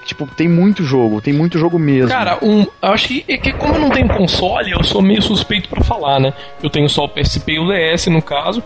Tipo, 0.05 0.25
tem 0.25 0.47
muito 0.49 0.83
jogo, 0.83 1.21
tem 1.21 1.33
muito 1.33 1.57
jogo 1.59 1.77
mesmo. 1.79 2.09
Cara, 2.09 2.37
um, 2.41 2.61
eu 2.81 2.91
acho 2.91 3.07
que, 3.07 3.23
é 3.27 3.37
que 3.37 3.53
como 3.53 3.75
eu 3.75 3.79
não 3.79 3.89
tenho 3.91 4.07
console, 4.09 4.71
eu 4.71 4.83
sou 4.83 5.01
meio 5.01 5.21
suspeito 5.21 5.69
pra 5.69 5.83
falar, 5.83 6.19
né? 6.19 6.33
Eu 6.61 6.69
tenho 6.69 6.89
só 6.89 7.05
o 7.05 7.09
PSP 7.09 7.53
e 7.53 7.59
o 7.59 7.67
DS, 7.71 8.07
no 8.07 8.21
caso. 8.21 8.63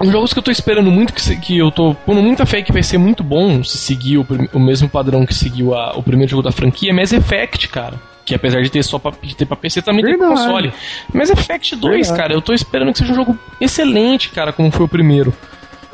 Os 0.00 0.10
jogos 0.10 0.32
que 0.32 0.38
eu 0.38 0.42
tô 0.42 0.50
esperando 0.50 0.90
muito, 0.90 1.12
que, 1.12 1.36
que 1.36 1.58
eu 1.58 1.70
tô 1.70 1.94
pondo 2.06 2.22
muita 2.22 2.46
fé 2.46 2.62
que 2.62 2.72
vai 2.72 2.82
ser 2.82 2.98
muito 2.98 3.22
bom 3.22 3.62
se 3.62 3.76
seguir 3.78 4.18
o, 4.18 4.26
o 4.52 4.58
mesmo 4.60 4.88
padrão 4.88 5.26
que 5.26 5.34
seguiu 5.34 5.74
a- 5.74 5.92
o 5.96 6.02
primeiro 6.02 6.30
jogo 6.30 6.42
da 6.42 6.50
franquia, 6.52 6.90
é 6.90 6.92
Mass 6.92 7.12
Effect, 7.12 7.68
cara. 7.68 7.94
Que 8.24 8.34
apesar 8.34 8.62
de 8.62 8.70
ter 8.70 8.82
só 8.82 8.98
pra, 8.98 9.12
de 9.22 9.36
ter 9.36 9.44
pra 9.46 9.56
PC, 9.56 9.82
também 9.82 10.04
tem 10.04 10.16
pra 10.16 10.28
Verdade. 10.28 10.46
console. 10.46 10.72
Mass 11.12 11.30
Effect 11.30 11.76
2, 11.76 11.94
Verdade. 12.08 12.16
cara, 12.20 12.32
eu 12.32 12.40
tô 12.40 12.52
esperando 12.54 12.92
que 12.92 12.98
seja 12.98 13.12
um 13.12 13.16
jogo 13.16 13.38
excelente, 13.60 14.30
cara, 14.30 14.52
como 14.52 14.70
foi 14.70 14.86
o 14.86 14.88
primeiro. 14.88 15.32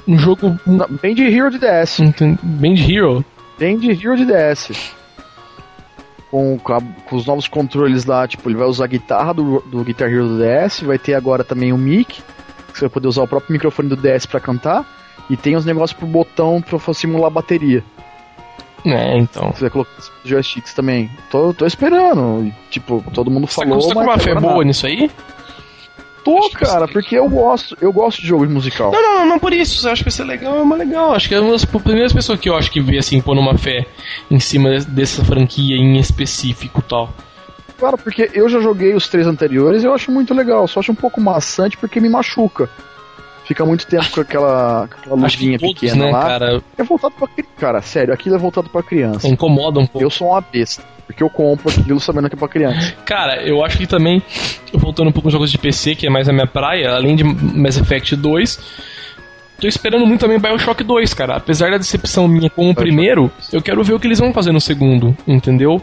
Um 0.07 0.19
jogo 0.19 0.59
Bem 1.03 1.15
de 1.15 1.23
Hero 1.25 1.51
de 1.51 1.59
DS. 1.59 2.01
bem 2.43 2.75
de 2.75 2.95
Hero. 2.95 3.25
Tem 3.61 3.79
de 3.79 3.91
Hero 3.93 4.17
de 4.17 4.25
DS. 4.25 4.73
Com, 6.31 6.59
com 6.59 6.73
a- 6.73 6.81
com 7.09 7.17
os 7.17 7.27
novos 7.27 7.47
controles 7.47 8.05
lá, 8.07 8.27
tipo, 8.27 8.49
ele 8.49 8.57
vai 8.57 8.67
usar 8.67 8.85
a 8.85 8.89
guitarra 8.89 9.35
do, 9.35 9.61
do 9.67 9.85
Guitar 9.85 10.09
Hero 10.11 10.29
do 10.29 10.39
DS, 10.39 10.81
vai 10.81 10.99
ter 10.99 11.15
agora 11.15 11.45
também 11.45 11.73
o 11.73 11.77
mic, 11.79 12.07
que 12.15 12.23
você 12.73 12.81
vai 12.83 12.89
poder 12.89 13.09
usar 13.09 13.23
o 13.23 13.29
próprio 13.29 13.53
microfone 13.53 13.89
do 13.89 13.97
DS 13.97 14.25
pra 14.27 14.41
cantar, 14.41 14.87
e 15.29 15.37
tem 15.37 15.57
os 15.57 15.65
negócios 15.67 15.93
pro 15.99 16.07
botão 16.07 16.63
pra 16.63 16.79
simular 16.95 17.27
a 17.27 17.31
bateria. 17.31 17.85
É, 18.87 19.19
então. 19.19 19.53
Você 19.53 19.61
vai 19.61 19.71
colocar 19.71 19.91
os 19.99 20.11
joysticks 20.25 20.73
também. 20.73 21.11
Tô, 21.31 21.53
tô 21.53 21.67
esperando. 21.67 22.47
E, 22.47 22.55
tipo, 22.71 23.05
todo 23.13 23.31
mundo 23.31 23.47
Você 23.47 23.57
falou, 23.63 23.87
tá 23.87 23.93
com 23.95 24.01
uma 24.01 24.19
fé 24.19 24.35
boa 24.35 24.53
nada. 24.53 24.65
nisso 24.65 24.87
aí? 24.87 25.11
Tô, 26.25 26.51
cara, 26.51 26.87
porque 26.87 27.17
eu 27.17 27.29
gosto, 27.29 27.77
eu 27.81 27.93
gosto 27.93 28.21
de 28.21 28.27
jogo 28.27 28.49
musical. 28.49 28.93
Não, 28.93 29.03
não, 29.03 29.27
não 29.27 29.39
por 29.39 29.53
isso. 29.53 29.87
Eu 29.87 29.93
acho 29.93 30.03
que 30.05 30.11
vai 30.11 30.17
ser 30.17 30.25
legal, 30.25 30.59
é 30.59 30.63
uma 30.63 30.77
legal. 30.77 31.15
Acho 31.15 31.29
que 31.29 31.35
é 31.35 31.41
uma 31.41 31.53
das 31.53 31.65
primeiras 31.65 32.13
pessoas 32.13 32.39
que 32.39 32.49
eu 32.49 32.57
acho 32.57 32.71
que 32.71 32.81
vê 32.81 32.99
assim, 32.99 33.21
pôr 33.21 33.37
uma 33.39 33.57
fé 33.57 33.87
em 34.31 34.39
cima 34.39 34.79
dessa 34.81 35.25
franquia 35.25 35.77
em 35.77 35.99
específico 35.99 36.83
tal. 36.83 37.11
Claro, 37.79 37.97
porque 37.97 38.31
eu 38.35 38.49
já 38.49 38.61
joguei 38.61 38.95
os 38.95 39.09
três 39.09 39.27
anteriores 39.27 39.83
e 39.83 39.87
eu 39.87 39.95
acho 39.95 40.11
muito 40.11 40.35
legal. 40.35 40.69
Só 40.69 40.81
acho 40.81 40.93
um 40.93 40.95
pouco 40.95 41.21
maçante 41.21 41.79
porque 41.79 41.99
me 41.99 42.11
machuca. 42.11 42.69
Fica 43.51 43.67
muito 43.67 43.85
tempo 43.85 44.09
com 44.13 44.21
aquela, 44.21 44.87
com 44.87 45.01
aquela 45.01 45.17
luvinha 45.17 45.59
todos, 45.59 45.75
pequena 45.75 46.05
né, 46.05 46.13
lá. 46.13 46.23
cara, 46.25 46.63
É 46.79 46.85
voltado 46.85 47.15
pra 47.19 47.27
criança. 47.27 47.51
Cara, 47.59 47.83
sério, 47.83 48.15
aquilo 48.15 48.37
é 48.37 48.39
voltado 48.39 48.69
pra 48.69 48.81
criança. 48.81 49.27
incomoda 49.27 49.81
um 49.81 49.87
pouco. 49.87 50.07
Eu 50.07 50.09
sou 50.09 50.29
uma 50.29 50.41
besta. 50.41 50.85
Porque 51.05 51.21
eu 51.21 51.29
compro 51.29 51.69
aquilo 51.69 51.99
sabendo 51.99 52.29
que 52.29 52.37
é 52.37 52.39
pra 52.39 52.47
criança. 52.47 52.95
Cara, 53.05 53.43
eu 53.43 53.65
acho 53.65 53.77
que 53.77 53.89
também, 53.89 54.23
voltando 54.73 55.09
um 55.09 55.13
pouco 55.13 55.27
aos 55.27 55.33
jogos 55.33 55.51
de 55.51 55.59
PC, 55.59 55.97
que 55.97 56.07
é 56.07 56.11
mais 56.11 56.29
a 56.29 56.33
minha 56.33 56.47
praia, 56.47 56.93
além 56.93 57.17
de 57.17 57.25
Mass 57.25 57.77
Effect 57.77 58.15
2, 58.15 58.61
tô 59.61 59.67
esperando 59.67 60.07
muito 60.07 60.21
também 60.21 60.39
Bioshock 60.39 60.85
2, 60.85 61.13
cara. 61.13 61.35
Apesar 61.35 61.73
da 61.73 61.79
decepção 61.79 62.29
minha 62.29 62.49
com 62.49 62.71
o 62.71 62.75
primeiro, 62.75 63.33
eu 63.53 63.61
quero 63.61 63.83
ver 63.83 63.95
o 63.95 63.99
que 63.99 64.07
eles 64.07 64.21
vão 64.21 64.33
fazer 64.33 64.53
no 64.53 64.61
segundo, 64.61 65.17
entendeu? 65.27 65.83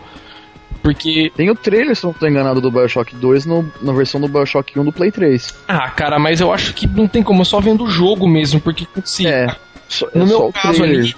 Porque, 0.82 1.32
Tem 1.36 1.50
o 1.50 1.56
trailer, 1.56 1.96
se 1.96 2.04
não 2.06 2.14
tô 2.14 2.28
enganado, 2.28 2.62
do 2.62 2.72
Bioshock 2.72 3.16
2 3.16 3.46
no, 3.46 3.72
na 3.82 3.94
versão 3.94 4.20
do 4.22 4.28
Bioshock 4.28 4.78
1 4.80 4.84
do 4.86 4.92
Play 4.92 5.12
3. 5.12 5.54
ah, 5.68 5.90
cara, 5.90 6.18
mas 6.20 6.40
eu 6.42 6.52
acho 6.54 6.74
que 6.74 6.88
não 6.88 7.08
tem 7.08 7.22
como, 7.24 7.42
eu 7.42 7.46
só 7.46 7.60
vendo 7.60 7.84
o 7.84 7.90
jogo 7.90 8.28
mesmo, 8.28 8.60
porque 8.62 8.86
se 9.04 9.28
É. 9.28 9.48
Só- 9.90 10.08
é 10.14 10.20
No 10.20 10.28
só 10.28 10.40
meu 10.40 10.52
caso 10.52 10.84
ali-. 10.84 11.16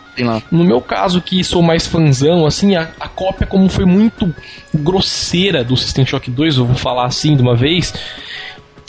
No 0.52 0.64
meu 0.64 0.80
caso, 0.80 1.22
que 1.22 1.44
sou 1.44 1.62
mais 1.62 1.88
fanzão, 1.88 2.46
assim, 2.46 2.76
a, 2.76 2.90
a 3.00 3.08
cópia, 3.08 3.48
como 3.48 3.68
foi 3.68 3.84
muito 3.86 4.32
grosseira 4.74 5.64
do 5.64 5.76
System 5.76 6.06
Shock 6.06 6.30
2, 6.30 6.58
eu 6.58 6.66
vou 6.66 6.76
falar 6.76 7.06
assim 7.06 7.36
de 7.36 7.42
uma 7.42 7.56
vez. 7.56 7.94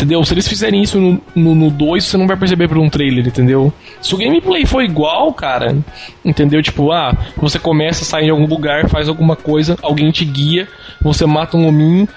Entendeu? 0.01 0.25
Se 0.25 0.33
eles 0.33 0.49
fizerem 0.49 0.83
isso 0.83 0.99
no, 0.99 1.21
no, 1.35 1.55
no 1.55 1.71
2, 1.71 2.03
você 2.03 2.17
não 2.17 2.27
vai 2.27 2.35
perceber 2.35 2.69
por 2.69 2.79
um 2.79 2.89
trailer, 2.89 3.27
entendeu? 3.27 3.71
Se 4.01 4.15
o 4.15 4.19
gameplay 4.19 4.65
for 4.65 4.83
igual, 4.83 5.31
cara, 5.35 5.77
entendeu? 6.25 6.63
Tipo, 6.63 6.91
ah, 6.91 7.15
você 7.37 7.59
começa, 7.59 8.03
sai 8.03 8.25
em 8.25 8.31
algum 8.31 8.47
lugar, 8.47 8.89
faz 8.89 9.11
alguma 9.11 9.37
coisa, 9.37 9.77
alguém 9.83 10.11
te 10.11 10.25
guia, 10.25 10.67
você 11.03 11.27
mata 11.27 11.55
um 11.59 11.69
hominho, 11.69 12.09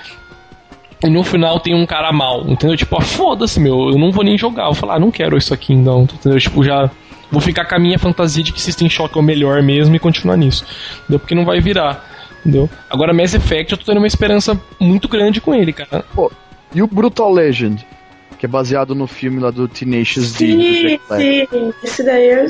e 1.03 1.09
no 1.09 1.25
final 1.25 1.59
tem 1.59 1.75
um 1.75 1.85
cara 1.85 2.13
mal, 2.13 2.45
entendeu? 2.47 2.77
Tipo, 2.77 2.95
ah, 2.97 3.01
foda-se, 3.01 3.59
meu, 3.59 3.89
eu 3.89 3.97
não 3.97 4.13
vou 4.13 4.23
nem 4.23 4.37
jogar. 4.37 4.63
Eu 4.63 4.67
vou 4.67 4.75
falar, 4.75 4.95
ah, 4.95 4.99
não 4.99 5.11
quero 5.11 5.37
isso 5.37 5.53
aqui, 5.53 5.75
não, 5.75 6.03
entendeu? 6.03 6.39
Tipo, 6.39 6.63
já 6.63 6.89
vou 7.29 7.41
ficar 7.41 7.65
com 7.65 7.75
a 7.75 7.79
minha 7.79 7.99
fantasia 7.99 8.45
de 8.45 8.53
que 8.53 8.61
System 8.61 8.89
Shock 8.89 9.17
é 9.17 9.19
o 9.19 9.23
melhor 9.23 9.61
mesmo 9.61 9.93
e 9.93 9.99
continuar 9.99 10.37
nisso, 10.37 10.63
entendeu? 11.01 11.19
Porque 11.19 11.35
não 11.35 11.43
vai 11.43 11.59
virar, 11.59 12.09
entendeu? 12.39 12.69
Agora, 12.89 13.13
Mass 13.13 13.33
Effect, 13.33 13.73
eu 13.73 13.77
tô 13.77 13.83
tendo 13.83 13.97
uma 13.97 14.07
esperança 14.07 14.57
muito 14.79 15.09
grande 15.09 15.41
com 15.41 15.53
ele, 15.53 15.73
cara. 15.73 16.05
E 16.73 16.81
o 16.81 16.87
Brutal 16.87 17.31
Legend, 17.31 17.85
que 18.39 18.45
é 18.45 18.49
baseado 18.49 18.95
no 18.95 19.07
filme 19.07 19.39
lá 19.39 19.51
do 19.51 19.67
Tenacious 19.67 20.33
D. 20.33 20.47
Sim, 20.47 20.99
sim. 21.49 21.73
Esse 21.83 22.03
daí 22.03 22.29
eu 22.31 22.47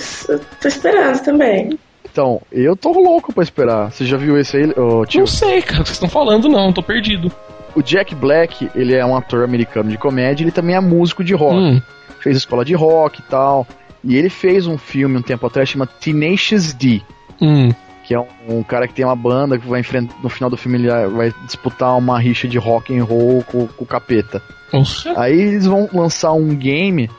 tô 0.61 0.67
esperando 0.67 1.21
também. 1.23 1.77
Então, 2.11 2.41
eu 2.51 2.75
tô 2.75 2.91
louco 2.91 3.33
pra 3.33 3.43
esperar. 3.43 3.91
Você 3.91 4.05
já 4.05 4.17
viu 4.17 4.37
esse 4.37 4.55
aí, 4.55 4.71
ô, 4.77 5.05
tio? 5.05 5.21
Não 5.21 5.27
sei, 5.27 5.61
cara, 5.61 5.81
o 5.81 5.83
que 5.83 5.89
vocês 5.89 5.95
estão 5.97 6.09
falando, 6.09 6.47
não, 6.47 6.71
tô 6.71 6.83
perdido. 6.83 7.31
O 7.75 7.81
Jack 7.81 8.13
Black, 8.13 8.69
ele 8.75 8.93
é 8.95 9.03
um 9.03 9.15
ator 9.17 9.43
americano 9.43 9.89
de 9.89 9.97
comédia, 9.97 10.43
ele 10.43 10.51
também 10.51 10.75
é 10.75 10.79
músico 10.79 11.23
de 11.23 11.33
rock. 11.33 11.55
Hum, 11.55 11.81
Fez 12.19 12.37
escola 12.37 12.63
de 12.63 12.73
rock 12.75 13.19
e 13.19 13.23
tal. 13.23 13.67
E 14.03 14.15
ele 14.15 14.29
fez 14.29 14.67
um 14.67 14.77
filme 14.77 15.17
um 15.17 15.21
tempo 15.21 15.45
atrás 15.47 15.67
chamado 15.69 15.89
Tenacious 15.99 16.71
D. 16.73 17.01
hum. 17.41 17.71
Que 18.03 18.13
é 18.13 18.19
um, 18.19 18.27
um 18.49 18.63
cara 18.63 18.87
que 18.87 18.93
tem 18.93 19.05
uma 19.05 19.15
banda 19.15 19.57
que 19.57 19.67
vai 19.67 19.79
enfrentar 19.79 20.15
no 20.21 20.29
final 20.29 20.49
do 20.49 20.57
filme 20.57 20.77
ele 20.77 21.09
vai 21.09 21.33
disputar 21.45 21.97
uma 21.97 22.19
rixa 22.19 22.47
de 22.47 22.57
rock 22.57 22.97
and 22.97 23.03
roll 23.03 23.43
com, 23.43 23.67
com 23.67 23.83
o 23.83 23.87
capeta. 23.87 24.41
Nossa. 24.71 25.13
Aí 25.19 25.39
eles 25.39 25.65
vão 25.65 25.89
lançar 25.93 26.33
um 26.33 26.55
game 26.55 27.09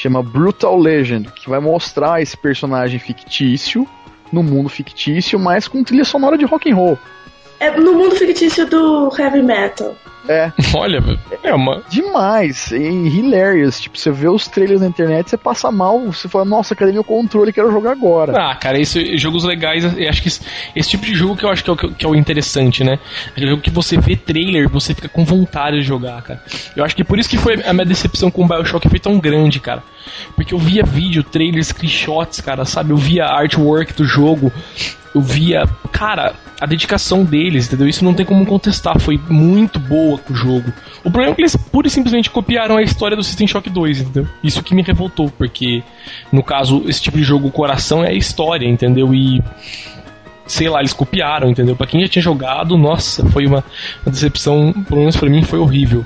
chama 0.00 0.22
Brutal 0.22 0.78
Legend, 0.78 1.30
que 1.32 1.48
vai 1.48 1.60
mostrar 1.60 2.22
esse 2.22 2.36
personagem 2.36 2.98
fictício 2.98 3.86
no 4.32 4.42
mundo 4.42 4.68
fictício, 4.68 5.38
mas 5.38 5.68
com 5.68 5.82
trilha 5.82 6.04
sonora 6.04 6.38
de 6.38 6.44
rock 6.44 6.70
and 6.70 6.76
roll. 6.76 6.98
É 7.58 7.70
no 7.78 7.92
mundo 7.92 8.14
fictício 8.14 8.66
do 8.66 9.10
heavy 9.18 9.42
metal. 9.42 9.94
É, 10.28 10.52
Olha, 10.74 11.02
é 11.42 11.54
uma. 11.54 11.82
demais, 11.88 12.70
e 12.70 12.76
hilarious. 12.76 13.80
Tipo, 13.80 13.98
você 13.98 14.10
vê 14.10 14.28
os 14.28 14.46
trailers 14.46 14.80
na 14.80 14.86
internet, 14.86 15.30
você 15.30 15.36
passa 15.36 15.70
mal, 15.70 16.00
você 16.00 16.28
fala, 16.28 16.44
nossa, 16.44 16.74
cadê 16.74 16.92
meu 16.92 17.04
controle? 17.04 17.52
Quero 17.52 17.70
jogar 17.70 17.92
agora. 17.92 18.32
Ah, 18.36 18.54
cara, 18.54 18.78
esse, 18.78 19.16
jogos 19.16 19.44
legais, 19.44 19.84
eu 19.84 20.08
acho 20.08 20.22
que 20.22 20.28
esse, 20.28 20.40
esse 20.74 20.90
tipo 20.90 21.04
de 21.04 21.14
jogo 21.14 21.36
que 21.36 21.44
eu 21.44 21.50
acho 21.50 21.64
que 21.64 21.70
é, 21.70 21.72
o, 21.72 21.76
que 21.76 22.06
é 22.06 22.08
o 22.08 22.14
interessante, 22.14 22.84
né? 22.84 22.98
Aquele 23.28 23.48
jogo 23.48 23.62
que 23.62 23.70
você 23.70 23.96
vê 23.96 24.16
trailer, 24.16 24.68
você 24.68 24.94
fica 24.94 25.08
com 25.08 25.24
vontade 25.24 25.78
de 25.78 25.82
jogar, 25.82 26.22
cara. 26.22 26.42
Eu 26.76 26.84
acho 26.84 26.94
que 26.94 27.04
por 27.04 27.18
isso 27.18 27.28
que 27.28 27.38
foi 27.38 27.62
a 27.64 27.72
minha 27.72 27.86
decepção 27.86 28.30
com 28.30 28.44
o 28.44 28.48
Bioshock 28.48 28.88
foi 28.88 28.98
tão 28.98 29.18
grande, 29.18 29.58
cara. 29.60 29.82
Porque 30.34 30.54
eu 30.54 30.58
via 30.58 30.82
vídeo, 30.82 31.22
trailer, 31.22 31.64
screenshots, 31.64 32.40
cara, 32.40 32.64
sabe? 32.64 32.90
Eu 32.90 32.96
via 32.96 33.26
artwork 33.26 33.92
do 33.94 34.04
jogo, 34.04 34.52
eu 35.14 35.20
via, 35.20 35.68
cara, 35.92 36.34
a 36.60 36.66
dedicação 36.66 37.24
deles, 37.24 37.66
entendeu? 37.66 37.88
Isso 37.88 38.04
não 38.04 38.14
tem 38.14 38.24
como 38.24 38.44
contestar, 38.46 38.98
foi 39.00 39.18
muito 39.28 39.78
boa 39.78 40.09
com 40.18 40.32
o 40.32 40.36
jogo. 40.36 40.72
O 41.00 41.10
problema 41.10 41.32
é 41.32 41.34
que 41.34 41.42
eles 41.42 41.56
pura 41.56 41.86
e 41.86 41.90
simplesmente 41.90 42.30
copiaram 42.30 42.76
a 42.76 42.82
história 42.82 43.16
do 43.16 43.22
System 43.22 43.46
Shock 43.46 43.70
2, 43.70 44.00
entendeu? 44.00 44.28
Isso 44.42 44.62
que 44.62 44.74
me 44.74 44.82
revoltou, 44.82 45.30
porque 45.30 45.82
no 46.32 46.42
caso, 46.42 46.82
esse 46.86 47.02
tipo 47.02 47.16
de 47.16 47.24
jogo, 47.24 47.48
o 47.48 47.52
coração 47.52 48.04
é 48.04 48.10
a 48.10 48.14
história, 48.14 48.66
entendeu? 48.66 49.14
E 49.14 49.42
sei 50.46 50.68
lá, 50.68 50.80
eles 50.80 50.92
copiaram, 50.92 51.48
entendeu? 51.48 51.76
Pra 51.76 51.86
quem 51.86 52.00
já 52.00 52.08
tinha 52.08 52.22
jogado, 52.22 52.76
nossa, 52.76 53.24
foi 53.30 53.46
uma, 53.46 53.64
uma 54.04 54.12
decepção, 54.12 54.72
pelo 54.88 55.00
menos 55.00 55.16
pra 55.16 55.30
mim, 55.30 55.42
foi 55.42 55.58
horrível. 55.58 56.04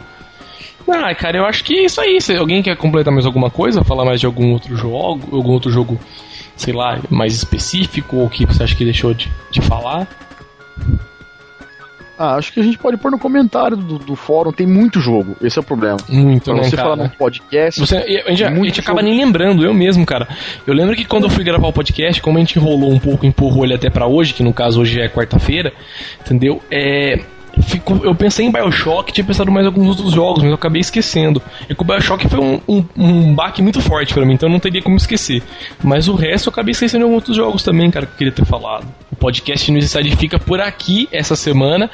Ah, 0.89 1.15
cara, 1.15 1.39
eu 1.39 1.47
acho 1.47 1.65
que 1.65 1.79
é 1.79 1.85
isso 1.87 2.01
aí. 2.01 2.21
Se 2.21 2.37
alguém 2.37 2.63
quer 2.63 2.77
completar 2.77 3.13
mais 3.13 3.25
alguma 3.25 3.51
coisa, 3.51 3.83
falar 3.83 4.05
mais 4.05 4.21
de 4.21 4.27
algum 4.27 4.53
outro 4.53 4.77
jogo, 4.77 5.35
algum 5.35 5.53
outro 5.53 5.71
jogo, 5.71 5.99
sei 6.57 6.75
lá, 6.75 7.01
mais 7.09 7.35
específico, 7.35 8.17
ou 8.17 8.29
que 8.29 8.45
você 8.45 8.63
acha 8.63 8.77
que 8.77 8.85
deixou 8.85 9.15
de, 9.15 9.33
de 9.51 9.63
falar? 9.63 10.07
Ah, 12.19 12.37
acho 12.37 12.53
que 12.53 12.61
a 12.61 12.63
gente 12.63 12.79
pode 12.79 12.97
pôr 12.97 13.11
no 13.11 13.19
comentário 13.19 13.77
do, 13.77 13.99
do 13.99 14.15
fórum, 14.15 14.53
tem 14.53 14.67
muito 14.67 15.01
jogo, 15.01 15.37
esse 15.43 15.59
é 15.59 15.61
o 15.61 15.65
problema. 15.65 15.97
Muito, 16.09 16.45
Pra 16.45 16.55
né, 16.55 16.63
você 16.63 16.77
cara? 16.77 16.89
falar 16.91 17.03
num 17.03 17.09
podcast, 17.09 17.81
Você, 17.81 17.97
a, 17.97 18.31
gente, 18.31 18.45
a 18.45 18.55
gente 18.55 18.81
acaba 18.81 19.03
nem 19.03 19.17
lembrando, 19.19 19.65
eu 19.65 19.75
mesmo, 19.75 20.07
cara. 20.07 20.29
Eu 20.67 20.75
lembro 20.75 20.95
que 20.95 21.05
quando 21.05 21.25
eu 21.25 21.31
fui 21.31 21.43
gravar 21.43 21.67
o 21.67 21.73
podcast, 21.73 22.23
como 22.23 22.39
a 22.39 22.41
gente 22.41 22.59
enrolou 22.59 22.93
um 22.93 22.99
pouco, 22.99 23.27
empurrou 23.27 23.65
ele 23.65 23.75
até 23.75 23.91
pra 23.91 24.07
hoje, 24.07 24.33
que 24.33 24.43
no 24.43 24.53
caso 24.53 24.81
hoje 24.81 25.01
é 25.01 25.09
quarta-feira, 25.09 25.73
entendeu? 26.21 26.63
É. 26.71 27.19
Fico, 27.63 28.01
eu 28.05 28.15
pensei 28.15 28.47
em 28.47 28.51
Bioshock, 28.51 29.13
tinha 29.13 29.25
pensado 29.25 29.51
mais 29.51 29.65
em 29.65 29.69
alguns 29.69 29.89
outros 29.89 30.13
jogos, 30.13 30.43
mas 30.43 30.51
eu 30.51 30.55
acabei 30.55 30.81
esquecendo. 30.81 31.41
É 31.69 31.75
que 31.75 31.83
o 31.83 31.85
Bioshock 31.85 32.29
foi 32.29 32.41
um, 32.41 32.61
um, 32.69 32.85
um 32.97 33.35
baque 33.35 33.63
muito 33.63 33.81
forte 33.81 34.13
pra 34.13 34.25
mim, 34.25 34.35
então 34.35 34.49
eu 34.49 34.53
não 34.53 34.61
teria 34.61 34.83
como 34.83 34.97
esquecer. 34.97 35.43
Mas 35.83 36.09
o 36.09 36.15
resto 36.15 36.49
eu 36.49 36.53
acabei 36.53 36.73
esquecendo 36.73 37.01
de 37.01 37.05
alguns 37.05 37.17
outros 37.17 37.37
jogos 37.37 37.63
também, 37.63 37.91
cara, 37.91 38.07
que 38.07 38.13
eu 38.13 38.19
queria 38.19 38.33
ter 38.33 38.45
falado. 38.45 38.87
O 39.11 39.17
podcast 39.17 39.71
no 39.71 39.79
Inside 39.79 40.17
fica 40.17 40.39
por 40.39 40.61
aqui 40.61 41.09
essa 41.13 41.37
semana. 41.37 41.91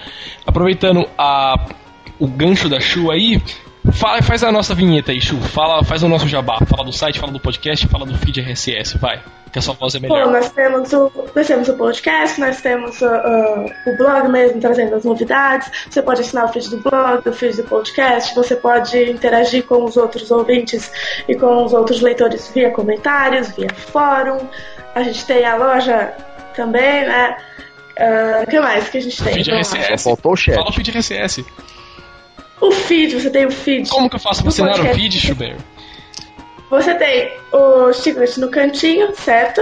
Aproveitando 0.46 1.06
a, 1.18 1.66
o 2.18 2.26
gancho 2.26 2.68
da 2.68 2.80
Chu 2.80 3.10
aí, 3.10 3.40
Fala, 3.92 4.22
faz 4.22 4.44
a 4.44 4.52
nossa 4.52 4.74
vinheta 4.74 5.10
aí, 5.10 5.20
Chu. 5.20 5.40
Fala, 5.40 5.82
faz 5.82 6.02
o 6.02 6.08
nosso 6.08 6.28
jabá. 6.28 6.58
Fala 6.66 6.84
do 6.84 6.92
site, 6.92 7.18
fala 7.18 7.32
do 7.32 7.40
podcast, 7.40 7.86
fala 7.86 8.04
do 8.04 8.16
feed 8.18 8.40
RSS, 8.40 8.98
vai. 8.98 9.22
Que 9.50 9.58
a 9.58 9.62
sua 9.62 9.74
voz 9.74 9.94
é 9.94 9.98
melhor. 10.00 10.30
nós 10.30 10.50
temos 10.50 10.92
o, 10.92 11.10
nós 11.34 11.46
temos 11.46 11.68
o 11.68 11.74
podcast, 11.74 12.40
nós 12.40 12.60
temos 12.60 13.00
uh, 13.00 13.06
uh, 13.06 13.92
o 13.92 13.96
blog 13.96 14.28
mesmo 14.28 14.60
trazendo 14.60 14.94
as 14.94 15.04
novidades. 15.04 15.70
Você 15.88 16.02
pode 16.02 16.20
assinar 16.20 16.44
o 16.44 16.48
feed 16.52 16.70
do 16.70 16.76
blog, 16.78 17.28
o 17.28 17.32
feed 17.32 17.56
do 17.56 17.64
podcast, 17.64 18.34
você 18.34 18.54
pode 18.54 18.96
interagir 19.10 19.64
com 19.64 19.82
os 19.84 19.96
outros 19.96 20.30
ouvintes 20.30 20.92
e 21.26 21.34
com 21.34 21.64
os 21.64 21.72
outros 21.72 22.00
leitores 22.00 22.48
via 22.54 22.70
comentários, 22.70 23.50
via 23.56 23.70
fórum. 23.74 24.38
A 24.94 25.02
gente 25.02 25.24
tem 25.24 25.44
a 25.44 25.56
loja 25.56 26.12
também, 26.54 27.06
né? 27.06 27.36
Ah, 27.98 28.42
O 28.44 28.50
que 28.50 28.60
mais 28.60 28.88
que 28.88 28.98
a 28.98 29.00
gente 29.00 29.22
tem? 29.22 29.34
Feed. 29.34 29.50
RSS. 29.50 30.02
Só 30.02 30.10
faltou 30.10 30.32
o 30.32 30.36
chat. 30.36 30.54
Fala 30.54 30.70
o 30.70 30.72
feed 30.72 30.90
RSS. 30.90 31.44
O 32.60 32.70
feed, 32.70 33.20
você 33.20 33.30
tem 33.30 33.46
o 33.46 33.50
feed. 33.50 33.88
Como 33.88 34.08
que 34.08 34.16
eu 34.16 34.20
faço 34.20 34.42
pra 34.42 34.50
assinar 34.50 34.78
o 34.78 34.94
feed, 34.94 35.18
Schubert? 35.18 35.56
Você 36.70 36.94
tem 36.94 37.32
o 37.52 37.92
Chiclete 37.92 38.38
no 38.40 38.48
cantinho, 38.48 39.14
certo? 39.16 39.60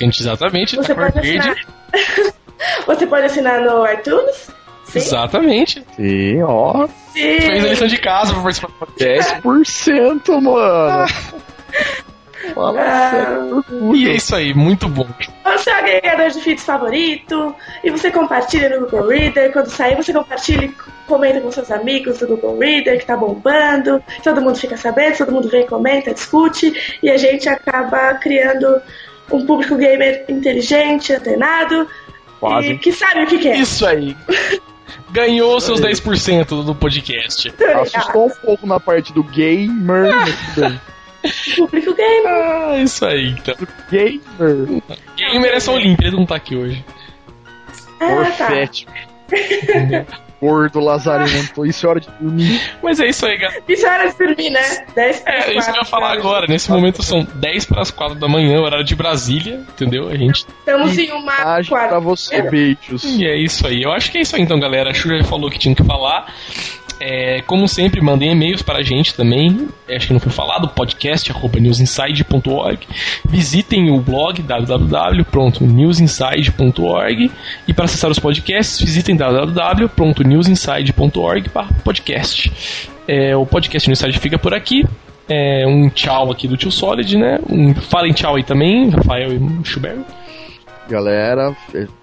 Exatamente, 0.00 0.76
Você 0.76 0.94
cor 0.94 1.12
pode 1.12 1.18
assinar. 1.18 1.56
Você 2.86 3.06
pode 3.06 3.26
assinar 3.26 3.60
no 3.60 3.86
iTunes. 3.86 4.50
Sim. 4.84 4.98
Exatamente. 4.98 5.84
Sim, 5.96 6.42
ó, 6.42 6.86
Sim. 7.12 7.40
Fez 7.40 7.64
a 7.64 7.68
lição 7.68 7.86
de 7.86 7.98
casa 7.98 8.32
pra 8.32 8.42
participar 8.42 8.68
do 8.68 8.74
podcast. 8.74 9.34
10%, 9.42 10.40
mano. 10.40 11.06
Fala 12.54 12.80
Ah. 12.80 13.10
sério, 13.10 13.64
E 13.94 14.08
é 14.08 14.14
isso 14.14 14.34
aí, 14.34 14.54
muito 14.54 14.88
bom. 14.88 15.06
o 15.44 15.58
seu 15.58 15.74
agregador 15.74 16.30
de 16.30 16.40
feeds 16.40 16.64
favorito 16.64 17.54
e 17.84 17.90
você 17.90 18.10
compartilha 18.10 18.68
no 18.70 18.86
Google 18.86 19.08
Reader. 19.08 19.52
Quando 19.52 19.68
sair, 19.68 19.96
você 19.96 20.12
compartilha 20.12 20.64
e 20.64 20.74
comenta 21.06 21.40
com 21.40 21.50
seus 21.50 21.70
amigos 21.70 22.18
do 22.18 22.26
Google 22.28 22.58
Reader 22.58 22.98
que 22.98 23.06
tá 23.06 23.16
bombando. 23.16 24.02
Todo 24.22 24.40
mundo 24.40 24.56
fica 24.56 24.76
sabendo, 24.76 25.18
todo 25.18 25.32
mundo 25.32 25.48
vem, 25.48 25.66
comenta, 25.66 26.14
discute 26.14 26.98
e 27.02 27.10
a 27.10 27.16
gente 27.16 27.48
acaba 27.48 28.14
criando 28.14 28.80
um 29.30 29.44
público 29.44 29.76
gamer 29.76 30.24
inteligente, 30.28 31.12
antenado 31.12 31.86
Quase. 32.40 32.68
e 32.72 32.78
que 32.78 32.92
sabe 32.92 33.24
o 33.24 33.26
que 33.26 33.38
quer. 33.38 33.56
Isso 33.56 33.86
aí. 33.86 34.16
Ganhou 35.12 35.60
seus 35.60 35.80
10% 35.80 36.64
do 36.64 36.74
podcast. 36.74 37.52
Assustou 37.82 38.26
um 38.26 38.30
pouco 38.44 38.66
na 38.66 38.78
parte 38.80 39.12
do 39.12 39.22
gamer. 39.24 40.10
Público 41.56 41.94
gamer. 41.94 42.26
Ah, 42.26 42.76
isso 42.78 43.04
aí, 43.04 43.30
então. 43.30 43.54
Gamer. 43.90 44.82
Gamer 45.16 45.52
é 45.54 45.60
só 45.60 45.74
Olímpia, 45.74 46.06
ele 46.08 46.16
não 46.16 46.26
tá 46.26 46.36
aqui 46.36 46.56
hoje. 46.56 46.84
Ah, 48.00 48.06
tá. 48.36 48.44
Orfético. 48.46 48.92
Gordo, 50.40 50.80
lazarento. 50.80 51.66
Isso 51.66 51.84
é 51.86 51.90
hora 51.90 52.00
de 52.00 52.08
dormir. 52.18 52.58
Mas 52.82 52.98
é 52.98 53.08
isso 53.08 53.26
aí, 53.26 53.36
galera. 53.36 53.62
Isso 53.68 53.86
é 53.86 53.90
hora 53.90 54.10
de 54.10 54.16
dormir, 54.16 54.48
né? 54.48 54.86
10 54.94 55.20
para 55.20 55.34
É, 55.34 55.38
isso 55.38 55.46
que 55.48 55.52
eu 55.58 55.58
ia 55.58 55.64
4, 55.80 55.84
falar 55.84 56.12
agora. 56.14 56.46
Nesse 56.48 56.70
momento 56.70 57.02
são 57.02 57.22
10 57.34 57.66
para 57.66 57.82
as 57.82 57.90
4 57.90 58.14
da 58.18 58.26
manhã, 58.26 58.58
horário 58.58 58.82
de 58.82 58.96
Brasília, 58.96 59.62
entendeu? 59.68 60.08
A 60.08 60.16
gente. 60.16 60.46
Estamos 60.60 60.96
em 60.96 61.10
uma 61.12 61.30
Mensagem 61.30 61.68
pra 61.70 61.78
quarta. 61.88 62.00
você, 62.00 62.40
beijos. 62.40 63.04
E 63.04 63.26
é 63.26 63.36
isso 63.36 63.66
aí. 63.66 63.82
Eu 63.82 63.92
acho 63.92 64.10
que 64.10 64.16
é 64.16 64.22
isso 64.22 64.34
aí 64.34 64.40
então, 64.40 64.58
galera. 64.58 64.88
A 64.90 64.92
já 64.94 65.22
falou 65.24 65.50
que 65.50 65.58
tinha 65.58 65.74
que 65.74 65.84
falar. 65.84 66.32
É, 67.00 67.42
como 67.42 67.66
sempre, 67.66 68.00
mandem 68.02 68.30
e-mails 68.30 68.60
para 68.60 68.80
a 68.80 68.82
gente 68.82 69.14
também. 69.14 69.68
É, 69.88 69.96
Acho 69.96 70.08
que 70.08 70.12
não 70.12 70.20
foi 70.20 70.30
falado, 70.30 70.68
podcast.newsinside.org. 70.68 72.86
Visitem 73.26 73.90
o 73.90 73.98
blog 74.00 74.42
www.newsinside.org. 74.42 77.30
E 77.66 77.72
para 77.72 77.86
acessar 77.86 78.10
os 78.10 78.18
podcasts, 78.18 78.78
visitem 78.78 79.16
www.newsinside.org 79.16 81.48
podcast. 81.82 82.52
É, 83.08 83.34
o 83.34 83.46
podcast 83.46 83.88
no 83.88 83.94
Inside 83.94 84.18
fica 84.18 84.38
por 84.38 84.52
aqui. 84.52 84.84
É, 85.26 85.66
um 85.66 85.88
tchau 85.88 86.30
aqui 86.30 86.46
do 86.46 86.54
Tio 86.56 86.70
Solid, 86.70 87.16
né? 87.16 87.40
Um, 87.48 87.74
falem 87.74 88.12
tchau 88.12 88.36
aí 88.36 88.44
também, 88.44 88.90
Rafael 88.90 89.32
e 89.32 89.40
Schubert. 89.64 90.00
Galera, 90.88 91.56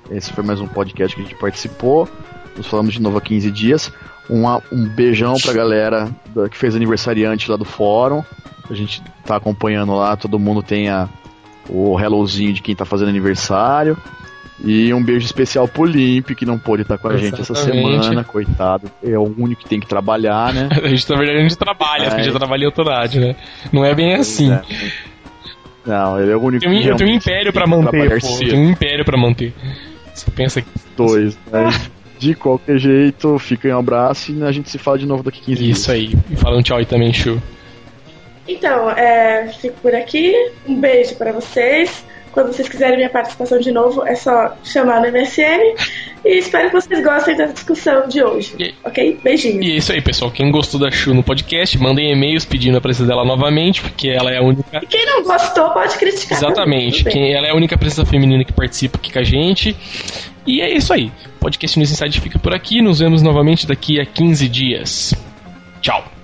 esse 0.09 0.33
foi 0.33 0.43
mais 0.43 0.59
um 0.59 0.67
podcast 0.67 1.15
que 1.15 1.21
a 1.21 1.25
gente 1.25 1.37
participou. 1.37 2.09
Nos 2.55 2.65
falamos 2.65 2.93
de 2.93 3.01
novo 3.01 3.17
há 3.17 3.21
15 3.21 3.51
dias. 3.51 3.91
Um, 4.29 4.45
um 4.71 4.89
beijão 4.89 5.35
pra 5.35 5.53
galera 5.53 6.09
que 6.51 6.57
fez 6.57 6.75
aniversariante 6.75 7.49
lá 7.49 7.57
do 7.57 7.65
fórum. 7.65 8.23
A 8.69 8.73
gente 8.73 9.01
tá 9.25 9.37
acompanhando 9.37 9.95
lá, 9.95 10.15
todo 10.17 10.37
mundo 10.37 10.61
tem 10.61 10.89
a, 10.89 11.07
o 11.69 11.99
hellozinho 11.99 12.53
de 12.53 12.61
quem 12.61 12.75
tá 12.75 12.85
fazendo 12.85 13.09
aniversário. 13.09 13.97
E 14.63 14.91
um 14.91 15.03
beijo 15.03 15.25
especial 15.25 15.67
pro 15.67 15.85
Limp, 15.85 16.31
que 16.31 16.45
não 16.45 16.57
pôde 16.57 16.81
estar 16.81 16.97
com 16.97 17.07
a 17.07 17.13
Exatamente. 17.13 17.37
gente 17.37 17.41
essa 17.41 17.55
semana, 17.55 18.23
coitado. 18.23 18.89
É 19.03 19.17
o 19.17 19.23
único 19.37 19.61
que 19.61 19.69
tem 19.69 19.79
que 19.79 19.85
trabalhar, 19.85 20.51
né? 20.51 20.67
a 20.83 20.87
gente, 20.87 21.07
na 21.09 21.15
verdade, 21.15 21.39
a 21.39 21.43
gente 21.43 21.57
trabalha, 21.57 22.03
é. 22.03 22.07
a 22.07 22.09
gente 22.17 22.25
já 22.25 22.33
trabalha 22.33 22.63
em 22.63 22.65
outra 22.65 22.83
rádio, 22.83 23.21
né? 23.21 23.35
Não 23.71 23.85
é 23.85 23.93
bem 23.93 24.15
assim. 24.15 24.51
É. 24.51 24.61
Não, 25.85 26.19
ele 26.19 26.31
é 26.31 26.35
o 26.35 26.41
único 26.41 26.65
tem, 26.65 26.81
que 26.81 26.87
Eu 26.87 26.95
tenho 26.95 27.11
um 27.11 27.13
império 27.13 27.53
pra 27.53 27.67
manter, 27.67 28.19
pô. 28.19 28.27
Eu 28.27 28.49
tenho 28.49 28.61
um 28.61 28.71
império 28.71 29.05
pra 29.05 29.17
manter. 29.17 29.53
Você 30.13 30.31
pensa 30.31 30.61
que. 30.61 30.67
Dois, 30.97 31.37
né? 31.51 31.69
De 32.17 32.33
qualquer 32.33 32.77
jeito, 32.79 33.37
fiquem 33.37 33.73
um 33.73 33.79
abraço 33.79 34.31
e 34.31 34.43
a 34.43 34.51
gente 34.51 34.69
se 34.69 34.77
fala 34.77 34.97
de 34.97 35.05
novo 35.05 35.23
daqui 35.23 35.41
15 35.41 35.63
dias. 35.63 35.77
Isso 35.77 35.91
aí. 35.91 36.15
E 36.29 36.35
fala 36.35 36.57
um 36.57 36.61
tchau 36.61 36.77
aí 36.77 36.85
também, 36.85 37.13
Chu. 37.13 37.41
Então, 38.47 38.89
é, 38.91 39.49
fico 39.59 39.75
por 39.81 39.93
aqui. 39.93 40.33
Um 40.67 40.79
beijo 40.79 41.15
para 41.15 41.31
vocês. 41.31 42.05
Quando 42.31 42.53
vocês 42.53 42.69
quiserem 42.69 42.97
minha 42.97 43.09
participação 43.09 43.59
de 43.59 43.71
novo, 43.71 44.05
é 44.05 44.13
só 44.13 44.55
chamar 44.63 45.01
no 45.01 45.11
MSN. 45.11 45.75
E 46.23 46.37
espero 46.37 46.69
que 46.69 46.75
vocês 46.75 47.03
gostem 47.03 47.35
da 47.35 47.47
discussão 47.47 48.07
de 48.07 48.23
hoje. 48.23 48.53
E, 48.59 48.75
ok? 48.83 49.19
Beijinho. 49.23 49.63
E 49.63 49.71
é 49.71 49.75
isso 49.77 49.91
aí, 49.91 50.01
pessoal. 50.01 50.29
Quem 50.29 50.51
gostou 50.51 50.79
da 50.79 50.91
Chu 50.91 51.15
no 51.15 51.23
podcast, 51.23 51.75
mandem 51.79 52.11
e-mails 52.11 52.45
pedindo 52.45 52.77
a 52.77 52.81
presença 52.81 53.07
dela 53.07 53.25
novamente, 53.25 53.81
porque 53.81 54.09
ela 54.09 54.31
é 54.31 54.37
a 54.37 54.43
única. 54.43 54.77
E 54.83 54.85
quem 54.85 55.03
não 55.07 55.23
gostou, 55.23 55.71
pode 55.71 55.97
criticar. 55.97 56.37
Exatamente. 56.37 57.03
Quem, 57.05 57.33
ela 57.33 57.47
é 57.47 57.49
a 57.49 57.55
única 57.55 57.75
presença 57.75 58.05
feminina 58.05 58.45
que 58.45 58.53
participa 58.53 58.97
aqui 58.97 59.11
com 59.11 59.19
a 59.19 59.23
gente. 59.23 59.75
E 60.47 60.61
é 60.61 60.73
isso 60.73 60.93
aí. 60.93 61.11
Podcast 61.41 61.77
News 61.77 61.91
Inside 61.91 62.21
fica 62.21 62.39
por 62.39 62.53
aqui. 62.53 62.81
Nos 62.81 62.99
vemos 62.99 63.21
novamente 63.21 63.67
daqui 63.67 63.99
a 63.99 64.05
15 64.05 64.47
dias. 64.47 65.13
Tchau. 65.81 66.16